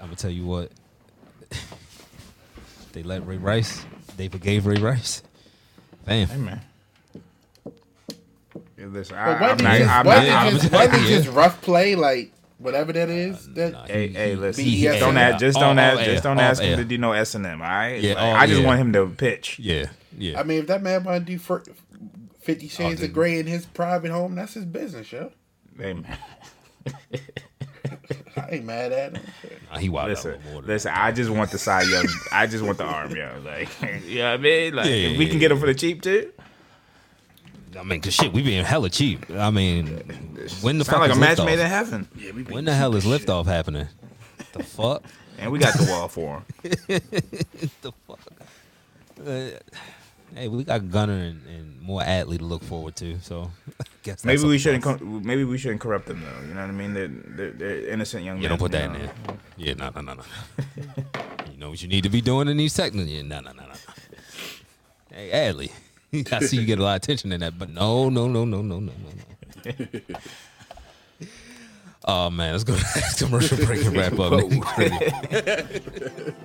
I'm 0.00 0.06
gonna 0.06 0.16
tell 0.16 0.30
you 0.30 0.46
what. 0.46 0.70
they 2.92 3.02
let 3.02 3.26
Ray 3.26 3.36
Rice. 3.36 3.84
They 4.16 4.28
forgave 4.28 4.64
Ray 4.66 4.76
Rice. 4.80 5.22
Bam. 6.06 6.28
Hey 6.28 6.36
man. 6.38 6.60
Yeah, 8.78 8.86
listen, 8.86 9.16
But 9.16 9.22
I, 9.22 9.32
I'm 9.34 9.40
wasn't 9.40 9.62
not, 9.62 9.78
just, 9.78 9.90
I'm 9.90 10.06
wasn't 10.06 10.28
not, 10.28 10.46
it 10.46 10.50
just, 10.50 10.72
I'm- 10.72 10.72
wasn't 10.72 10.94
it 11.06 11.10
yeah. 11.10 11.16
just 11.18 11.28
rough 11.36 11.60
play, 11.62 11.94
like 11.94 12.32
whatever 12.58 12.92
that 12.92 13.08
is? 13.08 13.48
That 13.54 13.88
Hey, 13.90 14.08
hey, 14.08 14.34
listen. 14.36 14.64
he- 14.64 14.82
just 14.82 15.00
don't 15.00 15.16
he- 15.16 15.20
ask, 15.22 15.38
just 15.40 15.58
don't 15.58 15.78
off 15.78 15.84
ask, 15.84 16.00
air, 16.00 16.06
just 16.12 16.22
don't 16.24 16.36
off 16.38 16.42
ask 16.42 16.62
him 16.62 16.70
air. 16.70 16.76
to 16.76 16.84
do 16.84 16.98
no 16.98 17.12
S 17.12 17.34
and 17.34 17.46
M. 17.46 17.60
All 17.62 17.68
right. 17.68 18.00
Yeah, 18.00 18.14
Like, 18.14 18.42
I 18.42 18.46
just 18.46 18.60
yeah. 18.60 18.66
want 18.66 18.80
him 18.80 18.92
to 18.94 19.06
pitch. 19.08 19.58
Yeah. 19.58 19.86
Yeah. 20.18 20.40
I 20.40 20.42
mean, 20.44 20.60
if 20.60 20.66
that 20.68 20.82
man 20.82 21.04
want 21.04 21.26
to 21.26 21.32
do 21.32 21.38
for 21.38 21.62
Fifty 22.40 22.68
Shades 22.68 23.00
dude. 23.00 23.10
of 23.10 23.14
Grey 23.14 23.38
in 23.38 23.46
his 23.46 23.66
private 23.66 24.10
home, 24.10 24.34
that's 24.34 24.54
his 24.54 24.64
business, 24.64 25.10
yo. 25.12 25.32
Hey 25.78 25.92
man, 25.94 26.16
I 28.36 28.48
ain't 28.50 28.64
mad 28.64 28.92
at 28.92 29.16
him. 29.16 29.22
Nah, 29.70 29.78
he 29.78 29.88
wild 29.88 30.04
out 30.04 30.08
a 30.08 30.14
listen, 30.14 30.30
little 30.32 30.52
more 30.52 30.62
listen. 30.62 30.92
I 30.94 31.10
just 31.12 31.30
want 31.30 31.50
the 31.50 31.58
side 31.58 31.86
Young. 31.88 32.06
I 32.32 32.46
just 32.46 32.62
want 32.64 32.78
the 32.78 32.84
arm, 32.84 33.14
yo. 33.16 33.30
Like, 33.44 33.68
you 34.06 34.18
know 34.18 34.30
what 34.30 34.40
I 34.40 34.42
mean? 34.42 34.74
Like, 34.74 34.86
Yeah, 34.86 34.92
if 34.92 35.18
we 35.18 35.24
yeah, 35.24 35.30
can 35.30 35.38
get 35.40 35.50
him 35.52 35.58
for 35.58 35.66
the 35.66 35.74
cheap 35.74 36.02
too. 36.02 36.32
That. 37.76 37.80
I 37.80 37.84
mean, 37.84 38.00
cause 38.00 38.14
shit, 38.14 38.32
we 38.32 38.42
being 38.42 38.64
hella 38.64 38.90
cheap. 38.90 39.30
I 39.30 39.50
mean, 39.50 39.86
when 40.62 40.78
the 40.78 40.84
Sound 40.84 40.86
fuck 40.86 41.00
like 41.00 41.10
is 41.10 41.16
a 41.16 41.20
match 41.20 41.38
liftoff? 41.38 41.44
made 41.46 41.58
in 41.58 41.66
heaven. 41.66 42.08
Yeah, 42.16 42.32
we 42.32 42.42
When 42.44 42.64
the 42.64 42.74
hell 42.74 42.94
is 42.96 43.04
liftoff 43.04 43.46
happening? 43.46 43.86
The 44.52 44.62
fuck? 44.62 45.02
And 45.38 45.52
we 45.52 45.58
got 45.58 45.76
the 45.78 45.84
wall 45.90 46.08
for 46.08 46.38
him. 46.38 46.44
the 47.82 47.92
fuck? 48.06 48.18
Uh, 49.26 49.50
hey, 50.34 50.48
we 50.48 50.64
got 50.64 50.90
Gunnar 50.90 51.12
and, 51.14 51.46
and 51.46 51.80
more 51.82 52.00
Adley 52.00 52.38
to 52.38 52.44
look 52.44 52.62
forward 52.62 52.96
to. 52.96 53.18
So, 53.20 53.50
I 53.80 53.84
guess 54.02 54.22
that's 54.22 54.24
Maybe 54.24 54.42
a 54.42 54.46
we 54.46 54.58
shouldn't. 54.58 54.82
plus. 54.82 54.98
Co- 54.98 55.04
maybe 55.04 55.44
we 55.44 55.58
shouldn't 55.58 55.80
corrupt 55.80 56.06
them 56.06 56.22
though. 56.22 56.48
You 56.48 56.54
know 56.54 56.60
what 56.62 56.70
I 56.70 56.72
mean? 56.72 56.94
They're 56.94 57.08
they're, 57.08 57.50
they're 57.50 57.88
innocent 57.88 58.24
young 58.24 58.36
men. 58.36 58.42
Yeah, 58.44 58.48
don't 58.50 58.58
put 58.58 58.72
you 58.72 58.78
that 58.78 58.84
in 58.86 58.92
know? 58.94 58.98
there. 58.98 59.36
Yeah, 59.58 59.74
no, 59.74 59.90
no, 59.94 60.00
no, 60.00 60.14
no. 60.14 60.22
you 61.52 61.58
know 61.58 61.70
what 61.70 61.82
you 61.82 61.88
need 61.88 62.04
to 62.04 62.10
be 62.10 62.20
doing 62.22 62.48
in 62.48 62.56
these 62.56 62.74
technical. 62.74 63.06
Yeah, 63.08 63.22
no, 63.22 63.40
no, 63.40 63.52
no, 63.52 63.62
no. 63.62 63.74
Hey, 65.10 65.30
Adley, 65.52 65.70
I 66.32 66.40
see 66.40 66.58
you 66.58 66.66
get 66.66 66.78
a 66.78 66.82
lot 66.82 66.96
of 66.96 67.02
attention 67.02 67.32
in 67.32 67.40
that, 67.40 67.58
but 67.58 67.70
no, 67.70 68.08
no, 68.08 68.28
no, 68.28 68.44
no, 68.44 68.62
no, 68.62 68.80
no, 68.80 68.92
no, 68.92 69.10
no. 69.64 69.72
Oh 72.08 72.30
man, 72.30 72.52
let's 72.52 72.62
go 72.62 72.76
to 72.76 72.80
the 72.80 73.14
commercial 73.18 73.56
break 73.66 73.84
and 73.84 73.96
wrap 73.96 74.16
up. 74.20 74.40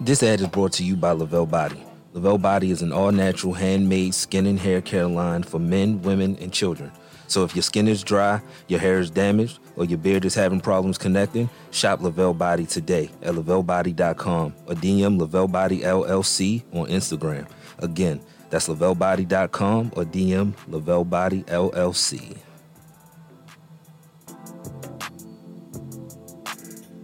This 0.00 0.22
ad 0.24 0.40
is 0.40 0.48
brought 0.48 0.72
to 0.72 0.84
you 0.84 0.96
by 0.96 1.12
Lavelle 1.12 1.46
Body. 1.46 1.80
Lavelle 2.12 2.38
Body 2.38 2.72
is 2.72 2.82
an 2.82 2.92
all 2.92 3.12
natural 3.12 3.52
handmade 3.52 4.14
skin 4.14 4.46
and 4.46 4.58
hair 4.58 4.80
care 4.80 5.06
line 5.06 5.44
for 5.44 5.60
men, 5.60 6.02
women, 6.02 6.36
and 6.40 6.52
children. 6.52 6.90
So 7.28 7.44
if 7.44 7.54
your 7.54 7.62
skin 7.62 7.86
is 7.86 8.02
dry, 8.02 8.42
your 8.66 8.80
hair 8.80 8.98
is 8.98 9.10
damaged, 9.10 9.60
or 9.76 9.84
your 9.84 9.98
beard 9.98 10.24
is 10.24 10.34
having 10.34 10.60
problems 10.60 10.98
connecting, 10.98 11.48
shop 11.70 12.00
Lavelle 12.00 12.34
Body 12.34 12.66
today 12.66 13.10
at 13.22 13.34
lavellebody.com 13.34 14.54
or 14.66 14.74
DM 14.74 15.20
Lavelle 15.20 15.46
Body 15.46 15.78
LLC 15.80 16.64
on 16.72 16.88
Instagram. 16.88 17.46
Again, 17.82 18.20
that's 18.48 18.68
lavellebody.com 18.68 19.92
or 19.96 20.04
DM 20.04 20.54
Lavelle 20.68 21.04
Body 21.04 21.42
LLC. 21.44 22.38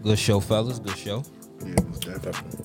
Good 0.03 0.19
show, 0.19 0.41
fellas. 0.41 0.79
Good 0.79 0.97
show. 0.97 1.23
Yeah, 1.65 1.75
definitely. 2.19 2.65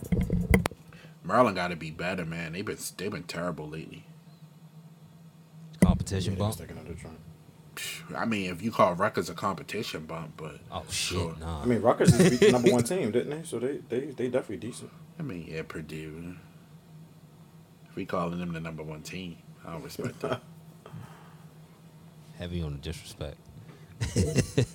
Maryland 1.23 1.55
got 1.55 1.69
to 1.69 1.75
be 1.75 1.89
better, 1.91 2.25
man. 2.25 2.53
They've 2.53 2.63
been 2.65 2.77
they've 2.97 3.11
been 3.11 3.23
terrible 3.23 3.67
lately. 3.67 4.05
Competition 5.83 6.35
bump. 6.35 6.55
I 8.15 8.25
mean, 8.25 8.51
if 8.51 8.61
you 8.61 8.71
call 8.71 8.93
Rutgers 8.93 9.29
a 9.29 9.33
competition 9.33 10.05
bump, 10.05 10.33
but 10.37 10.59
Oh 10.71 10.83
shit, 10.89 11.17
Sure. 11.17 11.35
nah. 11.39 11.63
I 11.63 11.65
mean, 11.65 11.81
Rutgers 11.81 12.13
is 12.19 12.39
the 12.39 12.51
number 12.51 12.71
one 12.71 12.83
team, 12.83 13.09
didn't 13.11 13.31
they? 13.31 13.43
So 13.47 13.57
they 13.57 13.77
they 13.89 13.99
they 14.11 14.27
definitely 14.27 14.57
decent. 14.57 14.91
I 15.19 15.23
mean, 15.23 15.45
yeah, 15.49 15.63
Purdue. 15.67 16.35
We 17.95 18.05
calling 18.05 18.39
them 18.39 18.53
the 18.53 18.59
number 18.59 18.83
one 18.83 19.01
team, 19.01 19.37
I 19.65 19.71
don't 19.71 19.83
respect 19.83 20.19
that. 20.21 20.41
Heavy 22.37 22.61
on 22.63 22.73
the 22.73 22.79
disrespect. 22.79 23.37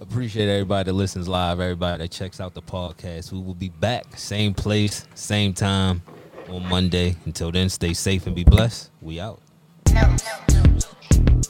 Appreciate 0.00 0.48
everybody 0.48 0.90
that 0.90 0.94
listens 0.94 1.28
live, 1.28 1.60
everybody 1.60 2.02
that 2.04 2.10
checks 2.10 2.40
out 2.40 2.54
the 2.54 2.62
podcast. 2.62 3.32
We 3.32 3.40
will 3.40 3.54
be 3.54 3.68
back, 3.68 4.16
same 4.16 4.54
place, 4.54 5.06
same 5.14 5.52
time 5.52 6.02
on 6.48 6.66
Monday. 6.68 7.16
Until 7.24 7.50
then, 7.50 7.68
stay 7.68 7.92
safe 7.92 8.26
and 8.26 8.34
be 8.34 8.44
blessed. 8.44 8.90
We 9.00 9.20
out. 9.20 9.40
No, 9.92 10.16
no, 10.50 10.62
no. 10.62 11.42